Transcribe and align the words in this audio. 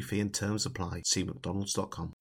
fee 0.00 0.20
and 0.20 0.32
terms 0.32 0.64
apply. 0.64 1.02
See 1.04 1.24
mcdonalds.com. 1.24 2.12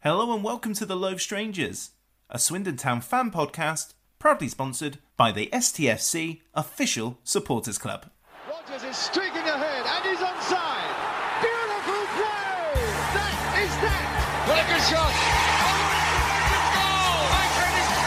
Hello 0.00 0.34
and 0.34 0.42
welcome 0.42 0.74
to 0.74 0.84
The 0.84 0.96
Loaf 0.96 1.20
Strangers, 1.20 1.92
a 2.28 2.38
Swindon 2.38 2.76
Town 2.76 3.00
fan 3.00 3.30
podcast 3.30 3.94
proudly 4.18 4.48
sponsored 4.48 4.98
by 5.16 5.32
the 5.32 5.48
STFC 5.52 6.40
Official 6.54 7.18
Supporters 7.24 7.78
Club. 7.78 8.10
Rogers 8.48 8.82
is 8.82 8.96
streaking 8.96 9.46
ahead 9.46 9.86
and 9.86 10.04
he's 10.04 10.18
onside. 10.18 10.94
Beautiful 11.40 12.02
play! 12.18 12.82
That 13.14 13.34
is 13.62 13.74
that! 13.82 14.06
What 14.46 14.58
a 14.58 14.66
good 14.66 14.84
shot! 14.90 15.14
Oh, 15.62 15.86
what 15.86 16.62
a 16.62 16.70
goal! 16.74 17.22
Mancini 17.34 18.02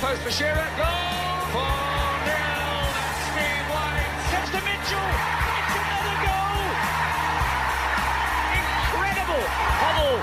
post 0.00 0.22
for 0.22 0.30
Shearer. 0.32 0.68
Goal! 0.76 1.40
4 1.52 1.60
0. 1.60 2.36
That's 2.96 3.20
Steve 3.32 3.68
White. 3.72 4.12
Steps 4.28 4.50
to 4.52 4.60
Mitchell. 4.64 5.25
Hubble. 9.44 10.20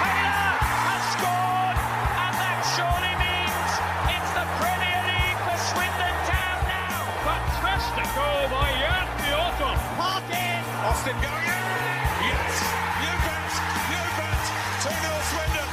Taylor 0.00 0.52
has 0.88 1.04
scored, 1.14 1.76
and 1.76 2.32
that 2.40 2.60
surely 2.72 3.14
means 3.20 3.72
it's 4.08 4.32
the 4.32 4.46
Premier 4.56 5.00
League 5.10 5.40
for 5.44 5.58
Swindon 5.68 6.16
Town 6.24 6.58
now. 6.64 7.00
Fantastic 7.28 8.08
goal 8.16 8.48
by 8.48 8.68
Jan 8.80 9.06
Fjørtoft. 9.20 9.84
Parkin. 10.00 10.62
Austin 10.88 11.16
going 11.20 11.44
in. 11.44 11.64
Yes, 12.24 12.56
you 13.04 13.12
bet, 13.20 13.52
you 13.92 14.02
bet. 14.16 14.44
2 14.80 14.88
0 14.88 15.28
Swindon. 15.30 15.68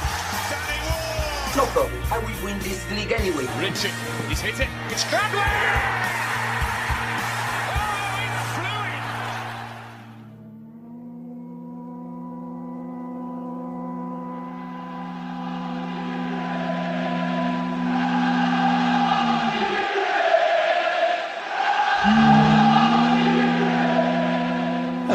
Danny 0.52 0.78
Ward. 0.84 1.92
I 2.12 2.18
will 2.20 2.38
win 2.44 2.58
this 2.60 2.84
league 2.92 3.12
anyway. 3.12 3.48
Richard, 3.56 3.96
he's 4.28 4.40
hit 4.40 4.60
it. 4.60 4.68
It's 4.92 5.04
Cradley. 5.04 6.27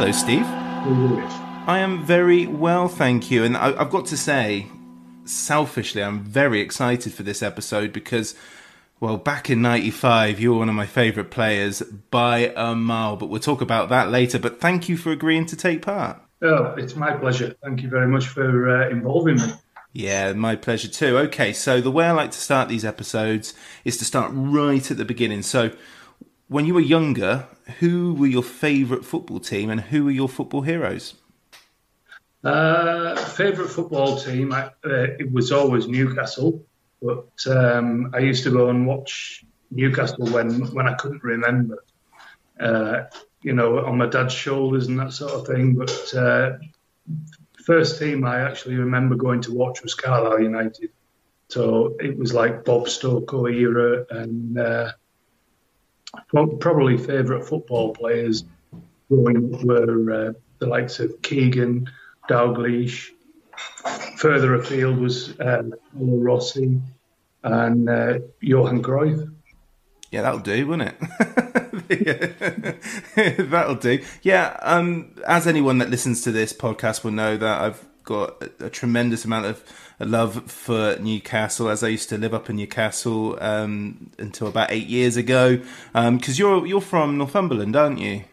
Hello, 0.03 0.11
Steve. 0.11 0.45
I 1.65 1.79
am 1.79 2.03
very 2.03 2.45
well, 2.45 2.89
thank 2.89 3.31
you. 3.31 3.45
And 3.45 3.55
I, 3.55 3.73
I've 3.79 3.89
got 3.89 4.05
to 4.07 4.17
say, 4.17 4.67
selfishly, 5.23 6.03
I'm 6.03 6.19
very 6.19 6.59
excited 6.59 7.13
for 7.13 7.23
this 7.23 7.41
episode 7.41 7.93
because, 7.93 8.35
well, 8.99 9.15
back 9.15 9.49
in 9.49 9.61
95, 9.61 10.41
you 10.41 10.51
were 10.51 10.59
one 10.59 10.67
of 10.67 10.75
my 10.75 10.87
favourite 10.87 11.31
players 11.31 11.81
by 12.11 12.51
a 12.53 12.75
mile, 12.75 13.15
but 13.15 13.27
we'll 13.27 13.39
talk 13.39 13.61
about 13.61 13.87
that 13.87 14.11
later. 14.11 14.39
But 14.39 14.59
thank 14.59 14.89
you 14.89 14.97
for 14.97 15.13
agreeing 15.13 15.45
to 15.45 15.55
take 15.55 15.81
part. 15.81 16.21
Oh, 16.41 16.73
it's 16.77 16.97
my 16.97 17.13
pleasure. 17.13 17.55
Thank 17.63 17.81
you 17.81 17.87
very 17.87 18.07
much 18.07 18.27
for 18.27 18.83
uh, 18.83 18.89
involving 18.89 19.37
me. 19.37 19.53
Yeah, 19.93 20.33
my 20.33 20.57
pleasure 20.57 20.89
too. 20.89 21.17
Okay, 21.17 21.53
so 21.53 21.79
the 21.79 21.91
way 21.91 22.07
I 22.07 22.11
like 22.11 22.31
to 22.31 22.39
start 22.39 22.67
these 22.67 22.83
episodes 22.83 23.53
is 23.85 23.95
to 23.99 24.03
start 24.03 24.31
right 24.33 24.91
at 24.91 24.97
the 24.97 25.05
beginning. 25.05 25.43
So, 25.43 25.71
when 26.53 26.65
you 26.67 26.75
were 26.75 26.79
younger, 26.79 27.47
who 27.79 28.13
were 28.13 28.27
your 28.27 28.43
favourite 28.43 29.03
football 29.03 29.39
team 29.39 29.71
and 29.71 29.81
who 29.81 30.05
were 30.05 30.11
your 30.11 30.29
football 30.29 30.61
heroes? 30.61 31.15
Uh, 32.43 33.15
Favourite 33.15 33.71
football 33.71 34.17
team, 34.17 34.53
I, 34.53 34.65
uh, 34.85 35.07
it 35.17 35.31
was 35.31 35.51
always 35.51 35.87
Newcastle, 35.87 36.63
but 37.01 37.31
um, 37.47 38.11
I 38.13 38.19
used 38.19 38.43
to 38.43 38.51
go 38.51 38.69
and 38.69 38.85
watch 38.85 39.43
Newcastle 39.71 40.27
when, 40.27 40.71
when 40.75 40.87
I 40.87 40.93
couldn't 40.93 41.23
remember, 41.23 41.83
uh, 42.59 43.05
you 43.41 43.53
know, 43.53 43.83
on 43.83 43.97
my 43.97 44.05
dad's 44.05 44.35
shoulders 44.35 44.85
and 44.87 44.99
that 44.99 45.11
sort 45.11 45.31
of 45.31 45.47
thing. 45.47 45.73
But 45.73 46.13
uh, 46.13 46.57
first 47.65 47.97
team 47.97 48.25
I 48.25 48.41
actually 48.41 48.75
remember 48.75 49.15
going 49.15 49.41
to 49.41 49.53
watch 49.55 49.81
was 49.81 49.95
Carlisle 49.95 50.41
United. 50.41 50.91
So 51.49 51.95
it 51.99 52.15
was 52.15 52.31
like 52.31 52.63
Bob 52.63 52.85
Stokoe 52.85 53.51
era 53.51 54.05
and 54.11 54.59
probably 56.59 56.97
favourite 56.97 57.45
football 57.45 57.93
players 57.93 58.45
were 59.09 60.11
uh, 60.11 60.33
the 60.59 60.67
likes 60.67 60.99
of 60.99 61.21
Keegan, 61.21 61.89
Dalglish. 62.29 63.09
Further 64.17 64.55
afield 64.55 64.97
was 64.97 65.33
Paolo 65.33 65.77
Rossi 65.93 66.81
and 67.43 67.89
uh, 67.89 68.19
Johan 68.39 68.81
Cruyff. 68.81 69.29
Yeah, 70.11 70.21
that'll 70.21 70.39
do, 70.39 70.67
won't 70.67 70.83
it? 70.83 70.95
that'll 73.49 73.75
do. 73.75 74.03
Yeah, 74.21 74.57
um, 74.61 75.15
as 75.27 75.47
anyone 75.47 75.79
that 75.79 75.89
listens 75.89 76.21
to 76.21 76.31
this 76.31 76.53
podcast 76.53 77.03
will 77.03 77.11
know 77.11 77.35
that 77.35 77.61
I've 77.61 77.83
got 78.03 78.41
a, 78.41 78.65
a 78.67 78.69
tremendous 78.69 79.25
amount 79.25 79.47
of 79.47 79.63
love 79.99 80.51
for 80.51 80.97
Newcastle, 80.99 81.69
as 81.69 81.83
I 81.83 81.89
used 81.89 82.09
to 82.09 82.17
live 82.17 82.33
up 82.33 82.49
in 82.49 82.57
Newcastle 82.57 83.37
um, 83.41 84.11
until 84.17 84.47
about 84.47 84.71
eight 84.71 84.87
years 84.87 85.17
ago. 85.17 85.59
Because 85.93 86.39
you're 86.39 86.65
you're 86.65 86.81
from 86.81 87.17
Northumberland, 87.17 87.75
aren't 87.75 87.99
you? 87.99 88.23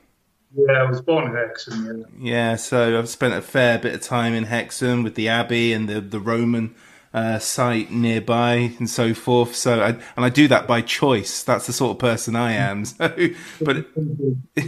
Yeah, 0.54 0.82
I 0.82 0.90
was 0.90 1.00
born 1.00 1.28
in 1.28 1.36
Hexham. 1.36 2.06
Yeah. 2.18 2.32
Yeah, 2.32 2.56
so 2.56 2.98
I've 2.98 3.08
spent 3.08 3.34
a 3.34 3.42
fair 3.42 3.78
bit 3.78 3.94
of 3.94 4.00
time 4.00 4.34
in 4.34 4.44
Hexham 4.44 5.02
with 5.02 5.14
the 5.14 5.28
Abbey 5.28 5.72
and 5.72 5.88
the 5.88 6.00
the 6.00 6.20
Roman 6.20 6.74
uh, 7.12 7.38
site 7.38 7.90
nearby 7.90 8.72
and 8.78 8.88
so 8.88 9.14
forth. 9.14 9.54
So, 9.54 9.80
I, 9.80 9.88
and 9.88 10.24
I 10.24 10.28
do 10.28 10.48
that 10.48 10.66
by 10.66 10.80
choice. 10.80 11.42
That's 11.42 11.66
the 11.66 11.72
sort 11.72 11.92
of 11.92 11.98
person 11.98 12.36
I 12.36 12.52
am. 12.52 12.84
So, 13.00 13.28
but 13.60 13.86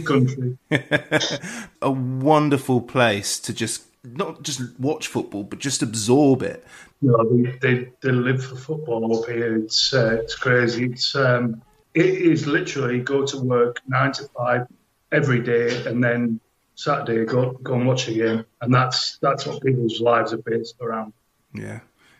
Country. 0.05 0.57
a 1.81 1.91
wonderful 1.91 2.81
place 2.81 3.39
to 3.39 3.53
just 3.53 3.83
not 4.03 4.43
just 4.43 4.61
watch 4.79 5.07
football, 5.07 5.43
but 5.43 5.59
just 5.59 5.81
absorb 5.81 6.41
it. 6.41 6.65
You 7.01 7.11
know, 7.11 7.53
they, 7.61 7.89
they, 8.01 8.11
live 8.11 8.43
for 8.43 8.55
football 8.55 9.17
up 9.17 9.29
here. 9.29 9.57
It's 9.57 9.93
uh, 9.93 10.19
it's 10.21 10.35
crazy. 10.35 10.85
It's 10.85 11.15
um, 11.15 11.61
it 11.93 12.05
is 12.05 12.47
literally 12.47 12.99
go 12.99 13.25
to 13.25 13.37
work 13.39 13.81
nine 13.87 14.11
to 14.13 14.23
five 14.37 14.67
every 15.11 15.41
day, 15.41 15.85
and 15.85 16.03
then 16.03 16.39
Saturday 16.75 17.25
go 17.25 17.51
go 17.63 17.75
and 17.75 17.87
watch 17.87 18.07
a 18.07 18.13
game, 18.13 18.45
and 18.61 18.73
that's 18.73 19.17
that's 19.19 19.45
what 19.45 19.63
people's 19.63 20.01
lives 20.01 20.33
are 20.33 20.37
based 20.37 20.75
around. 20.81 21.13
Yeah. 21.53 21.79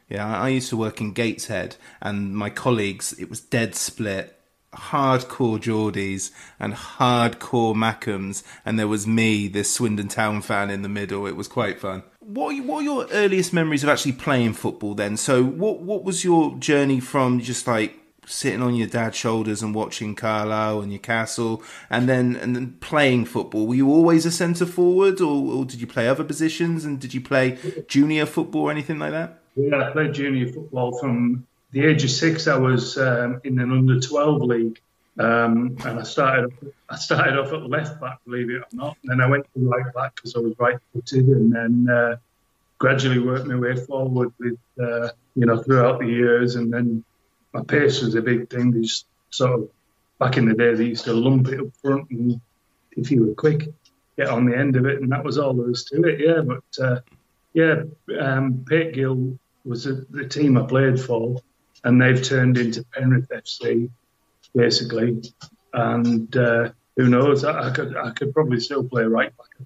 Yeah, 0.09 0.27
I 0.27 0.50
used 0.50 0.69
to 0.69 0.77
work 0.77 1.01
in 1.01 1.13
Gateshead, 1.13 1.77
and 2.01 2.35
my 2.35 2.50
colleagues, 2.50 3.13
it 3.13 3.30
was 3.30 3.39
dead 3.39 3.74
split. 3.74 4.38
Hardcore 4.73 5.59
Geordies 5.59 6.31
and 6.59 6.73
hardcore 6.73 7.75
Mackems, 7.75 8.43
and 8.65 8.77
there 8.77 8.87
was 8.87 9.07
me, 9.07 9.47
this 9.47 9.73
Swindon 9.73 10.07
Town 10.07 10.41
fan, 10.41 10.69
in 10.69 10.81
the 10.81 10.89
middle. 10.89 11.25
It 11.27 11.35
was 11.35 11.47
quite 11.47 11.79
fun. 11.79 12.03
what 12.19 12.55
are, 12.55 12.63
what 12.63 12.79
are 12.79 12.83
your 12.83 13.07
earliest 13.11 13.53
memories 13.53 13.83
of 13.83 13.89
actually 13.89 14.13
playing 14.13 14.53
football 14.53 14.95
then? 14.95 15.17
So 15.17 15.43
what 15.43 15.81
what 15.81 16.03
was 16.03 16.23
your 16.23 16.55
journey 16.57 16.99
from 16.99 17.39
just 17.39 17.67
like 17.67 17.99
sitting 18.25 18.61
on 18.61 18.75
your 18.75 18.87
dad's 18.87 19.17
shoulders 19.17 19.61
and 19.61 19.75
watching 19.75 20.15
Carlisle 20.15 20.81
and 20.81 20.91
Newcastle, 20.91 21.63
and 21.89 22.07
then 22.07 22.35
and 22.35 22.55
then 22.55 22.77
playing 22.79 23.25
football. 23.25 23.67
Were 23.67 23.75
you 23.75 23.89
always 23.89 24.25
a 24.25 24.31
centre 24.31 24.65
forward, 24.65 25.21
or, 25.21 25.53
or, 25.53 25.65
did 25.65 25.81
you 25.81 25.87
play 25.87 26.07
other 26.07 26.23
positions? 26.23 26.85
And 26.85 26.99
did 26.99 27.13
you 27.13 27.21
play 27.21 27.57
junior 27.87 28.25
football 28.25 28.63
or 28.63 28.71
anything 28.71 28.99
like 28.99 29.11
that? 29.11 29.39
Yeah, 29.55 29.87
I 29.87 29.91
played 29.91 30.13
junior 30.13 30.51
football 30.51 30.97
from 30.99 31.45
the 31.73 31.85
age 31.85 32.03
of 32.03 32.11
six. 32.11 32.47
I 32.47 32.57
was 32.57 32.97
um, 32.97 33.41
in 33.43 33.59
an 33.59 33.71
under 33.71 33.99
twelve 33.99 34.41
league, 34.41 34.79
um, 35.19 35.75
and 35.85 35.99
I 35.99 36.03
started 36.03 36.53
I 36.89 36.95
started 36.95 37.37
off 37.37 37.51
at 37.51 37.69
left 37.69 37.99
back, 37.99 38.19
believe 38.25 38.49
it 38.49 38.61
or 38.61 38.67
not. 38.71 38.97
And 39.03 39.11
then 39.11 39.21
I 39.21 39.29
went 39.29 39.45
to 39.53 39.59
right 39.67 39.93
back 39.93 40.15
because 40.15 40.35
I 40.35 40.39
was 40.39 40.53
right 40.57 40.77
footed, 40.93 41.27
and 41.27 41.53
then 41.53 41.87
uh, 41.89 42.15
gradually 42.77 43.19
worked 43.19 43.47
my 43.47 43.55
way 43.55 43.75
forward 43.75 44.31
with 44.39 44.57
uh, 44.81 45.09
you 45.35 45.45
know 45.45 45.61
throughout 45.61 45.99
the 45.99 46.07
years, 46.07 46.55
and 46.55 46.71
then 46.71 47.03
my 47.53 47.63
pace 47.63 48.01
was 48.01 48.15
a 48.15 48.21
big 48.21 48.49
thing. 48.49 48.71
They 48.71 48.87
sort 49.31 49.59
of 49.59 49.69
back 50.19 50.37
in 50.37 50.47
the 50.47 50.53
day 50.53 50.73
they 50.75 50.85
used 50.85 51.05
to 51.05 51.13
lump 51.13 51.47
it 51.49 51.59
up 51.59 51.75
front, 51.81 52.09
and 52.11 52.39
if 52.91 53.09
you 53.09 53.25
were 53.25 53.33
quick, 53.33 53.67
get 54.15 54.29
on 54.29 54.45
the 54.45 54.55
end 54.55 54.75
of 54.75 54.85
it, 54.85 55.01
and 55.01 55.11
that 55.11 55.23
was 55.23 55.39
all 55.39 55.53
there 55.53 55.67
was 55.67 55.85
to 55.85 56.03
it. 56.03 56.19
Yeah, 56.19 56.41
but 56.41 56.83
uh, 56.83 56.99
yeah, 57.53 57.83
um, 58.19 58.63
Gill 58.63 59.39
was 59.65 59.85
a, 59.85 59.93
the 59.93 60.27
team 60.27 60.57
I 60.57 60.65
played 60.65 60.99
for, 60.99 61.41
and 61.83 62.01
they've 62.01 62.24
turned 62.24 62.57
into 62.57 62.83
Penrith 62.85 63.30
FC 63.30 63.89
basically, 64.56 65.21
and. 65.74 66.35
Uh, 66.35 66.69
who 66.95 67.09
knows? 67.09 67.44
I, 67.44 67.69
I, 67.69 67.71
could 67.71 67.97
I 67.97 68.12
could 68.12 68.35
probably 68.35 68.59
still 68.59 68.83
play 68.83 69.01
right 69.01 69.33
back. 69.35 69.47
I 69.59 69.63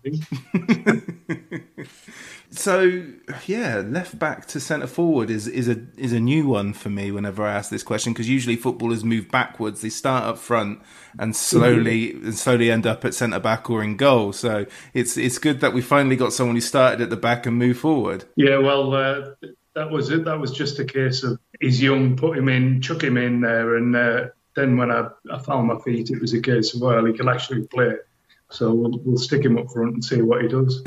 think. 1.57 1.67
So 2.49 3.03
yeah, 3.45 3.83
left 3.85 4.17
back 4.17 4.45
to 4.47 4.59
centre 4.59 4.87
forward 4.87 5.29
is 5.29 5.47
is 5.47 5.67
a 5.67 5.85
is 5.97 6.13
a 6.13 6.19
new 6.19 6.47
one 6.47 6.71
for 6.71 6.89
me. 6.89 7.11
Whenever 7.11 7.45
I 7.45 7.53
ask 7.53 7.69
this 7.69 7.83
question, 7.83 8.13
because 8.13 8.29
usually 8.29 8.55
footballers 8.55 9.03
move 9.03 9.29
backwards, 9.29 9.81
they 9.81 9.89
start 9.89 10.23
up 10.23 10.37
front 10.37 10.79
and 11.19 11.35
slowly 11.35 12.13
mm-hmm. 12.13 12.25
and 12.27 12.37
slowly 12.37 12.71
end 12.71 12.87
up 12.87 13.03
at 13.03 13.13
centre 13.13 13.39
back 13.39 13.69
or 13.69 13.83
in 13.83 13.97
goal. 13.97 14.31
So 14.31 14.65
it's 14.93 15.17
it's 15.17 15.39
good 15.39 15.59
that 15.59 15.73
we 15.73 15.81
finally 15.81 16.15
got 16.15 16.31
someone 16.31 16.55
who 16.55 16.61
started 16.61 17.01
at 17.01 17.09
the 17.09 17.17
back 17.17 17.45
and 17.45 17.57
moved 17.57 17.79
forward. 17.79 18.23
Yeah, 18.37 18.59
well, 18.59 18.93
uh, 18.93 19.31
that 19.77 19.91
was 19.91 20.09
it. 20.09 20.25
That 20.25 20.39
was 20.39 20.51
just 20.51 20.79
a 20.79 20.85
case 20.85 21.23
of 21.23 21.39
he's 21.59 21.81
young, 21.81 22.17
put 22.17 22.35
him 22.35 22.49
in, 22.49 22.81
chuck 22.81 23.03
him 23.03 23.15
in 23.15 23.41
there, 23.41 23.75
and 23.75 23.95
uh, 23.95 24.25
then 24.55 24.75
when 24.75 24.89
I, 24.89 25.09
I 25.31 25.37
found 25.37 25.67
my 25.67 25.77
feet, 25.79 26.09
it 26.09 26.19
was 26.19 26.33
a 26.33 26.41
case 26.41 26.73
of 26.73 26.81
well, 26.81 27.05
he 27.05 27.13
can 27.13 27.29
actually 27.29 27.67
play. 27.67 27.93
So 28.49 28.73
we'll, 28.73 28.99
we'll 29.03 29.17
stick 29.17 29.43
him 29.43 29.57
up 29.57 29.69
front 29.69 29.93
and 29.93 30.03
see 30.03 30.21
what 30.21 30.41
he 30.41 30.47
does. 30.47 30.81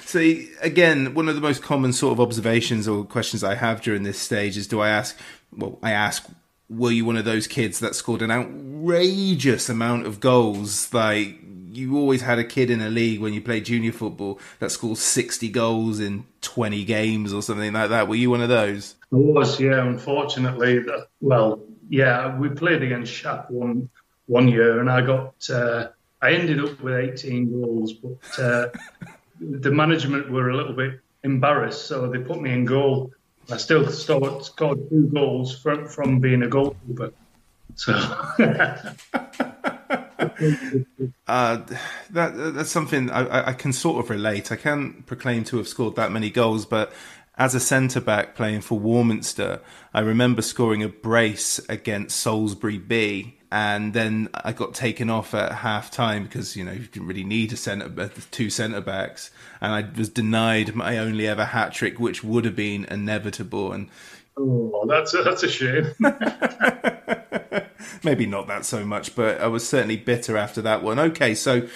so 0.06 0.20
again, 0.62 1.12
one 1.12 1.28
of 1.28 1.34
the 1.34 1.40
most 1.40 1.62
common 1.62 1.92
sort 1.92 2.12
of 2.12 2.20
observations 2.20 2.88
or 2.88 3.04
questions 3.04 3.44
I 3.44 3.56
have 3.56 3.82
during 3.82 4.04
this 4.04 4.18
stage 4.18 4.56
is: 4.56 4.66
Do 4.66 4.80
I 4.80 4.88
ask? 4.88 5.18
Well, 5.54 5.78
I 5.82 5.90
ask, 5.90 6.26
were 6.70 6.92
you 6.92 7.04
one 7.04 7.18
of 7.18 7.26
those 7.26 7.46
kids 7.46 7.78
that 7.80 7.94
scored 7.94 8.22
an 8.22 8.30
outrageous 8.30 9.68
amount 9.68 10.06
of 10.06 10.18
goals? 10.18 10.94
Like 10.94 11.40
you 11.72 11.98
always 11.98 12.22
had 12.22 12.38
a 12.38 12.44
kid 12.44 12.70
in 12.70 12.80
a 12.80 12.88
league 12.88 13.20
when 13.20 13.34
you 13.34 13.42
played 13.42 13.66
junior 13.66 13.92
football 13.92 14.40
that 14.60 14.70
scored 14.70 14.96
sixty 14.96 15.50
goals 15.50 16.00
in 16.00 16.24
twenty 16.42 16.84
games 16.84 17.32
or 17.32 17.42
something 17.42 17.72
like 17.72 17.90
that. 17.90 18.08
Were 18.08 18.14
you 18.14 18.30
one 18.30 18.42
of 18.42 18.48
those? 18.50 18.94
I 19.12 19.16
was, 19.16 19.58
yeah. 19.58 19.86
Unfortunately, 19.86 20.84
well, 21.20 21.60
yeah, 21.88 22.36
we 22.36 22.50
played 22.50 22.82
against 22.82 23.12
Shap 23.12 23.50
one 23.50 23.88
one 24.26 24.48
year, 24.48 24.80
and 24.80 24.90
I 24.90 25.00
got. 25.00 25.34
Uh, 25.48 25.88
I 26.22 26.34
ended 26.34 26.60
up 26.60 26.80
with 26.80 26.94
18 26.94 27.60
goals, 27.60 27.94
but 27.94 28.38
uh, 28.38 28.68
the 29.40 29.72
management 29.72 30.30
were 30.30 30.50
a 30.50 30.56
little 30.56 30.72
bit 30.72 31.00
embarrassed, 31.24 31.86
so 31.86 32.08
they 32.08 32.18
put 32.18 32.40
me 32.40 32.52
in 32.52 32.64
goal. 32.64 33.10
I 33.50 33.56
still 33.56 33.90
scored, 33.90 34.44
scored 34.44 34.88
two 34.88 35.08
goals 35.08 35.58
from, 35.58 35.88
from 35.88 36.20
being 36.20 36.44
a 36.44 36.48
goalkeeper. 36.48 37.12
So. 37.74 37.92
uh, 41.26 41.60
that 42.10 42.54
that's 42.54 42.70
something 42.70 43.10
I, 43.10 43.48
I 43.48 43.52
can 43.52 43.72
sort 43.72 44.04
of 44.04 44.10
relate. 44.10 44.52
I 44.52 44.56
can't 44.56 45.06
proclaim 45.06 45.44
to 45.44 45.58
have 45.58 45.68
scored 45.68 45.96
that 45.96 46.12
many 46.12 46.30
goals, 46.30 46.66
but 46.66 46.92
as 47.36 47.54
a 47.54 47.60
centre 47.60 48.00
back 48.00 48.34
playing 48.34 48.60
for 48.60 48.78
Warminster, 48.78 49.60
I 49.94 50.00
remember 50.00 50.42
scoring 50.42 50.82
a 50.82 50.88
brace 50.88 51.58
against 51.68 52.20
Salisbury 52.20 52.78
B 52.78 53.38
and 53.52 53.92
then 53.92 54.30
I 54.32 54.52
got 54.52 54.72
taken 54.72 55.10
off 55.10 55.34
at 55.34 55.52
half 55.52 55.90
time 55.90 56.22
because 56.22 56.56
you 56.56 56.64
know 56.64 56.72
you 56.72 56.86
didn't 56.86 57.06
really 57.06 57.22
need 57.22 57.52
a 57.52 57.56
centre 57.56 57.92
uh, 58.00 58.08
two 58.30 58.48
centre 58.48 58.80
backs, 58.80 59.30
and 59.60 59.72
I 59.74 59.86
was 59.94 60.08
denied 60.08 60.74
my 60.74 60.96
only 60.96 61.28
ever 61.28 61.44
hat 61.44 61.74
trick, 61.74 62.00
which 62.00 62.24
would 62.24 62.46
have 62.46 62.56
been 62.56 62.86
inevitable. 62.86 63.72
And 63.72 63.90
oh, 64.36 64.86
that's 64.88 65.14
a, 65.14 65.22
that's 65.22 65.42
a 65.42 65.48
shame. 65.48 65.94
Maybe 68.04 68.26
not 68.26 68.48
that 68.48 68.64
so 68.64 68.84
much, 68.84 69.14
but 69.14 69.40
I 69.40 69.46
was 69.46 69.68
certainly 69.68 69.96
bitter 69.96 70.36
after 70.36 70.60
that 70.62 70.82
one. 70.82 70.98
Okay, 70.98 71.34
so 71.34 71.68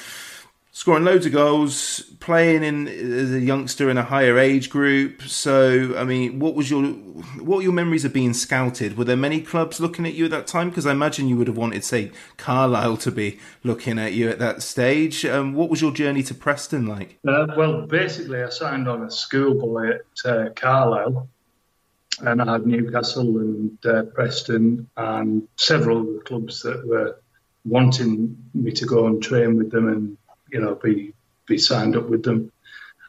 scoring 0.77 1.05
loads 1.05 1.25
of 1.25 1.33
goals, 1.33 2.01
playing 2.21 2.63
in 2.63 2.87
as 2.87 3.33
a 3.33 3.41
youngster 3.41 3.89
in 3.89 3.97
a 3.97 4.03
higher 4.03 4.39
age 4.39 4.69
group. 4.69 5.23
So, 5.23 5.95
I 5.97 6.05
mean, 6.05 6.39
what 6.39 6.55
was 6.55 6.71
your 6.71 6.83
what 6.83 7.57
were 7.57 7.63
your 7.63 7.73
memories 7.73 8.05
of 8.05 8.13
being 8.13 8.35
scouted? 8.35 8.99
Were 8.99 9.05
there 9.05 9.17
many 9.17 9.41
clubs 9.41 9.81
looking 9.81 10.05
at 10.05 10.13
you 10.13 10.27
at 10.27 10.31
that 10.33 10.47
time? 10.47 10.69
Because 10.69 10.85
I 10.85 10.93
imagine 10.93 11.29
you 11.29 11.39
would 11.39 11.47
have 11.47 11.57
wanted, 11.57 11.83
say, 11.83 12.13
Carlisle 12.37 12.99
to 12.99 13.11
be 13.11 13.39
looking 13.65 13.99
at 13.99 14.13
you 14.13 14.29
at 14.29 14.39
that 14.39 14.63
stage. 14.63 15.25
Um, 15.25 15.55
what 15.55 15.71
was 15.71 15.81
your 15.81 15.93
journey 15.93 16.23
to 16.25 16.35
Preston 16.35 16.87
like? 16.87 17.19
Uh, 17.27 17.47
well, 17.57 17.87
basically, 17.87 18.43
I 18.43 18.51
signed 18.51 18.87
on 18.87 19.07
as 19.07 19.19
schoolboy 19.19 19.95
at 19.95 20.31
uh, 20.31 20.51
Carlisle. 20.55 21.27
And 22.25 22.41
I 22.41 22.53
had 22.53 22.67
Newcastle 22.67 23.39
and 23.39 23.87
uh, 23.87 24.03
Preston 24.05 24.89
and 24.97 25.47
several 25.57 26.01
of 26.01 26.07
the 26.07 26.21
clubs 26.21 26.63
that 26.63 26.87
were 26.87 27.21
wanting 27.65 28.37
me 28.55 28.73
to 28.73 28.87
go 28.87 29.07
and 29.07 29.23
train 29.23 29.57
with 29.57 29.71
them 29.71 29.89
and 29.89 30.17
you 30.51 30.61
know, 30.61 30.75
be 30.75 31.13
be 31.47 31.59
signed 31.59 31.97
up 31.97 32.09
with 32.09 32.23
them. 32.23 32.53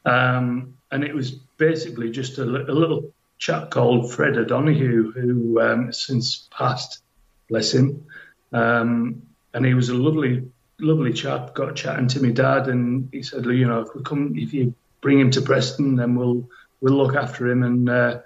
Um, 0.06 0.76
and 0.92 1.04
it 1.04 1.14
was 1.14 1.32
basically 1.32 2.12
just 2.12 2.38
a, 2.38 2.44
a, 2.44 2.74
little 2.74 3.12
chap 3.40 3.72
called 3.72 4.12
Fred 4.14 4.38
O'Donoghue 4.38 5.12
who 5.12 5.60
um, 5.60 5.92
since 5.92 6.48
passed, 6.52 7.02
bless 7.50 7.74
him. 7.74 8.06
Um, 8.54 9.24
and 9.54 9.66
he 9.66 9.74
was 9.74 9.90
a 9.90 9.96
lovely, 9.96 10.50
lovely 10.80 11.14
chap. 11.14 11.56
Got 11.56 11.76
chatting 11.76 12.08
to 12.10 12.22
my 12.22 12.30
dad, 12.32 12.68
and 12.68 13.10
he 13.12 13.24
said, 13.24 13.46
you 13.46 13.68
know, 13.68 13.82
if 13.82 13.90
we 13.96 14.04
come, 14.04 14.34
if 14.36 14.54
you 14.54 14.76
bring 15.02 15.20
him 15.20 15.32
to 15.32 15.42
Preston, 15.42 15.96
then 15.96 16.16
we'll 16.16 16.48
we'll 16.80 16.94
look 16.94 17.16
after 17.16 17.50
him 17.50 17.64
and 17.64 17.90
uh, 17.90 18.20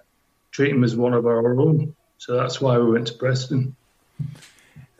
treat 0.51 0.71
him 0.71 0.83
as 0.83 0.95
one 0.95 1.13
of 1.13 1.25
our 1.25 1.59
own. 1.59 1.95
So 2.17 2.35
that's 2.35 2.61
why 2.61 2.77
we 2.77 2.91
went 2.91 3.07
to 3.07 3.13
Preston 3.13 3.75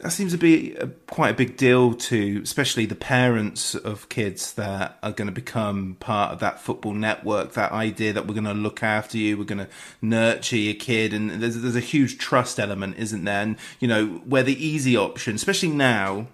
that 0.02 0.10
seems 0.12 0.32
to 0.32 0.38
be 0.38 0.74
a, 0.76 0.88
quite 0.88 1.30
a 1.30 1.34
big 1.34 1.58
deal 1.58 1.94
to, 1.94 2.42
especially 2.44 2.88
the 2.88 2.96
parents 2.96 3.76
of 3.76 4.10
kids 4.10 4.54
that 4.54 4.98
are 5.04 5.12
going 5.12 5.28
to 5.28 5.32
become 5.32 5.96
part 6.00 6.32
of 6.32 6.40
that 6.40 6.60
football 6.60 6.94
network. 6.94 7.54
That 7.54 7.72
idea 7.72 8.12
that 8.14 8.26
we're 8.26 8.34
going 8.34 8.46
to 8.46 8.54
look 8.54 8.82
after 8.82 9.18
you, 9.20 9.38
we're 9.38 9.44
going 9.44 9.60
to 9.60 9.70
nurture 10.02 10.58
your 10.58 10.74
kid, 10.74 11.14
and 11.14 11.30
there's 11.30 11.62
there's 11.62 11.76
a 11.76 11.80
huge 11.80 12.18
trust 12.18 12.60
element, 12.60 12.98
isn't 12.98 13.24
there? 13.24 13.42
And 13.42 13.58
you 13.80 13.88
know, 13.88 14.08
where 14.26 14.44
the 14.44 14.66
easy 14.66 14.98
option, 14.98 15.36
especially 15.36 15.70
now, 15.70 16.28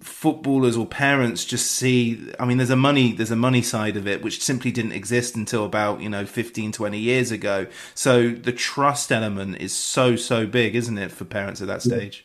footballers 0.00 0.78
or 0.78 0.86
parents 0.86 1.44
just 1.44 1.70
see 1.70 2.26
i 2.40 2.44
mean 2.46 2.56
there's 2.56 2.70
a 2.70 2.76
money 2.76 3.12
there's 3.12 3.30
a 3.30 3.36
money 3.36 3.60
side 3.60 3.98
of 3.98 4.06
it 4.06 4.22
which 4.22 4.42
simply 4.42 4.72
didn't 4.72 4.92
exist 4.92 5.36
until 5.36 5.64
about 5.64 6.00
you 6.00 6.08
know 6.08 6.24
15 6.24 6.72
20 6.72 6.98
years 6.98 7.30
ago 7.30 7.66
so 7.94 8.30
the 8.30 8.52
trust 8.52 9.12
element 9.12 9.58
is 9.60 9.74
so 9.74 10.16
so 10.16 10.46
big 10.46 10.74
isn't 10.74 10.96
it 10.96 11.12
for 11.12 11.26
parents 11.26 11.60
at 11.60 11.66
that 11.66 11.82
stage 11.82 12.24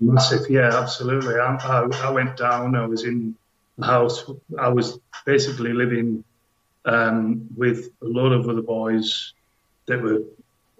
Massive, 0.00 0.50
yeah, 0.50 0.78
absolutely. 0.78 1.36
I, 1.36 1.54
I, 1.56 1.88
I, 2.06 2.10
went 2.10 2.36
down. 2.36 2.74
I 2.74 2.86
was 2.86 3.04
in 3.04 3.34
the 3.78 3.86
house. 3.86 4.30
I 4.58 4.68
was 4.68 4.98
basically 5.24 5.72
living 5.72 6.22
um, 6.84 7.48
with 7.56 7.88
a 8.02 8.06
lot 8.06 8.32
of 8.32 8.48
other 8.48 8.60
boys 8.60 9.32
that 9.86 10.02
were 10.02 10.22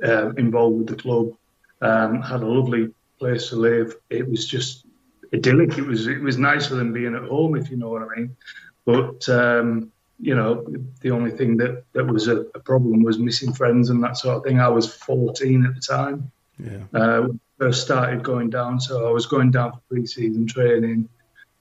uh, 0.05 0.35
involved 0.35 0.79
with 0.79 0.89
the 0.89 0.97
club. 0.97 1.33
Um, 1.81 2.21
had 2.21 2.43
a 2.43 2.47
lovely 2.47 2.93
place 3.19 3.49
to 3.49 3.57
live. 3.57 3.95
It 4.11 4.29
was 4.29 4.47
just 4.47 4.86
idyllic. 5.33 5.79
It 5.79 5.87
was 5.87 6.07
it 6.07 6.21
was 6.21 6.39
nicer 6.39 6.75
than 6.75 6.93
being 6.93 7.15
at 7.15 7.25
home, 7.25 7.57
if 7.57 7.71
you 7.71 7.77
know 7.77 7.91
what 7.91 8.03
I 8.03 8.17
mean. 8.17 8.37
But 8.85 9.29
um, 9.29 9.93
you 10.19 10.35
know, 10.35 10.67
the 11.01 11.11
only 11.11 11.31
thing 11.31 11.57
that 11.59 11.85
that 11.93 12.07
was 12.07 12.29
a, 12.29 12.41
a, 12.55 12.61
problem 12.61 13.03
was 13.03 13.19
missing 13.19 13.53
friends 13.53 13.91
and 13.91 14.03
that 14.03 14.17
sort 14.17 14.39
of 14.39 14.45
thing. 14.45 14.61
I 14.61 14.69
was 14.69 14.93
14 14.93 15.67
at 15.67 15.75
the 15.75 15.81
time. 15.81 16.33
Yeah. 16.59 16.85
Uh, 16.95 17.29
first 17.59 17.83
started 17.83 18.23
going 18.23 18.51
down. 18.51 18.81
So 18.81 19.07
I 19.07 19.11
was 19.11 19.27
going 19.27 19.51
down 19.51 19.73
for 19.73 19.81
pre-season 19.91 20.47
training, 20.47 21.09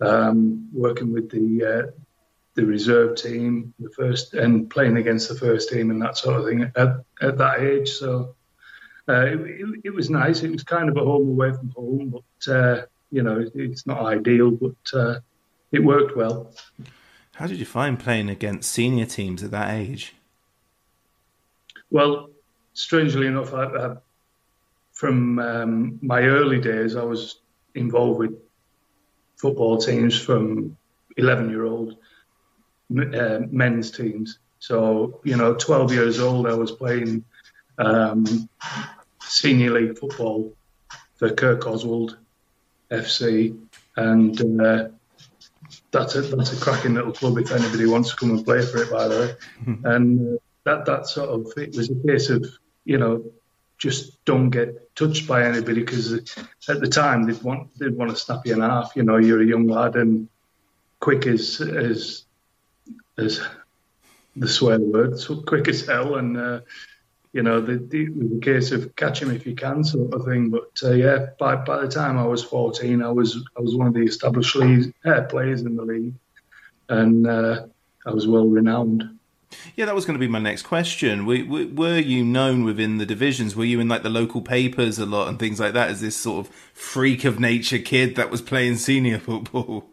um, 0.02 0.70
working 0.74 1.12
with 1.12 1.30
the 1.30 1.66
uh, 1.66 1.92
the 2.56 2.66
reserve 2.66 3.18
team, 3.18 3.74
the 3.80 3.90
first, 3.90 4.34
and 4.34 4.70
playing 4.70 4.98
against 4.98 5.28
the 5.28 5.36
first 5.36 5.70
team 5.70 5.92
and 5.92 6.02
that 6.02 6.18
sort 6.18 6.40
of 6.40 6.46
thing 6.46 6.72
at, 6.76 7.04
at 7.22 7.38
that 7.38 7.60
age. 7.60 7.90
So 7.90 8.36
uh, 9.10 9.26
it, 9.26 9.40
it, 9.42 9.82
it, 9.86 9.94
was 9.94 10.10
nice. 10.10 10.42
It 10.42 10.52
was 10.52 10.64
kind 10.64 10.88
of 10.88 10.96
a 10.96 11.02
home 11.02 11.28
away 11.28 11.52
from 11.52 11.72
home, 11.72 12.16
but 12.16 12.54
uh, 12.54 12.86
you 13.12 13.24
know 13.24 13.46
it's 13.54 13.86
not 13.86 14.02
ideal, 14.02 14.52
but 14.52 14.76
uh, 14.94 15.20
it 15.72 15.84
worked 15.84 16.16
well. 16.16 16.54
How 17.36 17.48
did 17.48 17.60
you 17.60 17.66
find 17.66 18.00
playing 18.00 18.30
against 18.30 18.72
senior 18.72 19.06
teams 19.06 19.44
at 19.44 19.52
that 19.52 19.74
age? 19.74 20.16
Well, 21.92 22.30
strangely 22.74 23.28
enough, 23.28 23.54
I, 23.54 23.66
I, 23.66 23.96
from 24.94 25.40
um, 25.40 26.00
my 26.02 26.22
early 26.22 26.62
days, 26.62 26.96
I 26.96 27.04
was 27.04 27.40
involved 27.74 28.20
with 28.20 28.40
football 29.36 29.78
teams 29.78 30.20
from 30.20 30.78
11 31.18 31.50
year 31.50 31.66
old 31.66 31.98
uh, 32.98 33.40
men's 33.50 33.92
teams. 33.92 34.40
So, 34.60 35.20
you 35.24 35.36
know, 35.36 35.56
12 35.56 35.92
years 35.92 36.20
old, 36.20 36.48
I 36.48 36.54
was 36.54 36.72
playing 36.72 37.26
um, 37.78 38.50
senior 39.22 39.72
league 39.72 40.00
football 40.00 40.54
for 41.16 41.30
Kirkoswald 41.30 42.18
FC. 42.92 43.58
And 43.96 44.62
uh, 44.62 44.90
that's 45.92 46.16
a 46.16 46.22
that's 46.22 46.54
a 46.54 46.62
cracking 46.62 46.96
little 46.96 47.14
club 47.14 47.38
if 47.38 47.52
anybody 47.52 47.86
wants 47.86 48.10
to 48.10 48.16
come 48.16 48.32
and 48.32 48.46
play 48.46 48.62
for 48.62 48.84
it. 48.84 48.92
By 48.92 49.08
the 49.08 49.20
way, 49.20 49.36
and 49.86 50.36
uh, 50.36 50.40
that 50.66 50.86
that 50.86 51.08
sort 51.08 51.30
of 51.30 51.54
it 51.58 51.76
was 51.76 51.90
a 51.90 52.08
case 52.08 52.30
of 52.30 52.46
you 52.84 52.98
know 52.98 53.24
just 53.78 54.24
don't 54.26 54.50
get 54.50 54.96
touched 54.96 55.28
by 55.28 55.46
anybody 55.46 55.82
because 55.82 56.14
at 56.68 56.80
the 56.80 56.88
time 56.88 57.24
they'd 57.24 57.42
want 57.42 57.78
they'd 57.78 57.96
want 57.96 58.12
to 58.12 58.18
snap 58.18 58.46
you 58.46 58.54
in 58.54 58.62
half. 58.62 58.94
You 58.96 59.04
know, 59.04 59.18
you're 59.18 59.42
a 59.42 59.46
young 59.46 59.68
lad 59.68 59.96
and 59.96 60.28
quick 61.00 61.28
as 61.28 61.62
as 61.62 62.26
as 63.18 63.42
the 64.36 64.48
swear 64.48 64.80
word, 64.80 65.18
so 65.18 65.42
quick 65.42 65.68
as 65.70 65.86
hell, 65.86 66.16
and 66.16 66.38
uh, 66.38 66.60
you 67.36 67.44
know 67.44 67.60
the, 67.60 67.76
the, 67.78 68.06
the 68.06 68.40
case 68.42 68.72
of 68.72 68.96
catch 68.96 69.22
him 69.22 69.30
if 69.30 69.46
you 69.46 69.56
can 69.56 69.84
sort 69.84 70.14
of 70.14 70.24
thing. 70.24 70.50
But 70.50 70.72
uh, 70.82 70.94
yeah, 70.94 71.28
by 71.38 71.58
by 71.58 71.82
the 71.82 71.90
time 71.90 72.18
I 72.18 72.26
was 72.26 72.42
14, 72.42 73.04
I 73.04 73.12
was 73.12 73.44
I 73.58 73.60
was 73.60 73.76
one 73.76 73.88
of 73.88 73.94
the 73.94 74.06
established 74.06 74.56
league, 74.56 74.94
uh, 75.04 75.24
players 75.24 75.62
in 75.62 75.76
the 75.76 75.84
league, 75.84 76.14
and 76.88 77.28
uh, 77.28 77.66
I 78.06 78.12
was 78.12 78.26
well 78.26 78.48
renowned. 78.48 79.20
Yeah, 79.76 79.86
that 79.86 79.96
was 79.96 80.06
going 80.06 80.16
to 80.18 80.26
be 80.26 80.32
my 80.32 80.40
next 80.40 80.64
question. 80.64 81.26
Were, 81.26 81.44
were, 81.46 82.00
you 82.00 82.24
known 82.24 82.64
within 82.64 82.98
the 82.98 83.06
divisions? 83.06 83.56
Were 83.56 83.66
you 83.66 83.80
in 83.80 83.90
like 83.90 84.04
the 84.04 84.10
local 84.10 84.42
papers 84.42 84.98
a 84.98 85.06
lot 85.06 85.28
and 85.28 85.38
things 85.38 85.60
like 85.60 85.74
that? 85.74 85.90
As 85.90 86.02
this 86.02 86.16
sort 86.16 86.48
of 86.48 86.54
freak 86.74 87.26
of 87.26 87.40
nature 87.40 87.80
kid 87.80 88.16
that 88.16 88.32
was 88.32 88.42
playing 88.42 88.78
senior 88.78 89.20
football? 89.20 89.90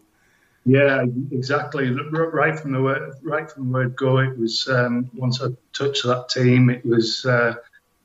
Yeah, 0.64 1.04
exactly. 1.33 1.90
Right 1.90 2.59
from 2.59 2.73
the 2.73 2.83
word, 2.83 3.14
right 3.23 3.50
from 3.50 3.66
the 3.66 3.73
word 3.73 3.97
go, 3.97 4.19
it 4.19 4.38
was 4.38 4.69
um, 4.69 5.11
once 5.14 5.42
I 5.42 5.49
touched 5.73 6.04
that 6.04 6.28
team, 6.28 6.71
it 6.71 6.87
was 6.87 7.26
uh, 7.26 7.54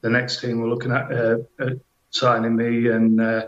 the 0.02 0.10
next 0.10 0.42
team 0.42 0.62
were 0.62 0.70
looking 0.70 0.92
at, 0.92 1.12
uh, 1.12 1.38
at 1.60 1.74
signing 2.10 2.56
me, 2.56 2.90
and 2.90 3.22
uh, 3.22 3.48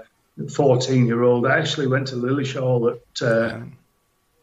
14 0.54 1.08
year 1.08 1.24
old. 1.24 1.48
I 1.48 1.58
actually 1.58 1.88
went 1.88 2.08
to 2.10 2.16
Lilleshall 2.16 2.98
at 2.98 3.22
uh, 3.28 3.60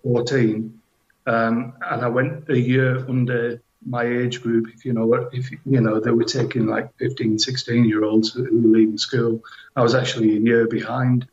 14, 0.02 0.80
um, 1.26 1.75
and 1.82 2.04
I 2.04 2.08
went 2.08 2.49
a 2.49 2.58
year 2.58 3.08
under 3.08 3.62
my 3.87 4.02
age 4.02 4.42
group. 4.42 4.66
If 4.75 4.85
you 4.85 4.92
know 4.92 5.12
if 5.32 5.49
you 5.50 5.80
know, 5.80 6.00
they 6.00 6.11
were 6.11 6.25
taking 6.25 6.66
like 6.66 6.92
15, 6.99 7.38
16 7.38 7.85
year 7.85 8.04
olds 8.04 8.32
who 8.32 8.42
were 8.42 8.50
leaving 8.50 8.99
school. 8.99 9.42
I 9.76 9.82
was 9.82 9.94
actually 9.94 10.37
a 10.37 10.40
year 10.40 10.66
behind. 10.66 11.28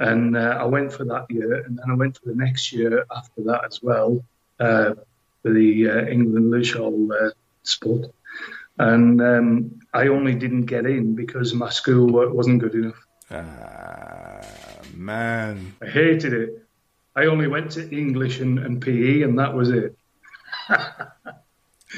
And 0.00 0.34
uh, 0.34 0.56
I 0.58 0.64
went 0.64 0.92
for 0.92 1.04
that 1.04 1.26
year, 1.28 1.62
and 1.62 1.78
then 1.78 1.90
I 1.90 1.94
went 1.94 2.16
for 2.16 2.30
the 2.30 2.34
next 2.34 2.72
year 2.72 3.04
after 3.14 3.42
that 3.42 3.64
as 3.66 3.82
well 3.82 4.24
uh, 4.58 4.94
for 5.42 5.52
the 5.52 5.90
uh, 5.90 6.06
England 6.06 6.50
Lilleshall 6.50 7.10
uh, 7.12 7.30
spot. 7.64 8.10
And 8.78 9.20
um, 9.20 9.78
I 9.92 10.08
only 10.08 10.34
didn't 10.34 10.64
get 10.64 10.86
in 10.86 11.14
because 11.14 11.52
my 11.52 11.68
school 11.68 12.32
wasn't 12.32 12.60
good 12.60 12.74
enough. 12.74 13.06
Ah, 13.30 14.40
man. 14.94 15.74
I 15.82 15.86
hated 15.86 16.32
it. 16.32 16.66
I 17.14 17.26
only 17.26 17.46
went 17.46 17.70
to 17.72 17.94
English 17.94 18.40
and, 18.40 18.58
and 18.58 18.80
PE, 18.80 19.20
and 19.20 19.38
that 19.38 19.52
was 19.52 19.68
it. 19.70 19.98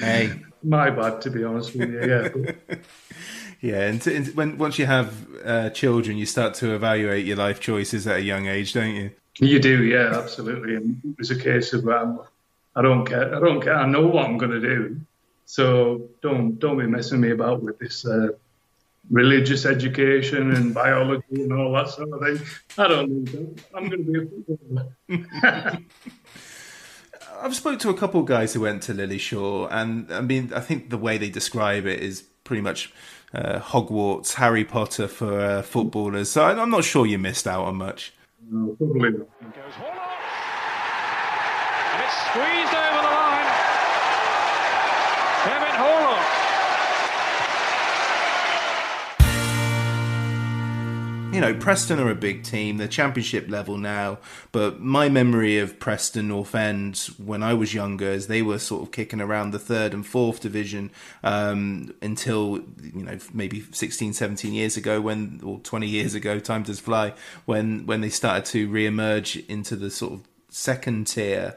hey. 0.00 0.40
My 0.64 0.90
bad, 0.90 1.20
to 1.22 1.30
be 1.30 1.42
honest 1.42 1.74
with 1.74 1.90
you, 1.90 2.00
yeah. 2.00 2.76
Yeah, 3.62 3.82
and, 3.82 4.02
to, 4.02 4.14
and, 4.14 4.26
when 4.34 4.58
once 4.58 4.76
you 4.78 4.86
have 4.86 5.14
uh, 5.44 5.70
children, 5.70 6.18
you 6.18 6.26
start 6.26 6.54
to 6.54 6.74
evaluate 6.74 7.24
your 7.24 7.36
life 7.36 7.60
choices 7.60 8.08
at 8.08 8.16
a 8.16 8.22
young 8.22 8.46
age, 8.48 8.72
don't 8.72 8.94
you? 8.94 9.12
You 9.38 9.60
do, 9.60 9.84
yeah, 9.84 10.18
absolutely. 10.18 10.74
And 10.74 11.00
it 11.04 11.16
was 11.16 11.30
a 11.30 11.38
case 11.38 11.72
of 11.72 11.88
um, 11.88 12.20
I 12.74 12.82
don't 12.82 13.06
care, 13.06 13.34
I 13.34 13.38
don't 13.38 13.60
care, 13.60 13.76
I 13.76 13.86
know 13.86 14.06
what 14.08 14.26
I'm 14.26 14.36
going 14.36 14.50
to 14.50 14.60
do, 14.60 15.00
so 15.46 16.08
don't 16.22 16.58
don't 16.58 16.76
be 16.76 16.86
messing 16.86 17.20
me 17.20 17.30
about 17.30 17.62
with 17.62 17.78
this 17.78 18.04
uh, 18.04 18.30
religious 19.10 19.64
education 19.64 20.52
and 20.52 20.74
biology 20.74 21.42
and 21.42 21.52
all 21.52 21.72
that 21.74 21.88
sort 21.88 22.10
of 22.10 22.20
thing. 22.20 22.46
I 22.76 22.88
don't 22.88 23.10
need 23.10 23.28
that. 23.28 23.64
I'm 23.76 23.88
going 23.88 24.04
to 24.04 24.10
be 24.10 24.18
a 24.18 25.16
footballer. 25.36 25.78
I've 27.40 27.56
spoke 27.56 27.78
to 27.80 27.90
a 27.90 27.94
couple 27.94 28.20
of 28.20 28.26
guys 28.26 28.54
who 28.54 28.62
went 28.62 28.82
to 28.84 28.92
Lilleshall, 28.92 29.68
and 29.70 30.12
I 30.12 30.20
mean, 30.20 30.52
I 30.52 30.60
think 30.60 30.90
the 30.90 30.98
way 30.98 31.16
they 31.16 31.30
describe 31.30 31.86
it 31.86 32.00
is 32.00 32.22
pretty 32.44 32.62
much 32.62 32.92
uh, 33.34 33.58
Hogwarts, 33.60 34.34
Harry 34.34 34.64
Potter 34.64 35.08
for 35.08 35.40
uh, 35.40 35.62
footballers. 35.62 36.30
So 36.30 36.44
I'm 36.44 36.70
not 36.70 36.84
sure 36.84 37.06
you 37.06 37.18
missed 37.18 37.46
out 37.46 37.64
on 37.64 37.76
much. 37.76 38.12
No, 38.50 38.74
probably 38.76 39.10
not. 39.10 39.28
And 39.40 39.54
it's 42.04 42.16
squeezed 42.28 42.74
over 42.74 43.02
the 43.02 43.12
line. 43.12 43.48
Kevin 45.44 45.74
Horlock. 45.80 46.11
You 51.32 51.40
know, 51.40 51.54
Preston 51.54 51.98
are 51.98 52.10
a 52.10 52.14
big 52.14 52.44
team. 52.44 52.76
They're 52.76 52.86
championship 52.86 53.48
level 53.48 53.78
now. 53.78 54.18
But 54.52 54.80
my 54.80 55.08
memory 55.08 55.58
of 55.58 55.80
Preston 55.80 56.28
North 56.28 56.54
End 56.54 57.08
when 57.16 57.42
I 57.42 57.54
was 57.54 57.72
younger 57.72 58.10
is 58.10 58.26
they 58.26 58.42
were 58.42 58.58
sort 58.58 58.82
of 58.82 58.92
kicking 58.92 59.20
around 59.20 59.52
the 59.52 59.58
third 59.58 59.94
and 59.94 60.06
fourth 60.06 60.40
division 60.40 60.90
um, 61.24 61.94
until, 62.02 62.60
you 62.82 63.02
know, 63.02 63.18
maybe 63.32 63.64
16, 63.72 64.12
17 64.12 64.52
years 64.52 64.76
ago 64.76 65.00
when, 65.00 65.40
or 65.42 65.58
20 65.60 65.86
years 65.86 66.14
ago, 66.14 66.38
time 66.38 66.64
does 66.64 66.80
fly, 66.80 67.14
when, 67.46 67.86
when 67.86 68.02
they 68.02 68.10
started 68.10 68.44
to 68.46 68.68
re-emerge 68.68 69.36
into 69.48 69.74
the 69.74 69.90
sort 69.90 70.12
of 70.12 70.20
second 70.50 71.06
tier. 71.06 71.56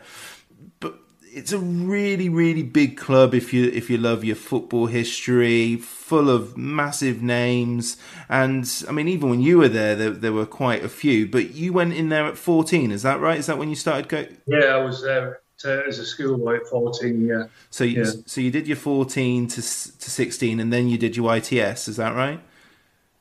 But 0.80 1.00
it's 1.36 1.52
a 1.52 1.60
really 1.60 2.30
really 2.30 2.64
big 2.64 2.96
club 2.96 3.36
if 3.36 3.54
you 3.54 3.66
if 3.72 3.90
you 3.90 3.98
love 3.98 4.24
your 4.24 4.38
football 4.38 4.86
history 4.86 5.76
full 5.76 6.30
of 6.30 6.58
massive 6.58 7.22
names. 7.22 7.98
And 8.30 8.66
i 8.88 8.92
mean 8.94 9.10
even 9.10 9.30
when 9.30 9.42
you 9.42 9.58
were 9.58 9.68
there 9.68 9.96
there, 9.96 10.12
there 10.12 10.34
were 10.34 10.46
quite 10.46 10.84
a 10.84 10.90
few 10.90 11.28
but 11.28 11.54
you 11.54 11.74
went 11.74 11.94
in 11.94 12.10
there 12.10 12.26
at 12.26 12.38
14 12.38 12.92
is 12.92 13.04
that 13.04 13.20
right? 13.20 13.38
Is 13.38 13.48
that 13.48 13.58
when 13.58 13.70
you 13.70 13.76
started 13.76 14.08
go? 14.08 14.26
Yeah 14.48 14.78
i 14.78 14.78
was 14.78 15.04
there 15.04 15.42
to, 15.60 15.84
as 15.86 16.00
a 16.00 16.06
schoolboy 16.06 16.56
at 16.56 16.68
14 16.68 17.28
yeah. 17.28 17.44
So 17.70 17.84
you, 17.84 18.04
yeah. 18.04 18.12
so 18.26 18.40
you 18.40 18.50
did 18.50 18.66
your 18.66 18.78
14 18.78 19.48
to, 19.50 19.56
to 19.56 19.62
16 19.62 20.60
and 20.62 20.72
then 20.72 20.88
you 20.88 20.98
did 20.98 21.18
your 21.18 21.36
its 21.36 21.52
is 21.52 21.98
that 21.98 22.16
right? 22.16 22.40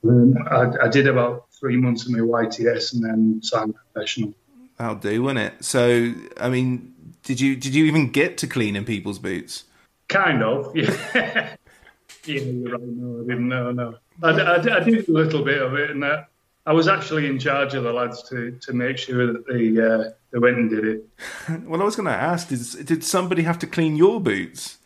Um, 0.04 0.34
I, 0.50 0.84
I 0.84 0.88
did 0.88 1.08
about 1.08 1.46
three 1.50 1.76
months 1.76 2.06
of 2.06 2.12
my 2.12 2.18
yts 2.18 2.94
and 2.94 3.04
then 3.04 3.42
signed 3.42 3.74
professional. 3.74 4.34
That'll 4.78 4.96
do 4.96 5.20
wouldn't 5.20 5.52
it? 5.52 5.64
So 5.64 6.14
i 6.38 6.48
mean 6.48 6.94
did 7.24 7.40
you 7.40 7.56
did 7.56 7.74
you 7.74 7.84
even 7.86 8.10
get 8.10 8.38
to 8.38 8.46
cleaning 8.46 8.84
people's 8.84 9.18
boots? 9.18 9.64
Kind 10.08 10.42
of, 10.42 10.70
yeah. 10.76 11.56
yeah, 12.24 12.40
you're 12.40 12.72
right. 12.72 12.80
No, 12.82 13.22
I 13.22 13.26
didn't. 13.26 13.48
No, 13.48 13.72
no. 13.72 13.94
I, 14.22 14.30
I, 14.30 14.76
I, 14.76 14.80
did 14.80 15.08
a 15.08 15.12
little 15.12 15.42
bit 15.42 15.60
of 15.60 15.74
it, 15.74 15.90
and 15.90 16.04
uh, 16.04 16.24
I 16.66 16.72
was 16.72 16.86
actually 16.86 17.26
in 17.26 17.38
charge 17.38 17.74
of 17.74 17.84
the 17.84 17.92
lads 17.92 18.22
to, 18.28 18.52
to 18.62 18.72
make 18.72 18.98
sure 18.98 19.32
that 19.32 19.46
they 19.46 19.80
uh, 19.80 20.10
they 20.30 20.38
went 20.38 20.58
and 20.58 20.70
did 20.70 20.84
it. 20.84 21.08
well, 21.64 21.80
I 21.80 21.84
was 21.84 21.96
going 21.96 22.06
to 22.06 22.12
ask: 22.12 22.48
did 22.48 22.86
did 22.86 23.04
somebody 23.04 23.42
have 23.42 23.58
to 23.60 23.66
clean 23.66 23.96
your 23.96 24.20
boots? 24.20 24.78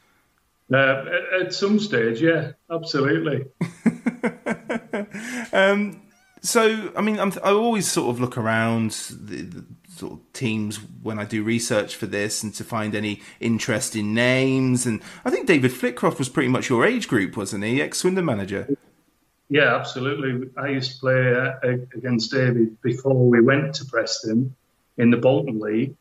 Uh, 0.73 0.77
at, 0.77 1.47
at, 1.47 1.55
some 1.55 1.81
stage, 1.81 2.21
yeah, 2.21 2.53
absolutely. 2.71 3.47
um, 5.55 6.03
so, 6.43 6.93
I 6.95 7.01
mean, 7.01 7.19
I'm, 7.19 7.33
i 7.43 7.51
always 7.51 7.91
sort 7.91 8.11
of 8.11 8.21
look 8.21 8.37
around 8.37 8.91
the, 8.91 9.43
the, 9.43 9.65
sort 9.99 10.13
of 10.15 10.33
teams 10.33 10.77
when 11.03 11.19
I 11.19 11.25
do 11.25 11.43
research 11.43 11.97
for 11.97 12.07
this 12.07 12.43
and 12.43 12.55
to 12.55 12.65
find 12.65 12.95
any 12.95 13.21
interesting 13.41 14.15
names. 14.15 14.87
And 14.87 15.03
I 15.25 15.31
think 15.31 15.47
David 15.47 15.73
Flitcroft 15.73 16.19
was 16.19 16.29
pretty 16.29 16.49
much 16.49 16.69
your 16.69 16.85
age 16.87 17.09
group, 17.09 17.37
wasn't 17.37 17.65
he? 17.65 17.83
Ex 17.83 17.99
Swindon 17.99 18.25
manager. 18.25 18.69
Yeah, 19.51 19.75
absolutely. 19.75 20.51
I 20.57 20.69
used 20.69 20.93
to 20.93 20.99
play 21.01 21.35
uh, 21.35 21.77
against 21.95 22.31
David 22.31 22.81
before 22.83 23.29
we 23.29 23.41
went 23.41 23.75
to 23.77 23.87
Preston 23.87 24.55
in 24.99 25.11
the 25.11 25.17
Bolton 25.17 25.59
League. 25.59 25.97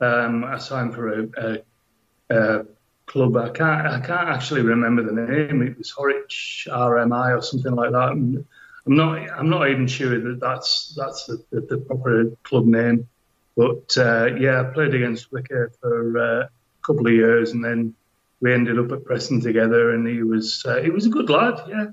Um, 0.00 0.44
I 0.44 0.58
signed 0.58 0.94
for 0.94 1.20
a, 1.20 1.28
a, 1.36 2.34
a, 2.34 2.64
club. 3.06 3.36
I 3.36 3.48
can't 3.48 3.86
I 3.86 4.00
can't 4.00 4.28
actually 4.28 4.62
remember 4.62 5.02
the 5.02 5.12
name. 5.12 5.62
It 5.62 5.76
was 5.78 5.92
Horwich 5.92 6.68
RMI 6.68 7.36
or 7.36 7.42
something 7.42 7.74
like 7.74 7.92
that. 7.92 8.12
And 8.12 8.44
I'm 8.86 8.96
not 8.96 9.30
I'm 9.30 9.48
not 9.48 9.68
even 9.68 9.86
sure 9.86 10.18
that 10.20 10.40
that's 10.40 10.94
that's 10.94 11.26
the, 11.26 11.42
the, 11.50 11.60
the 11.62 11.78
proper 11.78 12.30
club 12.42 12.66
name. 12.66 13.08
But 13.58 13.96
uh, 13.98 14.26
yeah, 14.38 14.60
I 14.60 14.72
played 14.72 14.94
against 14.94 15.32
Wicker 15.32 15.72
for 15.80 16.16
uh, 16.16 16.44
a 16.44 16.50
couple 16.86 17.08
of 17.08 17.12
years, 17.12 17.50
and 17.50 17.64
then 17.64 17.92
we 18.40 18.54
ended 18.54 18.78
up 18.78 18.92
at 18.92 19.04
Preston 19.04 19.40
together. 19.40 19.90
And 19.94 20.06
he 20.06 20.22
was 20.22 20.64
uh, 20.64 20.80
he 20.80 20.90
was 20.90 21.06
a 21.06 21.08
good 21.08 21.28
lad, 21.28 21.60
yeah. 21.68 21.86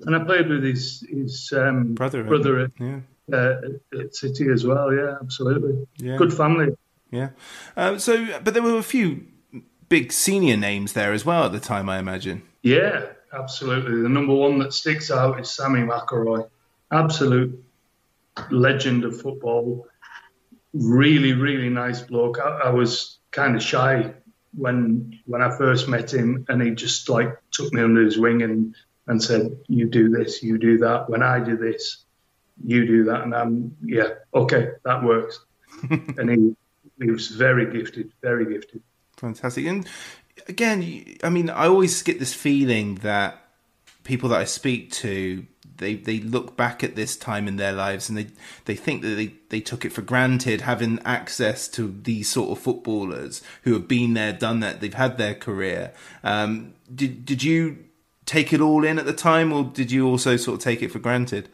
And 0.00 0.16
I 0.16 0.24
played 0.24 0.48
with 0.48 0.64
his 0.64 1.06
his 1.08 1.52
um, 1.56 1.94
brother 1.94 2.24
brother 2.24 2.58
at, 2.64 2.70
yeah. 2.80 2.98
Uh, 3.32 3.54
at 4.00 4.16
City 4.16 4.48
as 4.52 4.66
well. 4.66 4.92
Yeah, 4.92 5.14
absolutely. 5.22 5.86
Yeah. 5.98 6.16
Good 6.16 6.34
family. 6.34 6.74
Yeah. 7.12 7.28
Uh, 7.76 7.96
so, 7.96 8.26
but 8.42 8.52
there 8.52 8.62
were 8.64 8.76
a 8.76 8.82
few 8.82 9.28
big 9.88 10.10
senior 10.10 10.56
names 10.56 10.94
there 10.94 11.12
as 11.12 11.24
well 11.24 11.44
at 11.44 11.52
the 11.52 11.60
time, 11.60 11.88
I 11.88 12.00
imagine. 12.00 12.42
Yeah, 12.62 13.06
absolutely. 13.32 14.02
The 14.02 14.08
number 14.08 14.34
one 14.34 14.58
that 14.58 14.72
sticks 14.72 15.12
out 15.12 15.38
is 15.38 15.48
Sammy 15.48 15.82
McIlroy. 15.82 16.48
Absolute 16.90 17.64
legend 18.50 19.04
of 19.04 19.20
football. 19.20 19.86
Really, 20.74 21.32
really 21.32 21.70
nice 21.70 22.02
bloke. 22.02 22.38
I, 22.38 22.48
I 22.64 22.70
was 22.70 23.18
kind 23.30 23.56
of 23.56 23.62
shy 23.62 24.12
when 24.56 25.20
when 25.26 25.40
I 25.40 25.56
first 25.56 25.88
met 25.88 26.12
him, 26.12 26.44
and 26.48 26.60
he 26.60 26.72
just 26.72 27.08
like 27.08 27.36
took 27.50 27.72
me 27.72 27.82
under 27.82 28.02
his 28.02 28.18
wing 28.18 28.42
and 28.42 28.74
and 29.06 29.22
said, 29.22 29.56
"You 29.68 29.88
do 29.88 30.08
this, 30.08 30.42
you 30.42 30.58
do 30.58 30.78
that. 30.78 31.08
When 31.08 31.22
I 31.22 31.40
do 31.40 31.56
this, 31.56 32.04
you 32.64 32.86
do 32.86 33.04
that." 33.04 33.22
And 33.22 33.34
I'm 33.34 33.76
yeah, 33.84 34.08
okay, 34.34 34.70
that 34.84 35.02
works. 35.02 35.40
and 35.90 36.30
he 36.30 36.56
he 37.00 37.10
was 37.10 37.28
very 37.28 37.72
gifted, 37.72 38.12
very 38.20 38.46
gifted. 38.52 38.82
Fantastic. 39.16 39.66
And 39.66 39.88
again, 40.48 41.16
I 41.22 41.30
mean, 41.30 41.50
I 41.50 41.66
always 41.66 42.02
get 42.02 42.18
this 42.18 42.34
feeling 42.34 42.96
that 42.96 43.40
people 44.04 44.28
that 44.30 44.40
I 44.40 44.44
speak 44.44 44.92
to 44.92 45.46
they 45.78 45.94
they 45.94 46.20
look 46.20 46.56
back 46.56 46.84
at 46.84 46.96
this 46.96 47.16
time 47.16 47.48
in 47.48 47.56
their 47.56 47.72
lives 47.72 48.08
and 48.08 48.16
they 48.16 48.28
they 48.64 48.74
think 48.74 49.02
that 49.02 49.14
they 49.16 49.34
they 49.48 49.60
took 49.60 49.84
it 49.84 49.92
for 49.92 50.02
granted 50.02 50.62
having 50.62 51.00
access 51.04 51.68
to 51.68 51.94
these 52.02 52.28
sort 52.28 52.50
of 52.50 52.62
footballers 52.62 53.42
who 53.62 53.72
have 53.72 53.88
been 53.88 54.14
there 54.14 54.32
done 54.32 54.60
that 54.60 54.80
they've 54.80 54.94
had 54.94 55.18
their 55.18 55.34
career. 55.34 55.92
Um, 56.22 56.74
did 56.94 57.24
did 57.24 57.42
you 57.42 57.84
take 58.26 58.52
it 58.52 58.60
all 58.60 58.84
in 58.84 58.98
at 58.98 59.06
the 59.06 59.12
time 59.12 59.52
or 59.52 59.64
did 59.64 59.90
you 59.90 60.06
also 60.06 60.36
sort 60.36 60.58
of 60.58 60.64
take 60.64 60.82
it 60.82 60.90
for 60.90 60.98
granted? 60.98 61.48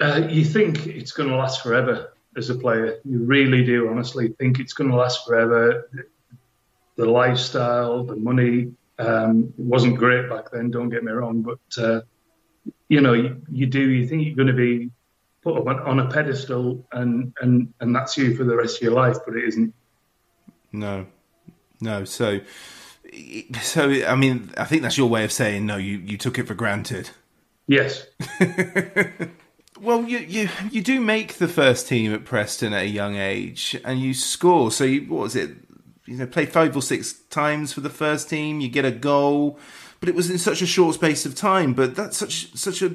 Uh, 0.00 0.26
you 0.28 0.44
think 0.44 0.86
it's 0.86 1.12
going 1.12 1.28
to 1.28 1.36
last 1.36 1.62
forever 1.62 2.14
as 2.36 2.48
a 2.48 2.54
player. 2.54 2.98
You 3.04 3.18
really 3.18 3.64
do 3.64 3.88
honestly. 3.88 4.28
Think 4.38 4.58
it's 4.58 4.72
going 4.72 4.90
to 4.90 4.96
last 4.96 5.26
forever. 5.26 5.90
The 6.96 7.04
lifestyle 7.04 8.04
the 8.04 8.16
money 8.16 8.72
um, 9.00 9.52
it 9.58 9.64
wasn't 9.64 9.96
great 9.96 10.28
back 10.28 10.50
then 10.50 10.70
don't 10.70 10.90
get 10.90 11.02
me 11.02 11.12
wrong 11.12 11.42
but 11.42 11.82
uh, 11.82 12.02
you 12.90 13.00
know, 13.00 13.12
you, 13.14 13.40
you 13.50 13.66
do, 13.66 13.88
you 13.88 14.06
think 14.06 14.26
you're 14.26 14.34
going 14.34 14.48
to 14.48 14.52
be 14.52 14.90
put 15.42 15.56
up 15.56 15.66
on, 15.66 15.78
on, 15.80 16.00
a 16.00 16.10
pedestal 16.10 16.84
and, 16.92 17.32
and, 17.40 17.72
and 17.80 17.94
that's 17.94 18.18
you 18.18 18.36
for 18.36 18.44
the 18.44 18.54
rest 18.54 18.76
of 18.76 18.82
your 18.82 18.92
life, 18.92 19.16
but 19.24 19.36
it 19.36 19.44
isn't. 19.44 19.72
No, 20.72 21.06
no. 21.80 22.04
So, 22.04 22.40
so, 23.62 23.90
I 24.04 24.16
mean, 24.16 24.50
I 24.58 24.64
think 24.64 24.82
that's 24.82 24.98
your 24.98 25.08
way 25.08 25.24
of 25.24 25.30
saying, 25.30 25.64
no, 25.64 25.76
you, 25.76 25.98
you 25.98 26.18
took 26.18 26.38
it 26.38 26.48
for 26.48 26.54
granted. 26.54 27.10
Yes. 27.68 28.06
well, 29.80 30.02
you, 30.02 30.18
you, 30.18 30.48
you 30.72 30.82
do 30.82 31.00
make 31.00 31.34
the 31.34 31.48
first 31.48 31.86
team 31.86 32.12
at 32.12 32.24
Preston 32.24 32.72
at 32.72 32.82
a 32.82 32.88
young 32.88 33.14
age 33.14 33.80
and 33.84 34.00
you 34.00 34.14
score. 34.14 34.72
So 34.72 34.82
you, 34.82 35.02
what 35.02 35.20
was 35.20 35.36
it? 35.36 35.52
You 36.06 36.16
know, 36.16 36.26
play 36.26 36.44
five 36.44 36.74
or 36.74 36.82
six 36.82 37.12
times 37.30 37.72
for 37.72 37.82
the 37.82 37.90
first 37.90 38.28
team. 38.28 38.60
You 38.60 38.68
get 38.68 38.84
a 38.84 38.90
goal 38.90 39.60
but 40.00 40.08
it 40.08 40.14
was 40.14 40.30
in 40.30 40.38
such 40.38 40.62
a 40.62 40.66
short 40.66 40.94
space 40.94 41.24
of 41.24 41.34
time. 41.34 41.74
But 41.74 41.94
that's 41.94 42.16
such 42.16 42.54
such 42.54 42.82
a 42.82 42.94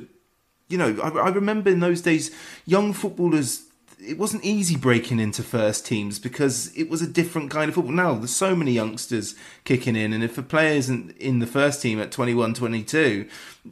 you 0.68 0.78
know 0.78 0.98
I, 1.02 1.10
I 1.10 1.30
remember 1.30 1.70
in 1.70 1.80
those 1.80 2.02
days 2.02 2.32
young 2.66 2.94
footballers 2.94 3.64
it 4.04 4.18
wasn't 4.18 4.44
easy 4.44 4.76
breaking 4.76 5.20
into 5.20 5.42
first 5.42 5.86
teams 5.86 6.20
because 6.20 6.76
it 6.76 6.90
was 6.90 7.02
a 7.02 7.08
different 7.08 7.50
kind 7.50 7.70
of 7.70 7.76
football. 7.76 7.94
Now 7.94 8.14
there's 8.16 8.36
so 8.36 8.56
many 8.56 8.72
youngsters 8.72 9.36
kicking 9.64 9.96
in, 9.96 10.14
and 10.14 10.24
if 10.24 10.38
a 10.38 10.44
player 10.44 10.76
isn't 10.76 11.16
in 11.18 11.40
the 11.40 11.48
first 11.48 11.82
team 11.82 12.00
at 12.00 12.12
21, 12.12 12.54
22, 12.54 13.28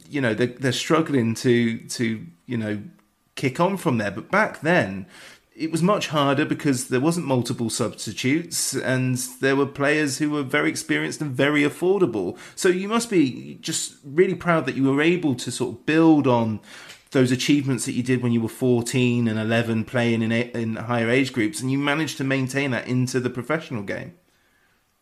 you 0.08 0.20
know 0.20 0.34
they're, 0.34 0.46
they're 0.46 0.72
struggling 0.72 1.34
to 1.36 1.78
to 1.78 2.26
you 2.46 2.56
know 2.56 2.82
kick 3.34 3.60
on 3.60 3.76
from 3.76 3.98
there. 3.98 4.10
But 4.10 4.30
back 4.30 4.60
then, 4.60 5.06
it 5.56 5.70
was 5.70 5.82
much 5.82 6.08
harder 6.08 6.44
because 6.44 6.88
there 6.88 7.00
wasn't 7.00 7.26
multiple 7.26 7.70
substitutes 7.70 8.74
and 8.74 9.16
there 9.40 9.54
were 9.54 9.66
players 9.66 10.18
who 10.18 10.30
were 10.30 10.42
very 10.42 10.68
experienced 10.68 11.20
and 11.20 11.30
very 11.30 11.62
affordable. 11.62 12.36
So 12.56 12.68
you 12.68 12.88
must 12.88 13.08
be 13.08 13.58
just 13.60 13.94
really 14.04 14.34
proud 14.34 14.66
that 14.66 14.74
you 14.74 14.84
were 14.84 15.00
able 15.00 15.34
to 15.36 15.52
sort 15.52 15.74
of 15.74 15.86
build 15.86 16.26
on 16.26 16.60
those 17.12 17.30
achievements 17.30 17.86
that 17.86 17.92
you 17.92 18.02
did 18.02 18.22
when 18.22 18.32
you 18.32 18.40
were 18.40 18.48
14 18.48 19.28
and 19.28 19.38
11 19.38 19.84
playing 19.84 20.22
in 20.22 20.32
in 20.32 20.74
higher 20.74 21.08
age 21.08 21.32
groups 21.32 21.60
and 21.60 21.70
you 21.70 21.78
managed 21.78 22.16
to 22.18 22.24
maintain 22.24 22.72
that 22.72 22.88
into 22.88 23.20
the 23.20 23.30
professional 23.30 23.84
game. 23.84 24.14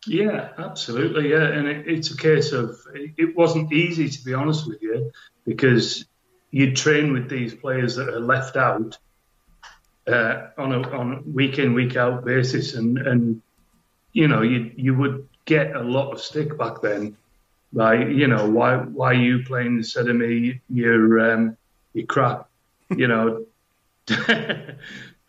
Yeah, 0.05 0.49
absolutely. 0.57 1.31
Yeah, 1.31 1.47
and 1.47 1.67
it, 1.67 1.87
it's 1.87 2.11
a 2.11 2.17
case 2.17 2.51
of 2.51 2.77
it 2.93 3.35
wasn't 3.35 3.73
easy 3.73 4.09
to 4.09 4.23
be 4.23 4.35
honest 4.35 4.67
with 4.67 4.81
you 4.83 5.11
because 5.45 6.05
you'd 6.51 6.75
train 6.75 7.13
with 7.13 7.29
these 7.29 7.55
players 7.55 7.95
that 7.95 8.09
are 8.09 8.19
left 8.19 8.55
out 8.55 8.99
uh, 10.07 10.47
on 10.57 10.73
a 10.73 10.81
on 10.91 11.33
week 11.33 11.59
in 11.59 11.73
week 11.73 11.95
out 11.95 12.25
basis, 12.25 12.75
and 12.75 12.97
and 12.97 13.41
you 14.11 14.27
know 14.27 14.41
you 14.41 14.71
you 14.75 14.95
would 14.95 15.27
get 15.45 15.75
a 15.75 15.81
lot 15.81 16.11
of 16.11 16.21
stick 16.21 16.57
back 16.57 16.81
then 16.81 17.15
by 17.71 17.95
you 17.95 18.27
know 18.27 18.49
why 18.49 18.77
why 18.77 19.11
are 19.11 19.13
you 19.13 19.43
playing 19.43 19.77
instead 19.77 20.07
of 20.07 20.15
me? 20.15 20.61
You're 20.69 21.31
um, 21.31 21.57
you're 21.93 22.05
crap 22.05 22.49
you 22.97 23.07
know. 23.07 23.45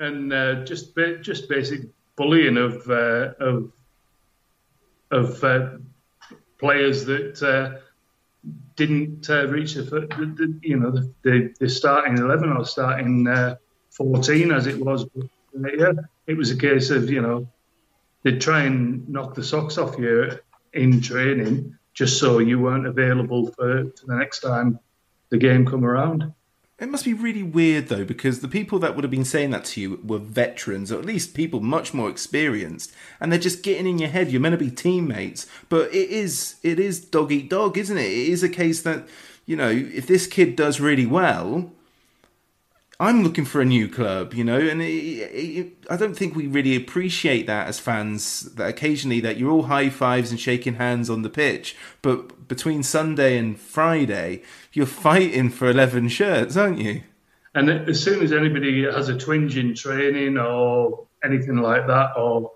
And 0.01 0.33
uh, 0.33 0.65
just 0.65 0.93
just 1.23 1.49
basic 1.49 1.83
bullying 2.17 2.57
of 2.57 2.91
uh, 2.91 3.31
of 3.39 3.71
of 5.13 5.45
uh, 5.45 5.69
players 6.59 7.05
that 7.05 7.41
uh, 7.41 7.79
didn't 8.75 9.31
uh, 9.31 9.47
reach 9.47 9.75
the, 9.75 9.85
the, 9.85 10.35
the, 10.37 10.59
you 10.63 10.81
know 10.81 10.91
the, 10.91 11.09
the, 11.23 11.55
the 11.61 11.69
starting 11.69 12.19
eleven 12.19 12.51
or 12.51 12.65
starting 12.65 13.23
14 13.97 14.53
as 14.53 14.67
it 14.67 14.79
was. 14.79 15.07
Yeah, 15.55 15.93
it 16.27 16.37
was 16.37 16.51
a 16.51 16.57
case 16.57 16.91
of, 16.91 17.11
you 17.11 17.23
know, 17.23 17.49
they'd 18.23 18.41
try 18.41 18.63
and 18.63 19.09
knock 19.09 19.35
the 19.35 19.45
socks 19.45 19.79
off 19.79 19.99
you 19.99 20.39
in 20.73 21.01
training 21.01 21.77
just 21.93 22.19
so 22.19 22.39
you 22.39 22.59
weren't 22.59 22.87
available 22.87 23.47
for, 23.53 23.85
for 23.97 24.07
the 24.07 24.17
next 24.17 24.41
time 24.41 24.79
the 25.31 25.39
game 25.39 25.65
come 25.65 25.85
around. 25.85 26.33
It 26.81 26.89
must 26.89 27.05
be 27.05 27.15
really 27.15 27.45
weird 27.45 27.87
though, 27.87 28.05
because 28.05 28.41
the 28.41 28.49
people 28.49 28.81
that 28.81 28.97
would 28.97 29.05
have 29.05 29.11
been 29.11 29.25
saying 29.25 29.51
that 29.51 29.65
to 29.67 29.81
you 29.81 30.01
were 30.05 30.19
veterans, 30.19 30.91
or 30.91 30.99
at 30.99 31.05
least 31.05 31.33
people 31.33 31.61
much 31.61 31.95
more 31.95 32.11
experienced, 32.11 32.93
and 33.21 33.31
they're 33.31 33.39
just 33.39 33.63
getting 33.63 33.87
in 33.87 33.99
your 33.99 34.09
head. 34.09 34.33
You're 34.33 34.41
meant 34.41 34.59
to 34.59 34.65
be 34.65 34.73
teammates, 34.73 35.47
but 35.69 35.95
it 35.95 36.11
is 36.11 36.57
it 36.65 36.81
is 36.81 36.99
dog 36.99 37.31
eat 37.31 37.49
dog, 37.49 37.79
isn't 37.79 37.97
it? 37.97 38.11
It 38.11 38.29
is 38.29 38.43
a 38.43 38.49
case 38.49 38.83
that 38.83 39.07
you 39.47 39.55
know 39.55 39.71
if 39.71 40.09
this 40.09 40.27
kid 40.27 40.57
does 40.57 40.81
really 40.81 41.07
well, 41.07 41.71
I'm 43.01 43.25
looking 43.25 43.45
for 43.45 43.61
a 43.61 43.65
new 43.65 43.89
club, 43.89 44.35
you 44.35 44.45
know, 44.45 44.59
and 44.59 44.81
it, 44.81 44.85
it, 44.87 45.73
I 45.91 45.97
don't 45.97 46.15
think 46.15 46.37
we 46.37 46.47
really 46.47 46.77
appreciate 46.77 47.47
that 47.47 47.67
as 47.67 47.81
fans. 47.81 48.43
That 48.55 48.69
occasionally 48.69 49.21
that 49.21 49.37
you're 49.37 49.51
all 49.51 49.65
high 49.65 49.91
fives 49.91 50.31
and 50.31 50.39
shaking 50.39 50.75
hands 50.75 51.11
on 51.11 51.23
the 51.23 51.31
pitch, 51.31 51.77
but 52.03 52.47
between 52.47 52.83
Sunday 52.85 53.37
and 53.37 53.59
Friday, 53.59 54.43
you're 54.73 54.87
fighting 54.87 55.51
for 55.51 55.69
eleven 55.69 56.09
shirts, 56.09 56.57
aren't 56.57 56.79
you? 56.79 57.03
And 57.57 57.69
as 57.69 58.03
soon 58.03 58.23
as 58.23 58.33
anybody 58.33 58.85
has 58.85 59.09
a 59.09 59.19
twinge 59.19 59.57
in 59.57 59.75
training 59.75 60.39
or 60.39 61.07
anything 61.25 61.57
like 61.57 61.87
that, 61.89 62.17
or 62.17 62.53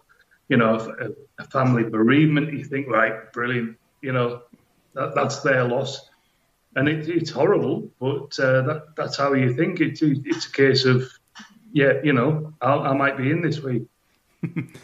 you 0.48 0.56
know, 0.56 0.76
a, 1.38 1.44
family 1.44 1.84
bereavement, 1.84 2.52
you 2.52 2.64
think, 2.64 2.88
right, 2.88 3.32
brilliant, 3.32 3.76
you 4.02 4.12
know, 4.12 4.42
that, 4.94 5.14
that's 5.14 5.40
their 5.40 5.64
loss 5.64 6.07
and 6.76 6.88
it, 6.88 7.08
it's 7.08 7.30
horrible, 7.30 7.90
but 7.98 8.38
uh, 8.38 8.62
that, 8.62 8.96
that's 8.96 9.16
how 9.16 9.32
you 9.32 9.54
think. 9.54 9.80
It, 9.80 9.98
it's 10.00 10.46
a 10.46 10.52
case 10.52 10.84
of, 10.84 11.10
yeah, 11.72 11.94
you 12.02 12.12
know, 12.12 12.52
I'll, 12.60 12.82
I 12.82 12.92
might 12.94 13.16
be 13.16 13.30
in 13.30 13.42
this 13.42 13.60
week. 13.60 13.84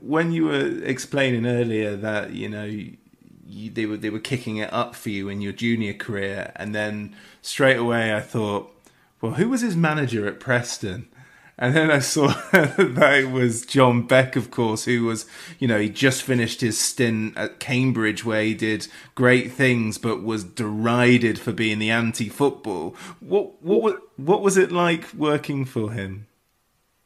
when 0.00 0.32
you 0.32 0.46
were 0.46 0.82
explaining 0.84 1.46
earlier 1.46 1.96
that 1.96 2.32
you 2.32 2.48
know 2.48 2.64
you, 2.64 3.70
they 3.70 3.86
were 3.86 3.96
they 3.96 4.10
were 4.10 4.18
kicking 4.18 4.56
it 4.56 4.72
up 4.72 4.94
for 4.94 5.10
you 5.10 5.28
in 5.28 5.40
your 5.40 5.52
junior 5.52 5.92
career, 5.92 6.52
and 6.56 6.74
then 6.74 7.14
straight 7.42 7.76
away 7.76 8.14
I 8.14 8.20
thought, 8.20 8.74
well, 9.20 9.32
who 9.32 9.48
was 9.48 9.60
his 9.60 9.76
manager 9.76 10.26
at 10.26 10.40
Preston? 10.40 11.08
And 11.58 11.76
then 11.76 11.90
I 11.90 11.98
saw 11.98 12.28
that 12.52 13.14
it 13.18 13.30
was 13.30 13.66
John 13.66 14.06
Beck, 14.06 14.36
of 14.36 14.50
course, 14.50 14.84
who 14.84 15.04
was, 15.04 15.26
you 15.58 15.68
know, 15.68 15.78
he 15.78 15.90
just 15.90 16.22
finished 16.22 16.60
his 16.60 16.78
stint 16.78 17.36
at 17.36 17.60
Cambridge 17.60 18.24
where 18.24 18.42
he 18.42 18.54
did 18.54 18.88
great 19.14 19.52
things, 19.52 19.98
but 19.98 20.22
was 20.22 20.44
derided 20.44 21.38
for 21.38 21.52
being 21.52 21.78
the 21.78 21.90
anti-football. 21.90 22.96
What 23.20 23.62
what 23.62 24.00
what 24.16 24.42
was 24.42 24.56
it 24.56 24.72
like 24.72 25.12
working 25.12 25.64
for 25.64 25.92
him? 25.92 26.26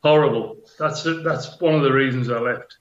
Horrible. 0.02 0.56
That's 0.78 1.02
that's 1.24 1.60
one 1.60 1.74
of 1.74 1.82
the 1.82 1.92
reasons 1.92 2.30
I 2.30 2.38
left. 2.38 2.76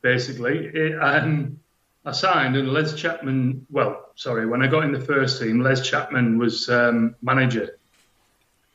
Basically, 0.00 0.66
it, 0.66 1.02
um, 1.02 1.58
I 2.04 2.12
signed, 2.12 2.56
and 2.56 2.72
Les 2.72 2.94
Chapman. 2.94 3.66
Well, 3.68 4.10
sorry, 4.14 4.46
when 4.46 4.62
I 4.62 4.68
got 4.68 4.84
in 4.84 4.92
the 4.92 5.00
first 5.00 5.42
team, 5.42 5.60
Les 5.60 5.86
Chapman 5.86 6.38
was 6.38 6.68
um, 6.68 7.16
manager 7.20 7.77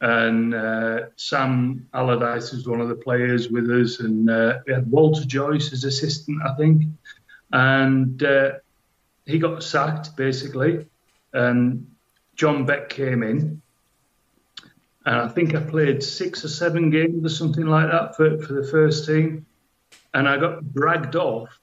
and 0.03 0.53
uh, 0.53 0.99
Sam 1.15 1.87
Allardyce 1.93 2.51
was 2.51 2.67
one 2.67 2.81
of 2.81 2.89
the 2.89 2.95
players 2.95 3.47
with 3.47 3.71
us, 3.71 4.01
and 4.01 4.29
uh, 4.29 4.59
we 4.67 4.73
had 4.73 4.91
Walter 4.91 5.23
Joyce 5.23 5.71
as 5.71 5.85
assistant, 5.85 6.41
I 6.43 6.53
think, 6.55 6.83
and 7.53 8.21
uh, 8.21 8.51
he 9.25 9.39
got 9.39 9.63
sacked 9.63 10.17
basically, 10.17 10.85
and 11.31 11.87
John 12.35 12.65
Beck 12.65 12.89
came 12.89 13.23
in, 13.23 13.61
and 15.05 15.15
I 15.15 15.29
think 15.29 15.55
I 15.55 15.61
played 15.61 16.03
six 16.03 16.43
or 16.43 16.49
seven 16.49 16.89
games 16.89 17.23
or 17.25 17.33
something 17.33 17.65
like 17.65 17.89
that 17.89 18.17
for 18.17 18.37
for 18.39 18.51
the 18.55 18.67
first 18.67 19.05
team, 19.05 19.45
and 20.13 20.27
I 20.27 20.37
got 20.37 20.73
dragged 20.73 21.15
off 21.15 21.57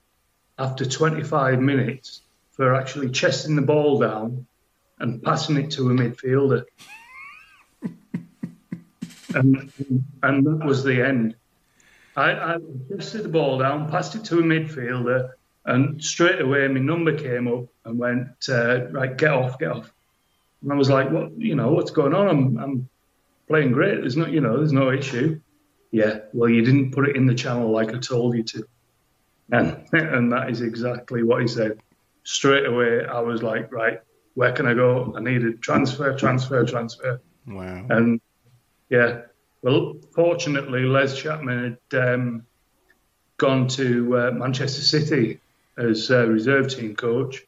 after 0.59 0.87
25 0.87 1.61
minutes 1.61 2.23
for 2.53 2.75
actually 2.75 3.11
chesting 3.11 3.55
the 3.55 3.63
ball 3.63 3.99
down 3.99 4.47
and 4.99 5.23
passing 5.23 5.59
it 5.59 5.71
to 5.73 5.91
a 5.91 5.93
midfielder. 5.93 6.65
And 9.35 9.73
and 10.23 10.47
that 10.47 10.65
was 10.65 10.85
the 10.85 11.07
end. 11.07 11.37
I, 12.17 12.33
I 12.33 12.57
chested 12.91 13.25
the 13.25 13.29
ball 13.29 13.59
down, 13.59 13.91
passed 13.91 14.15
it 14.15 14.25
to 14.27 14.41
a 14.41 14.43
midfielder, 14.43 15.31
and 15.65 16.03
straight 16.03 16.41
away 16.41 16.67
my 16.69 16.81
number 16.81 17.17
came 17.17 17.47
up 17.49 17.67
and 17.85 17.99
went, 17.99 18.49
uh, 18.49 18.89
right, 18.89 19.17
get 19.17 19.31
off, 19.31 19.59
get 19.59 19.71
off. 19.71 19.93
And 20.63 20.73
I 20.73 20.77
was 20.77 20.91
like, 20.91 21.11
what, 21.11 21.39
you 21.39 21.55
know, 21.55 21.73
what's 21.73 21.91
going 21.91 22.15
on? 22.15 22.29
I'm, 22.29 22.59
I'm 22.59 22.89
playing 23.49 23.73
great. 23.73 24.01
There's 24.01 24.17
no, 24.17 24.27
you 24.27 24.41
know, 24.41 24.59
there's 24.59 24.73
no 24.73 24.91
issue. 24.91 25.41
Yeah, 25.93 26.21
well, 26.33 26.51
you 26.51 26.63
didn't 26.63 26.93
put 26.93 27.09
it 27.09 27.17
in 27.17 27.27
the 27.27 27.35
channel 27.35 27.71
like 27.71 27.95
I 27.95 27.99
told 27.99 28.37
you 28.37 28.43
to. 28.45 28.65
And, 29.53 29.87
and 29.93 30.33
that 30.33 30.51
is 30.51 30.61
exactly 30.61 31.23
what 31.23 31.41
he 31.43 31.49
said. 31.49 31.81
Straight 32.25 32.67
away, 32.67 33.05
I 33.07 33.21
was 33.21 33.43
like, 33.43 33.73
right, 33.73 34.01
where 34.35 34.53
can 34.53 34.67
I 34.67 34.75
go? 34.75 35.15
I 35.17 35.21
needed 35.21 35.63
transfer, 35.63 36.17
transfer, 36.17 36.65
transfer. 36.65 37.21
Wow. 37.47 37.87
And 37.89 38.21
yeah, 38.91 39.23
well, 39.63 39.95
fortunately, 40.13 40.83
Les 40.83 41.17
Chapman 41.17 41.79
had 41.93 42.15
um, 42.15 42.47
gone 43.37 43.69
to 43.69 44.19
uh, 44.19 44.31
Manchester 44.33 44.83
City 44.83 45.41
as 45.79 46.11
reserve 46.11 46.75
team 46.75 46.95
coach, 46.95 47.43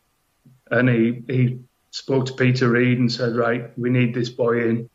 and 0.70 0.88
he 0.88 1.22
he 1.26 1.58
spoke 1.90 2.26
to 2.26 2.32
Peter 2.34 2.68
Reid 2.68 2.98
and 2.98 3.12
said, 3.12 3.36
"Right, 3.36 3.76
we 3.78 3.90
need 3.90 4.14
this 4.14 4.30
boy 4.30 4.68
in." 4.68 4.90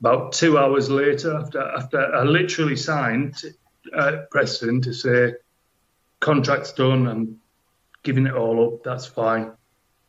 About 0.00 0.32
two 0.32 0.58
hours 0.58 0.90
later, 0.90 1.34
after 1.36 1.60
after 1.60 2.14
I 2.14 2.24
literally 2.24 2.76
signed 2.76 3.42
uh, 3.92 4.22
Preston 4.30 4.80
to 4.82 4.92
say 4.92 5.34
contract's 6.20 6.72
done, 6.72 7.06
I'm 7.06 7.40
giving 8.02 8.26
it 8.26 8.34
all 8.34 8.66
up. 8.66 8.82
That's 8.82 9.06
fine. 9.06 9.52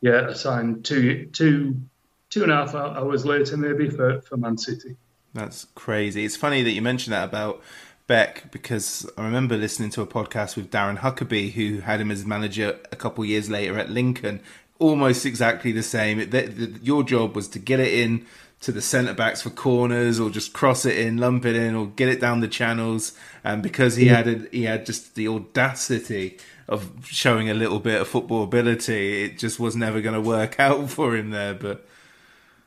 Yeah, 0.01 0.27
I 0.29 0.33
signed 0.33 0.85
two 0.85 1.27
two 1.27 1.81
two 2.29 2.43
and 2.43 2.51
a 2.51 2.55
half 2.55 2.75
hours 2.75 3.25
later, 3.25 3.57
maybe 3.57 3.89
for 3.89 4.21
for 4.21 4.37
Man 4.37 4.57
City. 4.57 4.97
That's 5.35 5.65
crazy. 5.75 6.23
It's 6.23 6.37
funny 6.37 6.63
that 6.63 6.71
you 6.71 6.81
mentioned 6.81 7.13
that 7.13 7.25
about 7.25 7.61
Beck 8.07 8.51
because 8.51 9.07
I 9.17 9.25
remember 9.25 9.57
listening 9.57 9.89
to 9.91 10.01
a 10.01 10.07
podcast 10.07 10.55
with 10.55 10.71
Darren 10.71 10.99
Huckerby, 10.99 11.51
who 11.51 11.81
had 11.81 11.99
him 11.99 12.09
as 12.09 12.25
manager 12.25 12.79
a 12.89 12.95
couple 12.95 13.25
years 13.25 13.49
later 13.49 13.77
at 13.77 13.89
Lincoln. 13.89 14.39
Almost 14.79 15.25
exactly 15.25 15.73
the 15.73 15.83
same. 15.83 16.21
It, 16.21 16.31
the, 16.31 16.43
the, 16.43 16.79
your 16.81 17.03
job 17.03 17.35
was 17.35 17.49
to 17.49 17.59
get 17.59 17.81
it 17.81 17.93
in 17.93 18.25
to 18.61 18.71
the 18.71 18.81
centre 18.81 19.13
backs 19.13 19.41
for 19.41 19.49
corners, 19.49 20.21
or 20.21 20.29
just 20.29 20.53
cross 20.53 20.85
it 20.85 20.97
in, 20.97 21.17
lump 21.17 21.45
it 21.45 21.55
in, 21.55 21.75
or 21.75 21.87
get 21.87 22.07
it 22.07 22.21
down 22.21 22.39
the 22.39 22.47
channels. 22.47 23.11
And 23.43 23.61
because 23.61 23.97
he 23.97 24.07
had 24.07 24.27
a, 24.27 24.47
he 24.51 24.63
had 24.63 24.85
just 24.85 25.15
the 25.15 25.27
audacity 25.27 26.37
of 26.69 27.05
showing 27.05 27.49
a 27.49 27.53
little 27.53 27.79
bit 27.79 27.99
of 27.99 28.07
football 28.07 28.43
ability, 28.43 29.23
it 29.23 29.37
just 29.37 29.59
was 29.59 29.75
never 29.75 29.99
going 29.99 30.15
to 30.15 30.21
work 30.21 30.59
out 30.59 30.89
for 30.89 31.15
him 31.15 31.31
there. 31.31 31.53
But 31.53 31.85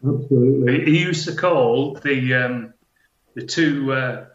absolutely, 0.07 0.85
he 0.85 1.01
used 1.01 1.27
to 1.29 1.35
call 1.35 1.95
the 1.95 2.35
um, 2.35 2.75
the 3.35 3.45
two. 3.45 3.93
Uh, 3.93 4.27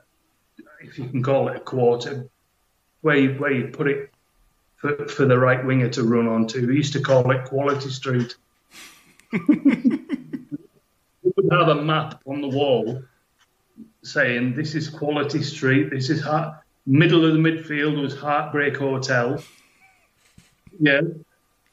if 0.82 1.00
you 1.00 1.08
can 1.08 1.24
call 1.24 1.48
it 1.48 1.56
a 1.56 1.62
quarter, 1.62 2.30
where 3.02 3.18
you, 3.18 3.34
where 3.36 3.52
you 3.52 3.68
put 3.68 3.88
it 3.88 4.14
for, 4.76 5.08
for 5.08 5.26
the 5.26 5.38
right 5.38 5.64
winger 5.66 5.90
to 5.90 6.04
run 6.04 6.28
onto. 6.28 6.68
He 6.68 6.78
used 6.78 6.94
to 6.94 7.02
call 7.02 7.32
it 7.32 7.46
Quality 7.46 7.90
Street. 7.90 8.36
we 9.32 9.40
would 11.24 11.52
have 11.52 11.70
a 11.70 11.82
map 11.82 12.22
on 12.26 12.42
the 12.42 12.50
wall 12.50 13.02
saying 14.04 14.56
this 14.56 14.76
is 14.76 14.90
Quality 14.90 15.42
Street, 15.42 15.90
this 15.90 16.10
is 16.10 16.22
heart, 16.22 16.58
middle 16.86 17.26
of 17.26 17.34
the 17.34 17.40
midfield 17.40 18.02
was 18.02 18.16
Heartbreak 18.16 18.78
Hotel. 18.78 19.42
Yeah, 20.80 21.02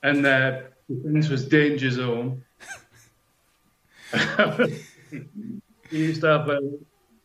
and 0.02 0.24
uh, 0.24 0.60
this 0.88 1.28
was 1.28 1.46
Danger 1.46 1.90
Zone. 1.90 2.44
He 5.90 5.98
used 5.98 6.20
to 6.22 6.26
have 6.26 6.48
a 6.48 6.60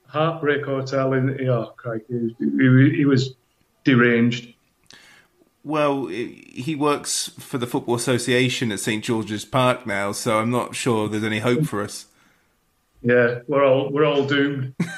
Heartbreak 0.08 0.66
Hotel 0.66 1.14
in. 1.14 1.48
Oh, 1.50 1.74
crikey, 1.78 2.36
he, 2.40 2.94
he 2.96 3.06
was 3.06 3.36
deranged. 3.84 4.54
Well, 5.64 6.08
he 6.08 6.76
works 6.78 7.32
for 7.40 7.58
the 7.58 7.66
Football 7.66 7.96
Association 7.96 8.72
at 8.72 8.80
St 8.80 9.04
George's 9.04 9.46
Park 9.46 9.88
now, 9.88 10.12
so 10.12 10.38
I'm 10.40 10.52
not 10.52 10.76
sure 10.76 11.10
there's 11.10 11.24
any 11.24 11.40
hope 11.40 11.66
for 11.66 11.82
us. 11.82 12.06
Yeah, 13.06 13.42
we're 13.48 13.64
all 13.64 13.92
we're 13.92 14.04
all 14.04 14.26
doomed. 14.26 14.74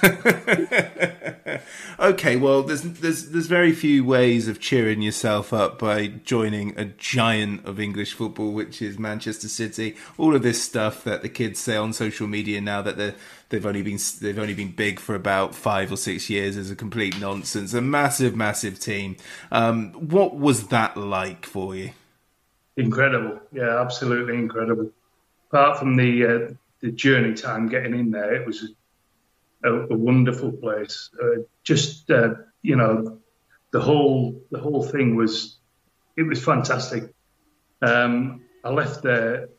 okay, 1.99 2.37
well, 2.37 2.63
there's 2.63 2.83
there's 2.83 3.31
there's 3.31 3.47
very 3.47 3.73
few 3.73 4.05
ways 4.05 4.47
of 4.47 4.61
cheering 4.61 5.01
yourself 5.01 5.51
up 5.51 5.77
by 5.77 6.07
joining 6.07 6.79
a 6.79 6.85
giant 6.85 7.65
of 7.65 7.81
English 7.81 8.13
football, 8.13 8.53
which 8.53 8.81
is 8.81 8.97
Manchester 8.97 9.49
City. 9.49 9.97
All 10.17 10.33
of 10.33 10.41
this 10.41 10.63
stuff 10.63 11.03
that 11.03 11.21
the 11.21 11.27
kids 11.27 11.59
say 11.59 11.75
on 11.75 11.91
social 11.91 12.27
media 12.27 12.61
now 12.61 12.81
that 12.81 12.95
they 12.95 13.13
they've 13.49 13.65
only 13.65 13.81
been 13.81 13.99
they've 14.21 14.39
only 14.39 14.53
been 14.53 14.71
big 14.71 15.01
for 15.01 15.13
about 15.13 15.53
five 15.53 15.91
or 15.91 15.97
six 15.97 16.29
years 16.29 16.55
is 16.55 16.71
a 16.71 16.77
complete 16.77 17.19
nonsense. 17.19 17.73
A 17.73 17.81
massive, 17.81 18.37
massive 18.37 18.79
team. 18.79 19.17
Um, 19.51 19.91
what 19.91 20.37
was 20.37 20.69
that 20.69 20.95
like 20.95 21.45
for 21.45 21.75
you? 21.75 21.91
Incredible, 22.77 23.41
yeah, 23.51 23.81
absolutely 23.81 24.35
incredible. 24.35 24.91
Apart 25.51 25.79
from 25.79 25.97
the 25.97 26.25
uh, 26.25 26.53
the 26.81 26.91
journey 26.91 27.33
time 27.33 27.67
getting 27.67 27.97
in 27.97 28.11
there, 28.11 28.33
it 28.35 28.45
was 28.45 28.71
a, 29.63 29.71
a 29.71 29.97
wonderful 29.97 30.51
place. 30.51 31.09
Uh, 31.21 31.41
just 31.63 32.09
uh, 32.11 32.35
you 32.61 32.75
know, 32.75 33.19
the 33.71 33.79
whole 33.79 34.41
the 34.51 34.59
whole 34.59 34.83
thing 34.83 35.15
was 35.15 35.57
it 36.15 36.23
was 36.23 36.43
fantastic. 36.43 37.13
Um, 37.81 38.41
I 38.63 38.69
left 38.69 39.03
there 39.03 39.49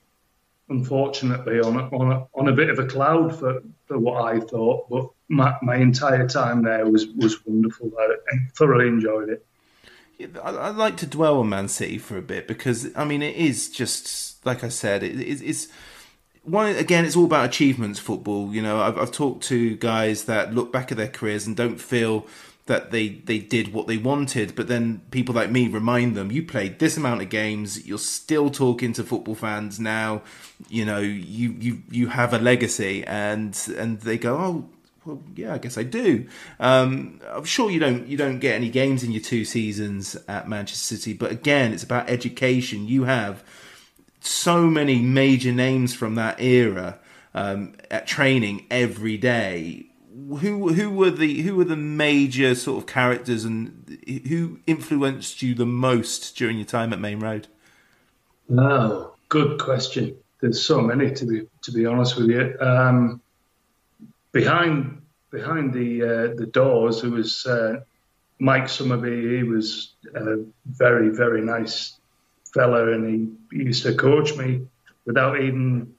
unfortunately 0.69 1.61
on 1.61 1.77
a, 1.77 1.89
on 1.97 2.13
a, 2.13 2.27
on 2.35 2.49
a 2.49 2.53
bit 2.53 2.69
of 2.69 2.79
a 2.79 2.87
cloud 2.87 3.39
for, 3.39 3.63
for 3.87 3.99
what 3.99 4.23
I 4.25 4.41
thought, 4.41 4.89
but 4.91 5.09
my, 5.29 5.57
my 5.63 5.77
entire 5.77 6.29
time 6.29 6.63
there 6.63 6.87
was 6.87 7.07
was 7.09 7.45
wonderful. 7.47 7.91
I, 7.99 8.15
I 8.33 8.37
thoroughly 8.57 8.89
enjoyed 8.89 9.31
it. 9.31 9.47
I'd 10.43 10.77
like 10.77 10.97
to 10.99 11.07
dwell 11.07 11.39
on 11.39 11.49
Man 11.49 11.69
City 11.69 11.97
for 11.97 12.17
a 12.17 12.23
bit 12.23 12.49
because 12.49 12.89
I 12.97 13.05
mean 13.05 13.23
it 13.23 13.37
is 13.37 13.71
just 13.71 14.45
like 14.45 14.65
I 14.65 14.69
said, 14.69 15.03
it, 15.03 15.21
it's 15.21 15.69
one 16.51 16.75
again, 16.77 17.05
it's 17.05 17.17
all 17.17 17.25
about 17.25 17.47
achievements. 17.47 17.99
Football, 17.99 18.55
you 18.55 18.63
know, 18.63 18.81
I've, 18.81 18.99
I've 18.99 19.13
talked 19.13 19.45
to 19.45 19.77
guys 19.77 20.25
that 20.25 20.55
look 20.55 20.73
back 20.73 20.91
at 20.91 20.99
their 20.99 21.09
careers 21.09 21.47
and 21.47 21.57
don't 21.57 21.81
feel 21.81 22.27
that 22.67 22.91
they 22.91 23.09
they 23.09 23.39
did 23.39 23.73
what 23.73 23.87
they 23.87 23.97
wanted, 23.97 24.55
but 24.55 24.69
then 24.69 25.01
people 25.11 25.35
like 25.35 25.51
me 25.51 25.69
remind 25.69 26.15
them, 26.15 26.31
you 26.31 26.43
played 26.43 26.79
this 26.79 26.97
amount 26.97 27.23
of 27.23 27.29
games, 27.29 27.87
you're 27.87 27.99
still 27.99 28.51
talking 28.51 28.93
to 28.93 29.03
football 29.03 29.35
fans 29.35 29.81
now, 29.81 30.23
you 30.69 30.85
know, 30.85 30.99
you 30.99 31.55
you 31.59 31.83
you 31.91 32.09
have 32.09 32.33
a 32.33 32.39
legacy, 32.39 33.05
and 33.07 33.59
and 33.77 34.01
they 34.01 34.19
go, 34.19 34.37
oh. 34.37 34.69
Well, 35.05 35.23
yeah, 35.37 35.55
I 35.55 35.59
guess 35.59 35.79
I 35.79 35.85
do. 35.85 36.27
Um, 36.61 37.23
I'm 37.27 37.45
sure 37.45 37.71
you 37.71 37.81
don't 37.81 38.07
you 38.07 38.19
don't 38.19 38.41
get 38.41 38.55
any 38.57 38.69
games 38.69 39.03
in 39.03 39.11
your 39.11 39.23
two 39.23 39.47
seasons 39.47 40.19
at 40.29 40.51
Manchester 40.51 40.97
City, 40.97 41.15
but 41.15 41.33
again, 41.33 41.73
it's 41.73 41.85
about 41.85 42.11
education. 42.11 42.87
You 42.87 43.05
have 43.05 43.43
so 44.21 44.67
many 44.67 45.01
major 45.01 45.53
names 45.53 45.95
from 45.95 46.15
that 46.17 46.41
era 46.41 46.99
um, 47.35 47.75
at 47.91 48.07
training 48.07 48.67
every 48.71 49.17
day. 49.17 49.87
Who 50.29 50.73
who 50.73 50.91
were 50.91 51.11
the 51.11 51.43
who 51.43 51.57
were 51.57 51.65
the 51.65 51.77
major 51.77 52.55
sort 52.55 52.83
of 52.83 52.87
characters 52.87 53.45
and 53.45 53.99
who 54.29 54.59
influenced 54.67 55.43
you 55.43 55.55
the 55.55 55.67
most 55.67 56.37
during 56.37 56.57
your 56.59 56.67
time 56.67 56.93
at 56.93 57.01
Maine 57.01 57.21
Road? 57.21 57.47
Oh, 58.51 59.15
good 59.29 59.59
question. 59.61 60.17
There's 60.41 60.65
so 60.65 60.81
many 60.81 61.13
to 61.13 61.25
be 61.25 61.47
to 61.63 61.73
be 61.73 61.87
honest 61.87 62.17
with 62.17 62.29
you. 62.29 62.57
Um, 62.61 63.21
behind 64.33 65.03
behind 65.31 65.73
the 65.73 66.03
uh, 66.03 66.35
the 66.35 66.47
doors, 66.47 67.03
there 67.03 67.11
was 67.11 67.47
uh, 67.47 67.81
Mike 68.39 68.65
Summerbee. 68.65 69.39
He 69.39 69.43
was 69.45 69.95
a 70.15 70.45
very 70.67 71.11
very 71.11 71.43
nice 71.43 71.98
fella, 72.53 72.93
and 72.93 73.39
he 73.51 73.59
used 73.65 73.83
to 73.85 73.95
coach 73.95 74.37
me 74.37 74.67
without 75.05 75.41
even 75.41 75.95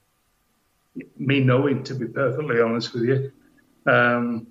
me 1.16 1.40
knowing. 1.40 1.84
To 1.84 1.94
be 1.94 2.06
perfectly 2.06 2.60
honest 2.60 2.92
with 2.94 3.04
you, 3.04 3.32
um, 3.86 4.46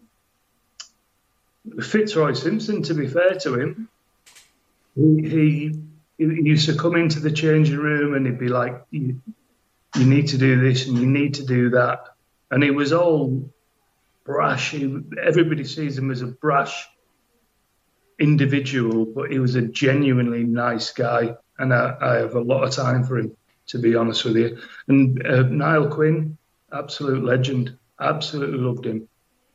Fitzroy 1.81 2.33
Simpson. 2.33 2.83
To 2.83 2.93
be 2.93 3.07
fair 3.07 3.35
to 3.35 3.59
him, 3.59 3.89
he, 4.95 5.71
he, 6.17 6.25
used 6.25 6.67
to 6.67 6.75
come 6.75 6.95
into 6.95 7.19
the 7.19 7.31
changing 7.31 7.77
room 7.77 8.13
and 8.13 8.25
he'd 8.25 8.39
be 8.39 8.49
like, 8.49 8.81
you, 8.91 9.21
"You 9.95 10.05
need 10.05 10.27
to 10.29 10.37
do 10.37 10.59
this 10.59 10.87
and 10.87 10.97
you 10.97 11.05
need 11.05 11.35
to 11.35 11.45
do 11.45 11.69
that," 11.71 12.05
and 12.51 12.63
he 12.63 12.71
was 12.71 12.93
all 12.93 13.49
brash. 14.25 14.73
Everybody 14.73 15.63
sees 15.63 15.97
him 15.97 16.11
as 16.11 16.21
a 16.21 16.27
brash 16.27 16.87
individual, 18.19 19.05
but 19.05 19.31
he 19.31 19.39
was 19.39 19.55
a 19.55 19.61
genuinely 19.61 20.43
nice 20.43 20.91
guy 20.91 21.37
and 21.59 21.73
I, 21.73 21.95
I, 22.01 22.15
have 22.15 22.35
a 22.35 22.41
lot 22.41 22.63
of 22.63 22.71
time 22.71 23.03
for 23.03 23.19
him, 23.19 23.35
to 23.67 23.77
be 23.77 23.95
honest 23.95 24.25
with 24.25 24.37
you. 24.37 24.57
And 24.87 25.25
uh, 25.25 25.43
Niall 25.43 25.89
Quinn, 25.89 26.37
absolute 26.71 27.23
legend, 27.23 27.77
absolutely 27.99 28.57
loved 28.57 28.85
him. 28.85 29.07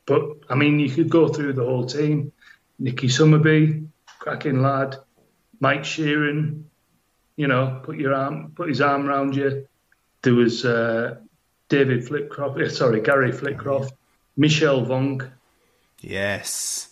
But 0.05 0.23
I 0.49 0.55
mean, 0.55 0.79
you 0.79 0.89
could 0.89 1.09
go 1.09 1.27
through 1.27 1.53
the 1.53 1.65
whole 1.65 1.85
team: 1.85 2.31
Nicky 2.79 3.07
Summerbee, 3.07 3.87
cracking 4.19 4.61
lad, 4.61 4.97
Mike 5.59 5.83
Sheron, 5.83 6.63
you 7.35 7.47
know, 7.47 7.81
put 7.83 7.97
your 7.97 8.13
arm, 8.13 8.53
put 8.55 8.69
his 8.69 8.81
arm 8.81 9.07
around 9.07 9.35
you. 9.35 9.67
There 10.21 10.33
was 10.33 10.65
uh, 10.65 11.15
David 11.69 12.05
Flitcroft, 12.05 12.71
sorry, 12.71 13.01
Gary 13.01 13.31
Flitcroft, 13.31 13.93
Michel 14.37 14.85
Vonk. 14.85 15.29
Yes. 16.01 16.89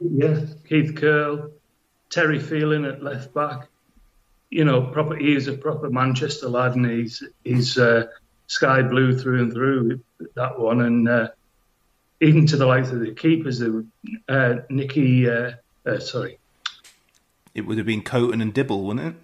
Yeah, 0.00 0.40
Keith 0.68 0.94
Curle, 0.94 1.52
Terry 2.10 2.38
Phelan 2.38 2.84
at 2.84 3.02
left 3.02 3.34
back. 3.34 3.68
You 4.50 4.64
know, 4.64 4.82
proper. 4.82 5.16
He 5.16 5.34
is 5.34 5.48
a 5.48 5.54
proper 5.54 5.90
Manchester 5.90 6.48
lad, 6.48 6.76
and 6.76 6.86
he's 6.86 7.22
he's 7.44 7.78
uh, 7.78 8.06
sky 8.46 8.82
blue 8.82 9.18
through 9.18 9.42
and 9.42 9.52
through. 9.52 10.00
That 10.34 10.58
one, 10.58 10.80
and 10.82 11.08
uh, 11.08 11.28
even 12.20 12.46
to 12.46 12.56
the 12.56 12.66
likes 12.66 12.90
of 12.90 13.00
the 13.00 13.12
keepers, 13.12 13.62
uh, 14.28 14.54
Nicky. 14.70 15.28
Uh, 15.28 15.52
uh, 15.84 15.98
sorry, 15.98 16.38
it 17.54 17.62
would 17.62 17.78
have 17.78 17.86
been 17.86 18.02
Coton 18.02 18.40
and 18.40 18.54
Dibble, 18.54 18.84
wouldn't 18.84 19.06
it? 19.06 19.14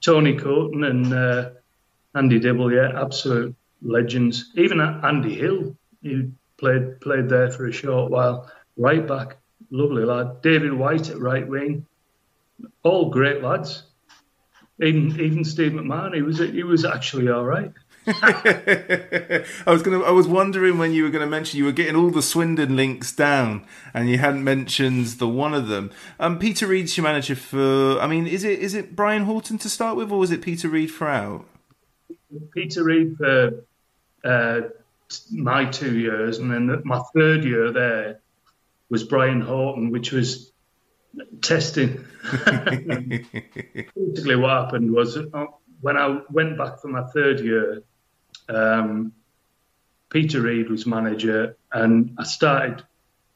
Tony 0.00 0.36
Coton 0.36 0.84
and 0.84 1.12
uh, 1.12 1.50
Andy 2.14 2.38
Dibble, 2.38 2.72
yeah, 2.72 3.00
absolute 3.00 3.54
legends. 3.82 4.50
Even 4.54 4.80
Andy 4.80 5.34
Hill, 5.34 5.76
he 6.02 6.30
played 6.56 7.00
played 7.00 7.28
there 7.28 7.50
for 7.50 7.66
a 7.66 7.72
short 7.72 8.10
while. 8.10 8.50
Right 8.76 9.06
back, 9.06 9.36
lovely 9.70 10.04
lad. 10.04 10.42
David 10.42 10.72
White 10.72 11.10
at 11.10 11.18
right 11.18 11.46
wing, 11.46 11.86
all 12.82 13.10
great 13.10 13.42
lads. 13.42 13.82
Even 14.80 15.20
even 15.20 15.44
Steve 15.44 15.72
McMahon, 15.72 16.14
he 16.14 16.22
was 16.22 16.38
he 16.38 16.62
was 16.62 16.84
actually 16.84 17.28
all 17.28 17.44
right. 17.44 17.72
I 18.06 19.44
was 19.66 19.82
gonna. 19.82 20.00
I 20.00 20.12
was 20.12 20.26
wondering 20.26 20.78
when 20.78 20.92
you 20.92 21.02
were 21.02 21.10
going 21.10 21.24
to 21.24 21.30
mention 21.30 21.58
you 21.58 21.66
were 21.66 21.72
getting 21.72 21.94
all 21.94 22.10
the 22.10 22.22
Swindon 22.22 22.74
links 22.74 23.12
down, 23.12 23.66
and 23.92 24.08
you 24.08 24.16
hadn't 24.16 24.44
mentioned 24.44 25.06
the 25.18 25.28
one 25.28 25.52
of 25.52 25.68
them. 25.68 25.90
Um, 26.18 26.38
Peter 26.38 26.66
Reid's 26.66 26.96
your 26.96 27.04
manager 27.04 27.34
for. 27.34 27.98
I 28.00 28.06
mean, 28.06 28.26
is 28.26 28.44
it 28.44 28.60
is 28.60 28.74
it 28.74 28.96
Brian 28.96 29.24
Horton 29.24 29.58
to 29.58 29.68
start 29.68 29.96
with, 29.96 30.10
or 30.10 30.18
was 30.18 30.30
it 30.30 30.40
Peter 30.40 30.68
Reid 30.68 30.90
throughout? 30.90 31.44
Peter 32.54 32.84
Reid 32.84 33.18
for 33.18 33.64
uh, 34.24 34.60
my 35.30 35.66
two 35.66 35.98
years, 35.98 36.38
and 36.38 36.50
then 36.50 36.80
my 36.84 37.02
third 37.14 37.44
year 37.44 37.72
there 37.72 38.20
was 38.88 39.04
Brian 39.04 39.42
Horton, 39.42 39.90
which 39.90 40.12
was 40.12 40.50
testing. 41.40 42.04
Basically, 43.96 44.36
what 44.36 44.50
happened 44.50 44.92
was 44.92 45.16
uh, 45.16 45.46
when 45.80 45.96
I 45.96 46.20
went 46.30 46.58
back 46.58 46.80
for 46.80 46.88
my 46.88 47.04
third 47.14 47.40
year, 47.40 47.82
um, 48.48 49.12
Peter 50.10 50.40
Reid 50.40 50.70
was 50.70 50.86
manager, 50.86 51.56
and 51.72 52.14
I 52.18 52.24
started 52.24 52.82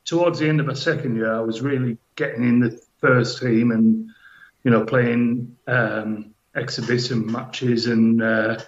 towards 0.04 0.38
the 0.38 0.48
end 0.48 0.60
of 0.60 0.66
my 0.66 0.74
second 0.74 1.16
year. 1.16 1.34
I 1.34 1.40
was 1.40 1.60
really 1.60 1.98
getting 2.16 2.44
in 2.44 2.60
the 2.60 2.80
first 2.98 3.40
team 3.40 3.70
and 3.70 4.10
you 4.64 4.70
know 4.70 4.84
playing 4.84 5.56
um, 5.66 6.34
exhibition 6.54 7.30
matches 7.30 7.86
and 7.86 8.22
uh, 8.22 8.58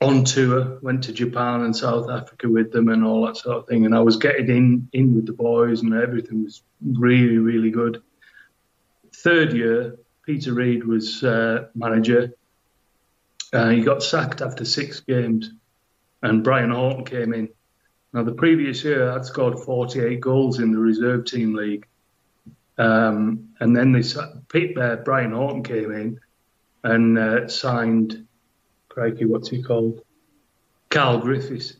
on 0.00 0.24
tour. 0.24 0.78
Went 0.82 1.04
to 1.04 1.12
Japan 1.12 1.62
and 1.62 1.74
South 1.74 2.10
Africa 2.10 2.48
with 2.48 2.72
them 2.72 2.88
and 2.88 3.04
all 3.04 3.26
that 3.26 3.36
sort 3.36 3.56
of 3.56 3.66
thing. 3.66 3.86
And 3.86 3.94
I 3.94 4.00
was 4.00 4.16
getting 4.16 4.48
in 4.48 4.88
in 4.92 5.14
with 5.14 5.26
the 5.26 5.32
boys, 5.32 5.82
and 5.82 5.94
everything 5.94 6.44
was 6.44 6.62
really 6.82 7.38
really 7.38 7.70
good. 7.70 8.02
Third 9.14 9.52
year, 9.52 9.98
Peter 10.24 10.52
Reid 10.52 10.84
was 10.84 11.24
uh, 11.24 11.68
manager 11.74 12.34
uh, 13.52 13.68
he 13.68 13.82
got 13.82 14.02
sacked 14.02 14.42
after 14.42 14.64
six 14.64 15.00
games, 15.00 15.50
and 16.22 16.42
Brian 16.42 16.70
Horton 16.70 17.04
came 17.04 17.32
in. 17.32 17.48
Now, 18.12 18.22
the 18.22 18.32
previous 18.32 18.82
year, 18.84 19.10
I'd 19.10 19.24
scored 19.24 19.58
48 19.60 20.20
goals 20.20 20.58
in 20.58 20.72
the 20.72 20.78
reserve 20.78 21.26
team 21.26 21.54
league. 21.54 21.86
Um, 22.78 23.50
and 23.60 23.74
then 23.74 23.92
they 23.92 24.02
Pete, 24.48 24.76
uh, 24.76 24.96
Brian 24.96 25.32
Horton 25.32 25.62
came 25.62 25.92
in 25.92 26.20
and 26.84 27.18
uh, 27.18 27.48
signed, 27.48 28.26
crikey, 28.96 29.26
what's 29.26 29.50
he 29.50 29.62
called? 29.62 30.00
Carl 30.88 31.18
Griffiths 31.18 31.74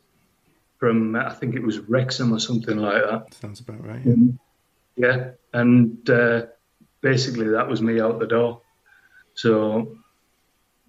from, 0.79 1.17
I 1.17 1.33
think 1.33 1.55
it 1.55 1.63
was 1.63 1.79
Wrexham 1.79 2.33
or 2.35 2.39
something 2.39 2.77
like 2.77 3.03
that. 3.03 3.33
Sounds 3.35 3.61
about 3.61 3.87
right. 3.87 4.03
Yeah, 4.05 4.15
yeah. 4.97 5.31
and 5.55 6.11
uh, 6.11 6.47
basically 7.01 7.49
that 7.49 7.69
was 7.69 7.81
me 7.81 8.01
out 8.01 8.19
the 8.19 8.27
door. 8.27 8.61
So 9.35 9.97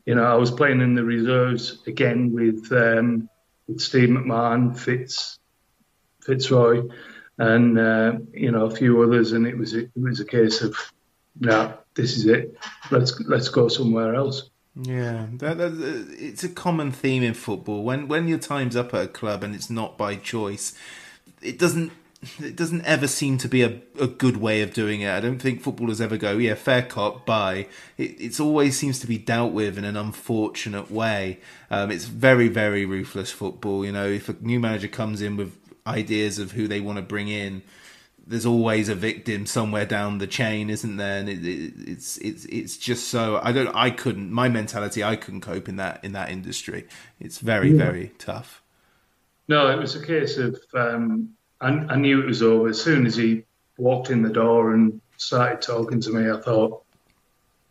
you 0.06 0.16
know, 0.16 0.24
I 0.24 0.36
was 0.36 0.52
playing 0.52 0.80
in 0.82 0.96
the 0.96 1.04
reserves 1.04 1.80
again 1.86 2.32
with 2.32 2.72
um, 2.72 3.30
with 3.68 3.82
Steve 3.82 4.10
McMahon, 4.10 4.78
Fitz, 4.78 5.38
Fitzroy, 6.22 6.88
and 7.38 7.78
uh, 7.78 8.14
you 8.34 8.52
know 8.52 8.66
a 8.66 8.76
few 8.76 9.04
others, 9.04 9.34
and 9.34 9.46
it 9.46 9.58
was 9.58 9.74
it 9.74 9.92
was 9.96 10.22
a 10.22 10.26
case 10.26 10.62
of, 10.62 10.78
no, 11.40 11.78
this 11.94 12.16
is 12.16 12.26
it. 12.26 12.58
Let's 12.90 13.20
let's 13.20 13.50
go 13.50 13.68
somewhere 13.68 14.16
else. 14.16 14.50
Yeah, 14.80 15.26
that, 15.34 15.58
that, 15.58 16.16
it's 16.20 16.44
a 16.44 16.50
common 16.50 16.92
theme 16.92 17.24
in 17.24 17.34
football. 17.34 17.84
When 17.84 18.08
when 18.08 18.28
your 18.28 18.38
time's 18.38 18.76
up 18.76 18.94
at 18.94 19.06
a 19.06 19.08
club 19.08 19.44
and 19.44 19.56
it's 19.56 19.70
not 19.72 19.98
by 19.98 20.16
choice, 20.16 20.78
it 21.42 21.58
doesn't 21.58 21.92
it 22.40 22.56
doesn't 22.56 22.84
ever 22.86 23.08
seem 23.08 23.38
to 23.40 23.48
be 23.48 23.64
a, 23.64 23.80
a 24.00 24.08
good 24.08 24.38
way 24.38 24.62
of 24.62 24.74
doing 24.74 25.02
it. 25.02 25.10
I 25.10 25.20
don't 25.20 25.40
think 25.40 25.62
footballers 25.62 26.02
ever 26.02 26.18
go, 26.18 26.38
yeah, 26.38 26.54
fair 26.56 26.84
cop, 26.84 27.26
bye. 27.26 27.68
It 27.98 28.20
it's 28.20 28.40
always 28.40 28.78
seems 28.78 29.00
to 29.00 29.08
be 29.08 29.18
dealt 29.18 29.52
with 29.52 29.78
in 29.78 29.84
an 29.84 29.98
unfortunate 29.98 30.92
way. 30.92 31.40
Um, 31.72 31.90
it's 31.90 32.06
very, 32.06 32.48
very 32.48 32.86
ruthless 32.86 33.32
football. 33.32 33.84
You 33.86 33.92
know, 33.92 34.08
if 34.08 34.30
a 34.30 34.36
new 34.42 34.60
manager 34.60 34.88
comes 34.88 35.22
in 35.22 35.38
with 35.38 35.58
ideas 35.88 36.38
of 36.38 36.52
who 36.52 36.68
they 36.68 36.82
want 36.82 36.98
to 36.98 37.04
bring 37.04 37.30
in, 37.30 37.64
there's 38.28 38.46
always 38.46 38.90
a 38.90 38.96
victim 38.96 39.46
somewhere 39.46 39.86
down 39.86 40.18
the 40.18 40.28
chain, 40.28 40.70
isn't 40.70 40.98
there? 40.98 41.20
And 41.20 41.30
it, 41.30 41.46
it, 41.46 41.74
it's 41.78 42.18
it's 42.18 42.46
it's 42.46 42.78
just 42.78 43.08
so 43.08 43.40
I 43.42 43.52
don't 43.52 43.74
I 43.74 43.90
couldn't 43.90 44.32
my 44.32 44.50
mentality 44.50 45.04
I 45.04 45.16
couldn't 45.16 45.42
cope 45.42 45.70
in 45.70 45.78
that 45.78 46.04
in 46.04 46.12
that 46.14 46.30
industry. 46.30 46.88
It's 47.20 47.40
very 47.40 47.72
yeah. 47.72 47.84
very 47.84 48.12
tough. 48.18 48.62
No, 49.48 49.70
it 49.70 49.78
was 49.78 49.96
a 49.96 50.06
case 50.06 50.38
of 50.38 50.60
um, 50.74 51.30
I, 51.62 51.70
I 51.70 51.96
knew 51.96 52.22
it 52.22 52.26
was 52.26 52.44
over 52.44 52.68
as 52.68 52.82
soon 52.82 53.06
as 53.06 53.16
he 53.16 53.46
walked 53.78 54.10
in 54.10 54.22
the 54.22 54.30
door 54.30 54.74
and 54.74 55.00
started 55.16 55.62
talking 55.62 56.02
to 56.02 56.12
me. 56.12 56.30
I 56.30 56.40
thought, 56.42 56.84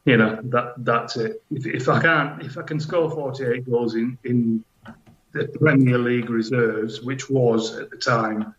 you 0.05 0.17
know, 0.17 0.41
that 0.45 0.75
that's 0.79 1.17
it. 1.17 1.43
If, 1.51 1.67
if 1.67 1.89
I 1.89 2.01
can't, 2.01 2.43
if 2.43 2.57
I 2.57 2.63
can 2.63 2.81
score 2.81 3.11
48 3.11 3.69
goals 3.69 3.95
in 3.95 4.17
in 4.25 4.65
the 5.33 5.49
Premier 5.49 5.99
League 5.99 6.31
reserves, 6.31 7.03
which 7.03 7.29
was 7.29 7.77
at 7.77 7.91
the 7.91 7.97
time 7.97 8.55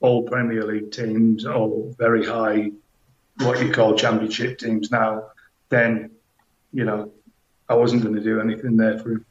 all 0.00 0.22
Premier 0.22 0.64
League 0.64 0.92
teams, 0.92 1.44
all 1.44 1.94
very 1.98 2.24
high, 2.24 2.70
what 3.38 3.60
you 3.60 3.72
call 3.72 3.96
championship 3.96 4.58
teams 4.58 4.90
now, 4.90 5.28
then, 5.68 6.10
you 6.72 6.84
know, 6.84 7.12
I 7.68 7.74
wasn't 7.74 8.02
going 8.02 8.14
to 8.14 8.22
do 8.22 8.40
anything 8.40 8.76
there 8.76 8.98
for 8.98 9.12
him. 9.12 9.26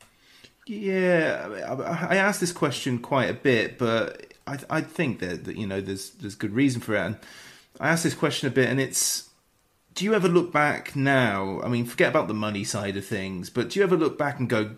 Yeah, 0.68 1.48
I 2.10 2.18
asked 2.18 2.42
this 2.42 2.52
question 2.52 3.00
quite 3.00 3.30
a 3.30 3.34
bit, 3.34 3.78
but 3.78 4.34
I 4.46 4.58
I 4.70 4.82
think 4.82 5.20
that, 5.20 5.46
that 5.46 5.56
you 5.56 5.66
know 5.66 5.80
there's 5.80 6.10
there's 6.12 6.36
good 6.36 6.54
reason 6.54 6.82
for 6.82 6.94
it. 6.96 7.00
And 7.00 7.18
I 7.80 7.88
asked 7.88 8.04
this 8.04 8.14
question 8.14 8.50
a 8.50 8.52
bit, 8.52 8.70
and 8.70 8.80
it's 8.80 9.30
do 9.96 10.04
you 10.04 10.14
ever 10.14 10.28
look 10.28 10.52
back 10.52 10.96
now? 10.96 11.62
I 11.64 11.70
mean, 11.70 11.86
forget 11.86 12.10
about 12.10 12.28
the 12.28 12.34
money 12.34 12.64
side 12.64 12.98
of 12.98 13.06
things, 13.06 13.50
but 13.50 13.70
do 13.70 13.80
you 13.80 13.84
ever 13.84 13.96
look 13.96 14.18
back 14.18 14.40
and 14.40 14.50
go, 14.50 14.72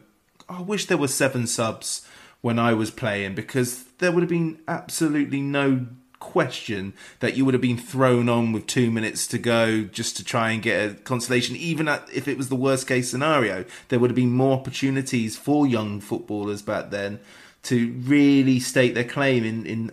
oh, 0.48 0.60
I 0.60 0.62
wish 0.62 0.86
there 0.86 0.98
were 0.98 1.10
seven 1.10 1.48
subs 1.48 2.08
when 2.42 2.58
I 2.58 2.74
was 2.74 2.92
playing 2.92 3.36
because 3.36 3.89
there 4.00 4.12
would 4.12 4.24
have 4.24 4.30
been 4.30 4.60
absolutely 4.68 5.42
no 5.42 5.86
question 6.20 6.94
that 7.20 7.36
you 7.36 7.46
would 7.46 7.54
have 7.54 7.62
been 7.62 7.78
thrown 7.78 8.28
on 8.28 8.52
with 8.52 8.68
two 8.68 8.92
minutes 8.92 9.26
to 9.28 9.38
go 9.38 9.84
just 9.84 10.18
to 10.18 10.24
try 10.24 10.52
and 10.52 10.62
get 10.62 10.90
a 10.90 10.94
consolation, 10.96 11.56
even 11.56 11.88
if 12.14 12.28
it 12.28 12.38
was 12.38 12.50
the 12.50 12.56
worst 12.56 12.88
case 12.88 13.10
scenario. 13.10 13.64
There 13.88 14.00
would 14.00 14.10
have 14.10 14.16
been 14.16 14.32
more 14.32 14.58
opportunities 14.58 15.38
for 15.38 15.66
young 15.66 16.00
footballers 16.02 16.62
back 16.62 16.90
then 16.90 17.20
to 17.64 17.94
really 18.00 18.60
state 18.60 18.96
their 18.96 19.04
claim 19.04 19.44
in 19.44 19.66
in 19.66 19.92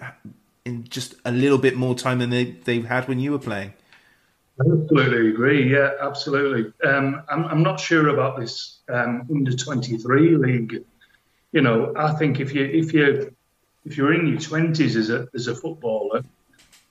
in 0.64 0.84
just 0.84 1.14
a 1.24 1.30
little 1.30 1.58
bit 1.58 1.76
more 1.76 1.94
time 1.94 2.18
than 2.18 2.30
they 2.30 2.44
they've 2.64 2.86
had 2.86 3.08
when 3.08 3.18
you 3.18 3.32
were 3.32 3.38
playing. 3.38 3.72
I 4.60 4.64
absolutely 4.72 5.30
agree. 5.30 5.70
Yeah, 5.70 5.92
absolutely. 6.00 6.72
Um, 6.88 7.22
I'm 7.28 7.44
I'm 7.44 7.62
not 7.62 7.78
sure 7.78 8.08
about 8.08 8.38
this 8.38 8.80
um, 8.88 9.26
under 9.30 9.52
23 9.52 10.36
league. 10.36 10.84
You 11.52 11.60
know, 11.60 11.92
I 11.96 12.12
think 12.12 12.40
if 12.40 12.54
you 12.54 12.64
if 12.64 12.92
you 12.92 13.35
if 13.86 13.96
you're 13.96 14.12
in 14.12 14.26
your 14.26 14.38
20s 14.38 14.96
as 14.96 15.10
a 15.10 15.28
as 15.34 15.46
a 15.46 15.54
footballer, 15.54 16.22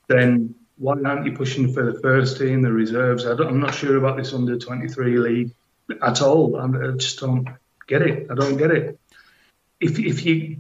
then 0.08 0.56
why 0.78 0.96
aren't 1.06 1.26
you 1.26 1.34
pushing 1.34 1.72
for 1.74 1.92
the 1.92 2.00
first 2.00 2.38
team, 2.38 2.62
the 2.62 2.72
reserves? 2.72 3.26
I 3.26 3.32
am 3.32 3.60
not 3.60 3.76
sure 3.76 3.98
about 3.98 4.18
this 4.18 4.34
under 4.34 4.58
23 4.58 5.20
league 5.20 5.52
at 6.02 6.22
all. 6.22 6.58
I 6.58 6.92
just 6.98 7.20
don't 7.20 7.48
get 7.88 8.02
it. 8.02 8.28
I 8.32 8.36
don't 8.36 8.58
get 8.58 8.72
it 8.72 9.00
if 9.80 10.00
if 10.00 10.26
you 10.26 10.58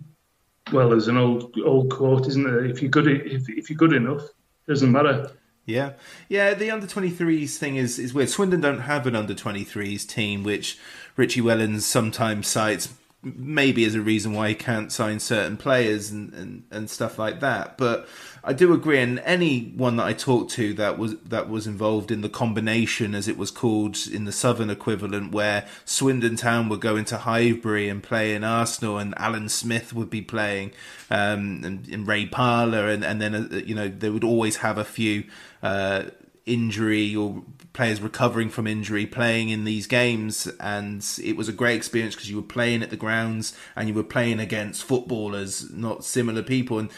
well, 0.71 0.89
there's 0.89 1.07
an 1.07 1.17
old 1.17 1.55
old 1.63 1.91
quote, 1.91 2.27
isn't 2.27 2.43
there? 2.43 2.65
If 2.65 2.81
you're 2.81 2.91
good, 2.91 3.07
if 3.07 3.47
if 3.49 3.69
you're 3.69 3.77
good 3.77 3.93
enough, 3.93 4.23
doesn't 4.67 4.91
matter. 4.91 5.31
Yeah, 5.65 5.93
yeah. 6.29 6.53
The 6.53 6.71
under 6.71 6.87
23s 6.87 7.57
thing 7.57 7.75
is 7.75 7.99
is 7.99 8.13
weird. 8.13 8.29
Swindon 8.29 8.61
don't 8.61 8.81
have 8.81 9.07
an 9.07 9.15
under 9.15 9.33
23s 9.33 10.07
team, 10.07 10.43
which 10.43 10.77
Richie 11.15 11.41
Wellens 11.41 11.81
sometimes 11.81 12.47
cites 12.47 12.93
maybe 13.25 13.83
as 13.85 13.95
a 13.95 14.01
reason 14.01 14.33
why 14.33 14.49
he 14.49 14.55
can't 14.55 14.91
sign 14.91 15.19
certain 15.19 15.57
players 15.57 16.11
and, 16.11 16.31
and, 16.33 16.63
and 16.69 16.89
stuff 16.89 17.17
like 17.17 17.39
that. 17.39 17.75
But 17.75 18.07
I 18.43 18.53
do 18.53 18.71
agree, 18.73 18.99
and 18.99 19.19
anyone 19.19 19.95
that 19.95 20.05
I 20.05 20.13
talked 20.13 20.51
to 20.51 20.75
that 20.75 20.99
was 20.99 21.17
that 21.21 21.49
was 21.49 21.65
involved 21.65 22.11
in 22.11 22.21
the 22.21 22.29
combination, 22.29 23.15
as 23.15 23.27
it 23.27 23.37
was 23.37 23.49
called 23.49 23.97
in 24.11 24.25
the 24.25 24.31
southern 24.31 24.69
equivalent, 24.69 25.31
where 25.31 25.65
Swindon 25.83 26.35
Town 26.35 26.69
would 26.69 26.81
go 26.81 26.95
into 26.95 27.17
Highbury 27.17 27.89
and 27.89 28.03
play 28.03 28.35
in 28.35 28.43
Arsenal, 28.43 28.99
and 28.99 29.15
Alan 29.17 29.49
Smith 29.49 29.93
would 29.93 30.11
be 30.11 30.21
playing, 30.21 30.73
um, 31.09 31.61
and, 31.65 31.87
and, 31.87 32.07
Ray 32.07 32.27
Parlour, 32.27 32.87
and, 32.87 33.03
and 33.03 33.19
then 33.19 33.33
uh, 33.33 33.55
you 33.55 33.73
know 33.73 33.87
they 33.87 34.11
would 34.11 34.23
always 34.23 34.57
have 34.57 34.77
a 34.77 34.85
few. 34.85 35.23
Uh, 35.63 36.03
injury 36.45 37.15
or 37.15 37.41
players 37.75 38.01
recovering 38.01 38.49
from 38.49 38.65
injury 38.65 39.05
playing 39.05 39.49
in 39.49 39.65
these 39.65 39.85
games 39.85 40.47
and 40.59 41.05
it 41.21 41.35
was 41.35 41.49
a 41.49 41.53
great 41.53 41.75
experience 41.75 42.15
because 42.15 42.29
you 42.29 42.37
were 42.37 42.41
playing 42.41 42.81
at 42.81 42.89
the 42.89 42.95
grounds 42.95 43.55
and 43.75 43.89
you 43.89 43.93
were 43.93 44.03
playing 44.03 44.39
against 44.39 44.83
footballers 44.83 45.69
not 45.71 46.05
similar 46.05 46.41
people. 46.41 46.79
And 46.79 46.89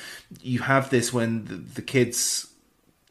you 0.41 0.59
have 0.59 0.89
this 0.89 1.11
when 1.11 1.45
the, 1.45 1.55
the 1.55 1.81
kids 1.81 2.47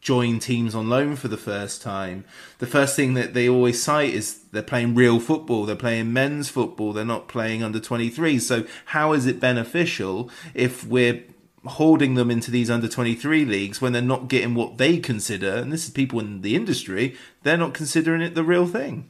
join 0.01 0.39
teams 0.39 0.73
on 0.73 0.89
loan 0.89 1.17
for 1.17 1.27
the 1.27 1.37
first 1.37 1.83
time. 1.83 2.25
The 2.59 2.67
first 2.67 2.95
thing 2.95 3.15
that 3.15 3.35
they 3.35 3.49
always 3.49 3.83
cite 3.83 4.15
is 4.15 4.39
they're 4.53 4.63
playing 4.63 4.95
real 4.95 5.19
football. 5.19 5.67
They're 5.67 5.75
playing 5.75 6.13
men's 6.13 6.49
football. 6.49 6.93
They're 6.93 7.05
not 7.05 7.27
playing 7.27 7.65
under 7.65 7.81
23 7.81 8.39
so 8.39 8.65
how 8.87 9.13
is 9.13 9.27
it 9.27 9.41
beneficial 9.41 10.31
if 10.55 10.87
we're 10.87 11.25
holding 11.67 12.15
them 12.15 12.31
into 12.31 12.51
these 12.51 12.71
under 12.71 12.89
23 12.89 13.45
leagues 13.45 13.81
when 13.81 13.93
they're 13.93 14.03
not 14.03 14.29
getting 14.29 14.55
what 14.55 14.79
they 14.79 14.99
consider, 14.99 15.51
and 15.51 15.73
this 15.73 15.85
is 15.85 15.91
people 15.91 16.21
in 16.21 16.43
the 16.43 16.55
industry, 16.55 17.17
they're 17.43 17.57
not 17.57 17.75
considering 17.75 18.23
it 18.23 18.35
the 18.35 18.45
real 18.45 18.67
thing. 18.67 19.09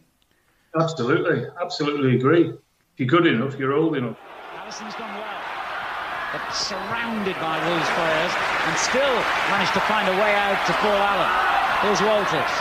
Absolutely, 0.79 1.47
absolutely 1.61 2.16
agree. 2.16 2.49
If 2.49 2.97
you're 2.99 3.09
good 3.09 3.27
enough, 3.27 3.59
you're 3.59 3.73
old 3.73 3.97
enough. 3.97 4.16
Allison's 4.57 4.95
done 4.95 5.14
well, 5.14 5.40
but 6.33 6.53
surrounded 6.53 7.37
by 7.40 7.61
those 7.61 7.88
players 7.97 8.33
and 8.66 8.77
still 8.77 9.16
managed 9.49 9.73
to 9.73 9.81
find 9.88 10.09
a 10.09 10.16
way 10.21 10.35
out 10.35 10.61
to 10.66 10.73
Paul 10.85 10.97
Allen. 11.01 11.33
Here's 11.85 12.01
Walters. 12.01 12.53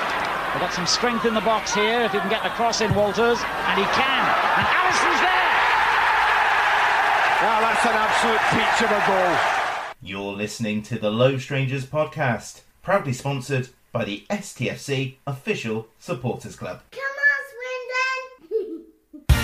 They've 0.52 0.64
got 0.64 0.72
some 0.72 0.88
strength 0.88 1.26
in 1.26 1.34
the 1.34 1.44
box 1.44 1.74
here 1.74 2.02
if 2.08 2.12
he 2.12 2.20
can 2.20 2.30
get 2.30 2.44
the 2.44 2.56
cross 2.56 2.80
in 2.80 2.94
Walters, 2.96 3.40
and 3.44 3.76
he 3.76 3.88
can. 3.92 4.24
And 4.60 4.66
Allison's 4.68 5.20
there! 5.20 5.56
Well, 7.44 7.60
that's 7.68 7.84
an 7.84 7.96
absolute 8.00 8.44
peach 8.56 8.80
of 8.80 8.92
a 8.96 9.02
goal. 9.08 9.55
You're 10.02 10.34
listening 10.34 10.84
to 10.84 11.00
the 11.00 11.10
Low 11.10 11.38
Strangers 11.38 11.86
podcast, 11.86 12.62
proudly 12.84 13.14
sponsored 13.14 13.70
by 13.92 14.04
the 14.04 14.26
STFC 14.30 15.16
Official 15.26 15.88
Supporters 16.00 16.56
Club. 16.56 16.82
Come 16.92 17.02
on, 17.02 19.30
Swindon! 19.30 19.36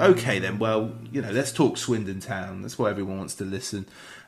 okay, 0.00 0.38
then, 0.38 0.58
well, 0.58 0.92
you 1.10 1.22
know, 1.22 1.30
let's 1.30 1.50
talk 1.50 1.78
Swindon 1.78 2.20
Town. 2.20 2.62
That's 2.62 2.78
why 2.78 2.90
everyone 2.90 3.18
wants 3.18 3.34
to 3.36 3.44
listen. 3.44 3.86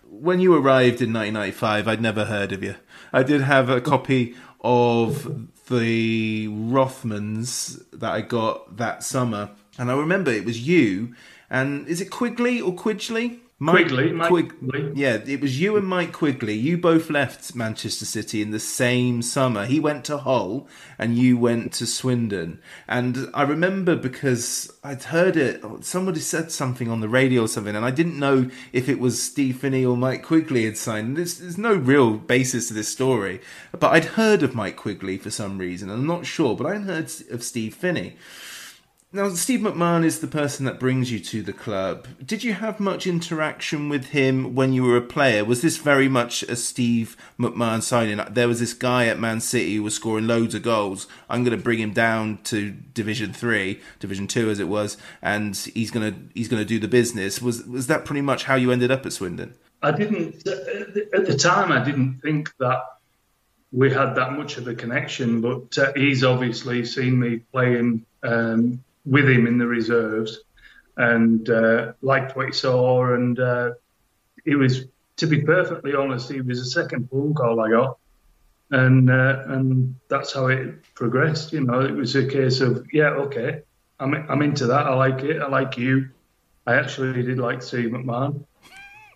When 0.09 0.40
you 0.40 0.55
arrived 0.55 1.02
in 1.02 1.12
1995, 1.12 1.87
I'd 1.87 2.00
never 2.00 2.24
heard 2.24 2.52
of 2.52 2.62
you. 2.62 2.76
I 3.12 3.22
did 3.22 3.42
have 3.42 3.68
a 3.68 3.81
copy 3.81 4.35
of 4.62 5.48
the 5.68 6.48
Rothmans 6.48 7.85
that 7.92 8.11
I 8.11 8.22
got 8.22 8.78
that 8.78 9.05
summer, 9.05 9.50
and 9.78 9.90
I 9.90 9.94
remember 9.94 10.31
it 10.31 10.46
was 10.46 10.66
you. 10.66 11.14
And 11.50 11.87
is 11.87 12.00
it 12.00 12.11
Quigley 12.11 12.61
or 12.61 12.72
Quidgley? 12.72 13.41
Mike 13.62 13.87
Quigley, 13.87 14.11
Mike 14.11 14.29
Quigley. 14.29 14.90
Yeah, 14.96 15.18
it 15.25 15.40
was 15.40 15.61
you 15.61 15.77
and 15.77 15.87
Mike 15.87 16.12
Quigley. 16.12 16.55
You 16.55 16.77
both 16.77 17.09
left 17.09 17.55
Manchester 17.55 18.05
City 18.05 18.42
in 18.42 18.51
the 18.51 18.59
same 18.59 19.22
summer. 19.22 19.66
He 19.66 19.79
went 19.79 20.05
to 20.07 20.18
Hull 20.18 20.66
and 20.98 21.16
you 21.16 21.38
went 21.38 21.72
to 21.75 21.87
Swindon. 21.87 22.61
And 22.88 23.31
I 23.33 23.42
remember 23.42 23.94
because 23.94 24.68
I'd 24.83 25.05
heard 25.05 25.37
it, 25.37 25.62
somebody 25.85 26.18
said 26.18 26.51
something 26.51 26.90
on 26.90 27.03
the 27.03 27.09
radio 27.09 27.42
or 27.42 27.48
something, 27.48 27.77
and 27.77 27.85
I 27.85 27.92
didn't 27.92 28.18
know 28.18 28.51
if 28.72 28.88
it 28.88 28.98
was 28.98 29.22
Steve 29.22 29.59
Finney 29.59 29.85
or 29.85 29.96
Mike 29.96 30.25
Quigley 30.25 30.64
had 30.64 30.77
signed. 30.77 31.16
There's, 31.16 31.38
there's 31.38 31.57
no 31.57 31.72
real 31.72 32.14
basis 32.14 32.66
to 32.66 32.75
this 32.75 32.88
story. 32.88 33.40
But 33.70 33.92
I'd 33.92 34.16
heard 34.16 34.42
of 34.42 34.57
Mike 34.57 34.77
Quigley 34.77 35.18
for 35.18 35.31
some 35.31 35.57
reason. 35.59 35.88
I'm 35.88 36.05
not 36.05 36.27
sure, 36.27 36.57
but 36.57 36.66
I'd 36.66 36.83
heard 36.83 37.12
of 37.31 37.44
Steve 37.44 37.77
Finney. 37.77 38.16
Now, 39.14 39.29
Steve 39.29 39.61
McMahon 39.61 40.07
is 40.07 40.20
the 40.20 40.27
person 40.27 40.64
that 40.64 40.81
brings 40.81 41.12
you 41.12 41.20
to 41.20 41.42
the 41.42 41.53
club. 41.53 42.07
Did 42.25 42.42
you 42.44 42.55
have 42.55 42.81
much 42.81 43.07
interaction 43.07 43.90
with 43.90 44.07
him 44.07 44.55
when 44.55 44.72
you 44.72 44.85
were 44.85 44.96
a 44.96 45.03
player? 45.03 45.44
Was 45.44 45.61
this 45.61 45.77
very 45.77 46.09
much 46.09 46.42
a 46.44 46.57
Steve 46.57 47.14
McMahon 47.38 47.83
signing? 47.83 48.22
There 48.31 48.48
was 48.48 48.59
this 48.59 48.72
guy 48.72 49.09
at 49.09 49.18
Man 49.18 49.42
City 49.42 49.77
who 49.77 49.83
was 49.83 49.94
scoring 49.94 50.27
loads 50.27 50.55
of 50.55 50.62
goals. 50.62 51.09
I'm 51.29 51.44
going 51.44 51.55
to 51.55 51.62
bring 51.62 51.79
him 51.79 51.92
down 51.92 52.38
to 52.44 52.70
Division 52.70 53.35
Three, 53.35 53.83
Division 54.01 54.27
Two, 54.29 54.48
as 54.48 54.59
it 54.59 54.68
was, 54.68 54.96
and 55.20 55.55
he's 55.57 55.90
going 55.90 56.11
to 56.11 56.18
he's 56.33 56.48
going 56.48 56.62
to 56.62 56.66
do 56.66 56.79
the 56.79 56.88
business. 56.88 57.42
Was 57.42 57.66
was 57.66 57.88
that 57.88 58.07
pretty 58.07 58.22
much 58.22 58.44
how 58.44 58.55
you 58.55 58.72
ended 58.72 58.90
up 58.90 59.05
at 59.05 59.12
Swindon? 59.12 59.55
I 59.83 59.90
didn't 59.90 60.37
at 60.46 61.27
the 61.27 61.37
time. 61.38 61.70
I 61.70 61.85
didn't 61.85 62.20
think 62.20 62.57
that 62.61 62.83
we 63.72 63.90
had 63.90 64.14
that 64.14 64.33
much 64.33 64.57
of 64.57 64.68
a 64.68 64.75
connection, 64.75 65.42
but 65.42 65.77
uh, 65.77 65.92
he's 65.94 66.25
obviously 66.25 66.87
seen 66.87 67.20
me 67.20 67.40
playing. 67.53 68.07
Um, 68.22 68.83
with 69.04 69.28
him 69.28 69.46
in 69.46 69.58
the 69.58 69.66
reserves 69.66 70.40
and 70.96 71.48
uh, 71.50 71.92
liked 72.02 72.36
what 72.36 72.46
he 72.46 72.52
saw. 72.52 73.14
And 73.14 73.38
uh, 73.38 73.70
he 74.44 74.54
was, 74.54 74.86
to 75.16 75.26
be 75.26 75.42
perfectly 75.42 75.94
honest, 75.94 76.30
he 76.30 76.40
was 76.40 76.58
the 76.58 76.66
second 76.66 77.10
phone 77.10 77.34
call 77.34 77.60
I 77.60 77.70
got. 77.70 77.98
And 78.70 79.10
uh, 79.10 79.42
and 79.48 79.96
that's 80.08 80.32
how 80.32 80.46
it 80.46 80.82
progressed. 80.94 81.52
You 81.52 81.60
know, 81.60 81.82
it 81.82 81.94
was 81.94 82.16
a 82.16 82.26
case 82.26 82.62
of 82.62 82.86
yeah, 82.90 83.10
okay, 83.10 83.60
I'm 84.00 84.14
I'm 84.14 84.40
into 84.40 84.66
that. 84.68 84.86
I 84.86 84.94
like 84.94 85.22
it. 85.24 85.42
I 85.42 85.48
like 85.48 85.76
you. 85.76 86.08
I 86.66 86.76
actually 86.76 87.22
did 87.22 87.38
like 87.38 87.60
Steve 87.60 87.90
McMahon. 87.90 88.46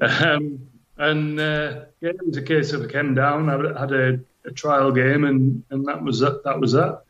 Um, 0.03 0.69
and 0.99 1.41
uh, 1.41 1.85
yeah, 2.03 2.11
it 2.11 2.27
was 2.27 2.37
a 2.37 2.43
case 2.43 2.75
of 2.75 2.83
I 2.83 2.89
came 2.89 3.15
down. 3.15 3.49
I 3.49 3.81
had 3.81 3.93
a, 3.93 4.21
a 4.45 4.51
trial 4.51 4.93
game, 4.93 5.25
and, 5.25 5.65
and 5.71 5.89
that 5.89 6.03
was 6.03 6.21
that. 6.21 6.45
That 6.45 6.61
was 6.61 6.73
that 6.73 7.06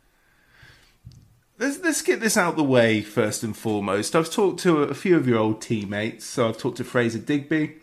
let's, 1.58 1.78
let's 1.80 2.02
get 2.02 2.20
this 2.20 2.36
out 2.36 2.50
of 2.50 2.56
the 2.56 2.64
way 2.64 3.02
first 3.02 3.42
and 3.42 3.56
foremost. 3.56 4.14
I've 4.14 4.30
talked 4.30 4.60
to 4.60 4.82
a 4.82 4.94
few 4.94 5.16
of 5.16 5.26
your 5.26 5.38
old 5.38 5.60
teammates. 5.60 6.24
So 6.24 6.48
I've 6.48 6.58
talked 6.58 6.78
to 6.78 6.84
Fraser 6.84 7.18
Digby. 7.18 7.76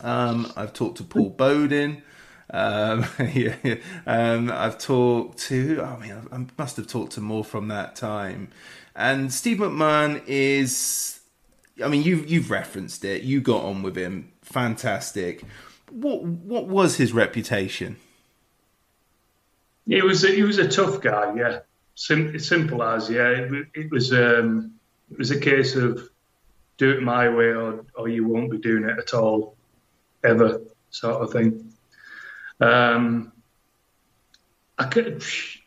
Um, 0.00 0.52
I've 0.56 0.72
talked 0.72 0.98
to 0.98 1.04
Paul 1.04 1.34
Bodin. 1.34 2.02
Um, 2.52 3.06
yeah, 3.32 3.56
um, 4.06 4.50
I've 4.50 4.78
talked 4.78 5.38
to. 5.48 5.82
I 5.82 5.96
mean, 5.98 6.28
I 6.32 6.46
must 6.58 6.76
have 6.76 6.86
talked 6.86 7.12
to 7.12 7.20
more 7.20 7.44
from 7.44 7.68
that 7.68 7.96
time. 7.96 8.48
And 8.94 9.32
Steve 9.32 9.58
McMahon 9.58 10.22
is. 10.26 11.20
I 11.82 11.88
mean, 11.88 12.02
you've 12.02 12.28
you've 12.28 12.50
referenced 12.50 13.04
it. 13.04 13.22
You 13.22 13.40
got 13.40 13.62
on 13.62 13.82
with 13.82 13.96
him. 13.96 14.32
Fantastic. 14.42 15.42
What 15.90 16.22
what 16.22 16.66
was 16.66 16.96
his 16.96 17.12
reputation? 17.12 17.96
He 19.86 20.02
was 20.02 20.24
a, 20.24 20.28
he 20.28 20.42
was 20.42 20.58
a 20.58 20.68
tough 20.68 21.00
guy. 21.00 21.34
Yeah, 21.34 21.60
Sim- 22.00 22.38
simple 22.38 22.82
as 22.82 23.10
yeah. 23.10 23.28
It, 23.28 23.68
it 23.74 23.90
was 23.90 24.10
um, 24.14 24.72
it 25.10 25.18
was 25.18 25.30
a 25.32 25.38
case 25.38 25.76
of 25.76 26.08
do 26.78 26.92
it 26.92 27.02
my 27.02 27.28
way 27.28 27.52
or 27.52 27.84
or 27.94 28.08
you 28.08 28.26
won't 28.26 28.50
be 28.50 28.56
doing 28.56 28.84
it 28.84 28.98
at 28.98 29.12
all, 29.12 29.54
ever 30.24 30.62
sort 30.88 31.22
of 31.22 31.30
thing. 31.30 31.74
Um, 32.58 33.32
I 34.78 34.84
could, 34.84 35.22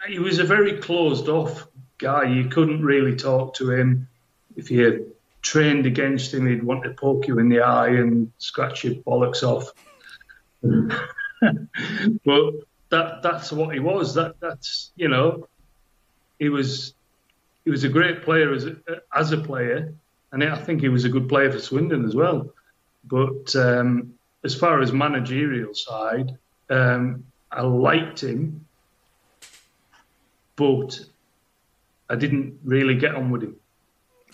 he 0.07 0.17
was 0.17 0.39
a 0.39 0.43
very 0.43 0.79
closed 0.79 1.29
off 1.29 1.67
guy. 1.99 2.23
You 2.23 2.45
couldn't 2.45 2.83
really 2.83 3.15
talk 3.15 3.53
to 3.57 3.69
him. 3.69 4.07
If 4.55 4.71
you 4.71 5.15
trained 5.43 5.85
against 5.85 6.33
him, 6.33 6.47
he'd 6.47 6.63
want 6.63 6.83
to 6.85 6.95
poke 6.95 7.27
you 7.27 7.37
in 7.37 7.47
the 7.47 7.59
eye 7.59 7.89
and 7.89 8.31
scratch 8.39 8.83
your 8.83 8.95
bollocks 8.95 9.43
off. 9.43 9.71
but 12.25 12.53
that 12.89 13.21
that's 13.21 13.51
what 13.51 13.71
he 13.71 13.79
was. 13.79 14.15
That 14.15 14.39
that's 14.39 14.91
you 14.95 15.09
know 15.09 15.47
he 16.43 16.49
was 16.49 16.93
he 17.63 17.71
was 17.71 17.85
a 17.85 17.89
great 17.89 18.23
player 18.23 18.53
as 18.53 18.65
a, 18.65 18.75
as 19.15 19.31
a 19.31 19.37
player, 19.37 19.93
and 20.33 20.43
I 20.43 20.57
think 20.57 20.81
he 20.81 20.89
was 20.89 21.05
a 21.05 21.09
good 21.09 21.29
player 21.29 21.49
for 21.49 21.59
Swindon 21.59 22.03
as 22.03 22.13
well. 22.13 22.53
But 23.05 23.55
um, 23.55 24.15
as 24.43 24.53
far 24.53 24.81
as 24.81 24.91
managerial 24.91 25.73
side, 25.73 26.37
um, 26.69 27.23
I 27.49 27.61
liked 27.61 28.21
him, 28.21 28.65
but 30.57 30.99
I 32.09 32.15
didn't 32.15 32.59
really 32.65 32.95
get 32.95 33.15
on 33.15 33.31
with 33.31 33.43
him. 33.43 33.55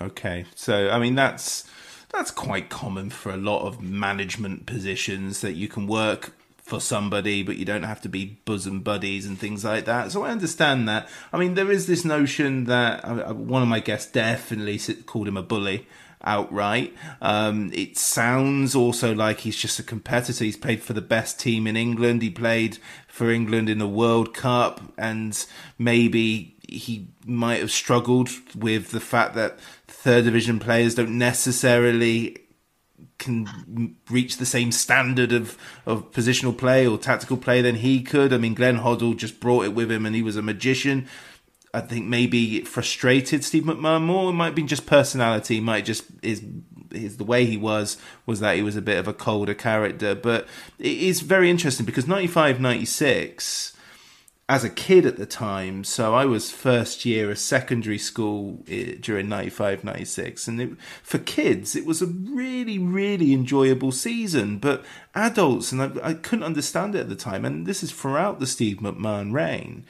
Okay, 0.02 0.46
so 0.56 0.90
I 0.90 0.98
mean 0.98 1.14
that's 1.14 1.70
that's 2.10 2.32
quite 2.32 2.70
common 2.70 3.12
for 3.12 3.32
a 3.32 3.38
lot 3.38 3.68
of 3.68 3.84
management 3.84 4.66
positions 4.66 5.42
that 5.42 5.54
you 5.54 5.68
can 5.68 5.86
work 5.86 6.34
for 6.70 6.80
somebody, 6.80 7.44
but 7.44 7.58
you 7.58 7.66
don't 7.66 7.84
have 7.84 8.02
to 8.02 8.10
be 8.10 8.40
bosom 8.46 8.82
buddies 8.82 9.26
and 9.26 9.38
things 9.38 9.66
like 9.66 9.86
that. 9.86 10.12
So 10.12 10.24
I 10.24 10.30
understand 10.30 10.88
that. 10.88 11.10
I 11.34 11.38
mean, 11.38 11.56
there 11.56 11.72
is 11.72 11.88
this 11.88 12.06
notion 12.06 12.66
that 12.66 13.04
uh, 13.04 13.34
one 13.34 13.64
of 13.64 13.68
my 13.68 13.80
guests 13.80 14.12
definitely 14.12 14.80
called 15.04 15.28
him 15.28 15.38
a 15.38 15.44
bully 15.44 15.88
outright. 16.24 16.94
Um, 17.22 17.72
it 17.74 17.98
sounds 17.98 18.76
also 18.76 19.14
like 19.14 19.40
he's 19.40 19.58
just 19.58 19.80
a 19.80 19.84
competitor. 19.84 20.44
He's 20.44 20.58
played 20.58 20.84
for 20.84 20.94
the 20.94 21.02
best 21.02 21.40
team 21.40 21.66
in 21.66 21.76
England. 21.76 22.22
He 22.22 22.30
played 22.30 22.78
for 23.08 23.32
England 23.32 23.68
in 23.68 23.80
the 23.80 23.88
World 23.88 24.34
Cup, 24.34 24.82
and 24.98 25.46
maybe 25.78 26.56
he 26.68 27.08
might 27.26 27.62
have 27.62 27.72
struggled 27.72 28.30
with 28.56 28.92
the 28.92 29.00
fact 29.00 29.34
that 29.36 29.60
third 29.88 30.26
division 30.26 30.60
players 30.60 30.96
don't 30.96 31.18
necessarily 31.18 32.38
can 33.20 33.96
reach 34.10 34.38
the 34.38 34.46
same 34.46 34.72
standard 34.72 35.32
of, 35.32 35.58
of 35.86 36.12
positional 36.12 36.58
play 36.58 36.88
or 36.88 36.98
tactical 36.98 37.38
play 37.38 37.62
than 37.62 37.76
he 37.76 38.02
could. 38.02 38.34
I 38.34 38.38
mean, 38.38 38.56
Glenn 38.56 38.80
Hoddle 38.80 39.16
just 39.16 39.40
brought 39.40 39.66
it 39.66 39.76
with 39.76 39.92
him 39.92 40.06
and 40.06 40.16
he 40.16 40.24
was 40.24 40.36
a 40.36 40.42
magician. 40.42 41.08
I 41.74 41.82
think 41.82 42.08
maybe 42.08 42.58
it 42.58 42.68
frustrated 42.68 43.44
Steve 43.44 43.64
McMahon 43.64 44.04
more. 44.04 44.32
It 44.32 44.34
might 44.34 44.48
have 44.48 44.56
been 44.56 44.68
just 44.68 44.88
personality. 44.88 45.58
It 45.58 45.62
might 45.62 45.86
just 45.86 46.06
is 46.24 46.44
is 46.92 47.18
the 47.18 47.24
way 47.24 47.46
he 47.46 47.58
was 47.58 47.98
was 48.26 48.40
that 48.40 48.56
he 48.56 48.64
was 48.64 48.76
a 48.76 48.82
bit 48.82 48.98
of 48.98 49.08
a 49.08 49.14
colder 49.14 49.54
character. 49.54 50.16
But 50.16 50.48
it 50.80 50.98
is 50.98 51.22
very 51.22 51.50
interesting 51.50 51.86
because 51.86 52.08
95, 52.08 52.60
96 52.60 53.74
as 54.50 54.64
a 54.64 54.70
kid 54.70 55.06
at 55.06 55.18
the 55.18 55.28
time, 55.28 55.84
so 55.84 56.16
I 56.16 56.26
was 56.26 56.50
first 56.50 57.06
year 57.06 57.30
of 57.30 57.38
secondary 57.38 58.00
school 58.00 58.64
eh, 58.68 58.96
during 59.00 59.30
95, 59.30 59.84
96. 59.84 60.48
And 60.48 60.60
it, 60.60 60.70
for 61.04 61.20
kids, 61.20 61.76
it 61.76 61.86
was 61.86 62.02
a 62.02 62.08
really, 62.08 62.80
really 62.80 63.32
enjoyable 63.32 63.92
season. 63.92 64.58
But 64.58 64.84
adults, 65.14 65.72
and 65.72 65.84
I, 65.84 65.92
I 66.02 66.14
couldn't 66.16 66.46
understand 66.46 66.96
it 66.96 67.02
at 67.02 67.10
the 67.10 67.16
time, 67.16 67.46
and 67.46 67.68
this 67.68 67.84
is 67.84 67.92
throughout 67.92 68.40
the 68.40 68.48
Steve 68.48 68.78
McMahon 68.78 69.32
reign, 69.32 69.86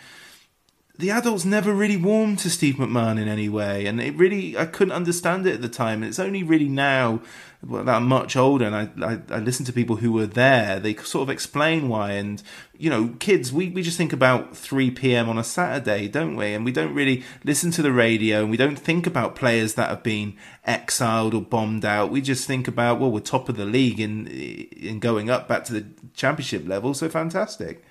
the 0.98 1.12
adults 1.12 1.46
never 1.46 1.74
really 1.74 1.96
warmed 1.96 2.40
to 2.40 2.50
Steve 2.50 2.76
McMahon 2.76 3.18
in 3.18 3.30
any 3.30 3.48
way, 3.48 3.86
and 3.86 4.02
it 4.02 4.14
really 4.18 4.58
I 4.58 4.66
couldn't 4.66 4.92
understand 4.92 5.48
it 5.48 5.54
at 5.54 5.62
the 5.62 5.70
time. 5.70 6.04
And 6.04 6.10
it's 6.10 6.20
only 6.20 6.44
really 6.44 6.68
now 6.68 7.22
that 7.62 7.90
I'm 7.90 8.08
much 8.08 8.38
older 8.38 8.66
and 8.66 8.76
I, 8.76 8.90
I, 9.06 9.36
I 9.36 9.40
listen 9.40 9.66
to 9.66 9.74
people 9.74 9.98
who 9.98 10.14
were 10.14 10.26
there. 10.26 10.80
They 10.80 10.96
sort 10.96 11.24
of 11.24 11.30
explain 11.30 11.90
why, 11.90 12.14
and 12.14 12.42
you 12.78 12.90
know, 12.90 13.16
kids 13.20 13.52
we 13.52 13.70
we 13.70 13.82
just 13.82 13.98
think 13.98 14.14
about 14.14 14.56
3 14.56 14.92
p.m. 14.92 15.28
on 15.28 15.38
a 15.38 15.44
Saturday, 15.44 16.08
don't 16.08 16.36
we? 16.38 16.54
And 16.54 16.64
we 16.64 16.72
don't 16.72 16.94
really 16.94 17.24
listen 17.44 17.72
to 17.72 17.82
the 17.82 17.92
radio, 17.92 18.42
and 18.42 18.50
we 18.50 18.58
don't 18.58 18.78
think 18.78 19.06
about 19.06 19.36
players 19.36 19.74
that 19.74 19.90
have 19.90 20.04
been 20.04 20.36
exiled 20.66 21.34
or 21.34 21.42
bombed 21.42 21.84
out. 21.84 22.12
We 22.12 22.22
just 22.22 22.48
think 22.48 22.68
about 22.68 23.00
well, 23.00 23.12
we're 23.12 23.20
top 23.20 23.50
of 23.50 23.58
the 23.58 23.66
league 23.66 24.00
in 24.00 24.28
in 24.28 25.00
going 25.00 25.30
up 25.30 25.48
back 25.50 25.66
to 25.66 25.74
the 25.74 25.86
championship 26.14 26.66
level, 26.68 26.94
so 26.94 27.10
fantastic. 27.10 27.84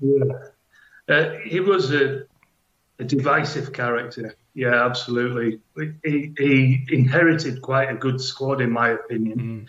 Yeah. 0.00 0.24
Uh, 1.08 1.30
he 1.44 1.60
was 1.60 1.92
a, 1.92 2.24
a, 2.98 3.04
divisive 3.04 3.72
character. 3.72 4.34
Yeah, 4.54 4.84
absolutely. 4.84 5.60
He, 6.04 6.32
he, 6.38 6.86
inherited 6.88 7.60
quite 7.60 7.90
a 7.90 7.94
good 7.94 8.20
squad, 8.20 8.60
in 8.60 8.70
my 8.70 8.90
opinion. 8.90 9.66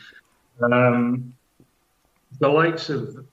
Mm. 0.62 0.72
Um, 0.72 1.34
the 2.40 2.50
likes 2.50 2.90
of 2.90 3.26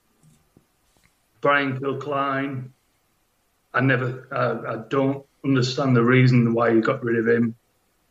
Brian 1.41 1.79
Kilcline, 1.79 2.69
I 3.73 3.81
never, 3.81 4.27
uh, 4.31 4.73
I 4.73 4.87
don't 4.89 5.25
understand 5.45 5.95
the 5.95 6.03
reason 6.03 6.53
why 6.53 6.69
you 6.69 6.81
got 6.81 7.03
rid 7.03 7.17
of 7.17 7.27
him. 7.27 7.55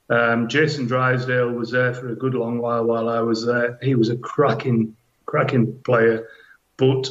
Um, 0.09 0.49
Jason 0.49 0.87
Drysdale 0.87 1.51
was 1.51 1.71
there 1.71 1.95
for 1.95 2.11
a 2.11 2.17
good 2.17 2.35
long 2.35 2.59
while 2.59 2.85
while 2.85 3.09
I 3.09 3.21
was 3.21 3.45
there. 3.45 3.79
He 3.83 3.95
was 3.95 4.11
a 4.11 4.17
cracking, 4.17 4.95
cracking 5.27 5.81
player, 5.81 6.29
but 6.77 7.09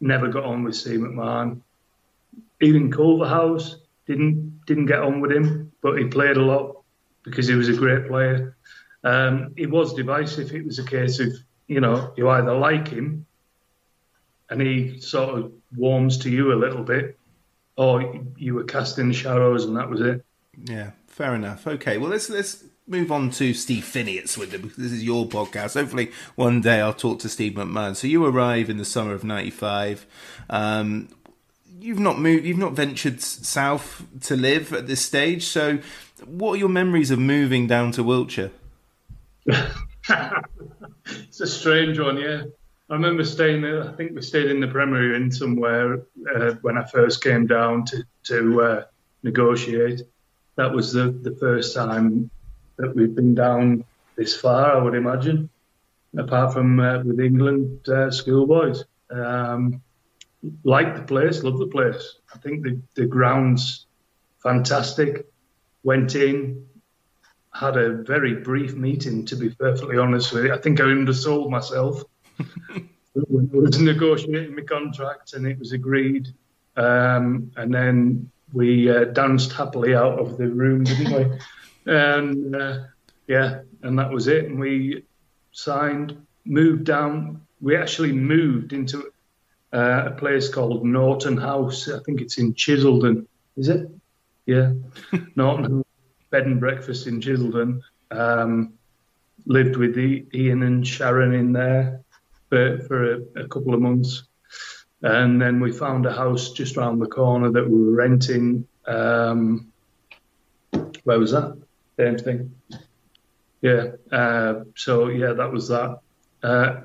never 0.00 0.28
got 0.28 0.44
on 0.44 0.62
with 0.62 0.76
Steve 0.76 1.00
McMahon 1.00 1.60
even 2.60 2.90
Culverhouse 2.90 3.76
didn't 4.06 4.47
didn't 4.68 4.86
get 4.86 5.00
on 5.00 5.20
with 5.20 5.32
him, 5.32 5.72
but 5.82 5.98
he 5.98 6.04
played 6.04 6.36
a 6.36 6.42
lot 6.42 6.82
because 7.24 7.48
he 7.48 7.54
was 7.54 7.68
a 7.68 7.72
great 7.72 8.06
player. 8.06 8.56
Um, 9.02 9.54
it 9.56 9.70
was 9.70 9.94
divisive. 9.94 10.54
It 10.54 10.64
was 10.64 10.78
a 10.78 10.84
case 10.84 11.18
of 11.18 11.32
you 11.66 11.80
know 11.80 12.12
you 12.16 12.28
either 12.28 12.54
like 12.54 12.88
him, 12.88 13.26
and 14.50 14.60
he 14.60 15.00
sort 15.00 15.38
of 15.38 15.52
warms 15.74 16.18
to 16.18 16.30
you 16.30 16.52
a 16.52 16.54
little 16.54 16.84
bit, 16.84 17.18
or 17.76 18.22
you 18.36 18.54
were 18.54 18.64
casting 18.64 19.08
the 19.08 19.14
shadows, 19.14 19.64
and 19.64 19.76
that 19.76 19.88
was 19.88 20.00
it. 20.00 20.24
Yeah, 20.64 20.90
fair 21.06 21.34
enough. 21.34 21.66
Okay, 21.66 21.96
well 21.96 22.10
let's 22.10 22.28
let's 22.28 22.64
move 22.86 23.10
on 23.10 23.30
to 23.30 23.54
Steve 23.54 23.84
Finney 23.84 24.18
at 24.18 24.28
Swindon 24.28 24.62
because 24.62 24.76
this 24.76 24.92
is 24.92 25.04
your 25.04 25.26
podcast. 25.26 25.74
Hopefully, 25.74 26.12
one 26.34 26.60
day 26.60 26.80
I'll 26.80 26.92
talk 26.92 27.20
to 27.20 27.28
Steve 27.28 27.54
McMahon. 27.54 27.96
So 27.96 28.06
you 28.06 28.24
arrive 28.26 28.68
in 28.68 28.76
the 28.76 28.84
summer 28.84 29.14
of 29.14 29.24
'95. 29.24 30.06
Um, 30.50 31.08
you've 31.80 31.98
not 31.98 32.18
moved, 32.18 32.44
you've 32.44 32.58
not 32.58 32.72
ventured 32.72 33.20
south 33.20 34.04
to 34.22 34.36
live 34.36 34.72
at 34.72 34.86
this 34.86 35.04
stage. 35.04 35.44
So, 35.44 35.78
what 36.24 36.52
are 36.52 36.56
your 36.56 36.68
memories 36.68 37.10
of 37.10 37.18
moving 37.18 37.66
down 37.66 37.92
to 37.92 38.02
Wiltshire? 38.02 38.50
it's 39.46 41.40
a 41.40 41.46
strange 41.46 41.98
one, 41.98 42.18
yeah. 42.18 42.42
I 42.90 42.94
remember 42.94 43.24
staying 43.24 43.62
there. 43.62 43.84
I 43.86 43.92
think 43.92 44.12
we 44.14 44.22
stayed 44.22 44.50
in 44.50 44.60
the 44.60 44.68
Premier 44.68 45.14
Inn 45.14 45.30
somewhere 45.30 46.00
uh, 46.34 46.52
when 46.62 46.78
I 46.78 46.84
first 46.84 47.22
came 47.22 47.46
down 47.46 47.84
to 47.86 48.02
to 48.24 48.62
uh, 48.62 48.84
negotiate. 49.22 50.02
That 50.56 50.72
was 50.72 50.92
the 50.92 51.10
the 51.10 51.36
first 51.38 51.74
time 51.74 52.30
that 52.76 52.94
we've 52.94 53.14
been 53.14 53.34
down 53.34 53.84
this 54.16 54.34
far. 54.34 54.74
I 54.74 54.82
would 54.82 54.94
imagine, 54.94 55.50
apart 56.16 56.54
from 56.54 56.80
uh, 56.80 57.02
with 57.02 57.20
England 57.20 57.86
uh, 57.88 58.10
schoolboys. 58.10 58.84
Um, 59.10 59.82
like 60.64 60.94
the 60.94 61.02
place, 61.02 61.42
love 61.42 61.58
the 61.58 61.66
place. 61.66 62.16
I 62.34 62.38
think 62.38 62.64
the, 62.64 62.80
the 62.94 63.06
ground's 63.06 63.86
fantastic. 64.42 65.26
Went 65.82 66.14
in, 66.14 66.66
had 67.52 67.76
a 67.76 68.02
very 68.02 68.34
brief 68.34 68.74
meeting, 68.74 69.24
to 69.26 69.36
be 69.36 69.50
perfectly 69.50 69.98
honest 69.98 70.32
with 70.32 70.44
you. 70.44 70.54
I 70.54 70.58
think 70.58 70.80
I 70.80 70.84
undersold 70.84 71.50
myself 71.50 72.02
I 73.18 73.22
was 73.30 73.80
negotiating 73.80 74.54
my 74.54 74.62
contract 74.62 75.32
and 75.32 75.46
it 75.46 75.58
was 75.58 75.72
agreed. 75.72 76.28
Um, 76.76 77.50
and 77.56 77.74
then 77.74 78.30
we 78.52 78.90
uh, 78.90 79.04
danced 79.04 79.52
happily 79.52 79.94
out 79.94 80.18
of 80.18 80.38
the 80.38 80.48
room, 80.48 80.84
didn't 80.84 81.12
we? 81.12 81.38
and 81.92 82.54
uh, 82.54 82.78
yeah, 83.26 83.60
and 83.82 83.98
that 83.98 84.10
was 84.10 84.28
it. 84.28 84.44
And 84.44 84.58
we 84.58 85.04
signed, 85.52 86.16
moved 86.44 86.84
down. 86.84 87.42
We 87.60 87.76
actually 87.76 88.12
moved 88.12 88.72
into 88.72 89.10
uh, 89.72 90.04
a 90.06 90.10
place 90.12 90.48
called 90.48 90.84
Norton 90.84 91.36
House. 91.36 91.88
I 91.88 91.98
think 92.00 92.20
it's 92.20 92.38
in 92.38 92.54
Chiseldon. 92.54 93.26
Is 93.56 93.68
it? 93.68 93.88
Yeah, 94.46 94.72
Norton 95.36 95.84
bed 96.30 96.46
and 96.46 96.60
breakfast 96.60 97.06
in 97.06 97.20
Chiseldon. 97.20 97.82
Um, 98.10 98.74
lived 99.46 99.76
with 99.76 99.94
the, 99.94 100.26
Ian 100.34 100.62
and 100.62 100.86
Sharon 100.86 101.34
in 101.34 101.52
there 101.52 102.02
for, 102.48 102.78
for 102.80 103.14
a, 103.14 103.20
a, 103.44 103.48
couple 103.48 103.74
of 103.74 103.80
months. 103.80 104.24
And 105.02 105.40
then 105.40 105.60
we 105.60 105.72
found 105.72 106.06
a 106.06 106.12
house 106.12 106.52
just 106.52 106.76
around 106.76 106.98
the 106.98 107.06
corner 107.06 107.50
that 107.52 107.68
we 107.68 107.82
were 107.82 107.92
renting. 107.92 108.66
Um, 108.86 109.72
where 111.04 111.18
was 111.18 111.32
that? 111.32 111.58
Same 111.98 112.18
thing. 112.18 112.54
Yeah. 113.60 113.92
Uh, 114.10 114.64
so, 114.76 115.08
yeah, 115.08 115.32
that 115.34 115.52
was 115.52 115.68
that. 115.68 116.00
Uh, 116.42 116.80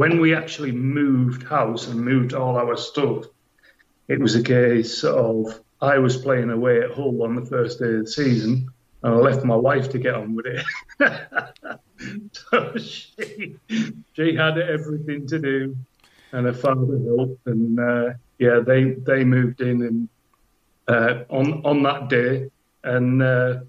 when 0.00 0.18
we 0.18 0.34
actually 0.34 0.72
moved 0.72 1.42
house 1.42 1.86
and 1.86 2.00
moved 2.00 2.32
all 2.32 2.56
our 2.56 2.74
stuff, 2.74 3.26
it 4.08 4.18
was 4.18 4.34
a 4.34 4.42
case 4.42 5.04
of 5.04 5.60
I 5.82 5.98
was 5.98 6.16
playing 6.16 6.48
away 6.48 6.80
at 6.80 6.92
Hull 6.92 7.22
on 7.22 7.34
the 7.34 7.44
first 7.44 7.80
day 7.80 7.92
of 7.96 8.06
the 8.06 8.10
season, 8.10 8.70
and 9.02 9.14
I 9.14 9.18
left 9.18 9.44
my 9.44 9.56
wife 9.56 9.90
to 9.90 9.98
get 9.98 10.14
on 10.14 10.34
with 10.34 10.46
it. 10.46 10.64
so 12.32 12.78
she 12.78 13.56
she 14.14 14.34
had 14.34 14.56
everything 14.56 15.26
to 15.26 15.38
do, 15.38 15.76
and 16.32 16.46
her 16.46 16.54
father 16.54 16.98
helped, 17.04 17.46
and 17.46 17.78
uh, 17.78 18.14
yeah, 18.38 18.60
they 18.60 18.92
they 18.92 19.22
moved 19.22 19.60
in 19.60 19.82
and 19.82 20.08
uh, 20.88 21.24
on 21.28 21.60
on 21.66 21.82
that 21.82 22.08
day, 22.08 22.50
and 22.84 23.22
uh, 23.22 23.60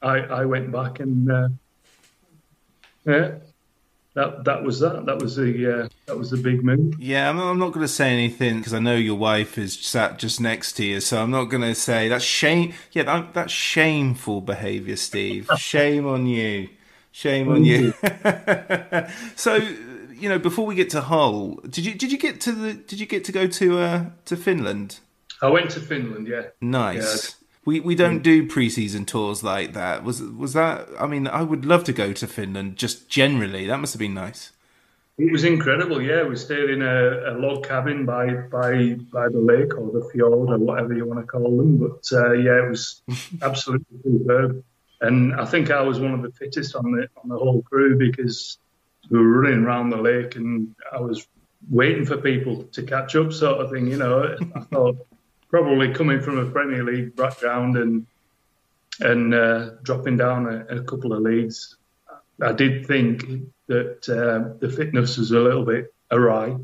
I 0.00 0.20
I 0.20 0.44
went 0.46 0.72
back 0.72 1.00
and 1.00 1.30
uh, 1.30 1.48
yeah 3.04 3.32
that 4.14 4.44
that 4.44 4.64
was 4.64 4.80
that. 4.80 5.06
That 5.06 5.20
was 5.20 5.36
the 5.36 5.82
uh, 5.84 5.88
that 6.06 6.18
was 6.18 6.30
the 6.30 6.36
big 6.36 6.64
move. 6.64 6.98
Yeah, 6.98 7.30
I'm 7.30 7.36
not, 7.36 7.50
I'm 7.50 7.58
not 7.58 7.72
going 7.72 7.84
to 7.84 7.92
say 7.92 8.12
anything 8.12 8.58
because 8.58 8.74
I 8.74 8.80
know 8.80 8.96
your 8.96 9.14
wife 9.14 9.56
is 9.56 9.78
sat 9.78 10.18
just 10.18 10.40
next 10.40 10.72
to 10.74 10.84
you, 10.84 11.00
so 11.00 11.22
I'm 11.22 11.30
not 11.30 11.44
going 11.44 11.62
to 11.62 11.74
say 11.74 12.08
that's 12.08 12.24
shame. 12.24 12.74
Yeah, 12.92 13.04
that, 13.04 13.34
that's 13.34 13.52
shameful 13.52 14.40
behaviour, 14.40 14.96
Steve. 14.96 15.48
shame 15.56 16.06
on 16.06 16.26
you. 16.26 16.70
Shame 17.12 17.50
on 17.50 17.64
you. 17.64 17.92
so, 19.36 19.56
you 20.14 20.28
know, 20.28 20.38
before 20.38 20.66
we 20.66 20.74
get 20.74 20.90
to 20.90 21.00
Hull, 21.00 21.60
did 21.68 21.84
you 21.84 21.94
did 21.94 22.10
you 22.10 22.18
get 22.18 22.40
to 22.42 22.52
the 22.52 22.74
did 22.74 22.98
you 22.98 23.06
get 23.06 23.24
to 23.24 23.32
go 23.32 23.46
to 23.46 23.78
uh, 23.78 24.04
to 24.24 24.36
Finland? 24.36 24.98
I 25.40 25.48
went 25.48 25.70
to 25.70 25.80
Finland. 25.80 26.26
Yeah. 26.26 26.48
Nice. 26.60 27.36
Yeah. 27.39 27.39
We 27.64 27.80
we 27.80 27.94
don't 27.94 28.22
do 28.22 28.46
preseason 28.46 29.06
tours 29.06 29.42
like 29.42 29.74
that. 29.74 30.02
Was 30.02 30.22
was 30.22 30.54
that? 30.54 30.88
I 30.98 31.06
mean, 31.06 31.26
I 31.26 31.42
would 31.42 31.64
love 31.64 31.84
to 31.84 31.92
go 31.92 32.12
to 32.12 32.26
Finland. 32.26 32.76
Just 32.76 33.08
generally, 33.08 33.66
that 33.66 33.78
must 33.78 33.92
have 33.92 34.00
been 34.00 34.14
nice. 34.14 34.52
It 35.18 35.30
was 35.30 35.44
incredible. 35.44 36.00
Yeah, 36.00 36.22
we 36.22 36.36
stayed 36.36 36.70
in 36.70 36.80
a, 36.80 37.32
a 37.32 37.34
log 37.36 37.68
cabin 37.68 38.06
by 38.06 38.32
by 38.50 38.94
by 39.12 39.28
the 39.28 39.38
lake 39.38 39.76
or 39.76 39.92
the 39.92 40.08
fjord 40.10 40.32
or 40.32 40.58
whatever 40.58 40.94
you 40.94 41.04
want 41.04 41.20
to 41.20 41.26
call 41.26 41.54
them. 41.58 41.76
But 41.76 42.04
uh, 42.10 42.32
yeah, 42.32 42.64
it 42.64 42.70
was 42.70 43.02
absolutely 43.42 43.98
superb. 44.02 44.64
And 45.02 45.34
I 45.34 45.44
think 45.44 45.70
I 45.70 45.82
was 45.82 46.00
one 46.00 46.14
of 46.14 46.22
the 46.22 46.30
fittest 46.30 46.74
on 46.74 46.92
the 46.92 47.08
on 47.22 47.28
the 47.28 47.36
whole 47.36 47.60
crew 47.62 47.98
because 47.98 48.56
we 49.10 49.18
were 49.18 49.42
running 49.42 49.64
around 49.64 49.90
the 49.90 49.98
lake 49.98 50.36
and 50.36 50.74
I 50.90 51.00
was 51.00 51.26
waiting 51.68 52.06
for 52.06 52.16
people 52.16 52.62
to 52.72 52.82
catch 52.82 53.14
up, 53.16 53.34
sort 53.34 53.60
of 53.60 53.70
thing. 53.70 53.88
You 53.88 53.98
know, 53.98 54.36
I 54.54 54.60
thought 54.60 55.06
probably 55.50 55.92
coming 55.92 56.20
from 56.20 56.38
a 56.38 56.50
Premier 56.50 56.84
League 56.84 57.16
background 57.16 57.76
and 57.76 58.06
and 59.00 59.34
uh, 59.34 59.70
dropping 59.82 60.16
down 60.16 60.46
a, 60.46 60.76
a, 60.76 60.82
couple 60.82 61.14
of 61.14 61.20
leagues, 61.20 61.76
I 62.42 62.52
did 62.52 62.86
think 62.86 63.24
that 63.66 64.08
uh, 64.08 64.58
the 64.58 64.68
fitness 64.68 65.16
was 65.16 65.30
a 65.30 65.38
little 65.38 65.64
bit 65.64 65.94
awry, 66.10 66.56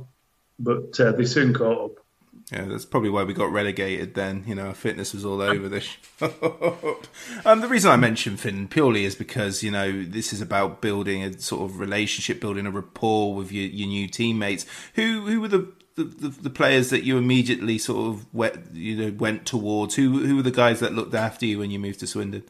but 0.58 1.00
uh, 1.00 1.12
they 1.12 1.24
soon 1.24 1.54
caught 1.54 1.84
up. 1.92 2.06
Yeah, 2.52 2.66
that's 2.66 2.84
probably 2.84 3.10
why 3.10 3.24
we 3.24 3.34
got 3.34 3.50
relegated 3.50 4.14
then. 4.14 4.44
You 4.46 4.54
know, 4.54 4.68
our 4.68 4.74
fitness 4.74 5.12
was 5.12 5.24
all 5.24 5.40
over 5.40 5.80
shop. 5.80 7.06
um, 7.44 7.60
the 7.60 7.66
reason 7.68 7.90
I 7.90 7.96
mentioned 7.96 8.38
Finn 8.38 8.68
purely 8.68 9.04
is 9.04 9.16
because, 9.16 9.64
you 9.64 9.72
know, 9.72 10.04
this 10.04 10.32
is 10.32 10.40
about 10.40 10.80
building 10.80 11.24
a 11.24 11.36
sort 11.40 11.68
of 11.68 11.80
relationship, 11.80 12.40
building 12.40 12.64
a 12.64 12.70
rapport 12.70 13.34
with 13.34 13.50
your, 13.50 13.66
your 13.66 13.88
new 13.88 14.06
teammates. 14.06 14.64
Who 14.94 15.26
who 15.26 15.40
were 15.40 15.48
the, 15.48 15.72
the, 15.96 16.04
the, 16.04 16.28
the 16.28 16.50
players 16.50 16.90
that 16.90 17.02
you 17.02 17.18
immediately 17.18 17.78
sort 17.78 18.08
of 18.08 18.34
went, 18.34 18.74
you 18.74 18.96
know, 18.96 19.16
went 19.18 19.44
towards? 19.44 19.96
Who 19.96 20.24
who 20.24 20.36
were 20.36 20.42
the 20.42 20.50
guys 20.50 20.80
that 20.80 20.94
looked 20.94 21.14
after 21.14 21.44
you 21.44 21.58
when 21.58 21.70
you 21.70 21.78
moved 21.78 22.00
to 22.00 22.06
Swindon? 22.06 22.44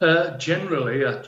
Uh, 0.00 0.36
generally, 0.36 1.06
I, 1.06 1.24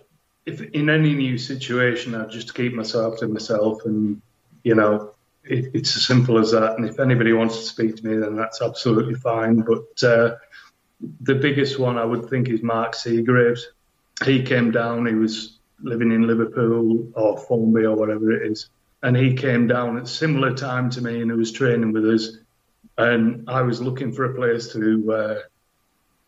if 0.47 0.61
in 0.61 0.91
any 0.91 1.15
new 1.15 1.39
situation, 1.39 2.15
I 2.15 2.27
just 2.27 2.55
keep 2.55 2.75
myself 2.75 3.19
to 3.19 3.29
myself 3.29 3.85
and, 3.85 4.21
you 4.63 4.75
know, 4.75 5.15
it, 5.45 5.71
it's 5.75 5.97
as 5.97 6.07
simple 6.07 6.39
as 6.39 6.53
that. 6.53 6.77
And 6.77 6.89
if 6.89 7.01
anybody 7.01 7.33
wants 7.33 7.59
to 7.59 7.65
speak 7.65 7.97
to 7.97 8.07
me, 8.07 8.17
then 8.17 8.37
that's 8.37 8.63
absolutely 8.63 9.15
fine. 9.15 9.61
But 9.63 10.03
uh, 10.03 10.37
the 11.21 11.35
biggest 11.35 11.79
one 11.79 11.99
I 11.99 12.05
would 12.05 12.29
think 12.29 12.49
is 12.49 12.63
Mark 12.63 12.95
Seagraves. 12.95 13.69
He 14.25 14.43
came 14.43 14.71
down. 14.71 15.07
He 15.07 15.15
was 15.15 15.59
living 15.83 16.13
in 16.13 16.27
Liverpool 16.27 17.09
or 17.15 17.39
Formby 17.39 17.87
or 17.87 17.97
whatever 17.97 18.33
it 18.33 18.51
is, 18.51 18.69
and 19.03 19.17
he 19.17 19.35
came 19.35 19.67
down 19.67 19.99
at 19.99 20.09
similar 20.09 20.55
time 20.55 20.91
to 20.91 21.01
me, 21.01 21.21
and 21.21 21.31
he 21.31 21.37
was 21.37 21.53
training 21.53 21.93
with 21.93 22.07
us. 22.07 22.37
And 22.99 23.49
I 23.49 23.63
was 23.63 23.81
looking 23.81 24.13
for 24.13 24.25
a 24.25 24.35
place 24.35 24.73
to 24.73 25.13
uh, 25.13 25.39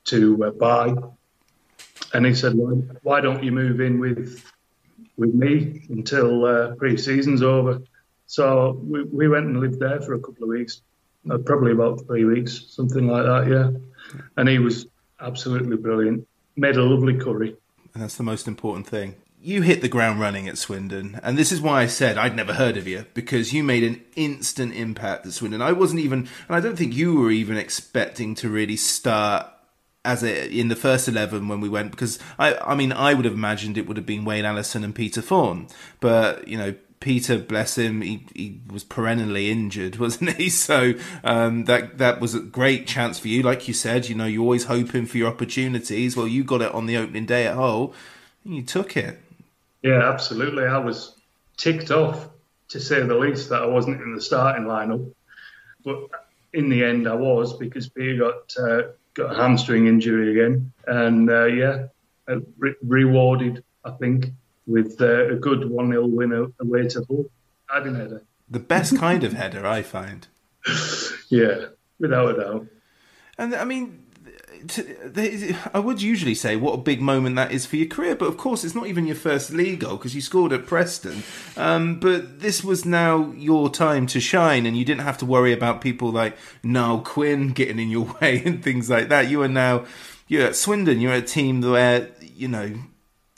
to 0.05 0.45
uh, 0.45 0.51
buy, 0.51 0.95
and 2.15 2.27
he 2.27 2.35
said, 2.35 2.55
well, 2.57 2.83
"Why 3.03 3.21
don't 3.21 3.43
you 3.43 3.53
move 3.53 3.81
in 3.81 4.01
with 4.01 4.43
with 5.17 5.35
me 5.35 5.83
until 5.91 6.45
uh, 6.45 6.75
pre-season's 6.77 7.43
over?" 7.43 7.83
So 8.27 8.81
we, 8.83 9.03
we 9.03 9.29
went 9.29 9.45
and 9.45 9.61
lived 9.61 9.79
there 9.79 10.01
for 10.01 10.15
a 10.15 10.19
couple 10.19 10.45
of 10.45 10.49
weeks, 10.49 10.81
uh, 11.31 11.37
probably 11.37 11.73
about 11.73 12.07
three 12.07 12.25
weeks, 12.25 12.65
something 12.69 13.07
like 13.07 13.25
that, 13.25 13.47
yeah. 13.47 14.19
And 14.39 14.49
he 14.49 14.59
was 14.59 14.87
absolutely 15.21 15.77
brilliant. 15.77 16.27
Made 16.57 16.77
a 16.77 16.83
lovely 16.83 17.19
curry. 17.19 17.55
And 17.93 18.03
that's 18.03 18.17
the 18.17 18.23
most 18.23 18.49
important 18.49 18.87
thing. 18.87 19.17
You 19.43 19.63
hit 19.63 19.81
the 19.81 19.89
ground 19.89 20.21
running 20.21 20.49
at 20.49 20.57
Swindon, 20.57 21.19
and 21.23 21.37
this 21.37 21.51
is 21.51 21.61
why 21.61 21.83
I 21.83 21.87
said 21.87 22.17
I'd 22.17 22.37
never 22.37 22.55
heard 22.55 22.77
of 22.77 22.87
you 22.87 23.07
because 23.13 23.53
you 23.53 23.65
made 23.65 23.83
an 23.83 24.03
instant 24.15 24.73
impact 24.75 25.27
at 25.27 25.33
Swindon. 25.33 25.61
I 25.61 25.73
wasn't 25.73 26.01
even, 26.01 26.29
and 26.49 26.57
I 26.57 26.61
don't 26.61 26.77
think 26.77 26.95
you 26.95 27.17
were 27.17 27.31
even 27.31 27.57
expecting 27.57 28.35
to 28.37 28.49
really 28.49 28.77
start 28.77 29.47
as 30.05 30.23
a, 30.23 30.49
in 30.49 30.69
the 30.69 30.77
first 30.77 31.09
11 31.09 31.47
when 31.49 31.61
we 31.61 31.69
went 31.69 31.93
because 31.93 32.19
I 32.37 32.55
I 32.57 32.75
mean 32.75 32.93
I 32.93 33.15
would 33.15 33.25
have 33.25 33.35
imagined 33.35 33.79
it 33.79 33.87
would 33.87 33.97
have 33.97 34.07
been 34.07 34.25
Wayne 34.25 34.45
Allison 34.45 34.83
and 34.83 34.93
Peter 34.93 35.21
Thorne 35.21 35.69
but 36.01 36.49
you 36.49 36.59
know 36.59 36.75
Peter, 37.03 37.37
bless 37.37 37.77
him, 37.77 38.01
he, 38.01 38.25
he 38.33 38.61
was 38.71 38.85
perennially 38.85 39.51
injured, 39.51 39.97
wasn't 39.99 40.37
he? 40.37 40.49
So 40.49 40.95
um, 41.25 41.65
that 41.65 41.99
that 41.99 42.21
was 42.21 42.35
a 42.35 42.41
great 42.41 42.87
chance 42.87 43.19
for 43.19 43.29
you. 43.29 43.43
Like 43.43 43.67
you 43.67 43.75
said, 43.75 44.09
you 44.09 44.15
know, 44.15 44.25
you're 44.25 44.43
always 44.43 44.65
hoping 44.65 45.07
for 45.07 45.19
your 45.19 45.29
opportunities. 45.29 46.17
Well, 46.17 46.29
you 46.29 46.45
got 46.45 46.63
it 46.63 46.73
on 46.73 46.87
the 46.87 46.97
opening 46.97 47.27
day 47.27 47.47
at 47.47 47.57
Hull, 47.57 47.93
and 48.45 48.55
you 48.55 48.63
took 48.63 48.97
it. 48.97 49.21
Yeah, 49.83 50.09
absolutely. 50.11 50.65
I 50.65 50.79
was 50.79 51.15
ticked 51.57 51.91
off, 51.91 52.29
to 52.69 52.81
say 52.81 53.03
the 53.03 53.17
least, 53.17 53.49
that 53.51 53.63
I 53.63 53.67
wasn't 53.67 54.01
in 54.01 54.15
the 54.15 54.21
starting 54.21 54.65
lineup. 54.65 55.13
But 55.85 56.09
in 56.53 56.69
the 56.69 56.85
end, 56.85 57.09
I 57.09 57.15
was 57.15 57.57
because 57.57 57.89
Peter 57.89 58.19
got 58.19 58.55
uh, 58.63 58.83
got 59.15 59.33
a 59.33 59.35
hamstring 59.35 59.87
injury 59.87 60.31
again, 60.31 60.73
and 60.87 61.29
uh, 61.29 61.47
yeah, 61.47 61.87
re- 62.59 62.75
rewarded, 62.83 63.65
I 63.85 63.91
think 63.91 64.27
with 64.67 65.01
uh, 65.01 65.33
a 65.33 65.35
good 65.35 65.69
1 65.69 65.89
0 65.89 66.07
win 66.07 66.53
away 66.61 66.89
to 66.89 67.05
Hull. 67.09 67.27
Diving 67.69 67.95
header. 67.95 68.23
The 68.49 68.61
best 68.61 68.97
kind 68.99 69.25
of 69.25 69.33
header, 69.33 69.67
I 69.67 69.83
find. 69.83 70.27
Yeah, 71.31 71.69
without 71.99 72.39
a 72.39 72.43
doubt. 72.43 72.67
And 73.39 73.55
I 73.55 73.65
mean, 73.65 74.02
I 75.75 75.79
would 75.79 76.01
usually 76.01 76.35
say 76.35 76.57
what 76.57 76.75
a 76.75 76.79
big 76.79 77.01
moment 77.01 77.37
that 77.37 77.53
is 77.53 77.67
for 77.67 77.77
your 77.77 77.89
career, 77.89 78.15
but 78.15 78.27
of 78.27 78.37
course 78.37 78.65
it's 78.65 78.75
not 78.75 78.87
even 78.87 79.07
your 79.07 79.17
first 79.17 79.51
league 79.51 79.81
goal 79.81 79.97
because 79.97 80.15
you 80.15 80.21
scored 80.21 80.53
at 80.53 80.67
Preston. 80.67 81.23
Um, 81.57 81.99
but 81.99 82.41
this 82.41 82.63
was 82.63 82.85
now 82.85 83.33
your 83.37 83.71
time 83.71 84.07
to 84.09 84.21
shine, 84.21 84.67
and 84.67 84.77
you 84.77 84.85
didn't 84.85 85.03
have 85.03 85.19
to 85.19 85.27
worry 85.27 85.53
about 85.53 85.81
people 85.81 86.11
like 86.11 86.37
Niall 86.63 87.01
Quinn 87.01 87.53
getting 87.53 87.79
in 87.79 87.91
your 87.91 88.17
way 88.21 88.43
and 88.45 88.63
things 88.63 88.89
like 88.89 89.09
that. 89.09 89.29
You 89.29 89.43
are 89.43 89.49
now 89.49 89.85
you're 90.29 90.47
at 90.47 90.57
Swindon. 90.57 91.01
You're 91.01 91.13
a 91.13 91.23
team 91.23 91.61
where 91.61 92.09
you 92.21 92.49
know 92.49 92.75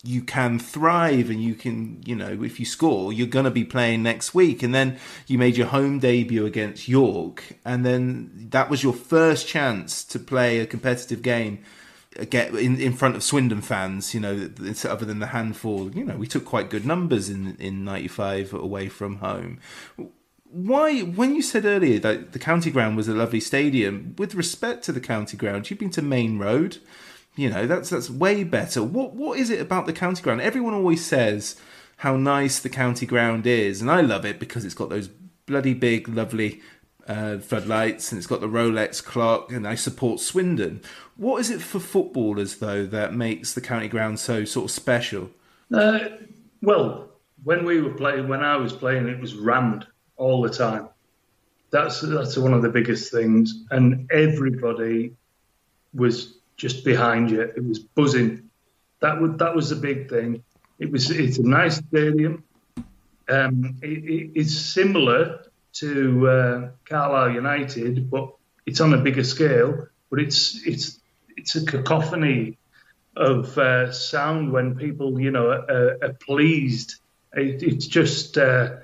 you 0.05 0.20
can 0.20 0.59
thrive 0.59 1.30
and 1.30 1.42
you 1.42 1.55
can, 1.55 2.02
you 2.05 2.14
know, 2.14 2.42
if 2.42 2.61
you 2.61 2.66
score, 2.66 3.12
you're 3.12 3.26
going 3.26 3.46
to 3.46 3.50
be 3.50 3.64
playing 3.64 4.02
next 4.02 4.34
week. 4.34 4.62
And 4.62 4.74
then 4.74 4.98
you 5.26 5.38
made 5.38 5.57
your 5.57 5.68
home 5.68 5.98
debut 5.98 6.44
against 6.44 6.88
York, 6.88 7.59
and 7.64 7.84
then 7.84 8.48
that 8.50 8.68
was 8.68 8.82
your 8.82 8.92
first 8.92 9.48
chance 9.48 10.05
to 10.05 10.18
play 10.18 10.61
a 10.61 10.66
competitive 10.66 11.22
game 11.22 11.64
uh, 12.20 12.24
get 12.24 12.55
in 12.55 12.78
in 12.80 12.92
front 12.92 13.16
of 13.16 13.24
Swindon 13.24 13.62
fans. 13.62 14.14
You 14.14 14.20
know, 14.20 14.50
other 14.84 15.05
than 15.07 15.20
the 15.20 15.28
handful, 15.28 15.90
you 15.90 16.05
know, 16.05 16.16
we 16.16 16.26
took 16.26 16.44
quite 16.44 16.70
good 16.70 16.84
numbers 16.84 17.30
in 17.30 17.57
in 17.59 17.84
'95 17.84 18.52
away 18.52 18.88
from 18.88 19.16
home. 19.16 19.59
Why, 20.44 21.00
when 21.00 21.34
you 21.34 21.42
said 21.42 21.64
earlier 21.64 21.98
that 21.98 22.32
the 22.32 22.38
county 22.38 22.70
ground 22.70 22.96
was 22.96 23.09
a 23.09 23.14
lovely 23.14 23.40
stadium, 23.40 24.14
with 24.18 24.36
respect 24.36 24.84
to 24.84 24.92
the 24.92 25.00
county 25.00 25.36
ground, 25.36 25.68
you've 25.68 25.80
been 25.80 25.90
to 25.90 26.02
Maine 26.02 26.38
Road. 26.38 26.78
You 27.37 27.51
know, 27.51 27.66
that's 27.66 27.91
that's 27.91 28.11
way 28.11 28.45
better. 28.45 28.82
What 28.82 29.14
what 29.14 29.39
is 29.39 29.51
it 29.51 29.61
about 29.61 29.87
the 29.87 29.93
county 29.93 30.22
ground? 30.22 30.41
Everyone 30.41 30.74
always 30.74 31.05
says 31.05 31.57
how 31.99 32.16
nice 32.16 32.61
the 32.61 32.68
county 32.68 33.07
ground 33.07 33.47
is, 33.47 33.80
and 33.80 33.91
I 33.91 34.01
love 34.01 34.24
it 34.24 34.39
because 34.39 34.64
it's 34.64 34.74
got 34.74 34.89
those 34.89 35.09
bloody 35.47 35.74
big, 35.74 36.09
lovely 36.09 36.61
uh, 37.09 37.39
floodlights, 37.39 38.12
and 38.12 38.18
it's 38.18 38.26
got 38.26 38.41
the 38.41 38.49
Rolex 38.49 39.03
clock, 39.03 39.53
and 39.53 39.66
I 39.66 39.74
support 39.74 40.20
Swindon. 40.20 40.80
What 41.16 41.41
is 41.41 41.51
it 41.51 41.61
for 41.61 41.80
footballers 41.80 42.57
though 42.57 42.87
that 42.87 43.14
makes 43.14 43.53
the 43.53 43.61
county 43.61 43.89
ground 43.89 44.20
so 44.20 44.45
sort 44.45 44.66
of 44.66 44.70
special? 44.70 45.30
Uh, 45.72 46.01
well, 46.62 47.11
when 47.43 47.64
we 47.64 47.80
were 47.80 47.95
playing, 47.95 48.28
when 48.28 48.45
I 48.45 48.57
was 48.57 48.72
playing, 48.72 49.09
it 49.09 49.20
was 49.20 49.35
rammed 49.35 49.87
all 50.16 50.43
the 50.43 50.51
time. 50.51 50.89
That's 51.70 52.01
that's 52.01 52.37
one 52.37 52.55
of 52.55 52.62
the 52.62 52.68
biggest 52.68 53.11
things, 53.11 53.64
and 53.70 54.09
everybody 54.12 55.16
was 55.93 56.39
just 56.57 56.84
behind 56.84 57.30
you. 57.30 57.42
It 57.42 57.64
was 57.64 57.78
buzzing. 57.78 58.50
That 59.00 59.20
was 59.20 59.36
that 59.38 59.55
was 59.55 59.70
the 59.70 59.76
big 59.76 60.09
thing. 60.09 60.42
It 60.78 60.90
was 60.90 61.11
it's 61.11 61.38
a 61.38 61.46
nice 61.46 61.76
stadium. 61.76 62.44
Um, 63.28 63.76
it, 63.82 64.05
it, 64.05 64.30
it's 64.34 64.55
similar 64.55 65.46
to 65.74 66.28
uh, 66.28 66.68
Carlisle 66.84 67.30
United, 67.30 68.11
but 68.11 68.34
it's 68.66 68.80
on 68.80 68.94
a 68.94 68.98
bigger 68.98 69.24
scale. 69.24 69.88
But 70.11 70.20
it's 70.20 70.66
it's 70.66 71.00
it's 71.36 71.57
a 71.57 71.64
cacophony 71.64 72.59
of 73.16 73.57
uh, 73.59 73.92
sound 73.92 74.52
when 74.52 74.74
people 74.76 75.20
you 75.20 75.30
know 75.30 75.50
are, 75.50 75.98
are 76.02 76.12
pleased. 76.14 76.96
It, 77.32 77.62
it's 77.62 77.86
just 77.86 78.38
uh, 78.38 78.76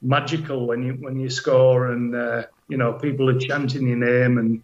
magical 0.00 0.66
when 0.66 0.82
you 0.82 0.92
when 0.94 1.18
you 1.18 1.30
score 1.30 1.92
and 1.92 2.14
uh, 2.14 2.44
you 2.68 2.76
know 2.76 2.92
people 2.94 3.30
are 3.30 3.38
chanting 3.38 3.86
your 3.86 3.96
name 3.96 4.38
and 4.38 4.62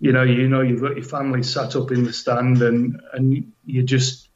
you 0.00 0.12
know, 0.12 0.22
you 0.22 0.48
know, 0.48 0.60
you've 0.60 0.82
got 0.82 0.96
your 0.96 1.04
family 1.04 1.42
sat 1.42 1.76
up 1.76 1.90
in 1.90 2.04
the 2.04 2.12
stand, 2.12 2.62
and 2.62 3.00
and 3.12 3.52
you 3.64 3.82
just, 3.82 4.28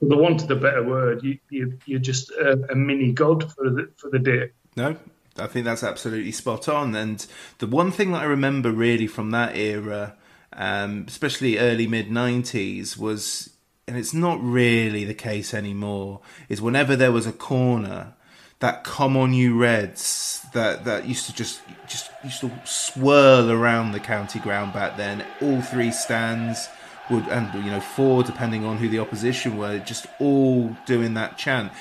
for 0.00 0.06
the 0.06 0.16
want 0.16 0.42
of 0.42 0.50
a 0.50 0.56
better 0.56 0.82
word, 0.82 1.22
you, 1.22 1.38
you 1.50 1.78
you're 1.86 2.00
just 2.00 2.30
a, 2.30 2.52
a 2.70 2.74
mini 2.74 3.12
god 3.12 3.52
for 3.52 3.70
the 3.70 3.90
for 3.96 4.10
the 4.10 4.18
day. 4.18 4.50
No, 4.76 4.96
I 5.38 5.46
think 5.46 5.64
that's 5.64 5.82
absolutely 5.82 6.32
spot 6.32 6.68
on. 6.68 6.94
And 6.94 7.26
the 7.58 7.66
one 7.66 7.90
thing 7.90 8.12
that 8.12 8.22
I 8.22 8.24
remember 8.24 8.72
really 8.72 9.06
from 9.06 9.30
that 9.32 9.56
era, 9.56 10.16
um, 10.54 11.04
especially 11.06 11.58
early 11.58 11.86
mid 11.86 12.08
'90s, 12.08 12.96
was, 12.96 13.50
and 13.86 13.98
it's 13.98 14.14
not 14.14 14.42
really 14.42 15.04
the 15.04 15.14
case 15.14 15.52
anymore, 15.52 16.20
is 16.48 16.62
whenever 16.62 16.96
there 16.96 17.12
was 17.12 17.26
a 17.26 17.32
corner 17.32 18.14
that 18.62 18.84
"Come 18.84 19.16
on, 19.16 19.34
you 19.34 19.58
Reds" 19.58 20.46
that 20.52 20.84
that 20.84 21.06
used 21.06 21.26
to 21.26 21.34
just 21.34 21.60
just 21.86 22.10
used 22.22 22.40
to 22.40 22.50
swirl 22.64 23.50
around 23.50 23.90
the 23.90 24.00
county 24.00 24.38
ground 24.38 24.72
back 24.72 24.96
then. 24.96 25.24
All 25.40 25.60
three 25.60 25.90
stands 25.90 26.68
would, 27.10 27.26
and 27.26 27.52
you 27.64 27.72
know, 27.72 27.80
four 27.80 28.22
depending 28.22 28.64
on 28.64 28.78
who 28.78 28.88
the 28.88 29.00
opposition 29.00 29.58
were, 29.58 29.80
just 29.80 30.06
all 30.20 30.76
doing 30.86 31.14
that 31.14 31.38
chant. 31.38 31.72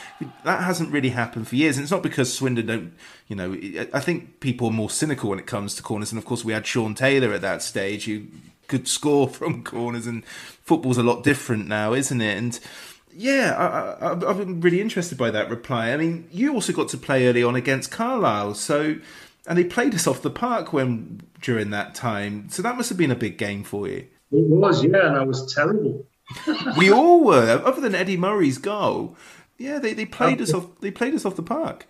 That 0.44 0.64
hasn't 0.64 0.92
really 0.92 1.10
happened 1.10 1.48
for 1.48 1.56
years, 1.56 1.78
and 1.78 1.84
it's 1.84 1.92
not 1.92 2.02
because 2.02 2.34
Swindon 2.34 2.66
don't. 2.66 2.94
You 3.28 3.36
know, 3.36 3.54
I 3.94 4.00
think 4.00 4.40
people 4.40 4.68
are 4.68 4.74
more 4.74 4.90
cynical 4.90 5.30
when 5.30 5.40
it 5.40 5.46
comes 5.46 5.76
to 5.76 5.84
corners, 5.84 6.12
and 6.12 6.18
of 6.18 6.26
course 6.26 6.44
we 6.44 6.52
had 6.52 6.66
Shaun 6.66 6.96
Taylor 6.96 7.32
at 7.32 7.42
that 7.42 7.62
stage 7.62 8.06
who 8.06 8.24
could 8.68 8.88
score 8.88 9.28
from 9.30 9.64
corners, 9.64 10.08
and 10.08 10.26
football's 10.26 10.98
a 10.98 11.04
lot 11.04 11.24
different 11.24 11.68
now, 11.68 11.94
isn't 11.94 12.22
it? 12.22 12.38
And 12.38 12.60
yeah, 13.16 13.98
I, 14.02 14.10
have 14.10 14.38
been 14.38 14.62
really 14.62 14.82
interested 14.82 15.18
by 15.18 15.32
that 15.32 15.50
reply. 15.50 15.92
I 15.92 15.98
mean, 15.98 16.28
you 16.32 16.54
also 16.54 16.74
got 16.74 16.90
to 16.90 16.98
play 16.98 17.28
early 17.28 17.44
on 17.44 17.56
against 17.56 17.92
Carlisle, 17.92 18.56
so 18.56 18.98
and 19.48 19.58
they 19.58 19.64
played 19.64 19.96
us 19.96 20.08
off 20.08 20.22
the 20.22 20.30
park 20.30 20.72
when 20.74 21.22
during 21.42 21.72
that 21.72 21.96
time. 21.96 22.50
So 22.50 22.62
that 22.62 22.78
must 22.78 22.90
have 22.90 22.98
been 22.98 23.12
a 23.12 23.16
big 23.16 23.38
game 23.38 23.64
for 23.64 23.88
you. 23.88 24.08
It 24.32 24.48
was, 24.48 24.84
yeah, 24.84 25.08
and 25.08 25.18
I 25.18 25.24
was 25.24 25.54
terrible. 25.54 26.06
we 26.78 26.92
all 26.92 27.24
were, 27.24 27.62
other 27.66 27.82
than 27.82 27.96
Eddie 27.96 28.18
Murray's 28.18 28.58
goal. 28.58 29.16
Yeah, 29.58 29.80
they, 29.80 29.94
they 29.94 30.06
played 30.06 30.42
us 30.42 30.54
off. 30.54 30.68
They 30.80 30.90
played 30.90 31.14
us 31.14 31.26
off 31.26 31.36
the 31.36 31.44
park. 31.44 31.88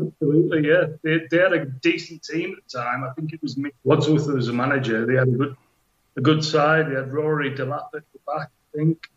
Absolutely, 0.00 0.68
yeah. 0.68 0.86
They, 1.02 1.26
they 1.30 1.38
had 1.38 1.52
a 1.52 1.64
decent 1.64 2.22
team 2.22 2.56
at 2.56 2.70
the 2.70 2.78
time. 2.78 3.04
I 3.04 3.12
think 3.12 3.32
it 3.32 3.42
was 3.42 3.56
Mick 3.56 3.72
Wadsworth 3.84 4.26
who 4.26 4.34
was 4.34 4.48
a 4.48 4.52
manager. 4.52 5.06
They 5.06 5.14
had 5.14 5.28
a 5.28 5.32
good 5.32 5.56
a 6.16 6.20
good 6.20 6.44
side. 6.44 6.90
They 6.90 6.94
had 6.94 7.12
Rory 7.12 7.52
Delap 7.52 7.88
at 7.94 8.02
the 8.12 8.18
back, 8.26 8.50
I 8.74 8.76
think, 8.76 9.08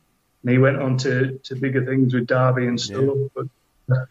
and 0.43 0.51
he 0.51 0.57
went 0.57 0.81
on 0.81 0.97
to, 0.97 1.39
to 1.43 1.55
bigger 1.55 1.85
things 1.85 2.13
with 2.13 2.27
Derby 2.27 2.67
and 2.67 2.79
stuff. 2.79 3.03
Yeah. 3.03 3.27
But 3.35 3.47
uh, 3.91 4.05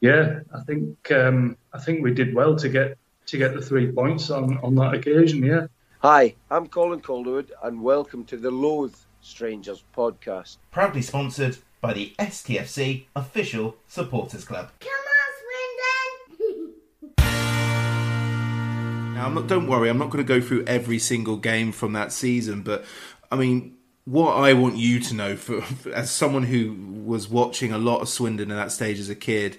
yeah, 0.00 0.40
I 0.54 0.60
think 0.64 1.10
um, 1.12 1.56
I 1.72 1.78
think 1.78 2.02
we 2.02 2.12
did 2.12 2.34
well 2.34 2.56
to 2.56 2.68
get 2.68 2.98
to 3.26 3.38
get 3.38 3.54
the 3.54 3.62
three 3.62 3.90
points 3.90 4.30
on, 4.30 4.58
on 4.58 4.74
that 4.76 4.94
occasion. 4.94 5.42
Yeah. 5.42 5.66
Hi, 6.00 6.34
I'm 6.50 6.68
Colin 6.68 7.00
Calderwood, 7.00 7.52
and 7.62 7.82
welcome 7.82 8.24
to 8.26 8.36
the 8.36 8.50
Loathe 8.50 8.96
Strangers 9.20 9.82
podcast. 9.96 10.58
Proudly 10.70 11.02
sponsored 11.02 11.58
by 11.80 11.92
the 11.92 12.14
STFC 12.18 13.06
official 13.14 13.76
supporters 13.88 14.44
club. 14.44 14.70
Come 14.80 14.90
on, 14.90 15.30
Swindon! 16.58 17.34
now, 19.14 19.26
I'm 19.26 19.34
not. 19.34 19.46
Don't 19.46 19.66
worry, 19.66 19.88
I'm 19.88 19.98
not 19.98 20.10
going 20.10 20.24
to 20.24 20.28
go 20.28 20.40
through 20.40 20.64
every 20.66 20.98
single 20.98 21.36
game 21.36 21.72
from 21.72 21.92
that 21.94 22.12
season, 22.12 22.62
but 22.62 22.84
I 23.30 23.36
mean, 23.36 23.75
what 24.06 24.36
I 24.36 24.54
want 24.54 24.76
you 24.76 25.00
to 25.00 25.14
know, 25.14 25.36
for, 25.36 25.62
as 25.92 26.10
someone 26.10 26.44
who 26.44 26.74
was 27.04 27.28
watching 27.28 27.72
a 27.72 27.78
lot 27.78 28.00
of 28.00 28.08
Swindon 28.08 28.50
at 28.50 28.56
that 28.56 28.72
stage 28.72 28.98
as 28.98 29.10
a 29.10 29.14
kid, 29.14 29.58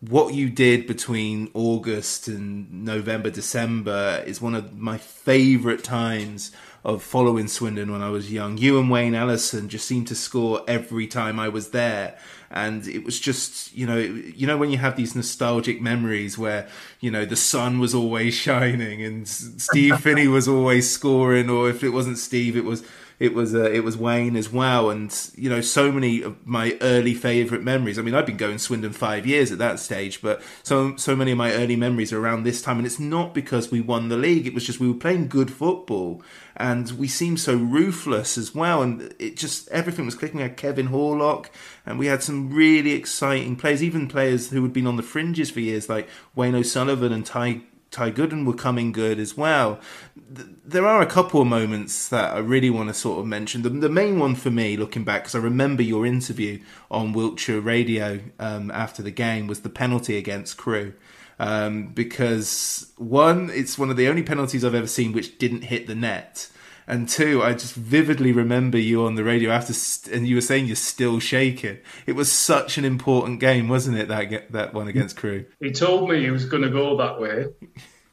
what 0.00 0.32
you 0.32 0.48
did 0.48 0.86
between 0.86 1.50
August 1.52 2.26
and 2.26 2.84
November, 2.84 3.30
December 3.30 4.22
is 4.26 4.40
one 4.40 4.54
of 4.54 4.78
my 4.78 4.96
favourite 4.96 5.84
times 5.84 6.52
of 6.82 7.02
following 7.02 7.46
Swindon 7.46 7.92
when 7.92 8.00
I 8.00 8.08
was 8.08 8.32
young. 8.32 8.56
You 8.56 8.78
and 8.78 8.90
Wayne 8.90 9.14
Allison 9.14 9.68
just 9.68 9.86
seemed 9.86 10.08
to 10.08 10.14
score 10.14 10.62
every 10.66 11.06
time 11.06 11.38
I 11.38 11.50
was 11.50 11.70
there. 11.70 12.16
And 12.50 12.86
it 12.86 13.04
was 13.04 13.20
just, 13.20 13.76
you 13.76 13.86
know, 13.86 13.98
you 13.98 14.46
know 14.46 14.56
when 14.56 14.70
you 14.70 14.78
have 14.78 14.96
these 14.96 15.14
nostalgic 15.14 15.82
memories 15.82 16.38
where, 16.38 16.66
you 17.00 17.10
know, 17.10 17.26
the 17.26 17.36
sun 17.36 17.78
was 17.78 17.94
always 17.94 18.32
shining 18.34 19.02
and 19.02 19.28
Steve 19.28 20.00
Finney 20.00 20.26
was 20.26 20.48
always 20.48 20.90
scoring, 20.90 21.50
or 21.50 21.68
if 21.68 21.84
it 21.84 21.90
wasn't 21.90 22.16
Steve, 22.16 22.56
it 22.56 22.64
was 22.64 22.82
it 23.20 23.34
was 23.34 23.54
uh, 23.54 23.70
it 23.70 23.84
was 23.84 23.98
Wayne 23.98 24.34
as 24.34 24.50
well, 24.50 24.88
and 24.88 25.14
you 25.36 25.50
know 25.50 25.60
so 25.60 25.92
many 25.92 26.22
of 26.22 26.44
my 26.46 26.78
early 26.80 27.12
favourite 27.12 27.62
memories. 27.62 27.98
I 27.98 28.02
mean, 28.02 28.14
I've 28.14 28.24
been 28.24 28.38
going 28.38 28.56
Swindon 28.56 28.94
five 28.94 29.26
years 29.26 29.52
at 29.52 29.58
that 29.58 29.78
stage, 29.78 30.22
but 30.22 30.42
so 30.62 30.96
so 30.96 31.14
many 31.14 31.32
of 31.32 31.38
my 31.38 31.52
early 31.52 31.76
memories 31.76 32.14
are 32.14 32.18
around 32.18 32.44
this 32.44 32.62
time, 32.62 32.78
and 32.78 32.86
it's 32.86 32.98
not 32.98 33.34
because 33.34 33.70
we 33.70 33.82
won 33.82 34.08
the 34.08 34.16
league. 34.16 34.46
It 34.46 34.54
was 34.54 34.64
just 34.64 34.80
we 34.80 34.88
were 34.88 34.94
playing 34.94 35.28
good 35.28 35.52
football, 35.52 36.22
and 36.56 36.90
we 36.92 37.06
seemed 37.08 37.40
so 37.40 37.54
ruthless 37.54 38.38
as 38.38 38.54
well, 38.54 38.80
and 38.80 39.14
it 39.18 39.36
just 39.36 39.68
everything 39.68 40.06
was 40.06 40.14
clicking. 40.14 40.38
We 40.38 40.44
had 40.44 40.56
Kevin 40.56 40.88
Horlock, 40.88 41.50
and 41.84 41.98
we 41.98 42.06
had 42.06 42.22
some 42.22 42.50
really 42.50 42.92
exciting 42.92 43.54
players, 43.54 43.82
even 43.82 44.08
players 44.08 44.48
who 44.48 44.62
had 44.62 44.72
been 44.72 44.86
on 44.86 44.96
the 44.96 45.02
fringes 45.02 45.50
for 45.50 45.60
years, 45.60 45.90
like 45.90 46.08
Wayne 46.34 46.54
O'Sullivan 46.54 47.12
and 47.12 47.26
Ty 47.26 47.60
Ty 47.90 48.12
Gooden 48.12 48.46
were 48.46 48.54
coming 48.54 48.92
good 48.92 49.18
as 49.18 49.36
well. 49.36 49.80
There 50.16 50.86
are 50.86 51.02
a 51.02 51.06
couple 51.06 51.40
of 51.40 51.48
moments 51.48 52.08
that 52.08 52.34
I 52.34 52.38
really 52.38 52.70
want 52.70 52.88
to 52.88 52.94
sort 52.94 53.18
of 53.18 53.26
mention. 53.26 53.62
The, 53.62 53.70
the 53.70 53.88
main 53.88 54.18
one 54.18 54.36
for 54.36 54.50
me, 54.50 54.76
looking 54.76 55.02
back, 55.02 55.22
because 55.22 55.34
I 55.34 55.38
remember 55.38 55.82
your 55.82 56.06
interview 56.06 56.60
on 56.90 57.12
Wiltshire 57.12 57.60
Radio 57.60 58.20
um, 58.38 58.70
after 58.70 59.02
the 59.02 59.10
game, 59.10 59.48
was 59.48 59.62
the 59.62 59.68
penalty 59.68 60.16
against 60.16 60.56
Crewe. 60.56 60.94
Um, 61.40 61.88
because 61.88 62.92
one, 62.96 63.50
it's 63.52 63.78
one 63.78 63.90
of 63.90 63.96
the 63.96 64.08
only 64.08 64.22
penalties 64.22 64.64
I've 64.64 64.74
ever 64.74 64.86
seen 64.86 65.12
which 65.12 65.38
didn't 65.38 65.62
hit 65.62 65.86
the 65.86 65.94
net. 65.94 66.48
And 66.86 67.08
two, 67.08 67.42
I 67.42 67.52
just 67.52 67.74
vividly 67.74 68.32
remember 68.32 68.78
you 68.78 69.04
on 69.04 69.14
the 69.14 69.24
radio 69.24 69.50
after, 69.50 69.72
and 70.12 70.26
you 70.26 70.34
were 70.34 70.40
saying 70.40 70.66
you're 70.66 70.76
still 70.76 71.20
shaking. 71.20 71.78
It 72.06 72.12
was 72.12 72.30
such 72.32 72.78
an 72.78 72.84
important 72.84 73.40
game, 73.40 73.68
wasn't 73.68 73.98
it? 73.98 74.08
That 74.08 74.50
that 74.52 74.74
one 74.74 74.88
against 74.88 75.16
Crewe. 75.16 75.46
He 75.60 75.70
told 75.70 76.08
me 76.08 76.20
he 76.20 76.30
was 76.30 76.44
going 76.46 76.62
to 76.62 76.70
go 76.70 76.96
that 76.96 77.20
way, 77.20 77.46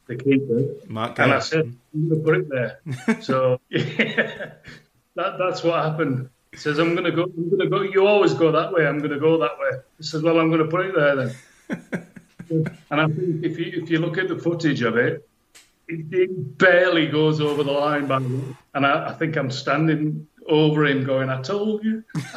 the 0.08 0.16
keeper, 0.16 0.64
Mark 0.86 1.18
and 1.18 1.32
I 1.32 1.38
said, 1.38 1.76
"I'm 1.94 2.08
going 2.08 2.20
to 2.20 2.24
put 2.24 2.36
it 2.38 2.48
there." 2.48 3.20
so 3.22 3.60
yeah, 3.68 4.52
that 5.14 5.38
that's 5.38 5.62
what 5.62 5.84
happened. 5.84 6.30
He 6.50 6.56
says, 6.56 6.78
"I'm 6.78 6.94
going 6.94 7.04
to 7.04 7.12
go. 7.12 7.24
I'm 7.24 7.50
going 7.50 7.60
to 7.60 7.68
go. 7.68 7.82
You 7.82 8.06
always 8.06 8.32
go 8.32 8.50
that 8.52 8.72
way. 8.72 8.86
I'm 8.86 8.98
going 8.98 9.10
to 9.10 9.20
go 9.20 9.38
that 9.38 9.58
way." 9.58 9.78
He 9.98 10.04
says, 10.04 10.22
"Well, 10.22 10.40
I'm 10.40 10.48
going 10.48 10.64
to 10.64 10.68
put 10.68 10.86
it 10.86 10.94
there 10.94 11.16
then." 11.16 12.06
and 12.90 13.00
I 13.00 13.06
think 13.06 13.44
if 13.44 13.58
you 13.58 13.82
if 13.82 13.90
you 13.90 13.98
look 13.98 14.16
at 14.16 14.28
the 14.28 14.38
footage 14.38 14.80
of 14.80 14.96
it, 14.96 15.27
it 15.88 16.58
barely 16.58 17.06
goes 17.06 17.40
over 17.40 17.62
the 17.62 17.72
line, 17.72 18.06
by 18.06 18.16
and 18.18 18.86
I, 18.86 19.08
I, 19.10 19.12
think 19.14 19.36
I'm 19.36 19.50
standing 19.50 20.26
over 20.46 20.84
him, 20.86 21.04
going, 21.04 21.30
"I 21.30 21.40
told 21.42 21.84
you." 21.84 22.04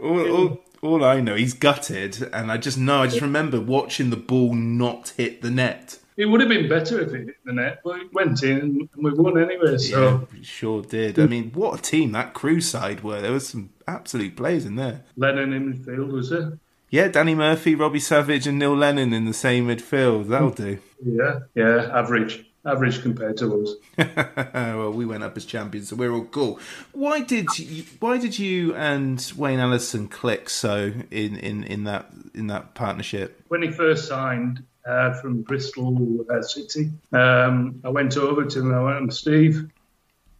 all, 0.00 0.30
all, 0.30 0.64
all, 0.82 1.04
I 1.04 1.20
know, 1.20 1.34
he's 1.34 1.54
gutted, 1.54 2.30
and 2.32 2.50
I 2.50 2.56
just 2.56 2.78
know, 2.78 3.02
I 3.02 3.06
just 3.06 3.20
remember 3.20 3.60
watching 3.60 4.10
the 4.10 4.16
ball 4.16 4.54
not 4.54 5.10
hit 5.16 5.42
the 5.42 5.50
net. 5.50 5.98
It 6.16 6.26
would 6.26 6.40
have 6.40 6.48
been 6.48 6.68
better 6.68 7.00
if 7.00 7.12
it 7.12 7.26
hit 7.26 7.36
the 7.44 7.52
net, 7.52 7.80
but 7.84 8.00
it 8.00 8.12
went 8.12 8.42
in, 8.42 8.58
and 8.58 8.88
we 8.96 9.12
won 9.12 9.38
anyway. 9.38 9.78
So 9.78 10.26
yeah, 10.32 10.42
sure 10.42 10.82
did. 10.82 11.18
I 11.18 11.26
mean, 11.26 11.52
what 11.52 11.78
a 11.78 11.82
team 11.82 12.12
that 12.12 12.34
Crewe 12.34 12.60
side 12.60 13.04
were. 13.04 13.20
There 13.20 13.32
was 13.32 13.48
some 13.48 13.70
absolute 13.86 14.36
players 14.36 14.64
in 14.64 14.76
there. 14.76 15.04
Lennon 15.16 15.52
in 15.52 15.74
midfield 15.74 16.10
was 16.10 16.30
there. 16.30 16.58
Yeah, 16.90 17.08
Danny 17.08 17.34
Murphy, 17.34 17.74
Robbie 17.74 18.00
Savage, 18.00 18.46
and 18.46 18.58
Neil 18.58 18.74
Lennon 18.74 19.12
in 19.12 19.26
the 19.26 19.34
same 19.34 19.68
midfield. 19.68 20.28
That'll 20.28 20.50
do. 20.50 20.78
Yeah, 21.04 21.40
yeah, 21.54 21.90
average. 21.92 22.46
Average 22.64 23.02
compared 23.02 23.36
to 23.38 23.62
us. 23.62 24.06
well, 24.54 24.92
we 24.92 25.04
went 25.04 25.22
up 25.22 25.36
as 25.36 25.44
champions, 25.44 25.88
so 25.88 25.96
we're 25.96 26.12
all 26.12 26.24
cool. 26.24 26.58
Why 26.92 27.20
did 27.20 27.46
you, 27.58 27.84
why 28.00 28.18
did 28.18 28.38
you 28.38 28.74
and 28.74 29.32
Wayne 29.36 29.58
Allison 29.58 30.08
click 30.08 30.50
so 30.50 30.92
in, 31.10 31.36
in, 31.36 31.64
in 31.64 31.84
that 31.84 32.10
in 32.34 32.46
that 32.48 32.74
partnership? 32.74 33.42
When 33.48 33.62
he 33.62 33.70
first 33.70 34.08
signed 34.08 34.64
uh, 34.86 35.12
from 35.14 35.42
Bristol 35.42 36.26
uh, 36.30 36.42
City, 36.42 36.90
um, 37.12 37.80
I 37.84 37.90
went 37.90 38.16
over 38.16 38.44
to 38.44 38.60
him. 38.60 38.74
I 38.74 38.82
went, 38.82 39.14
"Steve, 39.14 39.70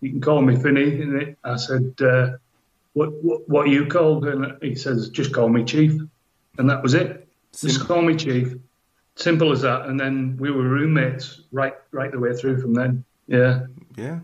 you 0.00 0.10
can 0.10 0.20
call 0.20 0.42
me 0.42 0.56
Finney." 0.56 1.36
I 1.44 1.56
said, 1.56 1.94
uh, 2.00 2.30
"What 2.94 3.12
what 3.22 3.48
what 3.48 3.66
are 3.66 3.70
you 3.70 3.86
called?" 3.86 4.26
And 4.26 4.60
he 4.60 4.74
says, 4.74 5.10
"Just 5.10 5.32
call 5.32 5.48
me 5.48 5.64
Chief." 5.64 6.00
And 6.58 6.68
that 6.68 6.82
was 6.82 6.94
it. 6.94 7.28
Just 7.58 7.86
call 7.86 8.02
me 8.02 8.14
Chief. 8.14 8.54
Simple 9.14 9.50
as 9.50 9.62
that. 9.62 9.86
And 9.86 9.98
then 9.98 10.36
we 10.38 10.50
were 10.50 10.62
roommates 10.62 11.42
right 11.50 11.74
right 11.90 12.12
the 12.12 12.20
way 12.20 12.34
through 12.34 12.60
from 12.60 12.74
then. 12.74 13.04
Yeah. 13.26 13.66
Yeah. 13.96 14.20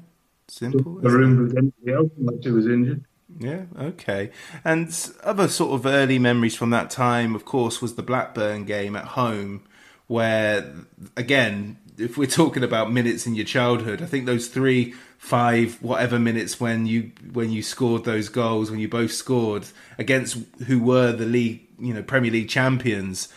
Simple. 0.49 1.01
The 1.01 1.11
room 1.11 1.43
with 1.43 1.57
anybody 1.57 1.93
else 1.93 2.11
unless 2.19 2.45
he 2.45 2.51
was 2.51 2.67
injured. 2.67 3.05
Yeah, 3.39 3.65
okay. 3.79 4.31
And 4.65 4.95
other 5.25 5.49
sort 5.49 5.73
of 5.73 5.87
early 5.87 6.19
memories 6.19 6.55
from 6.55 6.71
that 6.71 6.91
time, 6.91 7.35
of 7.35 7.45
course, 7.45 7.83
was 7.83 7.97
the 7.97 8.03
Blackburn 8.03 8.65
game 8.65 8.95
at 8.95 9.07
home, 9.07 9.65
where, 10.07 10.73
again, 11.17 11.79
if 11.99 12.17
we're 12.17 12.27
talking 12.29 12.63
about 12.63 12.93
minutes 12.93 13.27
in 13.27 13.35
your 13.35 13.45
childhood, 13.45 14.03
I 14.03 14.07
think 14.07 14.27
those 14.27 14.49
three, 14.49 14.95
five, 15.19 15.83
whatever 15.83 16.19
minutes 16.19 16.61
when 16.61 16.87
you 16.87 17.11
when 17.33 17.51
you 17.51 17.63
scored 17.63 18.05
those 18.05 18.29
goals, 18.29 18.71
when 18.71 18.81
you 18.81 18.89
both 18.89 19.13
scored 19.13 19.67
against 19.99 20.37
who 20.67 20.81
were 20.81 21.13
the 21.13 21.27
league 21.27 21.64
you 21.79 21.95
know 21.95 22.03
Premier 22.03 22.31
League 22.31 22.49
champions. 22.49 23.29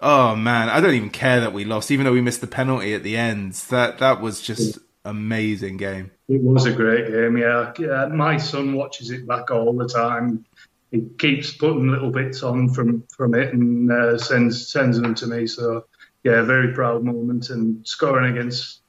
Oh 0.00 0.34
man, 0.34 0.68
I 0.68 0.80
don't 0.80 0.94
even 0.94 1.10
care 1.10 1.40
that 1.40 1.52
we 1.52 1.64
lost, 1.64 1.90
even 1.90 2.04
though 2.04 2.12
we 2.12 2.20
missed 2.20 2.40
the 2.40 2.46
penalty 2.46 2.94
at 2.94 3.02
the 3.02 3.16
end. 3.16 3.54
That 3.70 3.98
that 3.98 4.20
was 4.20 4.40
just 4.40 4.78
amazing 5.04 5.76
game. 5.76 6.10
It 6.28 6.42
was 6.42 6.66
a 6.66 6.72
great 6.72 7.08
game. 7.08 7.36
Yeah, 7.36 7.72
yeah 7.78 8.06
my 8.06 8.36
son 8.36 8.74
watches 8.74 9.10
it 9.10 9.26
back 9.26 9.50
all 9.50 9.72
the 9.76 9.88
time. 9.88 10.44
He 10.90 11.08
keeps 11.18 11.52
putting 11.52 11.88
little 11.88 12.10
bits 12.10 12.42
on 12.42 12.68
from 12.68 13.04
from 13.16 13.34
it 13.34 13.52
and 13.52 13.90
uh, 13.90 14.18
sends 14.18 14.70
sends 14.70 15.00
them 15.00 15.14
to 15.16 15.26
me. 15.26 15.46
So 15.46 15.86
yeah, 16.24 16.42
very 16.42 16.72
proud 16.74 17.04
moment 17.04 17.50
and 17.50 17.86
scoring 17.86 18.36
against 18.36 18.80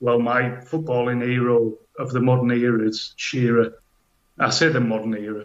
well 0.00 0.18
my 0.18 0.42
footballing 0.42 1.22
hero 1.22 1.74
of 1.98 2.12
the 2.12 2.20
modern 2.20 2.50
era 2.50 2.86
is 2.88 3.14
Shearer. 3.16 3.74
I 4.38 4.50
say 4.50 4.70
the 4.70 4.80
modern 4.80 5.14
era. 5.14 5.44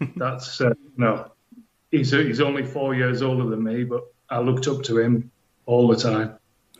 That's 0.16 0.60
uh, 0.60 0.74
no 0.96 1.32
he's 1.90 2.10
he's 2.10 2.40
only 2.40 2.64
four 2.64 2.94
years 2.94 3.22
older 3.22 3.48
than 3.48 3.62
me, 3.62 3.84
but 3.84 4.04
I 4.30 4.40
looked 4.40 4.66
up 4.68 4.82
to 4.84 4.98
him 4.98 5.30
all 5.66 5.88
the 5.88 5.96
time. 5.96 6.34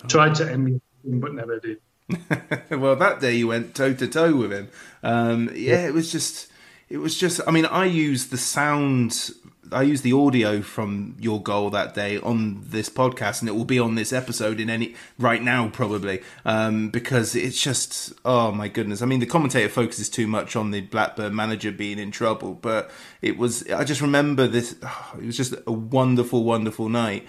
Tried 0.07 0.35
to 0.37 0.51
emulate 0.51 0.83
him, 1.05 1.21
but 1.21 1.35
never 1.35 1.59
did. 1.59 1.79
well, 2.71 2.97
that 2.97 3.21
day 3.21 3.35
you 3.35 3.49
went 3.49 3.75
toe 3.75 3.93
to 3.95 4.09
toe 4.09 4.35
with 4.35 4.53
him. 4.53 4.69
Um, 5.03 5.51
yeah, 5.55 5.87
it 5.87 5.93
was 5.93 6.11
just, 6.11 6.51
it 6.89 6.99
was 6.99 7.19
just. 7.19 7.41
I 7.47 7.51
mean, 7.51 7.67
I 7.67 7.85
used 7.85 8.31
the 8.31 8.39
sound 8.39 9.31
I 9.73 9.83
use 9.83 10.03
the 10.03 10.13
audio 10.13 10.63
from 10.63 11.17
your 11.19 11.43
goal 11.43 11.71
that 11.71 11.95
day 11.95 12.19
on 12.19 12.63
this 12.65 12.89
podcast, 12.89 13.41
and 13.41 13.49
it 13.49 13.53
will 13.53 13.65
be 13.65 13.79
on 13.79 13.95
this 13.95 14.13
episode 14.13 14.61
in 14.61 14.71
any 14.71 14.95
right 15.19 15.43
now 15.43 15.69
probably 15.69 16.23
um, 16.45 16.91
because 16.91 17.35
it's 17.35 17.61
just 17.61 18.13
oh 18.25 18.53
my 18.53 18.69
goodness. 18.69 19.03
I 19.03 19.07
mean, 19.07 19.21
the 19.21 19.27
commentator 19.27 19.69
focuses 19.69 20.09
too 20.09 20.27
much 20.27 20.57
on 20.57 20.71
the 20.71 20.81
Blackburn 20.81 21.35
manager 21.35 21.73
being 21.73 21.99
in 21.99 22.11
trouble, 22.11 22.55
but 22.55 22.91
it 23.23 23.37
was. 23.37 23.69
I 23.71 23.85
just 23.85 24.01
remember 24.01 24.47
this. 24.47 24.77
Oh, 24.83 25.15
it 25.19 25.27
was 25.27 25.37
just 25.37 25.55
a 25.67 25.73
wonderful, 25.73 26.45
wonderful 26.45 26.89
night. 26.89 27.27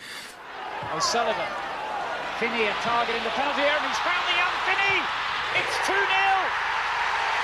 O'Sullivan 0.95 1.35
Finney 2.39 2.63
a 2.63 2.71
target 2.79 3.15
in 3.15 3.23
the 3.23 3.35
penalty 3.35 3.61
area, 3.61 3.75
and 3.75 3.83
he's 3.83 3.99
found 3.99 4.23
the 4.31 4.37
Anthony. 4.39 5.03
It's 5.59 5.75
2 5.83 5.91
0. 5.91 5.99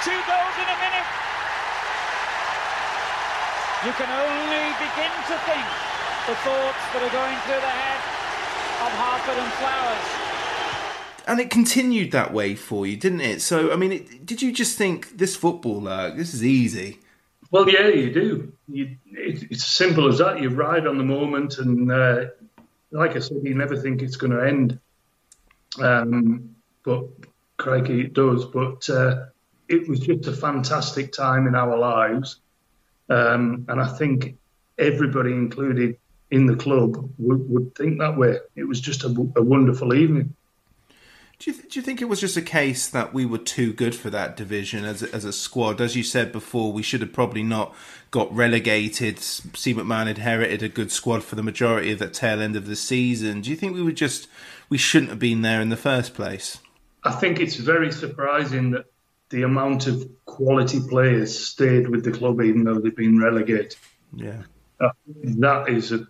Two 0.07 0.19
goals 0.23 0.55
in 0.55 0.67
a 0.71 0.77
minute. 0.79 1.07
You 3.83 3.91
can 3.91 4.09
only 4.09 4.65
begin 4.79 5.13
to 5.27 5.35
think 5.43 5.65
the 6.25 6.35
thoughts 6.45 6.83
that 6.93 7.01
are 7.03 7.13
going 7.13 7.37
through 7.45 7.61
the 7.61 7.75
head 7.83 7.99
of 8.85 8.91
Harford 8.95 9.37
and 9.37 9.51
Flowers. 9.59 10.25
And 11.27 11.39
it 11.39 11.49
continued 11.49 12.11
that 12.11 12.33
way 12.33 12.55
for 12.55 12.85
you, 12.85 12.95
didn't 12.97 13.21
it? 13.21 13.41
So, 13.41 13.71
I 13.73 13.75
mean, 13.75 13.91
it, 13.91 14.25
did 14.25 14.41
you 14.41 14.51
just 14.51 14.77
think 14.77 15.17
this 15.17 15.35
football, 15.35 15.87
uh, 15.87 16.11
this 16.11 16.33
is 16.33 16.43
easy? 16.43 16.99
Well, 17.51 17.69
yeah, 17.69 17.87
you 17.87 18.11
do. 18.11 18.53
You, 18.67 18.95
it, 19.11 19.43
it's 19.49 19.63
as 19.63 19.65
simple 19.65 20.07
as 20.07 20.19
that. 20.19 20.41
You 20.41 20.49
ride 20.49 20.87
on 20.87 20.97
the 20.97 21.03
moment, 21.03 21.57
and 21.57 21.91
uh, 21.91 22.25
like 22.91 23.15
I 23.15 23.19
said, 23.19 23.37
you 23.43 23.55
never 23.55 23.75
think 23.77 24.01
it's 24.01 24.17
going 24.17 24.31
to 24.31 24.47
end. 24.47 24.79
Um, 25.81 26.55
but 26.83 27.05
crikey, 27.57 28.01
it 28.01 28.13
does. 28.13 28.45
But 28.45 28.89
uh, 28.89 29.25
it 29.67 29.87
was 29.87 29.99
just 29.99 30.27
a 30.27 30.33
fantastic 30.33 31.11
time 31.11 31.47
in 31.47 31.55
our 31.55 31.77
lives, 31.77 32.39
um, 33.09 33.65
and 33.67 33.81
I 33.81 33.87
think 33.87 34.37
everybody 34.77 35.31
included 35.31 35.97
in 36.31 36.47
the 36.47 36.55
club 36.55 37.09
would, 37.17 37.49
would 37.49 37.75
think 37.75 37.99
that 37.99 38.17
way. 38.17 38.39
It 38.55 38.63
was 38.63 38.81
just 38.81 39.03
a, 39.03 39.07
a 39.35 39.41
wonderful 39.41 39.93
evening. 39.93 40.35
Do 41.37 41.51
you, 41.51 41.57
th- 41.57 41.73
do 41.73 41.79
you 41.79 41.83
think 41.83 42.01
it 42.01 42.05
was 42.05 42.21
just 42.21 42.37
a 42.37 42.41
case 42.41 42.87
that 42.87 43.13
we 43.13 43.25
were 43.25 43.37
too 43.37 43.73
good 43.73 43.93
for 43.93 44.09
that 44.09 44.37
division 44.37 44.85
as 44.85 45.03
a, 45.03 45.13
as 45.13 45.25
a 45.25 45.33
squad? 45.33 45.81
As 45.81 45.95
you 45.95 46.03
said 46.03 46.31
before, 46.31 46.71
we 46.71 46.81
should 46.81 47.01
have 47.01 47.11
probably 47.11 47.43
not 47.43 47.75
got 48.09 48.33
relegated. 48.33 49.19
C. 49.19 49.73
McMahon 49.73 50.07
inherited 50.07 50.63
a 50.63 50.69
good 50.69 50.91
squad 50.91 51.23
for 51.23 51.35
the 51.35 51.43
majority 51.43 51.91
of 51.91 51.99
the 51.99 52.07
tail 52.07 52.41
end 52.41 52.55
of 52.55 52.67
the 52.67 52.75
season. 52.75 53.41
Do 53.41 53.49
you 53.49 53.55
think 53.57 53.75
we 53.75 53.83
were 53.83 53.91
just 53.91 54.27
we 54.69 54.77
shouldn't 54.77 55.09
have 55.09 55.19
been 55.19 55.41
there 55.41 55.59
in 55.59 55.69
the 55.69 55.77
first 55.77 56.13
place? 56.13 56.59
I 57.03 57.11
think 57.11 57.39
it's 57.39 57.55
very 57.55 57.91
surprising 57.91 58.71
that 58.71 58.85
the 59.29 59.43
amount 59.43 59.87
of 59.87 60.07
quality 60.25 60.79
players 60.87 61.37
stayed 61.37 61.87
with 61.89 62.03
the 62.03 62.11
club 62.11 62.41
even 62.41 62.63
though 62.63 62.79
they've 62.79 62.95
been 62.95 63.19
relegated. 63.19 63.75
Yeah, 64.15 64.43
uh, 64.79 64.89
that 65.07 65.69
is 65.69 65.91
a 65.91 66.07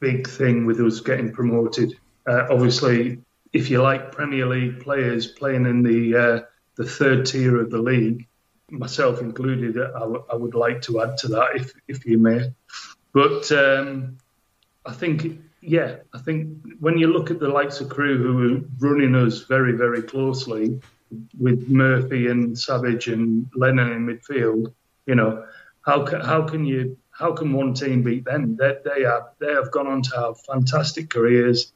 big 0.00 0.28
thing 0.28 0.66
with 0.66 0.80
us 0.80 1.00
getting 1.00 1.32
promoted. 1.32 1.98
Uh, 2.26 2.46
obviously, 2.50 3.18
if 3.52 3.70
you 3.70 3.82
like 3.82 4.12
Premier 4.12 4.46
League 4.46 4.80
players 4.80 5.26
playing 5.26 5.66
in 5.66 5.82
the 5.82 6.16
uh, 6.16 6.40
the 6.76 6.84
third 6.84 7.26
tier 7.26 7.60
of 7.60 7.70
the 7.70 7.78
league, 7.78 8.26
myself 8.70 9.20
included, 9.20 9.78
I, 9.78 10.00
w- 10.00 10.24
I 10.30 10.36
would 10.36 10.54
like 10.54 10.82
to 10.82 11.02
add 11.02 11.16
to 11.18 11.28
that 11.28 11.56
if 11.56 11.72
if 11.88 12.04
you 12.06 12.18
may. 12.18 12.52
But 13.12 13.50
um, 13.52 14.18
I 14.84 14.92
think, 14.92 15.40
yeah, 15.60 15.96
I 16.12 16.18
think 16.18 16.58
when 16.78 16.98
you 16.98 17.08
look 17.08 17.30
at 17.30 17.40
the 17.40 17.48
likes 17.48 17.80
of 17.80 17.88
Crewe 17.88 18.18
who 18.18 18.56
are 18.56 18.88
running 18.88 19.14
us 19.14 19.42
very 19.42 19.72
very 19.72 20.02
closely 20.02 20.80
with 21.38 21.68
Murphy 21.68 22.26
and 22.26 22.58
Savage 22.58 23.08
and 23.08 23.48
Lennon 23.54 23.92
in 23.92 24.06
midfield, 24.06 24.72
you 25.06 25.14
know, 25.14 25.44
how 25.82 26.04
can 26.04 26.20
how 26.20 26.42
can 26.42 26.64
you 26.64 26.98
how 27.10 27.32
can 27.32 27.52
one 27.52 27.74
team 27.74 28.02
beat 28.02 28.24
them? 28.24 28.56
They, 28.56 28.76
they 28.84 29.04
are 29.04 29.30
they 29.38 29.52
have 29.52 29.70
gone 29.70 29.86
on 29.86 30.02
to 30.02 30.16
have 30.16 30.40
fantastic 30.40 31.10
careers 31.10 31.72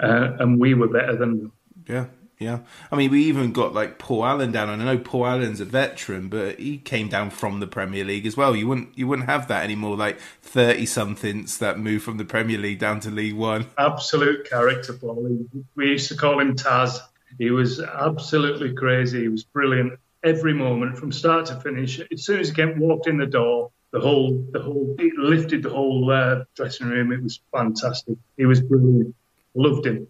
uh, 0.00 0.36
and 0.38 0.60
we 0.60 0.74
were 0.74 0.88
better 0.88 1.16
than 1.16 1.38
them. 1.38 1.52
Yeah, 1.88 2.06
yeah. 2.38 2.60
I 2.90 2.96
mean, 2.96 3.10
we 3.10 3.24
even 3.24 3.52
got 3.52 3.74
like 3.74 3.98
Paul 3.98 4.24
Allen 4.24 4.52
down, 4.52 4.68
and 4.68 4.82
I 4.82 4.94
know 4.94 4.98
Paul 4.98 5.26
Allen's 5.26 5.60
a 5.60 5.64
veteran, 5.64 6.28
but 6.28 6.58
he 6.58 6.78
came 6.78 7.08
down 7.08 7.30
from 7.30 7.60
the 7.60 7.66
Premier 7.66 8.04
League 8.04 8.26
as 8.26 8.36
well. 8.36 8.54
You 8.54 8.68
wouldn't 8.68 8.96
you 8.96 9.06
wouldn't 9.06 9.28
have 9.28 9.48
that 9.48 9.64
anymore. 9.64 9.96
Like 9.96 10.20
thirty 10.42 10.86
somethings 10.86 11.58
that 11.58 11.78
move 11.78 12.02
from 12.02 12.18
the 12.18 12.24
Premier 12.24 12.58
League 12.58 12.78
down 12.78 13.00
to 13.00 13.10
League 13.10 13.36
One. 13.36 13.66
Absolute 13.78 14.48
character, 14.48 14.92
Paul. 14.92 15.46
We 15.74 15.88
used 15.88 16.08
to 16.08 16.16
call 16.16 16.40
him 16.40 16.56
Taz. 16.56 16.98
He 17.38 17.50
was 17.50 17.80
absolutely 17.80 18.72
crazy. 18.74 19.22
He 19.22 19.28
was 19.28 19.44
brilliant 19.44 19.98
every 20.24 20.52
moment 20.52 20.98
from 20.98 21.12
start 21.12 21.46
to 21.46 21.60
finish. 21.60 22.00
As 22.12 22.24
soon 22.24 22.40
as 22.40 22.48
he 22.48 22.54
came, 22.54 22.78
walked 22.78 23.06
in 23.06 23.18
the 23.18 23.26
door, 23.26 23.70
the 23.92 24.00
whole 24.00 24.46
the 24.52 24.60
whole 24.60 24.94
it 24.98 25.14
lifted 25.16 25.62
the 25.62 25.70
whole 25.70 26.10
uh, 26.10 26.44
dressing 26.54 26.88
room. 26.88 27.12
It 27.12 27.22
was 27.22 27.40
fantastic. 27.52 28.16
He 28.36 28.44
was 28.44 28.60
brilliant. 28.60 29.14
Loved 29.54 29.86
him. 29.86 30.08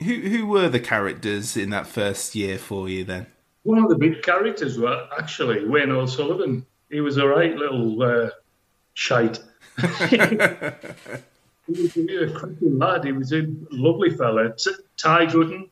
Who 0.00 0.14
who 0.14 0.46
were 0.46 0.68
the 0.68 0.80
characters 0.80 1.56
in 1.56 1.70
that 1.70 1.86
first 1.86 2.34
year 2.34 2.58
for 2.58 2.88
you 2.88 3.04
then? 3.04 3.26
One 3.62 3.78
of 3.78 3.88
the 3.88 3.96
big 3.96 4.22
characters 4.22 4.78
were 4.78 5.08
actually 5.16 5.64
Wayne 5.64 5.90
O'Sullivan. 5.90 6.66
He 6.90 7.00
was 7.00 7.16
a 7.16 7.26
right 7.26 7.56
little 7.56 8.02
uh, 8.02 8.30
shite. 8.92 9.42
he 9.78 10.16
was 11.68 11.96
a 11.96 12.30
cracking 12.34 12.78
lad. 12.78 13.04
He 13.04 13.12
was 13.12 13.32
a 13.32 13.46
lovely 13.70 14.10
fella. 14.10 14.54
Ty 14.98 15.26
Gooden, 15.26 15.70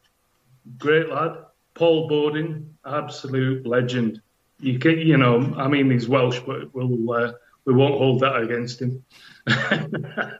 great 0.78 1.08
lad. 1.08 1.36
Paul 1.74 2.08
Bodin, 2.08 2.74
absolute 2.84 3.66
legend. 3.66 4.20
You 4.60 4.78
can, 4.78 4.98
you 4.98 5.16
know, 5.16 5.54
I 5.56 5.68
mean, 5.68 5.90
he's 5.90 6.08
Welsh, 6.08 6.40
but 6.46 6.74
we'll 6.74 7.10
uh, 7.12 7.32
we 7.64 7.72
won't 7.72 7.98
hold 7.98 8.20
that 8.20 8.36
against 8.36 8.80
him. 8.80 9.04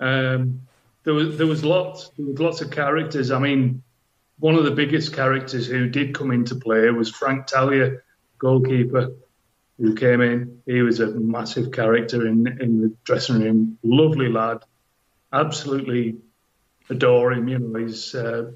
um, 0.00 0.60
there 1.02 1.14
was 1.14 1.36
there 1.36 1.46
was 1.46 1.64
lots 1.64 2.10
there 2.16 2.26
was 2.26 2.38
lots 2.40 2.60
of 2.60 2.70
characters. 2.70 3.30
I 3.30 3.38
mean, 3.38 3.82
one 4.38 4.54
of 4.54 4.64
the 4.64 4.70
biggest 4.70 5.12
characters 5.12 5.66
who 5.66 5.88
did 5.88 6.14
come 6.14 6.30
into 6.30 6.54
play 6.54 6.88
was 6.90 7.10
Frank 7.10 7.46
Talia, 7.46 7.98
goalkeeper, 8.38 9.12
who 9.78 9.94
came 9.94 10.20
in. 10.20 10.62
He 10.66 10.80
was 10.82 11.00
a 11.00 11.08
massive 11.08 11.72
character 11.72 12.26
in 12.26 12.46
in 12.60 12.80
the 12.80 12.94
dressing 13.04 13.40
room. 13.40 13.78
Lovely 13.82 14.28
lad, 14.28 14.64
absolutely 15.32 16.16
adore 16.88 17.32
him. 17.32 17.48
You 17.48 17.58
know, 17.58 17.78
he's 17.78 18.14
uh, 18.14 18.52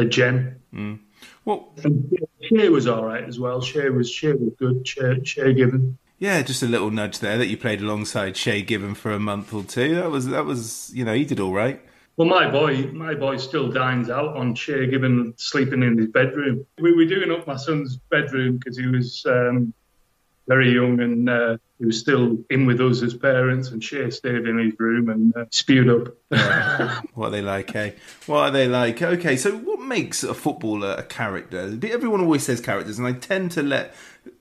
a 0.00 0.04
gem. 0.04 0.56
Mm. 0.74 0.98
Well, 1.44 1.72
Shay 2.42 2.68
was 2.68 2.86
all 2.86 3.04
right 3.04 3.24
as 3.24 3.38
well. 3.38 3.60
Shay 3.60 3.88
was 3.90 4.10
Shay 4.10 4.32
was 4.32 4.52
good. 4.58 4.86
Shay, 4.86 5.20
Shay 5.24 5.54
Given. 5.54 5.98
Yeah, 6.18 6.42
just 6.42 6.62
a 6.62 6.66
little 6.66 6.90
nudge 6.90 7.20
there 7.20 7.38
that 7.38 7.46
you 7.46 7.56
played 7.56 7.80
alongside 7.80 8.36
Shay 8.36 8.62
Given 8.62 8.94
for 8.94 9.10
a 9.12 9.18
month 9.18 9.54
or 9.54 9.62
two. 9.62 9.94
That 9.94 10.10
was 10.10 10.26
that 10.28 10.44
was 10.44 10.90
you 10.94 11.04
know 11.04 11.14
he 11.14 11.24
did 11.24 11.40
all 11.40 11.52
right. 11.52 11.80
Well, 12.16 12.28
my 12.28 12.50
boy, 12.50 12.88
my 12.88 13.14
boy 13.14 13.38
still 13.38 13.70
dines 13.70 14.10
out 14.10 14.36
on 14.36 14.54
Shay 14.54 14.86
Given 14.86 15.32
sleeping 15.38 15.82
in 15.82 15.96
his 15.96 16.08
bedroom. 16.08 16.66
We 16.78 16.92
were 16.92 17.06
doing 17.06 17.30
up 17.30 17.46
my 17.46 17.56
son's 17.56 17.96
bedroom 18.10 18.58
because 18.58 18.76
he 18.76 18.86
was 18.86 19.24
um, 19.26 19.72
very 20.46 20.72
young 20.72 21.00
and 21.00 21.30
uh, 21.30 21.56
he 21.80 21.86
was 21.86 21.98
still 21.98 22.36
in 22.50 22.66
with 22.66 22.78
us 22.82 23.02
as 23.02 23.14
parents. 23.14 23.70
And 23.70 23.82
Shay 23.82 24.10
stayed 24.10 24.46
in 24.46 24.58
his 24.58 24.78
room 24.78 25.08
and 25.08 25.34
uh, 25.34 25.46
spewed 25.50 25.88
up. 25.88 26.14
what 27.14 27.28
are 27.28 27.30
they 27.30 27.40
like, 27.40 27.74
eh? 27.74 27.92
What 28.26 28.40
are 28.40 28.50
they 28.50 28.68
like? 28.68 29.00
Okay, 29.00 29.34
so 29.36 29.56
what 29.56 29.80
makes 29.80 30.22
a 30.22 30.34
footballer 30.34 30.94
a 30.98 31.02
character? 31.02 31.74
Everyone 31.82 32.20
always 32.20 32.42
says 32.42 32.60
characters, 32.60 32.98
and 32.98 33.08
I 33.08 33.12
tend 33.12 33.52
to 33.52 33.62
let 33.62 33.94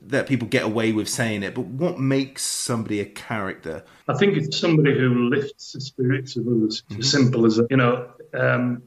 let 0.05 0.27
people 0.27 0.49
get 0.49 0.63
away 0.63 0.91
with 0.91 1.07
saying 1.07 1.43
it. 1.43 1.55
But 1.55 1.65
what 1.65 1.97
makes 1.97 2.43
somebody 2.43 2.99
a 2.99 3.05
character? 3.05 3.85
I 4.09 4.15
think 4.15 4.35
it's 4.35 4.59
somebody 4.59 4.97
who 4.97 5.29
lifts 5.29 5.71
the 5.71 5.79
spirits 5.79 6.35
of 6.35 6.45
others. 6.45 6.83
It's 6.87 6.91
mm-hmm. 6.91 6.99
as 6.99 7.09
simple 7.09 7.45
as 7.45 7.61
you 7.69 7.77
know. 7.77 8.11
Um, 8.33 8.83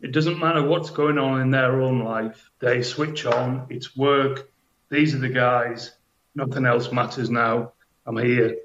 it 0.00 0.12
doesn't 0.12 0.38
matter 0.38 0.62
what's 0.62 0.90
going 0.90 1.18
on 1.18 1.40
in 1.40 1.50
their 1.50 1.82
own 1.82 2.04
life. 2.04 2.48
They 2.60 2.82
switch 2.82 3.26
on. 3.26 3.66
It's 3.70 3.96
work. 3.96 4.52
These 4.88 5.16
are 5.16 5.18
the 5.18 5.28
guys. 5.28 5.90
Nothing 6.36 6.64
else 6.64 6.92
matters 6.92 7.28
now. 7.28 7.72
I'm 8.08 8.16
here, 8.16 8.56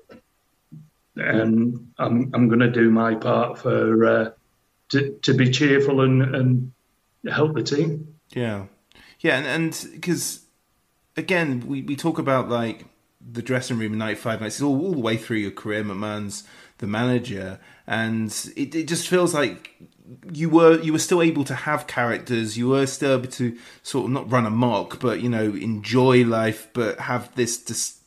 and 1.17 1.91
I'm 1.99 2.31
I'm 2.33 2.47
going 2.47 2.61
to 2.61 2.71
do 2.71 2.89
my 2.89 3.15
part 3.15 3.59
for 3.59 4.05
uh, 4.05 4.31
to 4.89 5.19
to 5.21 5.33
be 5.33 5.51
cheerful 5.51 5.99
and 5.99 6.33
and 6.33 6.71
help 7.29 7.53
the 7.53 7.63
team. 7.63 8.15
Yeah, 8.29 8.67
yeah, 9.19 9.39
and 9.39 9.77
because 9.91 10.45
again, 11.17 11.67
we, 11.67 11.81
we 11.81 11.97
talk 11.97 12.19
about 12.19 12.47
like 12.47 12.85
the 13.31 13.41
dressing 13.41 13.77
room 13.77 13.93
in 13.93 13.99
95 13.99 14.41
nights, 14.41 14.61
all, 14.61 14.79
all 14.81 14.91
the 14.93 14.99
way 14.99 15.17
through 15.17 15.37
your 15.37 15.51
career. 15.51 15.83
McMahon's 15.83 16.43
the 16.79 16.87
manager, 16.87 17.59
and 17.87 18.29
it, 18.55 18.75
it 18.75 18.87
just 18.87 19.07
feels 19.07 19.33
like 19.33 19.75
you 20.31 20.49
were 20.49 20.79
you 20.81 20.91
were 20.91 20.99
still 20.99 21.21
able 21.21 21.43
to 21.45 21.55
have 21.55 21.87
characters. 21.87 22.57
You 22.57 22.69
were 22.69 22.85
still 22.85 23.13
able 23.13 23.31
to 23.31 23.57
sort 23.83 24.05
of 24.05 24.11
not 24.11 24.31
run 24.31 24.45
amok, 24.45 24.99
but 24.99 25.21
you 25.21 25.29
know 25.29 25.53
enjoy 25.53 26.25
life, 26.25 26.67
but 26.73 26.99
have 26.99 27.33
this, 27.35 27.57
this 27.57 27.99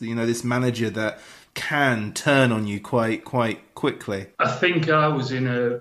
you 0.00 0.14
know 0.14 0.26
this 0.26 0.44
manager 0.44 0.90
that 0.90 1.20
can 1.54 2.12
turn 2.12 2.52
on 2.52 2.66
you 2.66 2.80
quite 2.80 3.24
quite 3.24 3.74
quickly. 3.74 4.26
I 4.38 4.50
think 4.50 4.88
I 4.88 5.08
was 5.08 5.32
in 5.32 5.46
a 5.46 5.80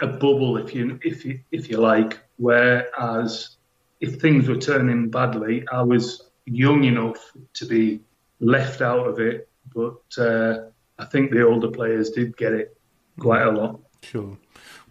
a 0.00 0.06
bubble, 0.06 0.56
if 0.56 0.74
you 0.74 0.98
if 1.02 1.24
you 1.24 1.40
if 1.52 1.70
you 1.70 1.78
like, 1.78 2.18
whereas 2.36 3.56
if 4.00 4.20
things 4.20 4.48
were 4.48 4.56
turning 4.56 5.10
badly, 5.10 5.64
I 5.70 5.82
was 5.82 6.30
young 6.46 6.84
enough 6.84 7.32
to 7.54 7.66
be 7.66 8.00
left 8.44 8.80
out 8.80 9.06
of 9.06 9.18
it. 9.18 9.48
But 9.74 10.18
uh, 10.18 10.66
I 10.98 11.04
think 11.06 11.30
the 11.30 11.46
older 11.46 11.68
players 11.68 12.10
did 12.10 12.36
get 12.36 12.52
it 12.52 12.76
quite 13.18 13.42
a 13.42 13.50
lot. 13.50 13.80
Sure. 14.02 14.36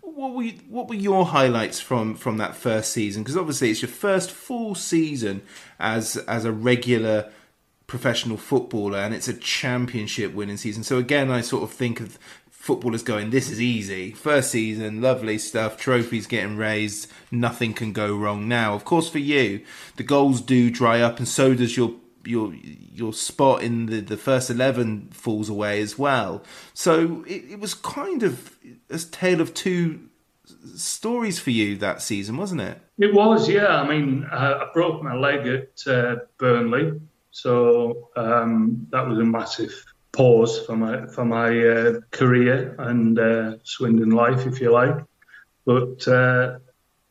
What 0.01 0.33
were 0.33 0.43
you, 0.43 0.59
what 0.69 0.89
were 0.89 0.95
your 0.95 1.25
highlights 1.25 1.79
from 1.79 2.15
from 2.15 2.37
that 2.37 2.55
first 2.55 2.91
season? 2.91 3.23
Because 3.23 3.37
obviously 3.37 3.71
it's 3.71 3.81
your 3.81 3.89
first 3.89 4.31
full 4.31 4.75
season 4.75 5.41
as 5.79 6.17
as 6.27 6.45
a 6.45 6.51
regular 6.51 7.31
professional 7.87 8.37
footballer, 8.37 8.99
and 8.99 9.13
it's 9.13 9.27
a 9.27 9.33
championship 9.33 10.33
winning 10.33 10.57
season. 10.57 10.83
So 10.83 10.97
again, 10.97 11.31
I 11.31 11.41
sort 11.41 11.63
of 11.63 11.71
think 11.71 11.99
of 11.99 12.17
footballers 12.49 13.03
going, 13.03 13.29
this 13.29 13.49
is 13.49 13.61
easy. 13.61 14.11
First 14.11 14.51
season, 14.51 15.01
lovely 15.01 15.37
stuff, 15.37 15.77
trophies 15.77 16.27
getting 16.27 16.55
raised, 16.55 17.11
nothing 17.29 17.73
can 17.73 17.91
go 17.91 18.15
wrong 18.15 18.47
now. 18.47 18.73
Of 18.73 18.85
course, 18.85 19.09
for 19.09 19.19
you, 19.19 19.65
the 19.97 20.03
goals 20.03 20.39
do 20.39 20.71
dry 20.71 21.01
up, 21.01 21.17
and 21.17 21.27
so 21.27 21.53
does 21.53 21.75
your 21.75 21.93
your 22.25 22.53
your 22.53 23.13
spot 23.13 23.63
in 23.63 23.87
the, 23.87 23.99
the 24.01 24.17
first 24.17 24.49
eleven 24.49 25.09
falls 25.11 25.49
away 25.49 25.81
as 25.81 25.97
well. 25.97 26.43
So 26.73 27.23
it, 27.27 27.51
it 27.51 27.59
was 27.59 27.73
kind 27.73 28.23
of 28.23 28.57
a 28.89 28.97
tale 28.97 29.41
of 29.41 29.53
two 29.53 30.09
stories 30.75 31.39
for 31.39 31.51
you 31.51 31.77
that 31.77 32.01
season, 32.01 32.37
wasn't 32.37 32.61
it? 32.61 32.79
It 32.97 33.13
was, 33.13 33.49
yeah. 33.49 33.81
I 33.81 33.87
mean, 33.87 34.25
I, 34.31 34.53
I 34.53 34.67
broke 34.73 35.01
my 35.01 35.15
leg 35.15 35.47
at 35.47 35.87
uh, 35.87 36.15
Burnley, 36.37 36.99
so 37.31 38.09
um, 38.15 38.87
that 38.91 39.07
was 39.07 39.17
a 39.19 39.23
massive 39.23 39.73
pause 40.11 40.63
for 40.65 40.75
my 40.75 41.07
for 41.07 41.25
my 41.25 41.49
uh, 41.67 41.99
career 42.11 42.75
and 42.77 43.17
uh, 43.17 43.55
Swindon 43.63 44.11
life, 44.11 44.45
if 44.45 44.61
you 44.61 44.71
like. 44.71 44.95
But 45.65 46.07
uh, 46.07 46.59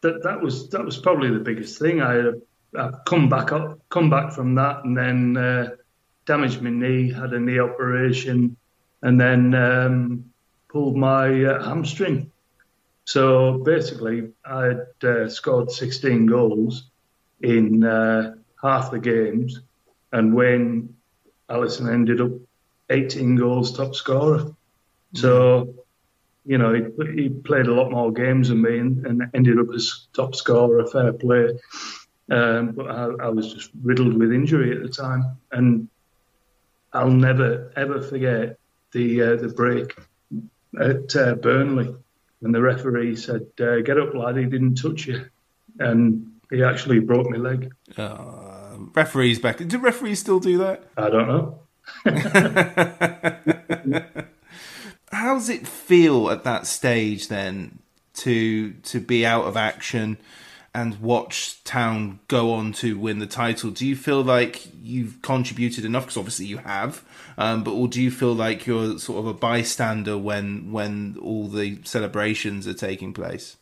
that 0.03 0.23
that 0.23 0.41
was 0.41 0.69
that 0.71 0.85
was 0.85 0.99
probably 0.99 1.31
the 1.31 1.41
biggest 1.41 1.79
thing. 1.79 2.01
I 2.01 2.33
I've 2.79 3.05
come 3.05 3.29
back 3.29 3.53
up, 3.53 3.79
come 3.89 4.11
back 4.11 4.33
from 4.33 4.55
that, 4.55 4.85
and 4.85 4.97
then 4.97 5.37
uh, 5.37 5.71
damaged 6.27 6.63
my 6.63 6.71
knee, 6.71 7.13
had 7.13 7.33
a 7.33 7.41
knee 7.41 7.59
operation, 7.59 8.57
and 9.03 9.21
then 9.21 9.55
um, 9.55 10.33
pulled 10.69 10.97
my 10.97 11.45
uh, 11.45 11.63
hamstring. 11.63 12.31
So 13.05 13.59
basically, 13.59 14.31
I 14.45 14.65
had 14.65 14.87
uh, 15.03 15.29
scored 15.29 15.71
16 15.71 16.27
goals 16.27 16.91
in 17.43 17.85
uh, 17.85 18.37
half 18.63 18.91
the 18.91 19.01
games, 19.01 19.61
and 20.13 20.35
when 20.35 20.95
Allison 21.49 21.89
ended 21.89 22.21
up 22.21 22.33
18 22.91 23.37
goals 23.37 23.77
top 23.77 23.95
scorer. 23.95 24.47
So, 25.15 25.75
you 26.47 26.59
know, 26.59 26.73
he, 26.73 26.83
he 27.15 27.29
played 27.29 27.67
a 27.67 27.75
lot 27.75 27.91
more 27.91 28.13
games 28.13 28.49
than 28.49 28.63
me 28.63 28.79
and, 28.79 29.07
and 29.07 29.23
ended 29.35 29.59
up 29.59 29.67
as 29.75 30.07
top 30.13 30.35
scorer, 30.35 30.79
a 30.81 30.87
fair 30.87 31.13
play. 31.13 31.59
Um, 32.31 32.73
but 32.73 32.91
I, 32.91 33.05
I, 33.25 33.29
was 33.29 33.53
just 33.53 33.71
riddled 33.83 34.17
with 34.17 34.33
injury 34.33 34.75
at 34.75 34.83
the 34.83 34.89
time, 34.89 35.37
and 35.51 35.89
I'll 36.93 37.11
never 37.11 37.73
ever 37.77 38.01
forget 38.01 38.59
the 38.93 39.23
uh, 39.23 39.37
the 39.37 39.49
break 39.49 39.97
at 40.81 41.17
uh, 41.17 41.35
Burnley 41.35 41.95
when 42.41 42.53
the 42.53 42.63
referee 42.63 43.17
said, 43.17 43.47
uh, 43.61 43.81
"Get 43.81 43.99
up, 43.99 44.15
lad! 44.15 44.37
He 44.37 44.45
didn't 44.45 44.77
touch 44.77 45.07
you," 45.07 45.27
and 45.79 46.33
he 46.51 46.63
actually 46.63 47.01
broke 47.01 47.29
my 47.29 47.39
leg. 47.39 47.73
Uh, 47.97 48.77
referees 48.95 49.39
back. 49.39 49.67
Do 49.67 49.79
referees 49.79 50.21
still 50.21 50.41
do 50.41 50.59
that? 50.59 50.85
I 50.97 51.11
don't 51.11 51.29
know. 51.29 51.59
How 55.13 55.35
does 55.35 55.49
it 55.49 55.67
feel 55.67 56.31
at 56.31 56.45
that 56.45 56.67
stage 56.67 57.29
then 57.29 57.81
to 58.15 58.73
to 58.73 59.01
be 59.01 59.27
out 59.27 59.45
of 59.45 59.57
action? 59.57 60.19
And 60.75 60.99
watch 61.01 61.63
Town 61.65 62.21
go 62.29 62.53
on 62.53 62.73
to 62.73 62.99
win 62.99 63.19
the 63.19 63.27
title, 63.27 63.71
do 63.71 63.87
you 63.87 63.95
feel 63.95 64.23
like 64.23 64.67
you've 64.83 65.21
contributed 65.21 65.85
enough? 65.85 66.05
Because 66.05 66.17
obviously 66.17 66.47
you 66.47 66.59
have, 66.59 67.05
um, 67.37 67.63
but 67.63 67.73
or 67.73 67.89
do 67.89 68.01
you 68.01 68.11
feel 68.11 68.33
like 68.35 68.67
you're 68.67 68.99
sort 68.99 69.19
of 69.19 69.27
a 69.27 69.35
bystander 69.35 70.17
when 70.17 70.73
when 70.73 71.17
all 71.21 71.49
the 71.49 71.79
celebrations 71.85 72.67
are 72.67 72.75
taking 72.75 73.13
place? 73.13 73.57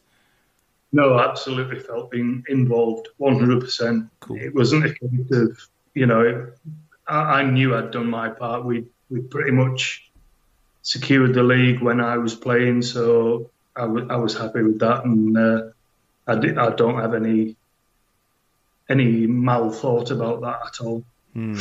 No, 0.92 1.18
absolutely 1.18 1.80
felt 1.80 2.10
being 2.12 2.44
involved, 2.48 3.08
one 3.16 3.38
hundred 3.38 3.60
percent. 3.60 4.08
It 4.30 4.54
wasn't 4.54 4.86
a 4.86 4.94
case 4.94 5.30
of 5.32 5.68
you 5.94 6.06
know, 6.06 6.52
I, 7.08 7.40
I 7.40 7.42
knew 7.44 7.74
I'd 7.74 7.90
done 7.90 8.08
my 8.08 8.28
part. 8.28 8.64
We 8.64 8.86
we 9.08 9.20
pretty 9.20 9.50
much 9.50 10.08
secured 10.82 11.34
the 11.34 11.42
league 11.42 11.80
when 11.80 12.00
I 12.00 12.18
was 12.18 12.36
playing, 12.36 12.82
so 12.82 13.50
I, 13.74 13.82
w- 13.82 14.06
I 14.08 14.16
was 14.16 14.36
happy 14.36 14.62
with 14.62 14.78
that 14.78 15.04
and. 15.04 15.36
Uh, 15.36 15.62
I, 16.30 16.38
d- 16.38 16.56
I 16.56 16.70
don't 16.70 17.00
have 17.00 17.14
any 17.14 17.56
any 18.88 19.26
mal 19.26 19.70
thought 19.70 20.10
about 20.10 20.40
that 20.40 20.60
at 20.66 20.84
all. 20.84 21.04
Hmm. 21.32 21.58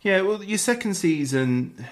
Yeah, 0.00 0.22
well, 0.22 0.42
your 0.42 0.58
second 0.58 0.94
season 0.94 1.86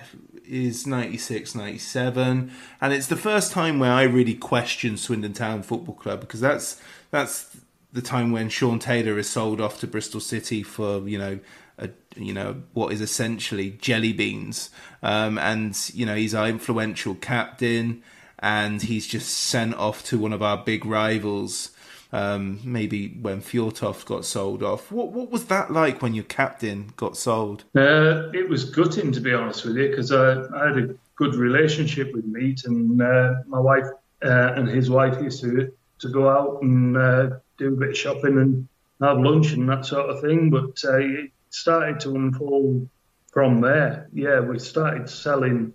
is 0.49 0.87
96 0.87 1.57
97 1.57 2.53
and 2.81 2.93
it's 2.93 3.09
the 3.09 3.17
first 3.17 3.51
time 3.51 3.81
where 3.81 3.91
I 3.91 4.05
really 4.05 4.35
question 4.35 4.97
Swindon 4.97 5.33
Town 5.33 5.63
Football 5.63 5.97
Club 5.97 6.21
because 6.21 6.41
that's 6.41 6.81
that's 7.11 7.57
the 7.93 8.01
time 8.01 8.31
when 8.31 8.49
Shaun 8.49 8.79
Taylor 8.79 9.19
is 9.19 9.29
sold 9.29 9.61
off 9.61 9.81
to 9.81 9.89
Bristol 9.89 10.21
City 10.21 10.63
for 10.63 11.09
you 11.09 11.19
know 11.19 11.41
a, 11.79 11.91
you 12.15 12.33
know 12.33 12.63
what 12.75 12.93
is 12.93 13.01
essentially 13.01 13.71
jelly 13.73 14.13
beans 14.13 14.71
um, 15.03 15.37
and 15.39 15.77
you 15.93 16.07
know 16.07 16.15
he's 16.15 16.35
our 16.35 16.49
influential 16.49 17.17
captain 17.17 18.05
and 18.39 18.83
he's 18.83 19.07
just 19.07 19.29
sent 19.31 19.75
off 19.75 20.05
to 20.05 20.17
one 20.17 20.33
of 20.33 20.43
our 20.43 20.59
big 20.59 20.87
rivals 20.87 21.71
um, 22.17 22.61
maybe 22.65 23.09
when 23.21 23.43
Fjørtoft 23.43 24.07
got 24.07 24.25
sold 24.25 24.63
off. 24.63 24.91
What 24.91 25.13
what 25.13 25.31
was 25.31 25.45
that 25.47 25.71
like 25.71 26.01
when 26.01 26.15
your 26.15 26.25
captain 26.25 26.93
got 26.97 27.15
sold? 27.17 27.65
Uh, 27.77 28.31
it 28.33 28.49
was 28.49 28.65
gutting, 28.65 29.13
to 29.13 29.21
be 29.21 29.35
honest 29.35 29.67
with 29.67 29.77
you, 29.77 29.89
because 29.91 30.13
I, 30.13 30.43
I, 30.55 30.69
had 30.69 30.79
a 30.79 30.95
good 31.17 31.35
relationship 31.35 32.15
with 32.15 32.25
Meat, 32.25 32.65
and 32.65 33.03
uh, 33.03 33.35
my 33.47 33.61
wife 33.61 33.85
uh, 34.25 34.55
and 34.57 34.67
his 34.67 34.89
wife 34.89 35.21
used 35.23 35.43
to 35.43 35.71
to 35.99 36.09
go 36.09 36.29
out 36.31 36.63
and 36.63 36.97
uh, 36.97 37.31
do 37.59 37.69
a 37.75 37.77
bit 37.77 37.91
of 37.91 37.97
shopping 37.99 38.39
and 38.39 38.69
have 39.03 39.19
lunch 39.19 39.53
and 39.53 39.69
that 39.69 39.85
sort 39.85 40.09
of 40.09 40.23
thing. 40.23 40.49
But 40.49 40.83
uh, 40.85 40.99
it 40.99 41.33
started 41.51 42.01
to 42.01 42.15
unfold 42.15 42.89
from 43.31 43.61
there. 43.61 44.09
Yeah, 44.15 44.41
we 44.41 44.59
started 44.59 45.11
selling 45.11 45.75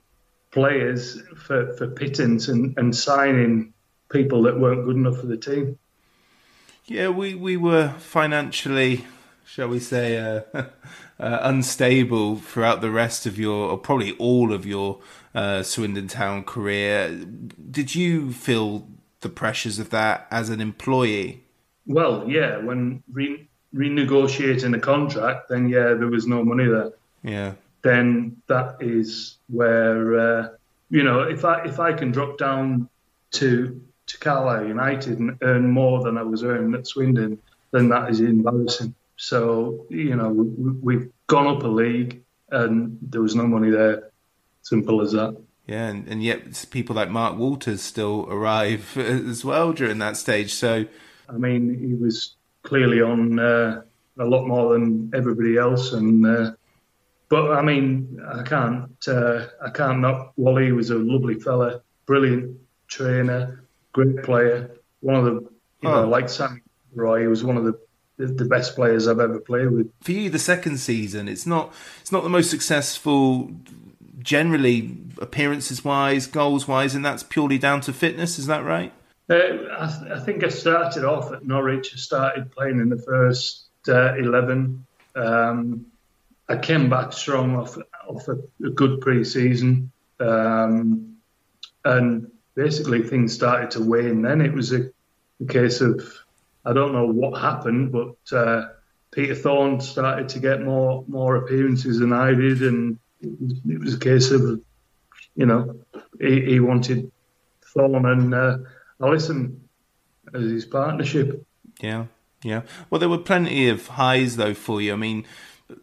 players 0.49 1.21
for, 1.37 1.73
for 1.73 1.87
pittance 1.87 2.47
and, 2.47 2.75
and 2.77 2.95
signing 2.95 3.73
people 4.11 4.43
that 4.43 4.59
weren't 4.59 4.85
good 4.85 4.95
enough 4.95 5.19
for 5.19 5.27
the 5.27 5.37
team. 5.37 5.77
Yeah, 6.91 7.07
we, 7.07 7.35
we 7.35 7.55
were 7.55 7.93
financially, 7.99 9.05
shall 9.45 9.69
we 9.69 9.79
say, 9.79 10.17
uh, 10.17 10.41
uh, 10.53 10.63
unstable 11.17 12.35
throughout 12.35 12.81
the 12.81 12.91
rest 12.91 13.25
of 13.25 13.39
your, 13.39 13.69
or 13.69 13.77
probably 13.77 14.11
all 14.17 14.51
of 14.51 14.65
your 14.65 14.99
uh, 15.33 15.63
Swindon 15.63 16.09
Town 16.09 16.43
career. 16.43 17.09
Did 17.71 17.95
you 17.95 18.33
feel 18.33 18.89
the 19.21 19.29
pressures 19.29 19.79
of 19.79 19.89
that 19.91 20.27
as 20.31 20.49
an 20.49 20.59
employee? 20.59 21.45
Well, 21.85 22.25
yeah, 22.27 22.57
when 22.57 23.03
re- 23.09 23.47
renegotiating 23.73 24.75
a 24.75 24.79
contract, 24.81 25.47
then 25.47 25.69
yeah, 25.69 25.93
there 25.93 26.09
was 26.09 26.27
no 26.27 26.43
money 26.43 26.65
there. 26.65 26.91
Yeah. 27.23 27.53
Then 27.83 28.35
that 28.47 28.75
is 28.81 29.37
where 29.47 30.19
uh, 30.19 30.49
you 30.89 31.03
know 31.03 31.21
if 31.21 31.45
I 31.45 31.63
if 31.63 31.79
I 31.79 31.93
can 31.93 32.11
drop 32.11 32.37
down 32.37 32.89
to 33.31 33.81
to 34.11 34.17
Carlisle 34.19 34.67
United 34.67 35.19
and 35.19 35.37
earn 35.41 35.69
more 35.69 36.03
than 36.03 36.17
I 36.17 36.23
was 36.23 36.43
earning 36.43 36.73
at 36.75 36.87
Swindon, 36.87 37.39
then 37.71 37.89
that 37.89 38.09
is 38.09 38.19
embarrassing. 38.19 38.93
So, 39.15 39.85
you 39.89 40.15
know, 40.15 40.29
we, 40.29 40.95
have 40.95 41.07
gone 41.27 41.47
up 41.47 41.63
a 41.63 41.67
league 41.67 42.23
and 42.49 42.97
there 43.01 43.21
was 43.21 43.35
no 43.35 43.47
money 43.47 43.69
there. 43.69 44.09
Simple 44.63 45.01
as 45.01 45.13
that. 45.13 45.41
Yeah, 45.67 45.87
and, 45.87 46.07
and 46.07 46.23
yet 46.23 46.65
people 46.71 46.95
like 46.95 47.09
Mark 47.09 47.37
Walters 47.37 47.81
still 47.81 48.27
arrive 48.29 48.97
as 48.97 49.45
well 49.45 49.73
during 49.73 49.99
that 49.99 50.17
stage. 50.17 50.53
So, 50.53 50.85
I 51.29 51.33
mean, 51.33 51.79
he 51.79 51.93
was 51.93 52.35
clearly 52.63 53.01
on 53.01 53.39
uh, 53.39 53.81
a 54.19 54.25
lot 54.25 54.45
more 54.45 54.73
than 54.73 55.11
everybody 55.15 55.57
else, 55.57 55.93
and 55.93 56.25
uh, 56.25 56.51
but 57.29 57.51
I 57.51 57.61
mean, 57.61 58.19
I 58.27 58.43
can't 58.43 58.91
uh, 59.07 59.45
I 59.63 59.69
can't 59.69 59.99
knock 59.99 60.33
Wally. 60.35 60.65
He 60.65 60.71
was 60.73 60.89
a 60.89 60.97
lovely 60.97 61.39
fella, 61.39 61.81
brilliant 62.05 62.57
trainer, 62.87 63.63
great 63.91 64.23
player. 64.23 64.71
One 65.01 65.15
of 65.15 65.25
the, 65.25 65.31
you 65.81 65.89
oh. 65.89 66.01
know, 66.01 66.07
like 66.07 66.29
Sam 66.29 66.61
Roy, 66.93 67.21
he 67.21 67.27
was 67.27 67.43
one 67.43 67.57
of 67.57 67.65
the 67.65 67.79
the 68.17 68.45
best 68.45 68.75
players 68.75 69.07
I've 69.07 69.19
ever 69.19 69.39
played 69.39 69.71
with. 69.71 69.91
For 70.01 70.11
you, 70.11 70.29
the 70.29 70.39
second 70.39 70.77
season, 70.77 71.27
it's 71.27 71.45
not 71.45 71.73
it's 72.01 72.11
not 72.11 72.23
the 72.23 72.29
most 72.29 72.49
successful 72.49 73.51
generally 74.19 74.97
appearances 75.19 75.83
wise, 75.83 76.27
goals 76.27 76.67
wise, 76.67 76.93
and 76.93 77.03
that's 77.03 77.23
purely 77.23 77.57
down 77.57 77.81
to 77.81 77.93
fitness. 77.93 78.37
Is 78.37 78.47
that 78.47 78.63
right? 78.63 78.93
Uh, 79.29 79.35
I, 79.35 79.87
th- 79.87 80.11
I, 80.11 80.19
think 80.19 80.43
I 80.43 80.49
started 80.49 81.03
off 81.03 81.31
at 81.31 81.45
Norwich. 81.45 81.93
I 81.93 81.97
started 81.97 82.51
playing 82.51 82.79
in 82.79 82.89
the 82.89 82.97
first 82.97 83.65
uh, 83.87 84.15
eleven. 84.15 84.85
Um, 85.15 85.87
I 86.49 86.57
came 86.57 86.89
back 86.89 87.13
strong 87.13 87.55
off 87.55 87.77
off 88.07 88.27
a, 88.27 88.37
a 88.65 88.69
good 88.69 89.01
pre-season, 89.01 89.91
um, 90.19 91.15
and 91.85 92.29
basically 92.55 93.03
things 93.03 93.33
started 93.33 93.71
to 93.71 93.81
wane. 93.81 94.21
Then 94.21 94.41
it 94.41 94.53
was 94.53 94.71
a, 94.71 94.89
a 95.41 95.45
case 95.45 95.81
of 95.81 96.03
I 96.63 96.73
don't 96.73 96.93
know 96.93 97.07
what 97.07 97.39
happened, 97.39 97.91
but 97.91 98.15
uh, 98.35 98.69
Peter 99.11 99.35
Thorne 99.35 99.81
started 99.81 100.29
to 100.29 100.39
get 100.39 100.61
more 100.61 101.03
more 101.07 101.35
appearances 101.35 101.99
than 101.99 102.13
I 102.13 102.33
did, 102.33 102.61
and 102.61 102.99
it 103.21 103.79
was, 103.79 103.95
a 103.95 103.99
case 103.99 104.31
of 104.31 104.61
you 105.35 105.45
know 105.45 105.81
he, 106.19 106.41
he 106.41 106.59
wanted 106.59 107.11
Thorne 107.73 108.05
and 108.05 108.33
uh, 108.33 108.57
Allison 109.01 109.69
as 110.33 110.43
his 110.43 110.65
partnership. 110.65 111.45
Yeah, 111.81 112.05
yeah. 112.43 112.61
Well, 112.89 112.99
there 112.99 113.09
were 113.09 113.17
plenty 113.17 113.69
of 113.69 113.87
highs 113.87 114.37
though 114.37 114.53
for 114.53 114.81
you. 114.81 114.93
I 114.93 114.97
mean, 114.97 115.25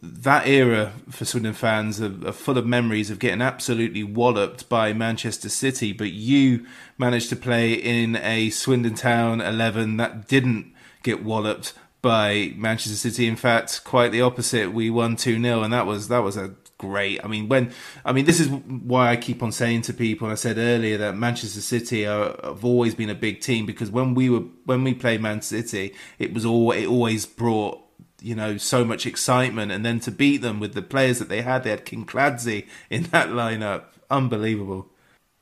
that 0.01 0.47
era 0.47 0.93
for 1.09 1.25
Swindon 1.25 1.53
fans 1.53 2.01
are, 2.01 2.27
are, 2.27 2.31
full 2.31 2.57
of 2.57 2.65
memories 2.65 3.09
of 3.09 3.19
getting 3.19 3.41
absolutely 3.41 4.03
walloped 4.03 4.69
by 4.69 4.93
Manchester 4.93 5.49
City. 5.49 5.93
But 5.93 6.11
you 6.11 6.65
managed 6.97 7.29
to 7.29 7.35
play 7.35 7.73
in 7.73 8.15
a 8.17 8.49
Swindon 8.49 8.95
Town 8.95 9.41
11 9.41 9.97
that 9.97 10.27
didn't 10.27 10.73
get 11.03 11.23
walloped 11.23 11.73
by 12.01 12.53
Manchester 12.55 12.97
City. 12.97 13.27
In 13.27 13.35
fact, 13.35 13.83
quite 13.83 14.11
the 14.11 14.21
opposite. 14.21 14.73
We 14.73 14.89
won 14.89 15.15
2 15.15 15.41
0, 15.41 15.63
and 15.63 15.73
that 15.73 15.85
was 15.85 16.07
that 16.07 16.19
was 16.19 16.37
a 16.37 16.55
great. 16.77 17.23
I 17.23 17.27
mean, 17.27 17.47
when 17.47 17.71
I 18.03 18.11
mean, 18.11 18.25
this 18.25 18.39
is 18.39 18.49
why 18.49 19.11
I 19.11 19.17
keep 19.17 19.43
on 19.43 19.51
saying 19.51 19.83
to 19.83 19.93
people. 19.93 20.27
I 20.27 20.35
said 20.35 20.57
earlier 20.57 20.97
that 20.97 21.15
Manchester 21.15 21.61
City 21.61 22.07
are, 22.07 22.35
have 22.43 22.65
always 22.65 22.95
been 22.95 23.09
a 23.09 23.15
big 23.15 23.41
team 23.41 23.65
because 23.65 23.91
when 23.91 24.15
we 24.15 24.29
were 24.29 24.43
when 24.65 24.83
we 24.83 24.93
played 24.93 25.21
Man 25.21 25.41
City, 25.41 25.93
it 26.17 26.33
was 26.33 26.45
all 26.45 26.71
it 26.71 26.87
always 26.87 27.25
brought 27.25 27.88
you 28.21 28.35
know 28.35 28.57
so 28.57 28.83
much 28.83 29.05
excitement, 29.05 29.71
and 29.71 29.85
then 29.85 29.99
to 30.01 30.11
beat 30.11 30.37
them 30.37 30.59
with 30.59 30.73
the 30.73 30.81
players 30.81 31.19
that 31.19 31.29
they 31.29 31.41
had, 31.41 31.63
they 31.63 31.69
had 31.71 31.85
Kinkladze 31.85 32.67
in 32.89 33.03
that 33.03 33.29
lineup, 33.29 33.83
unbelievable. 34.09 34.87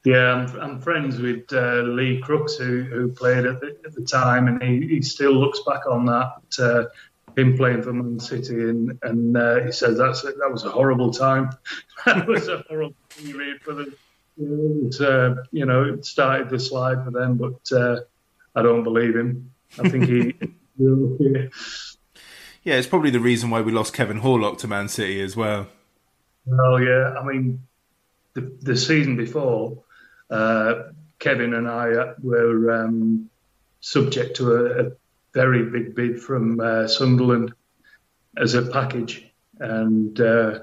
Yeah, 0.03 0.33
I'm, 0.33 0.59
I'm 0.61 0.81
friends 0.81 1.19
with 1.19 1.51
uh, 1.51 1.81
Lee 1.81 2.19
Crooks, 2.19 2.55
who, 2.55 2.83
who 2.83 3.09
played 3.09 3.45
at 3.45 3.59
the, 3.59 3.77
at 3.85 3.93
the 3.93 4.03
time, 4.03 4.47
and 4.47 4.63
he, 4.63 4.87
he 4.87 5.01
still 5.01 5.33
looks 5.33 5.59
back 5.67 5.85
on 5.85 6.05
that. 6.05 6.33
Uh, 6.57 6.85
him 7.37 7.57
playing 7.57 7.83
for 7.83 7.93
Man 7.93 8.19
City, 8.19 8.55
and, 8.55 8.97
and 9.03 9.37
uh, 9.37 9.59
he 9.63 9.71
says 9.71 9.97
that's 9.97 10.21
that 10.23 10.49
was 10.51 10.63
a 10.63 10.69
horrible 10.69 11.11
time. 11.11 11.49
that 12.05 12.25
was 12.27 12.47
a 12.47 12.63
horrible 12.69 12.95
period 13.09 13.61
for 13.61 13.73
the. 13.73 13.93
It, 14.39 15.01
uh, 15.01 15.43
you 15.51 15.65
know, 15.65 15.83
it 15.83 16.05
started 16.05 16.49
the 16.49 16.59
slide 16.59 17.03
for 17.03 17.11
them, 17.11 17.37
but 17.37 17.77
uh, 17.77 18.01
I 18.55 18.61
don't 18.61 18.83
believe 18.83 19.15
him. 19.15 19.51
I 19.79 19.89
think 19.89 20.05
he. 20.05 20.35
yeah, 22.67 22.73
it's 22.73 22.85
probably 22.85 23.11
the 23.11 23.21
reason 23.21 23.49
why 23.49 23.61
we 23.61 23.71
lost 23.71 23.93
Kevin 23.93 24.19
Horlock 24.19 24.57
to 24.57 24.67
Man 24.67 24.89
City 24.89 25.21
as 25.21 25.37
well. 25.37 25.67
Well, 26.45 26.81
yeah, 26.81 27.15
I 27.17 27.23
mean, 27.23 27.65
the 28.33 28.41
the 28.61 28.75
season 28.75 29.15
before, 29.15 29.83
uh, 30.29 30.83
Kevin 31.17 31.53
and 31.53 31.65
I 31.65 32.13
were 32.21 32.83
um, 32.83 33.29
subject 33.79 34.35
to 34.37 34.53
a, 34.53 34.87
a 34.87 34.91
very 35.33 35.63
big 35.63 35.95
bid 35.95 36.21
from 36.21 36.59
uh, 36.59 36.89
Sunderland 36.89 37.53
as 38.35 38.53
a 38.53 38.63
package. 38.63 39.25
And 39.59 40.19
uh, 40.19 40.59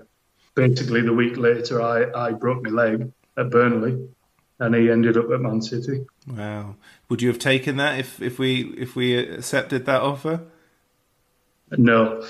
basically, 0.54 1.00
the 1.00 1.14
week 1.14 1.38
later, 1.38 1.80
I, 1.80 2.28
I 2.28 2.32
broke 2.32 2.62
my 2.62 2.68
leg 2.68 3.10
at 3.38 3.48
Burnley, 3.48 4.10
and 4.58 4.74
he 4.74 4.90
ended 4.90 5.16
up 5.16 5.30
at 5.30 5.40
Man 5.40 5.62
City. 5.62 6.04
Wow! 6.26 6.76
Would 7.08 7.22
you 7.22 7.28
have 7.28 7.38
taken 7.38 7.78
that 7.78 7.98
if, 7.98 8.20
if 8.20 8.38
we 8.38 8.74
if 8.76 8.94
we 8.94 9.16
accepted 9.16 9.86
that 9.86 10.02
offer? 10.02 10.42
No. 11.78 12.24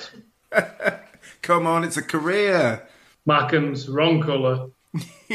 Come 1.42 1.66
on, 1.66 1.84
it's 1.84 1.96
a 1.96 2.02
career. 2.02 2.86
Mackems 3.28 3.92
wrong 3.92 4.22
colour. 4.22 4.68
oh, 4.96 5.00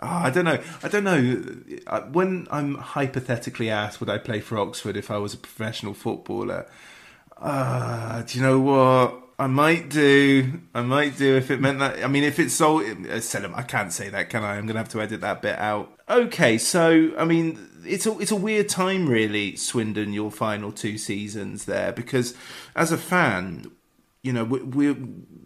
I 0.00 0.30
don't 0.30 0.44
know. 0.44 0.58
I 0.82 0.88
don't 0.88 1.04
know. 1.04 1.42
When 2.12 2.46
I'm 2.50 2.74
hypothetically 2.76 3.70
asked, 3.70 4.00
would 4.00 4.10
I 4.10 4.18
play 4.18 4.40
for 4.40 4.58
Oxford 4.58 4.96
if 4.96 5.10
I 5.10 5.18
was 5.18 5.34
a 5.34 5.38
professional 5.38 5.94
footballer? 5.94 6.68
Uh, 7.36 8.22
do 8.22 8.38
you 8.38 8.44
know 8.44 8.60
what? 8.60 9.22
I 9.38 9.46
might 9.46 9.88
do. 9.88 10.60
I 10.74 10.82
might 10.82 11.16
do 11.16 11.36
if 11.36 11.50
it 11.50 11.60
meant 11.60 11.78
that. 11.78 12.02
I 12.02 12.08
mean, 12.08 12.24
if 12.24 12.40
it's 12.40 12.54
so. 12.54 12.80
Uh, 12.80 13.20
I 13.54 13.62
can't 13.62 13.92
say 13.92 14.08
that, 14.08 14.30
can 14.30 14.42
I? 14.42 14.56
I'm 14.56 14.66
going 14.66 14.74
to 14.74 14.80
have 14.80 14.88
to 14.90 15.00
edit 15.00 15.20
that 15.20 15.42
bit 15.42 15.58
out. 15.58 15.92
Okay, 16.08 16.58
so 16.58 17.12
I 17.16 17.24
mean, 17.24 17.67
it's 17.84 18.06
a 18.06 18.18
it's 18.18 18.30
a 18.30 18.36
weird 18.36 18.68
time, 18.68 19.08
really, 19.08 19.56
Swindon. 19.56 20.12
Your 20.12 20.30
final 20.30 20.72
two 20.72 20.98
seasons 20.98 21.64
there, 21.64 21.92
because 21.92 22.34
as 22.74 22.92
a 22.92 22.98
fan, 22.98 23.70
you 24.22 24.32
know, 24.32 24.44
we 24.44 24.60
we 24.62 24.92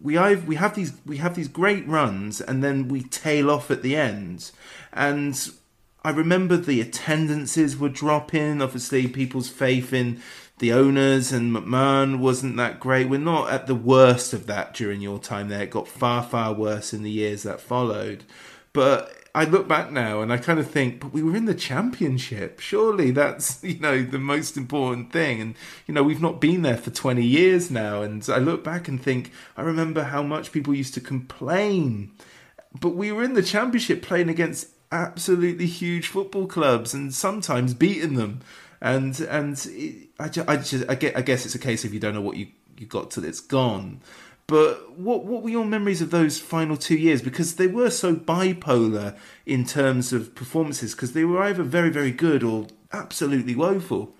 we 0.01 0.13
have, 0.15 0.47
we 0.47 0.55
have 0.55 0.75
these 0.75 0.93
we 1.05 1.17
have 1.17 1.35
these 1.35 1.47
great 1.47 1.87
runs, 1.87 2.41
and 2.41 2.63
then 2.63 2.87
we 2.87 3.03
tail 3.03 3.49
off 3.49 3.71
at 3.71 3.81
the 3.81 3.95
end. 3.95 4.51
And 4.91 5.51
I 6.03 6.09
remember 6.09 6.57
the 6.57 6.81
attendances 6.81 7.77
were 7.77 7.89
dropping. 7.89 8.61
Obviously, 8.61 9.07
people's 9.07 9.49
faith 9.49 9.93
in 9.93 10.21
the 10.59 10.73
owners 10.73 11.31
and 11.31 11.55
McMahon 11.55 12.19
wasn't 12.19 12.57
that 12.57 12.79
great. 12.79 13.09
We're 13.09 13.19
not 13.19 13.49
at 13.49 13.67
the 13.67 13.75
worst 13.75 14.33
of 14.33 14.45
that 14.47 14.73
during 14.73 15.01
your 15.01 15.19
time 15.19 15.49
there. 15.49 15.63
It 15.63 15.71
got 15.71 15.87
far 15.87 16.23
far 16.23 16.53
worse 16.53 16.93
in 16.93 17.03
the 17.03 17.11
years 17.11 17.43
that 17.43 17.59
followed. 17.59 18.23
But 18.71 19.22
I 19.35 19.45
look 19.45 19.67
back 19.67 19.91
now 19.91 20.21
and 20.21 20.31
I 20.31 20.37
kind 20.37 20.59
of 20.59 20.69
think, 20.69 20.99
but 20.99 21.11
we 21.11 21.23
were 21.23 21.35
in 21.35 21.45
the 21.45 21.55
championship. 21.55 22.59
Surely 22.59 23.09
that's 23.09 23.63
you 23.63 23.79
know 23.79 24.03
the 24.03 24.19
most 24.19 24.57
important 24.57 25.11
thing. 25.11 25.41
And 25.41 25.55
you 25.87 25.93
know 25.93 26.03
we've 26.03 26.21
not 26.21 26.39
been 26.39 26.61
there 26.61 26.77
for 26.77 26.91
twenty 26.91 27.25
years 27.25 27.71
now. 27.71 28.01
And 28.01 28.27
I 28.29 28.37
look 28.37 28.63
back 28.63 28.87
and 28.87 29.01
think, 29.01 29.31
I 29.57 29.61
remember 29.61 30.03
how 30.03 30.21
much 30.21 30.51
people 30.51 30.73
used 30.73 30.93
to 30.95 31.01
complain, 31.01 32.11
but 32.79 32.95
we 32.95 33.11
were 33.11 33.23
in 33.23 33.33
the 33.33 33.43
championship 33.43 34.03
playing 34.03 34.29
against 34.29 34.67
absolutely 34.91 35.65
huge 35.65 36.07
football 36.07 36.45
clubs 36.45 36.93
and 36.93 37.13
sometimes 37.13 37.73
beating 37.73 38.13
them. 38.13 38.41
And 38.79 39.19
and 39.21 39.57
it, 39.71 40.09
I, 40.19 40.29
just, 40.29 40.49
I 40.49 40.57
just 40.57 40.89
I 40.89 41.21
guess 41.21 41.45
it's 41.45 41.55
a 41.55 41.59
case 41.59 41.83
of 41.83 41.93
you 41.93 41.99
don't 41.99 42.13
know 42.13 42.21
what 42.21 42.37
you 42.37 42.47
you 42.77 42.85
got 42.85 43.11
till 43.11 43.25
it's 43.25 43.39
gone. 43.39 44.01
But 44.47 44.97
what 44.97 45.25
what 45.25 45.41
were 45.41 45.49
your 45.49 45.65
memories 45.65 46.01
of 46.01 46.11
those 46.11 46.39
final 46.39 46.75
two 46.75 46.97
years? 46.97 47.21
Because 47.21 47.55
they 47.55 47.67
were 47.67 47.89
so 47.89 48.15
bipolar 48.15 49.15
in 49.45 49.65
terms 49.65 50.11
of 50.11 50.35
performances, 50.35 50.93
because 50.93 51.13
they 51.13 51.23
were 51.23 51.41
either 51.41 51.63
very 51.63 51.89
very 51.89 52.11
good 52.11 52.43
or 52.43 52.67
absolutely 52.91 53.55
woeful. 53.55 54.13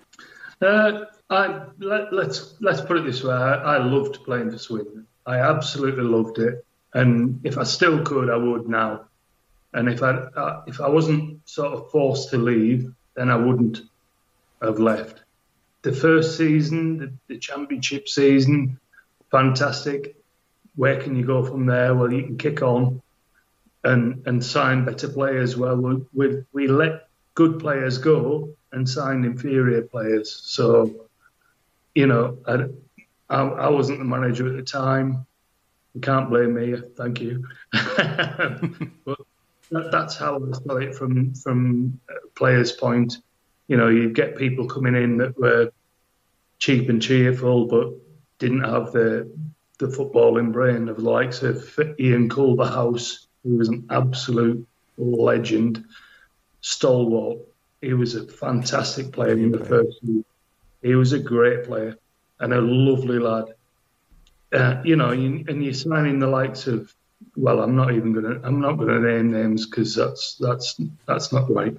Uh, 0.60 1.04
I 1.30 1.66
let, 1.78 2.00
us 2.02 2.08
let's, 2.12 2.54
let's 2.60 2.80
put 2.80 2.96
it 2.96 3.04
this 3.04 3.22
way: 3.22 3.34
I, 3.34 3.76
I 3.76 3.78
loved 3.78 4.24
playing 4.24 4.50
for 4.50 4.58
Swindon. 4.58 5.06
I 5.26 5.40
absolutely 5.40 6.04
loved 6.04 6.38
it, 6.38 6.64
and 6.94 7.40
if 7.44 7.58
I 7.58 7.64
still 7.64 8.02
could, 8.02 8.30
I 8.30 8.36
would 8.36 8.68
now. 8.68 9.06
And 9.74 9.88
if 9.88 10.02
I 10.02 10.10
uh, 10.10 10.62
if 10.66 10.80
I 10.80 10.88
wasn't 10.88 11.46
sort 11.48 11.72
of 11.72 11.90
forced 11.90 12.30
to 12.30 12.38
leave, 12.38 12.92
then 13.14 13.30
I 13.30 13.36
wouldn't 13.36 13.82
have 14.62 14.78
left. 14.78 15.20
The 15.82 15.92
first 15.92 16.38
season, 16.38 16.96
the, 16.96 17.12
the 17.28 17.38
championship 17.38 18.08
season, 18.08 18.80
fantastic. 19.34 20.14
Where 20.76 21.02
can 21.02 21.16
you 21.16 21.26
go 21.26 21.44
from 21.44 21.66
there? 21.66 21.92
Well, 21.94 22.12
you 22.12 22.22
can 22.22 22.38
kick 22.38 22.62
on 22.62 23.02
and 23.82 24.22
and 24.26 24.44
sign 24.44 24.84
better 24.84 25.08
players. 25.08 25.56
Well, 25.56 25.76
we 26.12 26.44
we, 26.52 26.68
let 26.68 27.08
good 27.34 27.58
players 27.58 27.98
go 27.98 28.50
and 28.70 28.88
sign 28.88 29.24
inferior 29.24 29.82
players. 29.82 30.28
So, 30.44 31.08
you 31.94 32.06
know, 32.06 32.38
I, 32.46 32.54
I, 33.28 33.40
I 33.66 33.68
wasn't 33.70 33.98
the 33.98 34.04
manager 34.04 34.46
at 34.48 34.56
the 34.56 34.62
time. 34.62 35.26
You 35.94 36.00
can't 36.00 36.30
blame 36.30 36.54
me. 36.54 36.76
Thank 36.96 37.20
you. 37.20 37.44
but 37.72 39.18
that, 39.70 39.88
that's 39.90 40.16
how 40.16 40.36
I 40.36 40.52
saw 40.58 40.76
it 40.76 40.94
from 40.94 41.34
from 41.34 42.00
players' 42.36 42.70
point. 42.70 43.18
You 43.66 43.78
know, 43.78 43.88
you 43.88 44.10
get 44.12 44.36
people 44.36 44.68
coming 44.68 44.94
in 44.94 45.18
that 45.18 45.36
were 45.36 45.72
cheap 46.58 46.88
and 46.88 47.02
cheerful, 47.02 47.66
but 47.66 47.94
didn't 48.44 48.64
have 48.64 48.92
the 48.92 49.30
the 49.78 49.86
footballing 49.86 50.52
brain 50.52 50.88
of 50.88 50.96
the 50.96 51.10
likes 51.10 51.42
of 51.42 51.78
Ian 51.98 52.28
Culverhouse, 52.28 53.26
who 53.42 53.56
was 53.56 53.68
an 53.68 53.86
absolute 53.90 54.66
legend, 54.96 55.84
stalwart. 56.60 57.38
He 57.80 57.94
was 57.94 58.14
a 58.14 58.26
fantastic 58.26 59.12
player 59.12 59.32
in 59.32 59.50
the 59.50 59.64
first 59.64 59.98
year. 60.02 60.22
He 60.82 60.94
was 60.94 61.12
a 61.12 61.18
great 61.18 61.64
player 61.64 61.98
and 62.38 62.52
a 62.52 62.60
lovely 62.60 63.18
lad. 63.18 63.46
Uh, 64.52 64.80
you 64.84 64.96
know, 64.96 65.12
you, 65.12 65.44
and 65.48 65.64
you're 65.64 65.74
signing 65.74 66.18
the 66.18 66.28
likes 66.28 66.66
of. 66.66 66.94
Well, 67.36 67.60
I'm 67.60 67.74
not 67.74 67.94
even 67.94 68.12
gonna. 68.12 68.40
I'm 68.44 68.60
not 68.60 68.74
gonna 68.74 69.00
name 69.00 69.32
names 69.32 69.66
because 69.66 69.94
that's 69.94 70.36
that's 70.36 70.78
that's 71.06 71.32
not 71.32 71.50
right. 71.50 71.76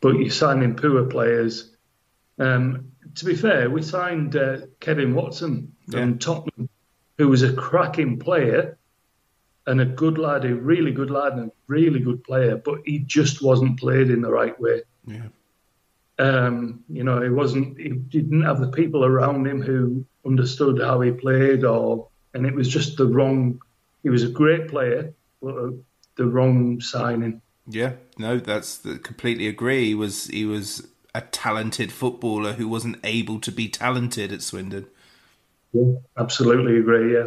But 0.00 0.16
you're 0.16 0.30
signing 0.30 0.74
poor 0.74 1.04
players. 1.04 1.70
Um, 2.38 2.90
to 3.14 3.24
be 3.24 3.36
fair, 3.36 3.70
we 3.70 3.82
signed 3.82 4.36
uh, 4.36 4.58
Kevin 4.80 5.14
Watson 5.14 5.72
yeah. 5.90 6.12
Tottenham, 6.18 6.68
who 7.18 7.28
was 7.28 7.42
a 7.42 7.52
cracking 7.52 8.18
player 8.18 8.78
and 9.66 9.80
a 9.80 9.86
good 9.86 10.18
lad, 10.18 10.44
a 10.44 10.54
really 10.54 10.92
good 10.92 11.10
lad 11.10 11.34
and 11.34 11.50
a 11.50 11.52
really 11.66 12.00
good 12.00 12.24
player, 12.24 12.56
but 12.56 12.80
he 12.84 12.98
just 12.98 13.42
wasn't 13.42 13.78
played 13.78 14.10
in 14.10 14.20
the 14.20 14.30
right 14.30 14.58
way. 14.60 14.82
Yeah. 15.06 15.28
Um, 16.18 16.84
you 16.88 17.04
know, 17.04 17.22
he 17.22 17.30
wasn't. 17.30 17.78
He 17.78 17.88
didn't 17.88 18.42
have 18.42 18.60
the 18.60 18.70
people 18.70 19.04
around 19.04 19.46
him 19.46 19.62
who 19.62 20.04
understood 20.26 20.80
how 20.80 21.00
he 21.00 21.12
played, 21.12 21.64
or 21.64 22.08
and 22.34 22.44
it 22.44 22.54
was 22.54 22.68
just 22.68 22.96
the 22.96 23.06
wrong. 23.06 23.60
He 24.02 24.10
was 24.10 24.22
a 24.22 24.28
great 24.28 24.68
player, 24.68 25.14
but 25.40 25.56
uh, 25.56 25.70
the 26.16 26.26
wrong 26.26 26.80
signing. 26.80 27.40
Yeah, 27.66 27.92
no, 28.18 28.38
that's 28.38 28.78
completely 29.02 29.46
agree. 29.46 29.86
He 29.86 29.94
was 29.94 30.26
he 30.26 30.44
was 30.44 30.86
a 31.14 31.22
talented 31.22 31.90
footballer 31.90 32.52
who 32.52 32.68
wasn't 32.68 32.98
able 33.02 33.40
to 33.40 33.50
be 33.50 33.68
talented 33.68 34.32
at 34.32 34.42
Swindon. 34.42 34.86
Yeah, 35.72 35.92
absolutely 36.16 36.78
agree. 36.78 37.14
Yeah, 37.14 37.26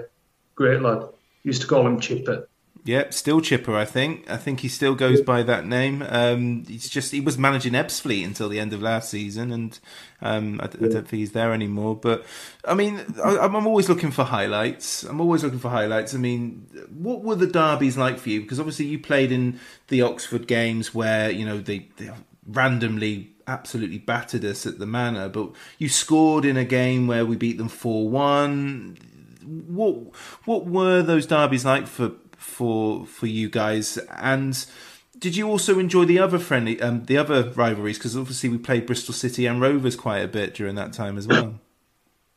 great 0.56 0.82
lad. 0.82 1.10
Used 1.44 1.62
to 1.62 1.68
call 1.68 1.86
him 1.86 2.00
Chipper. 2.00 2.48
Yep, 2.86 3.14
still 3.14 3.40
Chipper. 3.40 3.78
I 3.78 3.86
think. 3.86 4.30
I 4.30 4.36
think 4.36 4.60
he 4.60 4.68
still 4.68 4.94
goes 4.94 5.22
by 5.22 5.42
that 5.44 5.66
name. 5.66 6.06
Um, 6.08 6.66
he's 6.66 6.90
just 6.90 7.14
he 7.14 7.22
was 7.22 7.38
managing 7.38 7.74
Ebbsfleet 7.74 8.26
until 8.26 8.50
the 8.50 8.60
end 8.60 8.74
of 8.74 8.82
last 8.82 9.10
season, 9.10 9.54
and 9.54 9.80
um, 10.22 10.60
I, 10.60 10.66
I, 10.66 10.68
don't 10.68 11.08
think 11.08 11.12
he's 11.12 11.32
there 11.32 11.54
anymore. 11.54 11.96
But 11.96 12.26
I 12.66 12.74
mean, 12.74 13.02
I, 13.24 13.38
I'm 13.38 13.56
always 13.56 13.88
looking 13.88 14.12
for 14.12 14.26
highlights. 14.26 15.04
I'm 15.04 15.22
always 15.22 15.46
looking 15.46 15.60
for 15.60 15.70
highlights. 15.70 16.14
I 16.14 16.18
mean, 16.18 16.68
what 16.94 17.22
were 17.22 17.36
the 17.36 17.48
derbies 17.48 17.98
like 17.98 18.20
for 18.20 18.30
you? 18.30 18.42
Because 18.42 18.60
obviously 18.60 18.88
you 18.88 19.00
played 19.00 19.32
in 19.32 19.62
the 19.88 20.02
Oxford 20.02 20.46
games 20.46 20.94
where 20.94 21.32
you 21.32 21.46
know 21.46 21.60
they, 21.60 21.88
they 21.96 22.12
randomly 22.46 23.33
absolutely 23.48 23.98
battered 23.98 24.46
us 24.46 24.66
at 24.66 24.80
the 24.80 24.86
Manor, 24.86 25.30
but 25.30 25.52
you 25.78 25.90
scored 25.90 26.46
in 26.46 26.58
a 26.58 26.66
game 26.66 27.08
where 27.08 27.26
we 27.26 27.36
beat 27.36 27.58
them 27.58 27.70
four 27.70 28.10
one. 28.10 28.98
What 29.46 30.14
what 30.46 30.66
were 30.66 31.02
those 31.02 31.26
derbies 31.26 31.66
like 31.66 31.88
for 31.88 32.14
for 32.38 33.06
for 33.06 33.28
you 33.28 33.50
guys? 33.50 33.98
And 34.18 34.66
did 35.18 35.36
you 35.36 35.50
also 35.50 35.80
enjoy 35.80 36.06
the 36.06 36.20
other 36.20 36.40
friendly, 36.40 36.82
um, 36.82 37.06
the 37.06 37.18
other 37.18 37.50
rivalries? 37.52 37.98
Because 37.98 38.18
obviously 38.18 38.50
we 38.50 38.58
played 38.58 38.86
Bristol 38.86 39.14
City 39.14 39.46
and 39.46 39.62
Rovers 39.62 39.96
quite 39.96 40.20
a 40.20 40.28
bit 40.28 40.54
during 40.54 40.76
that 40.76 40.94
time 40.94 41.18
as 41.18 41.28
well. 41.28 41.60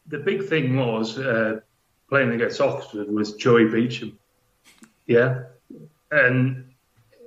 The 0.06 0.18
big 0.18 0.44
thing 0.44 0.76
was 0.76 1.18
uh, 1.18 1.60
playing 2.08 2.30
against 2.30 2.60
Oxford 2.60 3.08
was 3.08 3.34
Joey 3.34 3.64
Beauchamp, 3.64 4.18
yeah, 5.06 5.44
and 6.10 6.72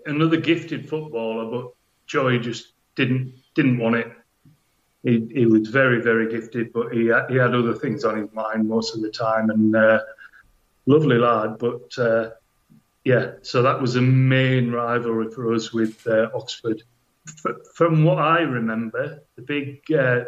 another 0.05 0.37
gifted 0.37 0.87
footballer, 0.87 1.51
but 1.51 1.73
Joey 2.07 2.39
just 2.39 2.73
didn't 2.95 3.33
didn't 3.59 3.79
want 3.83 3.95
it. 3.95 4.11
He, 5.03 5.15
he 5.39 5.45
was 5.45 5.69
very 5.69 6.01
very 6.09 6.27
gifted, 6.35 6.65
but 6.77 6.93
he 6.95 7.07
had, 7.07 7.29
he 7.29 7.37
had 7.43 7.53
other 7.55 7.75
things 7.83 8.03
on 8.03 8.13
his 8.21 8.31
mind 8.33 8.67
most 8.67 8.95
of 8.95 9.01
the 9.01 9.11
time, 9.11 9.49
and 9.49 9.75
uh, 9.75 9.99
lovely 10.85 11.17
lad, 11.17 11.57
but. 11.57 11.97
Uh, 11.97 12.29
yeah, 13.05 13.31
so 13.41 13.61
that 13.63 13.81
was 13.81 13.95
a 13.95 14.01
main 14.01 14.71
rivalry 14.71 15.31
for 15.31 15.53
us 15.53 15.71
with 15.73 16.05
uh, 16.05 16.29
Oxford. 16.33 16.83
F- 17.27 17.55
from 17.73 18.03
what 18.03 18.19
I 18.19 18.41
remember, 18.41 19.23
the 19.35 19.41
big 19.41 19.81
uh, 19.91 20.25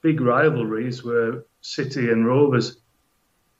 big 0.00 0.20
rivalries 0.20 1.04
were 1.04 1.44
City 1.60 2.10
and 2.10 2.26
Rovers, 2.26 2.78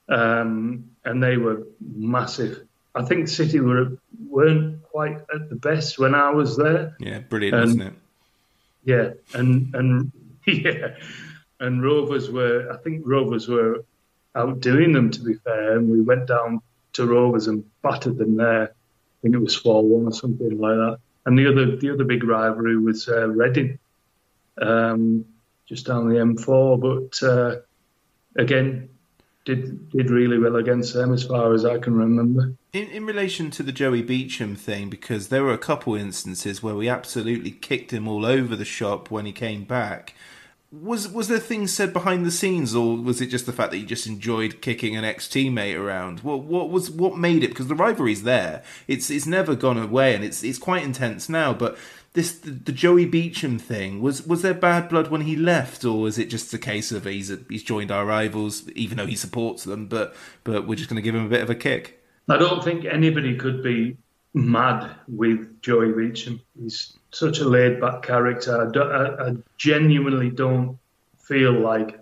um, 0.08 0.90
and 1.04 1.22
they 1.22 1.36
were 1.36 1.66
massive. 1.80 2.66
I 2.94 3.04
think 3.04 3.28
City 3.28 3.60
were 3.60 3.98
weren't 4.28 4.82
quite 4.82 5.18
at 5.34 5.50
the 5.50 5.56
best 5.56 5.98
when 5.98 6.14
I 6.14 6.30
was 6.30 6.56
there. 6.56 6.96
Yeah, 6.98 7.20
brilliant, 7.20 7.54
and, 7.54 7.64
wasn't 7.64 7.82
it? 7.82 7.94
Yeah, 8.86 9.10
and 9.34 9.74
and 9.74 10.12
yeah, 10.46 10.94
and 11.60 11.82
Rovers 11.82 12.30
were. 12.30 12.70
I 12.72 12.76
think 12.78 13.02
Rovers 13.04 13.48
were 13.48 13.84
outdoing 14.34 14.92
them. 14.92 15.10
To 15.10 15.20
be 15.20 15.34
fair, 15.34 15.76
and 15.76 15.90
we 15.90 16.00
went 16.00 16.28
down 16.28 16.62
to 16.94 17.06
Rovers 17.06 17.48
and 17.48 17.64
battered 17.82 18.16
them 18.16 18.36
there. 18.36 18.62
I 18.62 19.18
think 19.22 19.34
it 19.34 19.40
was 19.40 19.56
four 19.56 19.82
one 19.82 20.06
or 20.06 20.12
something 20.12 20.56
like 20.58 20.76
that. 20.76 20.98
And 21.26 21.36
the 21.36 21.48
other 21.48 21.76
the 21.76 21.90
other 21.90 22.04
big 22.04 22.22
rivalry 22.22 22.78
was 22.78 23.08
uh, 23.08 23.28
Reading, 23.28 23.80
um, 24.62 25.24
just 25.68 25.86
down 25.86 26.08
the 26.08 26.20
M4. 26.20 26.80
But 26.80 27.26
uh, 27.26 27.56
again, 28.36 28.88
did 29.46 29.88
did 29.90 30.10
really 30.10 30.38
well 30.38 30.56
against 30.56 30.92
them 30.92 31.14
as 31.14 31.24
far 31.24 31.54
as 31.54 31.64
I 31.64 31.78
can 31.78 31.94
remember. 31.94 32.52
In, 32.74 32.88
in 32.88 33.06
relation 33.06 33.50
to 33.52 33.62
the 33.62 33.72
Joey 33.72 34.02
Beauchamp 34.02 34.58
thing, 34.58 34.90
because 34.90 35.28
there 35.28 35.44
were 35.44 35.54
a 35.54 35.58
couple 35.58 35.94
instances 35.94 36.62
where 36.62 36.74
we 36.74 36.88
absolutely 36.88 37.52
kicked 37.52 37.92
him 37.92 38.06
all 38.06 38.26
over 38.26 38.54
the 38.54 38.64
shop 38.66 39.10
when 39.10 39.24
he 39.24 39.32
came 39.32 39.64
back 39.64 40.14
was 40.72 41.08
was 41.08 41.28
there 41.28 41.38
things 41.38 41.72
said 41.72 41.92
behind 41.92 42.26
the 42.26 42.30
scenes, 42.30 42.74
or 42.74 42.96
was 42.96 43.20
it 43.20 43.26
just 43.26 43.46
the 43.46 43.52
fact 43.52 43.70
that 43.70 43.78
you 43.78 43.86
just 43.86 44.06
enjoyed 44.06 44.60
kicking 44.60 44.96
an 44.96 45.04
ex 45.04 45.28
teammate 45.28 45.78
around? 45.78 46.20
What 46.20 46.42
what 46.42 46.70
was 46.70 46.90
what 46.90 47.16
made 47.16 47.44
it? 47.44 47.48
Because 47.48 47.68
the 47.68 47.74
rivalry's 47.74 48.24
there. 48.24 48.62
It's 48.88 49.10
it's 49.10 49.26
never 49.26 49.54
gone 49.54 49.78
away, 49.78 50.14
and 50.14 50.24
it's 50.24 50.42
it's 50.42 50.58
quite 50.58 50.82
intense 50.82 51.28
now. 51.28 51.54
But 51.54 51.78
this 52.16 52.38
the, 52.38 52.50
the 52.50 52.72
Joey 52.72 53.04
Beauchamp 53.04 53.60
thing 53.60 54.00
was 54.00 54.26
was 54.26 54.42
there 54.42 54.54
bad 54.54 54.88
blood 54.88 55.08
when 55.08 55.20
he 55.20 55.36
left, 55.36 55.84
or 55.84 56.00
was 56.00 56.18
it 56.18 56.28
just 56.28 56.52
a 56.52 56.58
case 56.58 56.90
of 56.90 57.04
he's 57.04 57.30
a, 57.30 57.38
he's 57.48 57.62
joined 57.62 57.92
our 57.92 58.04
rivals, 58.04 58.68
even 58.70 58.96
though 58.96 59.06
he 59.06 59.14
supports 59.14 59.62
them, 59.64 59.86
but 59.86 60.16
but 60.42 60.66
we're 60.66 60.74
just 60.74 60.88
going 60.88 60.96
to 60.96 61.02
give 61.02 61.14
him 61.14 61.26
a 61.26 61.28
bit 61.28 61.42
of 61.42 61.50
a 61.50 61.54
kick? 61.54 62.02
I 62.28 62.38
don't 62.38 62.64
think 62.64 62.84
anybody 62.86 63.36
could 63.36 63.62
be 63.62 63.98
mad 64.34 64.90
with 65.06 65.62
Joey 65.62 65.92
Beauchamp. 65.92 66.40
He's 66.58 66.96
such 67.12 67.38
a 67.38 67.44
laid 67.44 67.80
back 67.80 68.02
character. 68.02 68.72
I, 68.74 68.80
I, 68.80 69.28
I, 69.28 69.36
genuinely 69.56 70.30
don't 70.30 70.78
feel 71.18 71.52
like 71.52 72.00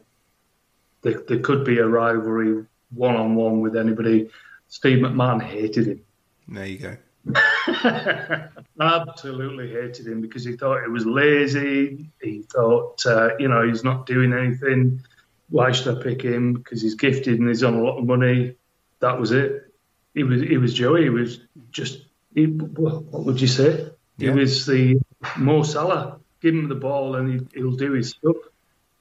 there, 1.02 1.22
there 1.28 1.40
could 1.40 1.64
be 1.64 1.78
a 1.78 1.86
rivalry 1.86 2.64
one 2.94 3.16
on 3.16 3.34
one 3.34 3.60
with 3.60 3.76
anybody. 3.76 4.30
Steve 4.68 4.98
McMahon 4.98 5.42
hated 5.42 5.86
him. 5.86 6.00
There 6.48 6.66
you 6.66 6.78
go. 6.78 6.96
Absolutely 8.80 9.70
hated 9.70 10.06
him 10.06 10.20
because 10.20 10.44
he 10.44 10.56
thought 10.56 10.84
it 10.84 10.90
was 10.90 11.06
lazy. 11.06 12.10
He 12.22 12.42
thought, 12.42 13.04
uh, 13.06 13.30
you 13.38 13.48
know, 13.48 13.66
he's 13.66 13.84
not 13.84 14.06
doing 14.06 14.32
anything. 14.32 15.02
Why 15.48 15.72
should 15.72 15.98
I 15.98 16.02
pick 16.02 16.22
him? 16.22 16.54
Because 16.54 16.82
he's 16.82 16.94
gifted 16.94 17.38
and 17.38 17.48
he's 17.48 17.62
on 17.62 17.74
a 17.74 17.82
lot 17.82 17.98
of 17.98 18.06
money. 18.06 18.56
That 19.00 19.18
was 19.18 19.32
it. 19.32 19.72
He 20.14 20.22
was 20.22 20.42
he 20.42 20.56
was 20.56 20.74
Joey. 20.74 21.04
He 21.04 21.10
was 21.10 21.40
just 21.70 22.04
he, 22.34 22.46
what 22.46 23.24
would 23.24 23.40
you 23.40 23.48
say? 23.48 23.90
Yeah. 24.18 24.32
He 24.32 24.38
was 24.38 24.66
the 24.66 25.00
Mo 25.36 25.62
Salah. 25.62 26.18
Give 26.40 26.54
him 26.54 26.68
the 26.68 26.74
ball 26.74 27.16
and 27.16 27.48
he, 27.54 27.62
will 27.62 27.76
do 27.76 27.92
his 27.92 28.10
stuff. 28.10 28.36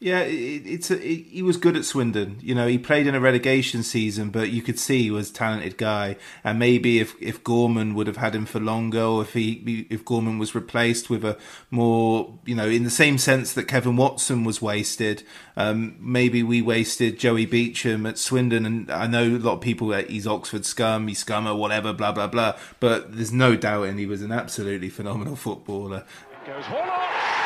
Yeah, 0.04 0.20
it, 0.24 0.64
it's 0.66 0.92
a, 0.92 0.96
it, 0.96 1.28
he 1.28 1.42
was 1.42 1.56
good 1.56 1.78
at 1.78 1.86
Swindon. 1.86 2.38
You 2.42 2.56
know, 2.56 2.68
he 2.68 2.78
played 2.78 3.08
in 3.08 3.16
a 3.16 3.22
relegation 3.22 3.84
season, 3.84 4.32
but 4.32 4.50
you 4.50 4.62
could 4.62 4.78
see 4.78 5.04
he 5.04 5.12
was 5.12 5.30
a 5.30 5.34
talented 5.34 5.78
guy. 5.78 6.18
And 6.44 6.60
maybe 6.60 7.00
if, 7.00 7.16
if 7.22 7.42
Gorman 7.42 7.96
would 7.96 8.08
have 8.08 8.18
had 8.18 8.36
him 8.36 8.46
for 8.46 8.60
longer, 8.60 9.02
or 9.02 9.22
if 9.22 9.32
he 9.32 9.88
if 9.90 10.04
Gorman 10.04 10.40
was 10.40 10.54
replaced 10.54 11.10
with 11.10 11.24
a 11.24 11.38
more, 11.72 12.38
you 12.44 12.54
know, 12.54 12.68
in 12.68 12.84
the 12.84 12.90
same 12.90 13.18
sense 13.18 13.54
that 13.54 13.70
Kevin 13.70 13.96
Watson 13.96 14.44
was 14.44 14.62
wasted, 14.62 15.24
um, 15.56 15.96
maybe 16.02 16.44
we 16.44 16.62
wasted 16.62 17.18
Joey 17.18 17.46
Beauchamp 17.46 18.06
at 18.06 18.18
Swindon. 18.18 18.66
And 18.66 18.92
I 18.92 19.08
know 19.08 19.24
a 19.24 19.40
lot 19.40 19.54
of 19.54 19.62
people 19.62 19.88
that 19.88 20.10
he's 20.10 20.28
Oxford 20.28 20.66
scum, 20.66 21.08
he's 21.08 21.24
scummer, 21.24 21.58
whatever, 21.58 21.94
blah 21.94 22.12
blah 22.12 22.28
blah. 22.28 22.58
But 22.82 23.16
there's 23.16 23.32
no 23.32 23.56
doubt, 23.56 23.84
and 23.84 23.98
he 23.98 24.06
was 24.06 24.22
an 24.22 24.34
absolutely 24.34 24.90
phenomenal 24.90 25.38
footballer. 25.38 26.04
Goes 26.46 26.66
and 26.68 27.43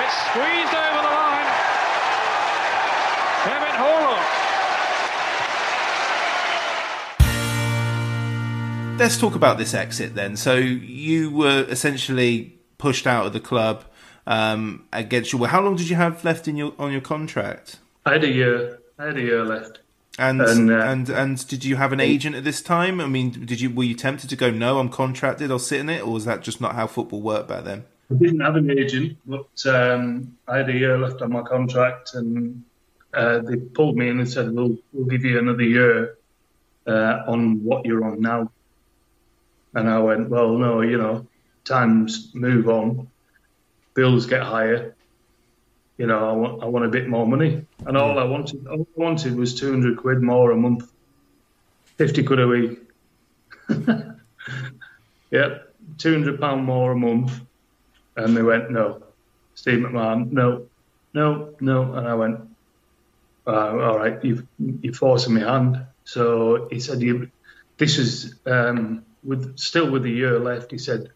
it's 0.00 0.16
squeezed 0.28 0.74
over 0.74 1.02
the 1.02 1.12
line. 1.12 1.48
Kevin 3.44 3.74
Horlock. 3.80 4.28
Let's 8.98 9.18
talk 9.18 9.34
about 9.34 9.58
this 9.58 9.74
exit 9.74 10.14
then. 10.14 10.36
So 10.36 10.54
you 10.56 11.30
were 11.30 11.66
essentially 11.68 12.58
pushed 12.78 13.06
out 13.06 13.26
of 13.26 13.32
the 13.32 13.40
club 13.40 13.84
um, 14.26 14.86
against 14.92 15.32
your. 15.32 15.40
will. 15.40 15.48
How 15.48 15.60
long 15.60 15.76
did 15.76 15.88
you 15.88 15.96
have 15.96 16.24
left 16.24 16.46
in 16.48 16.56
your 16.56 16.74
on 16.78 16.92
your 16.92 17.00
contract? 17.00 17.78
I 18.06 18.12
had 18.12 18.24
a 18.24 18.30
year. 18.30 18.80
I 18.98 19.06
had 19.06 19.16
a 19.16 19.22
year 19.22 19.44
left. 19.44 19.80
And 20.18 20.40
and, 20.42 20.70
uh, 20.70 20.74
and 20.74 21.08
and 21.08 21.48
did 21.48 21.64
you 21.64 21.76
have 21.76 21.92
an 21.92 22.00
agent 22.00 22.36
at 22.36 22.44
this 22.44 22.60
time? 22.62 23.00
I 23.00 23.06
mean, 23.06 23.30
did 23.30 23.60
you 23.60 23.70
were 23.70 23.84
you 23.84 23.94
tempted 23.94 24.28
to 24.30 24.36
go? 24.36 24.50
No, 24.50 24.78
I'm 24.78 24.90
contracted. 24.90 25.50
I'll 25.50 25.58
sit 25.58 25.80
in 25.80 25.88
it, 25.88 26.02
or 26.02 26.12
was 26.12 26.24
that 26.26 26.42
just 26.42 26.60
not 26.60 26.74
how 26.74 26.86
football 26.86 27.22
worked 27.22 27.48
back 27.48 27.64
then? 27.64 27.84
I 28.12 28.14
didn't 28.14 28.40
have 28.40 28.56
an 28.56 28.70
agent, 28.70 29.16
but 29.24 29.66
um, 29.66 30.36
I 30.46 30.58
had 30.58 30.68
a 30.68 30.74
year 30.74 30.98
left 30.98 31.22
on 31.22 31.32
my 31.32 31.40
contract, 31.42 32.14
and 32.14 32.62
uh, 33.14 33.38
they 33.38 33.56
pulled 33.56 33.96
me 33.96 34.08
in 34.08 34.18
and 34.18 34.28
said, 34.28 34.52
"We'll 34.52 34.76
we'll 34.92 35.06
give 35.06 35.24
you 35.24 35.38
another 35.38 35.62
year 35.62 36.18
uh, 36.86 37.22
on 37.26 37.64
what 37.64 37.86
you're 37.86 38.04
on 38.04 38.20
now." 38.20 38.50
And 39.74 39.88
I 39.88 39.98
went, 39.98 40.28
"Well, 40.28 40.58
no, 40.58 40.82
you 40.82 40.98
know, 40.98 41.26
times 41.64 42.32
move 42.34 42.68
on, 42.68 43.08
bills 43.94 44.26
get 44.26 44.42
higher. 44.42 44.94
You 45.96 46.06
know, 46.06 46.28
I 46.28 46.32
want 46.32 46.62
I 46.62 46.66
want 46.66 46.84
a 46.84 46.90
bit 46.90 47.08
more 47.08 47.26
money, 47.26 47.64
and 47.86 47.96
all 47.96 48.18
I 48.18 48.24
wanted 48.24 48.66
all 48.66 48.80
I 48.80 49.00
wanted 49.00 49.36
was 49.36 49.54
two 49.54 49.70
hundred 49.70 49.96
quid 49.96 50.20
more 50.20 50.50
a 50.50 50.56
month, 50.56 50.92
fifty 51.96 52.22
quid 52.22 52.40
a 52.40 52.46
week. 52.46 52.78
yep, 55.30 55.74
two 55.96 56.12
hundred 56.12 56.38
pound 56.40 56.66
more 56.66 56.92
a 56.92 56.96
month." 56.96 57.40
And 58.16 58.36
they 58.36 58.42
went, 58.42 58.70
no. 58.70 59.02
Steve 59.54 59.80
McMahon, 59.80 60.30
no, 60.30 60.66
no, 61.14 61.54
no. 61.60 61.94
And 61.94 62.08
I 62.08 62.14
went, 62.14 62.40
uh, 63.46 63.50
all 63.50 63.98
right, 63.98 64.22
you've, 64.24 64.46
you're 64.58 64.94
forcing 64.94 65.34
my 65.34 65.40
hand. 65.40 65.84
So 66.04 66.68
he 66.70 66.80
said, 66.80 67.00
you, 67.00 67.30
this 67.78 67.98
is 67.98 68.34
um, 68.46 69.04
with 69.22 69.58
still 69.58 69.90
with 69.90 70.04
a 70.04 70.10
year 70.10 70.38
left. 70.38 70.70
He 70.70 70.78
said, 70.78 71.10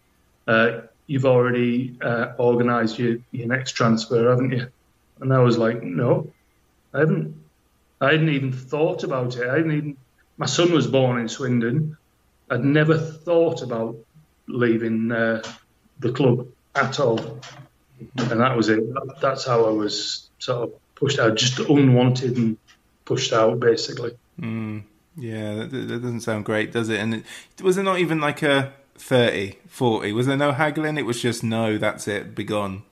uh, 0.46 0.82
you've 1.06 1.26
already 1.26 1.96
uh, 2.02 2.32
organised 2.38 2.98
your, 2.98 3.18
your 3.30 3.48
next 3.48 3.72
transfer, 3.72 4.30
haven't 4.30 4.52
you? 4.52 4.68
And 5.20 5.32
I 5.32 5.38
was 5.38 5.58
like, 5.58 5.82
no, 5.82 6.30
I 6.92 7.00
haven't. 7.00 7.34
I 8.00 8.12
hadn't 8.12 8.28
even 8.28 8.52
thought 8.52 9.04
about 9.04 9.36
it. 9.36 9.48
I 9.48 9.56
hadn't 9.56 9.72
even. 9.72 9.96
My 10.36 10.46
son 10.46 10.72
was 10.72 10.86
born 10.86 11.18
in 11.18 11.28
Swindon. 11.28 11.96
I'd 12.50 12.64
never 12.64 12.98
thought 12.98 13.62
about 13.62 13.96
leaving 14.46 15.10
uh, 15.10 15.42
the 15.98 16.12
club 16.12 16.46
at 16.76 17.00
all. 17.00 17.40
And 18.16 18.40
that 18.40 18.56
was 18.56 18.68
it. 18.68 18.84
That's 19.20 19.44
how 19.44 19.64
I 19.64 19.70
was 19.70 20.28
sort 20.38 20.68
of 20.68 20.74
pushed 20.94 21.18
out, 21.18 21.36
just 21.36 21.58
unwanted 21.58 22.36
and 22.36 22.58
pushed 23.04 23.32
out, 23.32 23.58
basically. 23.60 24.12
Mm. 24.38 24.82
Yeah, 25.16 25.54
that, 25.54 25.70
that 25.70 26.02
doesn't 26.02 26.20
sound 26.20 26.44
great, 26.44 26.72
does 26.72 26.88
it? 26.88 27.00
And 27.00 27.14
it, 27.14 27.24
was 27.62 27.76
there 27.76 27.84
not 27.84 27.98
even 27.98 28.20
like 28.20 28.42
a 28.42 28.72
30, 28.96 29.56
40? 29.68 30.12
Was 30.12 30.26
there 30.26 30.36
no 30.36 30.52
haggling? 30.52 30.98
It 30.98 31.06
was 31.06 31.20
just 31.20 31.42
no, 31.42 31.78
that's 31.78 32.06
it, 32.06 32.34
be 32.34 32.44
gone. 32.44 32.82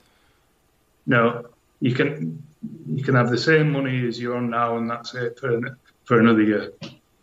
No, 1.07 1.47
you 1.81 1.95
can 1.95 2.43
you 2.91 3.05
can 3.05 3.15
have 3.15 3.31
the 3.31 3.37
same 3.37 3.71
money 3.73 4.07
as 4.07 4.19
you're 4.19 4.37
on 4.37 4.49
now, 4.49 4.79
and 4.79 4.91
that's 4.91 5.15
it 5.15 5.39
for 5.39 5.79
for 6.05 6.19
another 6.19 6.43
year. 6.43 6.73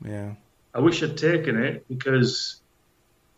Yeah. 0.06 0.34
I 0.74 0.80
wish 0.80 1.02
I'd 1.04 1.18
taken 1.18 1.62
it 1.62 1.88
because 1.88 2.62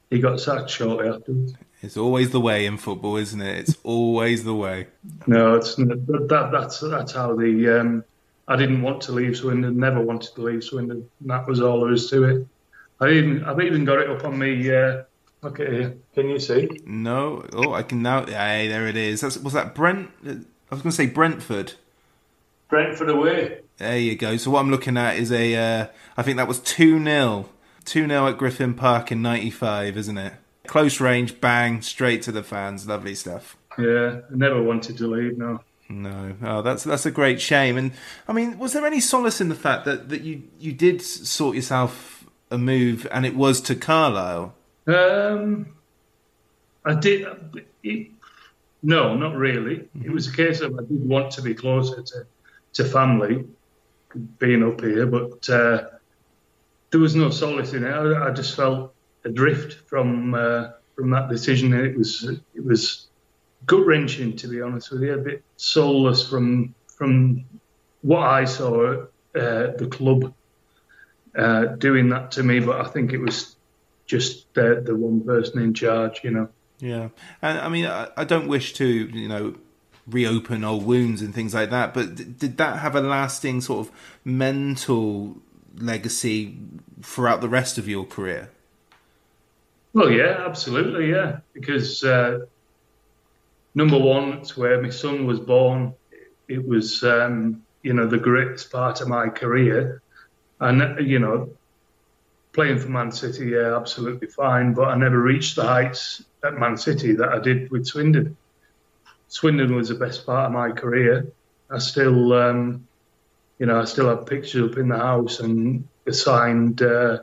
he 0.09 0.19
got 0.19 0.39
sacked 0.39 0.69
shortly 0.69 1.07
afterwards. 1.07 1.53
It's 1.83 1.97
always 1.97 2.29
the 2.29 2.39
way 2.39 2.65
in 2.65 2.77
football, 2.77 3.17
isn't 3.17 3.41
it? 3.41 3.59
It's 3.59 3.77
always 3.83 4.45
the 4.45 4.55
way. 4.55 4.87
No, 5.27 5.55
it's 5.55 5.75
that, 5.75 6.27
that 6.29 6.49
that's 6.49 6.79
that's 6.79 7.11
how 7.11 7.35
the 7.35 7.81
um, 7.81 8.05
I 8.47 8.55
didn't 8.55 8.81
want 8.81 9.01
to 9.01 9.11
leave 9.11 9.35
Swindon, 9.35 9.77
never 9.77 9.99
wanted 9.99 10.33
to 10.35 10.41
leave 10.43 10.63
Swindon, 10.63 11.09
and 11.19 11.29
that 11.29 11.45
was 11.45 11.59
all 11.59 11.81
there 11.81 11.91
is 11.91 12.09
to 12.11 12.23
it. 12.23 12.47
I 13.01 13.09
even 13.09 13.43
I've 13.43 13.59
even 13.59 13.83
got 13.83 13.99
it 13.99 14.09
up 14.09 14.23
on 14.23 14.39
me. 14.39 14.73
Uh, 14.73 15.03
look 15.41 15.59
at 15.59 15.73
here. 15.73 15.97
Can 16.15 16.29
you 16.29 16.39
see? 16.39 16.69
No. 16.85 17.45
Oh, 17.51 17.73
I 17.73 17.83
can 17.83 18.01
now. 18.01 18.25
Hey, 18.25 18.69
there 18.69 18.87
it 18.87 18.95
is. 18.95 19.19
That's, 19.19 19.37
was 19.37 19.51
that 19.51 19.75
Brent? 19.75 20.09
I 20.25 20.35
was 20.69 20.81
going 20.81 20.83
to 20.83 20.91
say 20.93 21.07
Brentford. 21.07 21.73
Brentford 22.69 23.09
away. 23.09 23.59
There 23.75 23.97
you 23.97 24.15
go. 24.15 24.37
So 24.37 24.51
what 24.51 24.61
I'm 24.61 24.71
looking 24.71 24.95
at 24.95 25.17
is 25.17 25.33
a. 25.33 25.55
Uh, 25.55 25.87
I 26.15 26.23
think 26.23 26.37
that 26.37 26.47
was 26.47 26.61
two 26.61 27.03
0 27.03 27.49
two 27.83 28.07
0 28.07 28.27
at 28.27 28.37
Griffin 28.37 28.73
Park 28.73 29.11
in 29.11 29.21
'95, 29.21 29.97
isn't 29.97 30.17
it? 30.17 30.33
Close 30.67 30.99
range, 30.99 31.41
bang, 31.41 31.81
straight 31.81 32.21
to 32.23 32.31
the 32.31 32.43
fans. 32.43 32.87
Lovely 32.87 33.15
stuff. 33.15 33.57
Yeah, 33.77 34.21
I 34.31 34.35
never 34.35 34.61
wanted 34.61 34.97
to 34.97 35.07
leave. 35.07 35.37
No. 35.37 35.59
No, 35.89 36.35
oh, 36.41 36.61
that's 36.61 36.83
that's 36.85 37.05
a 37.05 37.11
great 37.11 37.41
shame. 37.41 37.77
And 37.77 37.91
I 38.27 38.33
mean, 38.33 38.57
was 38.57 38.73
there 38.73 38.85
any 38.85 38.99
solace 38.99 39.41
in 39.41 39.49
the 39.49 39.55
fact 39.55 39.85
that, 39.85 40.09
that 40.09 40.21
you 40.21 40.43
you 40.57 40.71
did 40.71 41.01
sort 41.01 41.55
yourself 41.55 42.25
a 42.49 42.57
move, 42.57 43.05
and 43.11 43.25
it 43.25 43.35
was 43.35 43.59
to 43.61 43.75
Carlisle? 43.75 44.55
Um, 44.87 45.75
I 46.85 46.95
did. 46.95 47.27
It, 47.83 48.07
no, 48.81 49.15
not 49.15 49.35
really. 49.35 49.77
Mm-hmm. 49.77 50.05
It 50.05 50.11
was 50.11 50.27
a 50.27 50.35
case 50.35 50.61
of 50.61 50.73
I 50.73 50.83
did 50.83 51.07
want 51.07 51.31
to 51.33 51.41
be 51.41 51.53
closer 51.53 52.01
to 52.01 52.25
to 52.73 52.85
family, 52.85 53.45
being 54.39 54.63
up 54.63 54.81
here, 54.81 55.05
but 55.05 55.47
uh, 55.49 55.89
there 56.91 56.99
was 56.99 57.15
no 57.15 57.29
solace 57.29 57.73
in 57.73 57.83
it. 57.83 57.91
I, 57.91 58.29
I 58.29 58.31
just 58.31 58.55
felt 58.55 58.93
adrift 59.25 59.87
from 59.89 60.33
uh, 60.33 60.69
from 60.95 61.09
that 61.11 61.29
decision. 61.29 61.73
and 61.73 61.85
It 61.85 61.97
was 61.97 62.23
it 62.53 62.65
was 62.65 63.07
gut 63.65 63.85
wrenching, 63.85 64.35
to 64.37 64.47
be 64.47 64.61
honest 64.61 64.91
with 64.91 65.03
you, 65.03 65.13
a 65.13 65.17
bit 65.17 65.43
soulless 65.57 66.27
from 66.27 66.75
from 66.87 67.45
what 68.01 68.21
I 68.21 68.45
saw 68.45 69.05
uh, 69.35 69.67
the 69.77 69.87
club 69.89 70.33
uh, 71.37 71.65
doing 71.65 72.09
that 72.09 72.31
to 72.31 72.43
me. 72.43 72.59
But 72.59 72.81
I 72.81 72.89
think 72.89 73.13
it 73.13 73.19
was 73.19 73.55
just 74.05 74.53
the, 74.53 74.81
the 74.85 74.95
one 74.95 75.21
person 75.21 75.61
in 75.61 75.73
charge, 75.73 76.21
you 76.23 76.31
know. 76.31 76.49
Yeah, 76.79 77.09
and 77.41 77.59
I 77.59 77.69
mean, 77.69 77.85
I, 77.85 78.09
I 78.17 78.23
don't 78.25 78.47
wish 78.47 78.73
to, 78.73 78.85
you 78.85 79.29
know, 79.29 79.55
reopen 80.05 80.63
old 80.63 80.85
wounds 80.85 81.21
and 81.21 81.33
things 81.33 81.53
like 81.53 81.69
that. 81.69 81.93
But 81.93 82.37
did 82.37 82.57
that 82.57 82.79
have 82.79 82.95
a 82.95 83.01
lasting 83.01 83.61
sort 83.61 83.87
of 83.87 83.93
mental 84.25 85.37
legacy 85.77 86.57
throughout 87.01 87.41
the 87.41 87.49
rest 87.49 87.77
of 87.77 87.87
your 87.87 88.05
career? 88.05 88.49
Well, 89.93 90.09
yeah, 90.11 90.43
absolutely, 90.45 91.11
yeah. 91.11 91.39
Because 91.53 92.03
uh, 92.03 92.39
number 93.75 93.97
one, 93.97 94.33
it's 94.33 94.57
where 94.57 94.81
my 94.81 94.89
son 94.89 95.25
was 95.25 95.39
born. 95.39 95.93
It 96.47 96.67
was, 96.67 97.03
um, 97.03 97.63
you 97.83 97.93
know, 97.93 98.07
the 98.07 98.17
greatest 98.17 98.71
part 98.71 99.01
of 99.01 99.07
my 99.07 99.29
career, 99.29 100.01
and 100.59 101.07
you 101.07 101.19
know, 101.19 101.49
playing 102.53 102.79
for 102.79 102.89
Man 102.89 103.11
City, 103.11 103.47
yeah, 103.47 103.75
absolutely 103.75 104.27
fine. 104.27 104.73
But 104.73 104.89
I 104.89 104.95
never 104.95 105.19
reached 105.21 105.55
the 105.55 105.63
heights 105.63 106.23
at 106.43 106.59
Man 106.59 106.77
City 106.77 107.13
that 107.15 107.29
I 107.29 107.39
did 107.39 107.71
with 107.71 107.85
Swindon. 107.85 108.35
Swindon 109.27 109.75
was 109.75 109.89
the 109.89 109.95
best 109.95 110.25
part 110.25 110.47
of 110.47 110.51
my 110.51 110.71
career. 110.71 111.27
I 111.69 111.79
still, 111.79 112.33
um, 112.33 112.87
you 113.59 113.65
know, 113.65 113.79
I 113.81 113.85
still 113.85 114.09
have 114.09 114.25
pictures 114.25 114.71
up 114.71 114.77
in 114.77 114.89
the 114.89 114.97
house 114.97 115.39
and 115.39 115.87
the 116.05 116.13
signed, 116.13 116.81
uh, 116.81 117.19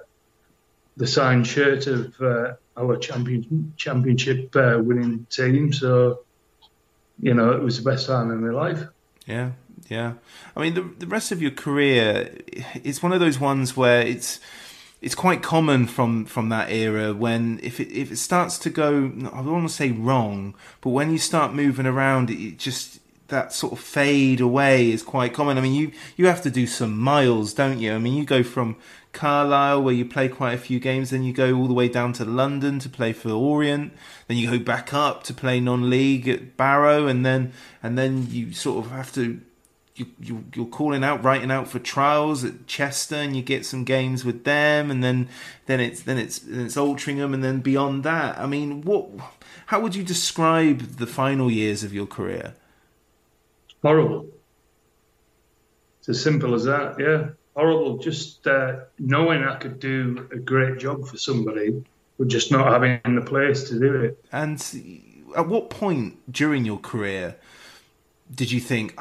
the 1.01 1.07
signed 1.07 1.47
shirt 1.47 1.87
of 1.87 2.21
uh, 2.21 2.53
our 2.77 2.95
champion, 2.99 3.73
championship 3.79 4.55
uh, 4.55 4.79
winning 4.79 5.27
team. 5.31 5.73
So, 5.73 6.21
you 7.19 7.33
know, 7.33 7.53
it 7.53 7.63
was 7.63 7.83
the 7.83 7.91
best 7.91 8.07
time 8.07 8.31
in 8.31 8.47
my 8.47 8.53
life. 8.53 8.85
Yeah, 9.25 9.53
yeah. 9.89 10.13
I 10.55 10.61
mean, 10.61 10.75
the 10.75 10.83
the 10.83 11.07
rest 11.07 11.33
of 11.33 11.41
your 11.41 11.53
career, 11.53 12.37
it's 12.85 13.03
one 13.03 13.15
of 13.15 13.21
those 13.21 13.41
ones 13.41 13.75
where 13.75 14.03
it's 14.03 14.41
it's 15.01 15.15
quite 15.15 15.43
common 15.43 15.87
from 15.87 16.27
from 16.27 16.51
that 16.51 16.71
era 16.71 17.15
when 17.15 17.59
if 17.63 17.81
it 17.81 17.91
if 17.91 18.13
it 18.13 18.19
starts 18.19 18.59
to 18.59 18.69
go 18.69 19.11
I 19.33 19.37
don't 19.43 19.53
want 19.53 19.69
to 19.69 19.75
say 19.75 19.91
wrong, 19.91 20.55
but 20.83 20.91
when 20.91 21.11
you 21.11 21.19
start 21.19 21.55
moving 21.55 21.87
around, 21.87 22.29
it 22.29 22.59
just 22.59 23.00
that 23.31 23.53
sort 23.53 23.73
of 23.73 23.81
fade 23.81 24.41
away 24.41 24.91
is 24.91 25.03
quite 25.03 25.33
common. 25.33 25.59
I 25.59 25.63
mean, 25.63 25.75
you 25.75 25.93
you 26.17 26.27
have 26.27 26.43
to 26.43 26.51
do 26.51 26.67
some 26.67 26.97
miles, 26.99 27.55
don't 27.55 27.79
you? 27.79 27.95
I 27.95 27.99
mean, 27.99 28.15
you 28.15 28.25
go 28.25 28.43
from 28.43 28.77
Carlisle 29.13 29.83
where 29.83 29.95
you 29.95 30.05
play 30.05 30.29
quite 30.29 30.53
a 30.53 30.59
few 30.59 30.79
games, 30.79 31.11
then 31.11 31.25
you 31.25 31.33
go 31.33 31.55
all 31.55 31.67
the 31.67 31.75
way 31.75 31.89
down 31.89 32.13
to 32.15 32.25
London 32.25 32.79
to 32.81 32.89
play 32.89 33.13
for 33.13 33.31
Orient, 33.31 33.93
then 34.29 34.37
you 34.37 34.51
go 34.51 34.59
back 34.59 34.95
up 34.95 35.25
to 35.25 35.35
play 35.35 35.59
non-league 35.59 36.29
at 36.29 36.57
Barrow, 36.57 37.07
and 37.07 37.25
then 37.27 37.53
and 37.83 37.99
then 37.99 38.27
you 38.31 38.53
sort 38.53 38.85
of 38.85 38.93
have 38.93 39.13
to 39.15 39.41
you, 39.97 40.07
you 40.21 40.45
you're 40.55 40.67
calling 40.67 41.05
out, 41.05 41.23
writing 41.23 41.51
out 41.51 41.69
for 41.69 41.79
trials 41.79 42.45
at 42.45 42.67
Chester, 42.67 43.17
and 43.17 43.37
you 43.37 43.43
get 43.43 43.67
some 43.67 43.85
games 43.85 44.25
with 44.25 44.45
them, 44.45 44.91
and 44.91 45.03
then 45.03 45.29
then 45.67 45.81
it's 45.81 46.03
then 46.03 46.19
it's 46.19 46.39
then 46.39 46.67
it's 46.67 46.77
Altrincham, 46.77 47.35
and 47.35 47.45
then 47.45 47.61
beyond 47.61 48.05
that. 48.05 48.39
I 48.39 48.47
mean, 48.47 48.83
what? 48.83 49.09
How 49.67 49.81
would 49.81 49.95
you 49.95 50.03
describe 50.03 50.97
the 50.97 51.07
final 51.07 51.51
years 51.51 51.85
of 51.85 51.93
your 51.93 52.07
career? 52.07 52.55
Horrible. 53.83 54.29
It's 56.01 56.09
as 56.09 56.23
simple 56.23 56.55
as 56.55 56.65
that. 56.65 56.97
Yeah, 56.99 57.31
horrible. 57.55 57.99
Just 57.99 58.47
uh, 58.47 58.81
knowing 58.99 59.45
I 59.45 59.57
could 59.57 59.81
do 59.81 60.29
a 60.33 60.39
great 60.39 60.79
job 60.79 61.07
for 61.07 61.19
somebody, 61.19 61.85
but 62.19 62.29
just 62.29 62.51
not 62.51 62.73
having 62.73 63.01
the 63.05 63.23
place 63.23 63.65
to 63.71 63.79
do 63.79 64.03
it. 64.03 64.25
And 64.33 64.61
at 65.37 65.47
what 65.47 65.71
point 65.71 66.19
during 66.33 66.65
your 66.65 66.79
career 66.79 67.37
did 68.35 68.51
you 68.51 68.61
think 68.61 68.99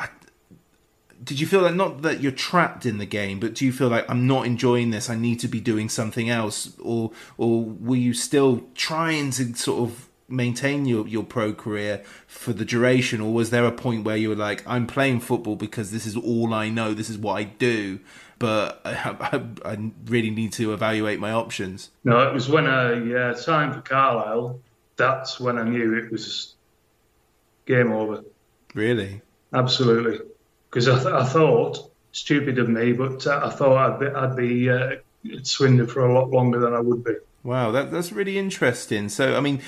did 1.21 1.39
you 1.39 1.47
feel 1.47 1.61
like 1.61 1.75
not 1.75 2.01
that 2.03 2.21
you're 2.21 2.31
trapped 2.31 2.85
in 2.85 2.97
the 2.97 3.05
game, 3.05 3.39
but 3.39 3.53
do 3.53 3.65
you 3.65 3.73
feel 3.73 3.89
like 3.89 4.09
I'm 4.09 4.25
not 4.25 4.45
enjoying 4.45 4.91
this? 4.91 5.09
I 5.09 5.15
need 5.15 5.39
to 5.41 5.47
be 5.47 5.59
doing 5.59 5.89
something 5.89 6.29
else, 6.29 6.77
or 6.79 7.11
or 7.37 7.63
were 7.63 7.97
you 7.97 8.13
still 8.13 8.63
trying 8.73 9.31
to 9.31 9.53
sort 9.53 9.89
of 9.89 10.08
maintain 10.29 10.85
your 10.85 11.07
your 11.07 11.23
pro 11.23 11.53
career 11.53 12.03
for 12.27 12.53
the 12.53 12.65
duration, 12.65 13.21
or 13.21 13.33
was 13.33 13.49
there 13.49 13.65
a 13.65 13.71
point 13.71 14.03
where 14.03 14.17
you 14.17 14.29
were 14.29 14.35
like, 14.35 14.63
I'm 14.67 14.87
playing 14.87 15.21
football 15.21 15.55
because 15.55 15.91
this 15.91 16.05
is 16.05 16.15
all 16.15 16.53
I 16.53 16.69
know, 16.69 16.93
this 16.93 17.09
is 17.09 17.17
what 17.17 17.33
I 17.33 17.43
do, 17.43 17.99
but 18.37 18.81
I, 18.85 18.93
I, 19.19 19.71
I 19.71 19.91
really 20.05 20.31
need 20.31 20.53
to 20.53 20.73
evaluate 20.73 21.19
my 21.19 21.31
options. 21.31 21.89
No, 22.03 22.19
it 22.27 22.33
was 22.33 22.49
when 22.49 22.67
I 22.67 23.13
uh, 23.13 23.35
signed 23.35 23.73
for 23.75 23.81
Carlisle. 23.81 24.59
That's 24.95 25.39
when 25.39 25.57
I 25.57 25.63
knew 25.63 25.95
it 25.95 26.11
was 26.11 26.55
game 27.65 27.91
over. 27.91 28.23
Really? 28.73 29.21
Absolutely 29.53 30.19
because 30.69 30.87
I, 30.87 30.95
th- 30.95 31.13
I, 31.13 31.25
thought 31.25 31.91
stupid 32.11 32.59
of 32.59 32.69
me, 32.69 32.93
but 32.93 33.25
uh, 33.25 33.41
I 33.43 33.49
thought 33.49 33.77
I'd 33.77 33.99
be, 33.99 34.07
I'd 34.07 34.35
be 34.35 34.69
uh, 34.69 34.95
Swindon 35.43 35.87
for 35.87 36.05
a 36.05 36.13
lot 36.13 36.29
longer 36.29 36.59
than 36.59 36.73
I 36.73 36.79
would 36.79 37.03
be. 37.03 37.13
Wow, 37.41 37.71
that, 37.71 37.89
that's 37.89 38.11
really 38.11 38.37
interesting. 38.37 39.07
So, 39.07 39.37
I 39.37 39.39
mean, 39.39 39.61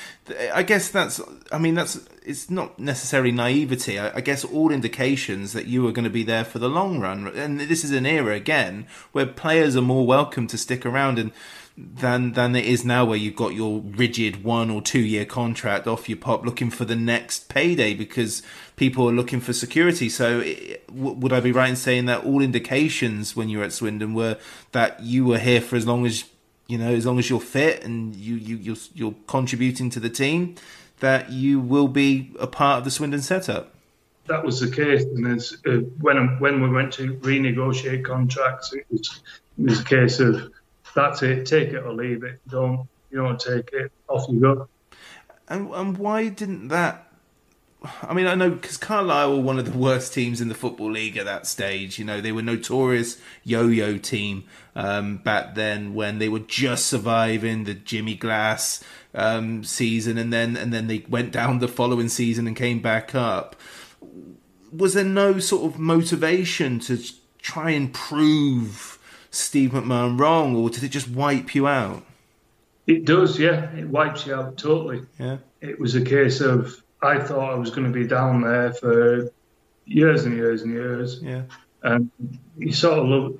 I 0.53 0.61
guess 0.61 0.89
that's, 0.89 1.21
I 1.53 1.57
mean, 1.57 1.75
that's, 1.75 2.05
it's 2.25 2.49
not 2.49 2.77
necessarily 2.77 3.31
naivety. 3.31 3.97
I, 3.97 4.17
I 4.17 4.21
guess 4.21 4.43
all 4.43 4.71
indications 4.71 5.53
that 5.53 5.67
you 5.67 5.87
are 5.87 5.93
going 5.93 6.03
to 6.03 6.09
be 6.09 6.23
there 6.23 6.43
for 6.43 6.59
the 6.59 6.67
long 6.67 6.99
run. 6.99 7.27
And 7.27 7.61
this 7.61 7.85
is 7.85 7.91
an 7.91 8.05
era, 8.05 8.35
again, 8.35 8.87
where 9.13 9.25
players 9.25 9.77
are 9.77 9.81
more 9.81 10.05
welcome 10.05 10.47
to 10.47 10.57
stick 10.57 10.85
around 10.85 11.17
and 11.17 11.31
than 11.77 12.33
than 12.33 12.53
it 12.53 12.65
is 12.65 12.83
now, 12.83 13.05
where 13.05 13.17
you've 13.17 13.37
got 13.37 13.53
your 13.53 13.79
rigid 13.79 14.43
one 14.43 14.69
or 14.69 14.81
two 14.81 14.99
year 14.99 15.25
contract 15.25 15.87
off 15.87 16.09
your 16.09 16.17
pop, 16.17 16.45
looking 16.45 16.69
for 16.69 16.83
the 16.83 16.97
next 16.97 17.47
payday 17.47 17.93
because 17.93 18.43
people 18.75 19.09
are 19.09 19.13
looking 19.13 19.39
for 19.39 19.53
security. 19.53 20.09
So, 20.09 20.41
it, 20.41 20.85
w- 20.87 21.15
would 21.15 21.31
I 21.31 21.39
be 21.39 21.53
right 21.53 21.69
in 21.69 21.77
saying 21.77 22.05
that 22.05 22.25
all 22.25 22.41
indications 22.41 23.37
when 23.37 23.47
you 23.47 23.59
were 23.59 23.63
at 23.63 23.71
Swindon 23.71 24.13
were 24.13 24.37
that 24.73 25.01
you 25.01 25.23
were 25.23 25.39
here 25.39 25.61
for 25.61 25.77
as 25.77 25.87
long 25.87 26.05
as 26.05 26.25
you 26.71 26.77
know, 26.77 26.93
as 26.93 27.05
long 27.05 27.19
as 27.19 27.29
you're 27.29 27.41
fit 27.41 27.83
and 27.83 28.15
you 28.15 28.35
you 28.35 28.55
you're, 28.55 28.77
you're 28.93 29.15
contributing 29.27 29.89
to 29.89 29.99
the 29.99 30.09
team, 30.09 30.55
that 31.01 31.29
you 31.29 31.59
will 31.59 31.89
be 31.89 32.31
a 32.39 32.47
part 32.47 32.77
of 32.77 32.85
the 32.85 32.91
Swindon 32.91 33.21
setup? 33.21 33.75
That 34.27 34.45
was 34.45 34.61
the 34.61 34.71
case, 34.71 35.03
and 35.03 35.27
as, 35.27 35.57
uh, 35.65 35.79
when 35.99 36.39
when 36.39 36.61
we 36.61 36.69
went 36.69 36.93
to 36.93 37.15
renegotiate 37.15 38.05
contracts, 38.05 38.71
it 38.71 38.85
was 38.89 39.21
it 39.59 39.65
was 39.65 39.81
a 39.81 39.83
case 39.83 40.21
of 40.21 40.49
that's 40.95 41.21
it. 41.23 41.45
Take 41.45 41.69
it 41.69 41.83
or 41.83 41.91
leave 41.91 42.23
it. 42.23 42.39
Don't 42.47 42.87
you 43.09 43.17
don't 43.17 43.39
take 43.39 43.69
it. 43.73 43.91
Off 44.07 44.29
you 44.29 44.39
go. 44.39 44.69
And 45.49 45.73
and 45.73 45.97
why 45.97 46.29
didn't 46.29 46.69
that 46.69 47.10
I 48.03 48.13
mean, 48.13 48.27
I 48.27 48.35
know 48.35 48.51
because 48.51 48.77
Carlisle 48.77 49.37
were 49.37 49.41
one 49.41 49.57
of 49.57 49.65
the 49.71 49.77
worst 49.77 50.13
teams 50.13 50.39
in 50.39 50.49
the 50.49 50.55
football 50.55 50.91
league 50.91 51.17
at 51.17 51.25
that 51.25 51.47
stage. 51.47 51.97
You 51.97 52.05
know, 52.05 52.21
they 52.21 52.31
were 52.31 52.43
notorious 52.43 53.17
yo-yo 53.43 53.97
team 53.97 54.43
um, 54.75 55.17
back 55.17 55.55
then 55.55 55.95
when 55.95 56.19
they 56.19 56.29
were 56.29 56.39
just 56.39 56.85
surviving 56.85 57.63
the 57.63 57.73
Jimmy 57.73 58.13
Glass 58.13 58.83
um, 59.15 59.63
season, 59.63 60.19
and 60.19 60.31
then 60.31 60.55
and 60.55 60.71
then 60.71 60.87
they 60.87 61.05
went 61.09 61.31
down 61.31 61.57
the 61.57 61.67
following 61.67 62.07
season 62.07 62.45
and 62.45 62.55
came 62.55 62.81
back 62.81 63.15
up. 63.15 63.55
Was 64.71 64.93
there 64.93 65.03
no 65.03 65.39
sort 65.39 65.73
of 65.73 65.79
motivation 65.79 66.79
to 66.81 67.01
try 67.39 67.71
and 67.71 67.91
prove 67.91 68.99
Steve 69.31 69.71
McMahon 69.71 70.19
wrong, 70.19 70.55
or 70.55 70.69
did 70.69 70.83
it 70.83 70.89
just 70.89 71.09
wipe 71.09 71.55
you 71.55 71.67
out? 71.67 72.03
It 72.85 73.05
does, 73.05 73.39
yeah. 73.39 73.73
It 73.75 73.87
wipes 73.87 74.27
you 74.27 74.35
out 74.35 74.57
totally. 74.57 75.03
Yeah. 75.19 75.37
It 75.61 75.79
was 75.79 75.95
a 75.95 76.01
case 76.01 76.41
of 76.41 76.81
I 77.01 77.19
thought 77.19 77.51
I 77.51 77.55
was 77.55 77.71
going 77.71 77.91
to 77.91 77.93
be 77.93 78.07
down 78.07 78.41
there 78.41 78.73
for 78.73 79.31
years 79.85 80.25
and 80.25 80.35
years 80.35 80.61
and 80.61 80.71
years. 80.71 81.19
Yeah. 81.21 81.43
And 81.83 82.11
you 82.57 82.73
sort 82.73 82.99
of 82.99 83.05
love, 83.05 83.37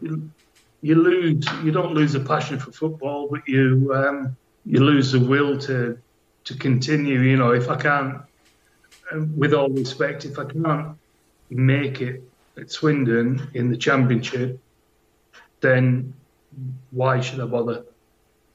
you 0.82 0.96
lose. 0.96 1.46
You 1.64 1.72
don't 1.72 1.94
lose 1.94 2.16
a 2.16 2.20
passion 2.20 2.58
for 2.58 2.72
football, 2.72 3.28
but 3.30 3.48
you 3.48 3.92
um, 3.94 4.36
you 4.66 4.80
lose 4.80 5.12
the 5.12 5.20
will 5.20 5.58
to 5.60 5.98
to 6.46 6.56
continue. 6.56 7.20
You 7.20 7.38
know, 7.38 7.52
if 7.52 7.70
I 7.70 7.76
can't, 7.76 8.22
with 9.38 9.54
all 9.54 9.70
respect, 9.70 10.26
if 10.26 10.40
I 10.40 10.46
can't 10.46 10.98
make 11.52 12.02
it 12.02 12.24
at 12.58 12.72
Swindon 12.72 13.50
in 13.54 13.70
the 13.70 13.78
championship, 13.78 14.60
then 15.60 16.14
why 16.90 17.22
should 17.22 17.40
I 17.40 17.46
bother? 17.46 17.86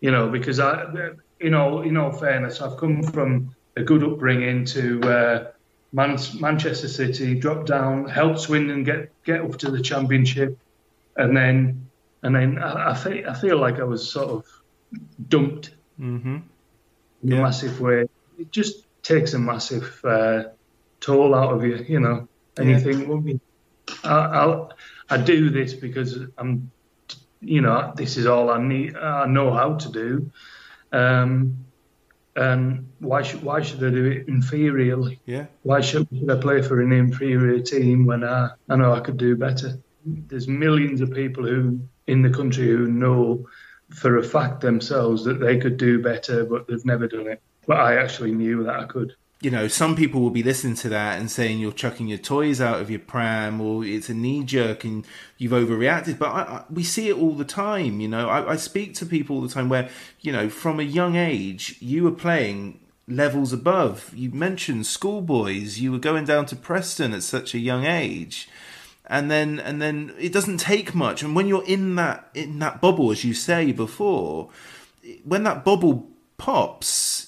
You 0.00 0.10
know, 0.10 0.28
because 0.28 0.58
I, 0.58 1.12
you 1.40 1.50
know, 1.50 1.82
in 1.82 1.96
all 1.96 2.10
fairness, 2.10 2.60
I've 2.60 2.76
come 2.76 3.02
from 3.02 3.54
a 3.76 3.82
good 3.82 4.02
upbringing 4.02 4.64
to 4.64 5.00
uh, 5.02 5.50
Man- 5.92 6.18
Manchester 6.40 6.88
City, 6.88 7.34
drop 7.34 7.66
down, 7.66 8.08
help 8.08 8.38
Swindon 8.38 8.84
get 8.84 9.10
get 9.24 9.40
up 9.40 9.58
to 9.58 9.70
the 9.70 9.80
championship, 9.80 10.58
and 11.16 11.36
then 11.36 11.88
and 12.22 12.34
then 12.34 12.58
I, 12.58 12.90
I 12.90 12.94
feel 12.94 13.28
I 13.28 13.34
feel 13.34 13.58
like 13.58 13.78
I 13.78 13.84
was 13.84 14.10
sort 14.10 14.28
of 14.28 14.44
dumped 15.28 15.70
mm-hmm. 16.00 16.38
in 17.22 17.32
a 17.32 17.42
massive 17.42 17.80
way. 17.80 18.06
It 18.38 18.50
just 18.50 18.84
takes 19.02 19.34
a 19.34 19.38
massive 19.38 20.00
uh, 20.04 20.44
toll 21.00 21.34
out 21.34 21.52
of 21.54 21.64
you, 21.64 21.84
you 21.88 22.00
know. 22.00 22.28
And 22.56 22.70
Yeah. 22.70 22.78
you 22.78 22.82
think, 22.82 23.08
well, 23.08 23.22
I, 24.04 24.38
I'll, 24.38 24.72
I 25.08 25.18
do 25.18 25.50
this 25.50 25.74
because 25.74 26.18
I'm, 26.38 26.70
you 27.40 27.60
know, 27.60 27.92
this 27.96 28.16
is 28.16 28.26
all 28.26 28.50
I 28.50 28.62
need. 28.62 28.96
I 28.96 29.26
know 29.26 29.52
how 29.52 29.74
to 29.74 29.92
do. 29.92 30.30
Um, 30.92 31.65
and 32.36 32.88
why 32.98 33.22
should 33.22 33.42
why 33.42 33.62
should 33.62 33.82
I 33.82 33.90
do 33.90 34.04
it 34.04 34.26
inferiorly? 34.26 35.18
Yeah. 35.24 35.46
Why 35.62 35.80
should, 35.80 36.06
should 36.12 36.30
I 36.30 36.40
play 36.40 36.62
for 36.62 36.80
an 36.80 36.92
inferior 36.92 37.60
team 37.60 38.06
when 38.06 38.22
I, 38.24 38.50
I 38.68 38.76
know 38.76 38.92
I 38.92 39.00
could 39.00 39.16
do 39.16 39.36
better? 39.36 39.78
There's 40.04 40.46
millions 40.46 41.00
of 41.00 41.10
people 41.12 41.44
who 41.46 41.80
in 42.06 42.22
the 42.22 42.30
country 42.30 42.68
who 42.68 42.86
know 42.86 43.48
for 43.90 44.18
a 44.18 44.22
fact 44.22 44.60
themselves 44.60 45.24
that 45.24 45.40
they 45.40 45.58
could 45.58 45.76
do 45.76 46.02
better, 46.02 46.44
but 46.44 46.66
they've 46.66 46.84
never 46.84 47.08
done 47.08 47.26
it. 47.26 47.42
But 47.66 47.78
I 47.78 47.96
actually 47.96 48.32
knew 48.32 48.64
that 48.64 48.78
I 48.80 48.84
could. 48.84 49.14
You 49.40 49.50
know, 49.50 49.68
some 49.68 49.94
people 49.94 50.22
will 50.22 50.30
be 50.30 50.42
listening 50.42 50.76
to 50.76 50.88
that 50.88 51.18
and 51.18 51.30
saying 51.30 51.58
you're 51.58 51.72
chucking 51.72 52.08
your 52.08 52.18
toys 52.18 52.60
out 52.60 52.80
of 52.80 52.90
your 52.90 53.00
pram 53.00 53.60
or 53.60 53.84
it's 53.84 54.08
a 54.08 54.14
knee 54.14 54.42
jerk 54.42 54.82
and 54.82 55.06
you've 55.36 55.52
overreacted. 55.52 56.18
But 56.18 56.28
I, 56.28 56.40
I, 56.40 56.64
we 56.70 56.82
see 56.82 57.08
it 57.10 57.16
all 57.16 57.34
the 57.34 57.44
time. 57.44 58.00
You 58.00 58.08
know, 58.08 58.28
I, 58.30 58.52
I 58.52 58.56
speak 58.56 58.94
to 58.94 59.06
people 59.06 59.36
all 59.36 59.42
the 59.42 59.52
time 59.52 59.68
where, 59.68 59.90
you 60.22 60.32
know, 60.32 60.48
from 60.48 60.80
a 60.80 60.84
young 60.84 61.16
age, 61.16 61.76
you 61.80 62.04
were 62.04 62.12
playing 62.12 62.80
levels 63.06 63.52
above. 63.52 64.10
You 64.14 64.30
mentioned 64.30 64.86
schoolboys. 64.86 65.78
You 65.78 65.92
were 65.92 65.98
going 65.98 66.24
down 66.24 66.46
to 66.46 66.56
Preston 66.56 67.12
at 67.12 67.22
such 67.22 67.54
a 67.54 67.58
young 67.58 67.84
age. 67.84 68.48
And 69.06 69.30
then, 69.30 69.60
and 69.60 69.82
then 69.82 70.14
it 70.18 70.32
doesn't 70.32 70.58
take 70.58 70.94
much. 70.94 71.22
And 71.22 71.36
when 71.36 71.46
you're 71.46 71.64
in 71.64 71.94
that 71.96 72.28
in 72.34 72.58
that 72.60 72.80
bubble, 72.80 73.12
as 73.12 73.22
you 73.22 73.34
say 73.34 73.70
before, 73.70 74.48
when 75.24 75.44
that 75.44 75.62
bubble 75.62 76.08
pops, 76.38 77.25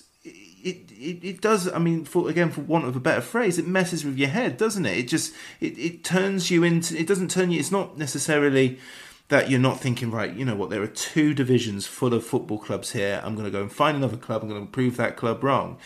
it, 0.98 1.24
it, 1.24 1.40
does. 1.40 1.72
I 1.72 1.78
mean, 1.78 2.04
for 2.04 2.28
again, 2.28 2.50
for 2.50 2.60
want 2.62 2.86
of 2.86 2.96
a 2.96 3.00
better 3.00 3.20
phrase, 3.20 3.58
it 3.58 3.66
messes 3.66 4.04
with 4.04 4.18
your 4.18 4.28
head, 4.28 4.56
doesn't 4.56 4.86
it? 4.86 4.98
It 4.98 5.08
just 5.08 5.34
it, 5.60 5.78
it 5.78 6.04
turns 6.04 6.50
you 6.50 6.64
into. 6.64 6.98
It 6.98 7.06
doesn't 7.06 7.30
turn 7.30 7.50
you. 7.50 7.60
It's 7.60 7.70
not 7.70 7.96
necessarily 7.96 8.78
that 9.28 9.50
you're 9.50 9.60
not 9.60 9.80
thinking 9.80 10.10
right. 10.10 10.34
You 10.34 10.44
know 10.44 10.56
what? 10.56 10.70
There 10.70 10.82
are 10.82 10.86
two 10.86 11.34
divisions 11.34 11.86
full 11.86 12.14
of 12.14 12.26
football 12.26 12.58
clubs 12.58 12.92
here. 12.92 13.20
I'm 13.22 13.34
going 13.34 13.44
to 13.44 13.50
go 13.50 13.60
and 13.60 13.70
find 13.70 13.96
another 13.96 14.16
club. 14.16 14.42
I'm 14.42 14.48
going 14.48 14.66
to 14.66 14.70
prove 14.70 14.96
that 14.96 15.16
club 15.16 15.44
wrong. 15.44 15.78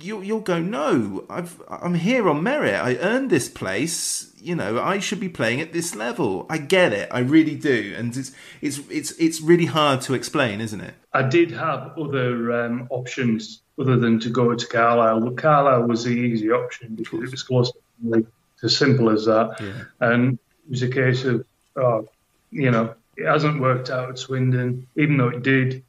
You, 0.00 0.20
you'll 0.20 0.40
go. 0.40 0.60
No, 0.60 1.24
I've 1.28 1.60
I'm 1.68 1.94
here 1.94 2.28
on 2.28 2.42
merit. 2.42 2.74
I 2.74 2.96
earned 2.96 3.30
this 3.30 3.48
place. 3.48 4.32
You 4.40 4.54
know, 4.54 4.80
I 4.80 4.98
should 4.98 5.18
be 5.18 5.28
playing 5.28 5.60
at 5.60 5.72
this 5.72 5.96
level. 5.96 6.46
I 6.48 6.58
get 6.58 6.92
it. 6.92 7.08
I 7.10 7.20
really 7.20 7.56
do. 7.56 7.94
And 7.96 8.16
it's 8.16 8.32
it's 8.60 8.78
it's 8.90 9.12
it's 9.12 9.40
really 9.40 9.66
hard 9.66 10.00
to 10.02 10.14
explain, 10.14 10.60
isn't 10.60 10.80
it? 10.80 10.94
I 11.12 11.22
did 11.22 11.50
have 11.50 11.98
other 11.98 12.52
um, 12.52 12.86
options 12.90 13.62
other 13.78 13.96
than 13.96 14.18
to 14.20 14.30
go 14.30 14.54
to 14.54 14.66
Carlisle. 14.66 15.20
But 15.20 15.36
Carlisle 15.36 15.84
was 15.84 16.04
the 16.04 16.10
easy 16.10 16.50
option 16.50 16.94
because 16.94 17.22
it 17.22 17.30
was 17.30 17.42
close 17.42 17.72
to 17.72 18.26
as 18.62 18.76
simple 18.76 19.10
as 19.10 19.26
that. 19.26 19.60
And 20.00 20.34
it 20.34 20.70
was 20.70 20.82
a 20.82 20.88
case 20.88 21.24
of, 21.24 21.46
oh, 21.76 22.08
you 22.50 22.70
know, 22.70 22.94
it 23.16 23.26
hasn't 23.26 23.60
worked 23.60 23.90
out 23.90 24.10
at 24.10 24.18
Swindon, 24.18 24.86
even 24.96 25.16
though 25.16 25.28
it 25.28 25.42
did. 25.42 25.84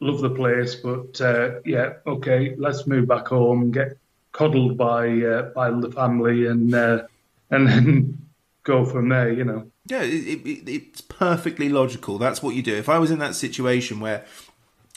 Love 0.00 0.20
the 0.20 0.30
place, 0.30 0.76
but 0.76 1.20
uh, 1.20 1.58
yeah, 1.64 1.94
okay, 2.06 2.54
let's 2.56 2.86
move 2.86 3.08
back 3.08 3.26
home 3.26 3.62
and 3.62 3.74
get 3.74 3.98
coddled 4.30 4.76
by 4.76 5.08
uh, 5.22 5.42
by 5.56 5.72
the 5.72 5.90
family 5.90 6.46
and 6.46 6.72
uh, 6.72 7.02
and 7.50 7.66
then 7.66 8.18
go 8.62 8.84
from 8.84 9.08
there. 9.08 9.32
You 9.32 9.42
know. 9.42 9.70
Yeah, 9.86 10.02
it, 10.02 10.46
it, 10.46 10.68
it's 10.70 11.00
perfectly 11.00 11.68
logical. 11.68 12.16
That's 12.16 12.44
what 12.44 12.54
you 12.54 12.62
do. 12.62 12.76
If 12.76 12.88
I 12.88 13.00
was 13.00 13.10
in 13.10 13.18
that 13.18 13.34
situation 13.34 13.98
where, 13.98 14.24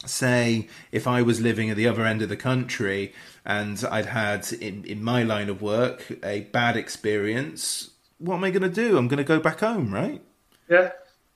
say, 0.05 0.67
if 0.91 1.07
I 1.07 1.21
was 1.21 1.41
living 1.41 1.69
at 1.69 1.77
the 1.77 1.87
other 1.87 2.05
end 2.05 2.21
of 2.21 2.29
the 2.29 2.37
country 2.37 3.13
and 3.45 3.83
I'd 3.89 4.07
had 4.07 4.51
in, 4.53 4.83
in 4.85 5.03
my 5.03 5.23
line 5.23 5.49
of 5.49 5.61
work 5.61 6.11
a 6.23 6.41
bad 6.41 6.77
experience, 6.77 7.91
what 8.17 8.35
am 8.35 8.43
I 8.43 8.51
going 8.51 8.61
to 8.61 8.69
do? 8.69 8.97
I'm 8.97 9.07
going 9.07 9.17
to 9.17 9.23
go 9.23 9.39
back 9.39 9.59
home, 9.59 9.93
right? 9.93 10.21
Yeah. 10.69 10.91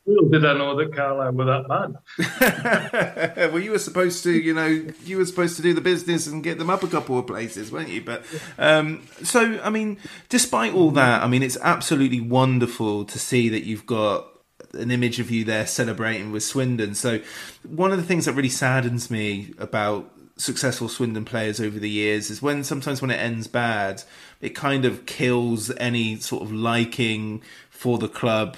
Little 0.08 0.30
did 0.30 0.46
I 0.46 0.54
know 0.54 0.76
that 0.76 0.96
Carlisle 0.96 1.32
were 1.32 1.46
that 1.46 1.68
bad. 1.68 3.52
well, 3.52 3.60
you 3.60 3.72
were 3.72 3.80
supposed 3.80 4.24
to, 4.24 4.32
you 4.32 4.54
know, 4.54 4.68
you 5.04 5.18
were 5.18 5.26
supposed 5.26 5.56
to 5.56 5.64
do 5.64 5.74
the 5.74 5.82
business 5.82 6.28
and 6.28 6.44
get 6.44 6.60
them 6.60 6.70
up 6.70 6.84
a 6.84 6.88
couple 6.88 7.18
of 7.18 7.26
places, 7.26 7.72
weren't 7.72 7.90
you? 7.90 8.04
But 8.04 8.24
um, 8.60 9.08
so, 9.24 9.60
I 9.64 9.72
mean, 9.72 9.98
despite 10.30 10.76
all 10.76 10.92
that, 10.92 11.24
I 11.24 11.28
mean, 11.28 11.42
it's 11.42 11.58
absolutely 11.60 12.22
wonderful 12.22 13.06
to 13.06 13.18
see 13.18 13.50
that 13.50 13.64
you've 13.64 13.88
got 13.88 14.28
an 14.76 14.92
image 14.92 15.20
of 15.20 15.32
you 15.32 15.44
there 15.44 15.66
celebrating 15.68 16.32
with 16.32 16.44
Swindon. 16.44 16.96
So, 16.96 17.20
one 17.68 17.92
of 17.92 17.98
the 17.98 18.04
things 18.04 18.26
that 18.26 18.34
really 18.34 18.50
saddens 18.50 19.10
me 19.10 19.54
about 19.58 20.12
successful 20.38 20.90
Swindon 20.90 21.26
players 21.26 21.60
over 21.60 21.80
the 21.80 21.90
years 21.90 22.30
is 22.30 22.42
when 22.42 22.64
sometimes 22.64 23.02
when 23.02 23.12
it 23.12 23.16
ends 23.16 23.48
bad, 23.48 24.04
it 24.42 24.50
kind 24.50 24.86
of 24.86 25.06
kills 25.06 25.72
any 25.78 26.18
sort 26.18 26.44
of 26.44 26.52
liking 26.52 27.42
for 27.70 27.98
the 27.98 28.10
club 28.10 28.58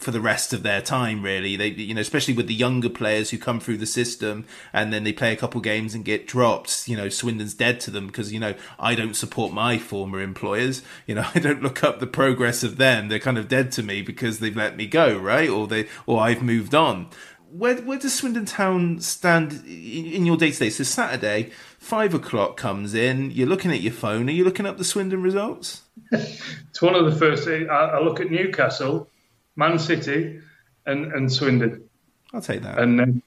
for 0.00 0.10
the 0.10 0.20
rest 0.20 0.52
of 0.52 0.62
their 0.62 0.80
time 0.80 1.22
really. 1.22 1.56
They 1.56 1.68
you 1.68 1.94
know 1.94 2.00
especially 2.00 2.34
with 2.34 2.46
the 2.46 2.54
younger 2.54 2.88
players 2.88 3.30
who 3.30 3.38
come 3.38 3.60
through 3.60 3.78
the 3.78 3.86
system 3.86 4.46
and 4.72 4.92
then 4.92 5.04
they 5.04 5.12
play 5.12 5.32
a 5.32 5.36
couple 5.36 5.60
games 5.60 5.94
and 5.94 6.04
get 6.04 6.26
dropped 6.26 6.88
you 6.88 6.96
know 6.96 7.08
swindon's 7.08 7.54
dead 7.54 7.80
to 7.80 7.90
them 7.90 8.06
because 8.06 8.32
you 8.32 8.40
know 8.40 8.54
i 8.78 8.94
don't 8.94 9.14
support 9.14 9.52
my 9.52 9.78
former 9.78 10.20
employers. 10.20 10.82
You 11.06 11.16
know 11.16 11.26
i 11.34 11.38
don't 11.38 11.62
look 11.62 11.84
up 11.84 12.00
the 12.00 12.06
progress 12.06 12.62
of 12.62 12.76
them. 12.76 13.08
They're 13.08 13.18
kind 13.18 13.38
of 13.38 13.48
dead 13.48 13.72
to 13.72 13.82
me 13.82 14.02
because 14.02 14.38
they've 14.38 14.56
let 14.56 14.76
me 14.76 14.86
go 14.86 15.16
right? 15.16 15.48
Or 15.48 15.66
they 15.66 15.86
or 16.06 16.20
i've 16.20 16.42
moved 16.42 16.74
on. 16.74 17.08
Where 17.52 17.76
where 17.76 17.98
does 17.98 18.14
swindon 18.14 18.44
town 18.44 19.00
stand 19.00 19.64
in, 19.66 20.06
in 20.06 20.26
your 20.26 20.36
day 20.36 20.52
to 20.52 20.58
day 20.58 20.70
so 20.70 20.84
saturday 20.84 21.50
five 21.78 22.14
o'clock 22.14 22.56
comes 22.56 22.94
in 22.94 23.30
you're 23.32 23.48
looking 23.48 23.72
at 23.72 23.80
your 23.80 23.92
phone. 23.92 24.28
Are 24.28 24.32
you 24.32 24.44
looking 24.44 24.66
up 24.66 24.78
the 24.78 24.84
swindon 24.84 25.22
results? 25.22 25.82
It's 26.70 26.80
one 26.80 26.94
of 26.94 27.04
the 27.04 27.18
first. 27.18 27.46
I, 27.46 27.64
I 27.64 28.00
look 28.00 28.20
at 28.20 28.30
Newcastle, 28.30 29.09
Man 29.56 29.78
City, 29.78 30.40
and, 30.86 31.12
and 31.12 31.32
Swindon. 31.32 31.88
i'll 32.32 32.40
take 32.40 32.62
that 32.62 32.78
And 32.78 32.98
then 32.98 33.22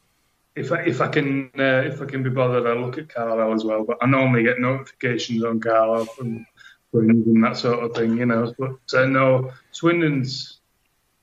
if 0.56 0.72
I, 0.72 0.82
if 0.82 1.02
I 1.02 1.08
can 1.08 1.50
uh, 1.58 1.84
if 1.86 2.02
I 2.02 2.06
can 2.06 2.24
be 2.24 2.30
bothered, 2.30 2.68
I'll 2.68 2.82
look 2.82 2.98
at 2.98 3.10
Carlisle 3.10 3.54
as 3.54 3.64
well. 3.66 3.84
But 3.84 3.98
I 4.02 4.06
normally 4.06 4.44
get 4.44 4.60
notifications 4.60 5.44
on 5.44 5.60
Carlisle 5.60 6.06
from 6.06 6.46
friends 6.92 7.26
and 7.28 7.44
that 7.44 7.58
sort 7.58 7.84
of 7.84 7.96
thing, 7.96 8.18
you 8.18 8.26
know. 8.26 8.54
But 8.58 8.78
uh, 8.94 9.06
no, 9.06 9.52
Swindon's 9.72 10.60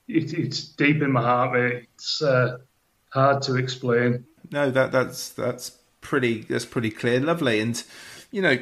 it, 0.08 0.32
it's 0.32 0.64
deep 0.64 1.02
in 1.02 1.12
my 1.12 1.22
heart, 1.22 1.52
mate. 1.52 1.88
It's 1.94 2.22
uh, 2.22 2.58
hard 3.10 3.42
to 3.42 3.56
explain. 3.56 4.24
No, 4.50 4.70
that 4.70 4.90
that's 4.90 5.30
that's 5.30 5.78
pretty 6.00 6.42
that's 6.42 6.66
pretty 6.66 6.90
clear. 6.90 7.20
Lovely, 7.20 7.60
and 7.60 7.82
you 8.32 8.42
know 8.42 8.58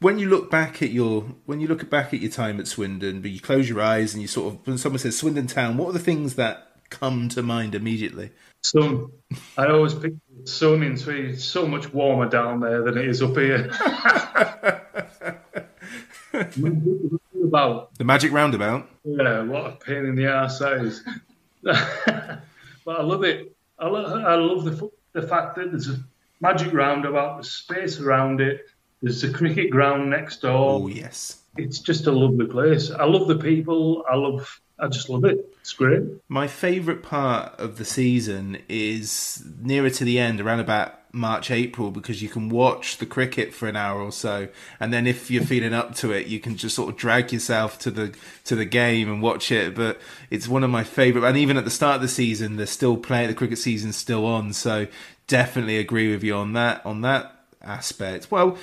when 0.00 0.18
you 0.18 0.28
look 0.28 0.50
back 0.50 0.82
at 0.82 0.90
your 0.90 1.22
when 1.46 1.60
you 1.60 1.68
look 1.68 1.88
back 1.90 2.14
at 2.14 2.20
your 2.20 2.30
time 2.30 2.60
at 2.60 2.68
Swindon, 2.68 3.20
but 3.20 3.30
you 3.30 3.40
close 3.40 3.68
your 3.68 3.80
eyes 3.80 4.14
and 4.14 4.22
you 4.22 4.28
sort 4.28 4.54
of 4.54 4.66
when 4.66 4.78
someone 4.78 4.98
says 4.98 5.18
Swindon 5.18 5.46
Town, 5.46 5.76
what 5.76 5.90
are 5.90 5.92
the 5.92 5.98
things 5.98 6.34
that 6.36 6.72
come 6.90 7.28
to 7.30 7.42
mind 7.42 7.74
immediately? 7.74 8.30
Sun. 8.62 9.10
I 9.56 9.66
always 9.66 9.94
pick 9.94 10.14
sun 10.44 10.82
in 10.82 10.96
Swindon. 10.96 11.32
It's 11.32 11.44
so 11.44 11.66
much 11.66 11.92
warmer 11.92 12.28
down 12.28 12.60
there 12.60 12.82
than 12.82 12.98
it 12.98 13.06
is 13.06 13.22
up 13.22 13.36
here. 13.36 13.70
about 17.48 17.94
the 17.94 18.04
magic 18.04 18.32
roundabout. 18.32 18.88
Yeah, 19.04 19.42
what 19.42 19.66
a 19.66 19.72
pain 19.72 20.04
in 20.04 20.14
the 20.14 20.26
arse 20.32 20.58
that 20.58 20.84
is. 20.84 21.02
but 21.62 22.42
I 22.86 23.02
love 23.02 23.24
it. 23.24 23.54
I 23.78 23.88
love, 23.88 24.24
I 24.24 24.34
love 24.34 24.64
the 24.64 24.90
the 25.12 25.26
fact 25.26 25.56
that 25.56 25.70
there's 25.70 25.88
a 25.88 25.98
magic 26.40 26.72
roundabout, 26.72 27.36
there's 27.36 27.50
space 27.50 28.00
around 28.00 28.40
it, 28.40 28.66
there's 29.02 29.24
a 29.24 29.32
cricket 29.32 29.70
ground 29.70 30.10
next 30.10 30.42
door. 30.42 30.80
Oh 30.82 30.86
yes, 30.88 31.38
it's 31.56 31.78
just 31.78 32.06
a 32.06 32.12
lovely 32.12 32.46
place. 32.46 32.90
I 32.90 33.04
love 33.04 33.28
the 33.28 33.36
people. 33.36 34.04
I 34.10 34.16
love. 34.16 34.60
I 34.80 34.86
just 34.86 35.08
love 35.08 35.24
it. 35.24 35.52
It's 35.60 35.72
great. 35.72 36.02
My 36.28 36.46
favourite 36.46 37.02
part 37.02 37.58
of 37.58 37.78
the 37.78 37.84
season 37.84 38.58
is 38.68 39.44
nearer 39.60 39.90
to 39.90 40.04
the 40.04 40.20
end, 40.20 40.40
around 40.40 40.60
about 40.60 40.94
March, 41.12 41.50
April, 41.50 41.90
because 41.90 42.22
you 42.22 42.28
can 42.28 42.48
watch 42.48 42.98
the 42.98 43.06
cricket 43.06 43.52
for 43.52 43.66
an 43.66 43.74
hour 43.74 44.00
or 44.00 44.12
so, 44.12 44.46
and 44.78 44.92
then 44.92 45.06
if 45.06 45.30
you're 45.30 45.42
feeling 45.42 45.74
up 45.74 45.96
to 45.96 46.12
it, 46.12 46.26
you 46.28 46.38
can 46.38 46.56
just 46.56 46.76
sort 46.76 46.90
of 46.90 46.96
drag 46.96 47.32
yourself 47.32 47.78
to 47.80 47.90
the 47.90 48.14
to 48.44 48.54
the 48.54 48.64
game 48.64 49.10
and 49.10 49.20
watch 49.20 49.50
it. 49.50 49.74
But 49.74 50.00
it's 50.30 50.46
one 50.46 50.62
of 50.62 50.70
my 50.70 50.84
favourite. 50.84 51.26
And 51.26 51.36
even 51.36 51.56
at 51.56 51.64
the 51.64 51.70
start 51.70 51.96
of 51.96 52.02
the 52.02 52.08
season, 52.08 52.56
they're 52.56 52.66
still 52.66 52.96
playing. 52.96 53.28
The 53.28 53.34
cricket 53.34 53.58
season's 53.58 53.96
still 53.96 54.26
on, 54.26 54.52
so 54.52 54.86
definitely 55.26 55.78
agree 55.78 56.10
with 56.12 56.22
you 56.22 56.34
on 56.34 56.52
that 56.52 56.84
on 56.86 57.00
that 57.00 57.34
aspect. 57.62 58.30
Well. 58.30 58.58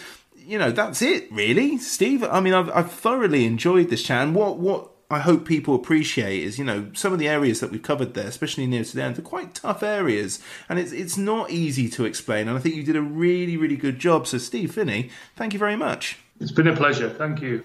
You 0.46 0.60
know 0.60 0.72
that's 0.72 1.02
it, 1.02 1.32
really, 1.32 1.78
Steve. 1.80 2.24
I 2.24 2.40
mean, 2.40 2.54
I've, 2.54 2.70
I've 2.70 2.92
thoroughly 2.92 3.46
enjoyed 3.46 3.90
this 3.90 4.04
chat. 4.04 4.24
And 4.24 4.36
what 4.36 4.60
what 4.60 4.92
I 5.10 5.20
hope 5.20 5.46
people 5.46 5.76
appreciate 5.76 6.44
is, 6.44 6.58
you 6.58 6.66
know, 6.66 6.90
some 6.94 7.14
of 7.14 7.20
the 7.20 7.28
areas 7.28 7.60
that 7.60 7.72
we've 7.72 7.82
covered 7.82 8.14
there, 8.14 8.28
especially 8.28 8.66
near 8.66 8.84
to 8.84 8.96
the 8.96 9.04
end, 9.04 9.20
are 9.20 9.24
quite 9.24 9.54
tough 9.56 9.84
areas, 9.84 10.40
and 10.68 10.80
it's 10.80 10.92
it's 10.92 11.18
not 11.18 11.50
easy 11.52 11.90
to 11.90 12.06
explain. 12.06 12.48
And 12.48 12.58
I 12.58 12.62
think 12.62 12.76
you 12.76 12.84
did 12.84 12.96
a 12.96 13.02
really, 13.02 13.58
really 13.58 13.78
good 13.78 14.00
job. 14.00 14.28
So, 14.28 14.38
Steve 14.38 14.74
Finney, 14.74 15.10
thank 15.36 15.54
you 15.54 15.60
very 15.60 15.76
much. 15.76 16.20
It's 16.40 16.52
been 16.52 16.68
a 16.68 16.76
pleasure. 16.76 17.10
Thank 17.10 17.42
you. 17.42 17.64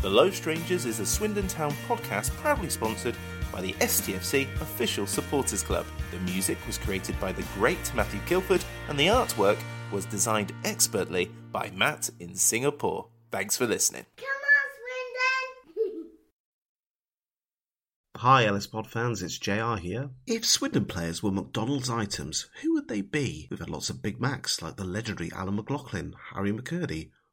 The 0.00 0.08
Low 0.08 0.30
Strangers 0.30 0.86
is 0.86 1.00
a 1.00 1.06
Swindon 1.06 1.48
Town 1.48 1.72
podcast 1.88 2.30
proudly 2.36 2.70
sponsored 2.70 3.16
by 3.50 3.60
the 3.60 3.72
STFC 3.80 4.44
Official 4.60 5.08
Supporters 5.08 5.64
Club. 5.64 5.86
The 6.12 6.20
music 6.20 6.56
was 6.68 6.78
created 6.78 7.18
by 7.18 7.32
the 7.32 7.42
great 7.54 7.92
Matthew 7.96 8.20
Guilford, 8.24 8.64
and 8.88 8.96
the 8.96 9.08
artwork 9.08 9.58
was 9.90 10.04
designed 10.04 10.52
expertly 10.64 11.32
by 11.50 11.72
Matt 11.74 12.10
in 12.20 12.36
Singapore. 12.36 13.08
Thanks 13.32 13.56
for 13.56 13.66
listening. 13.66 14.06
Come 14.16 14.28
on, 14.28 15.74
Swindon! 15.74 16.10
Hi, 18.18 18.44
Ellis 18.46 18.68
Pod 18.68 18.86
fans, 18.86 19.20
it's 19.20 19.36
JR 19.36 19.78
here. 19.80 20.10
If 20.28 20.46
Swindon 20.46 20.84
players 20.84 21.24
were 21.24 21.32
McDonald's 21.32 21.90
items, 21.90 22.48
who 22.62 22.74
would 22.74 22.86
they 22.86 23.00
be? 23.00 23.48
We've 23.50 23.58
had 23.58 23.68
lots 23.68 23.90
of 23.90 24.00
Big 24.00 24.20
Macs 24.20 24.62
like 24.62 24.76
the 24.76 24.84
legendary 24.84 25.32
Alan 25.32 25.56
McLoughlin, 25.56 26.14
Harry 26.32 26.52
McKirdy, 26.52 27.10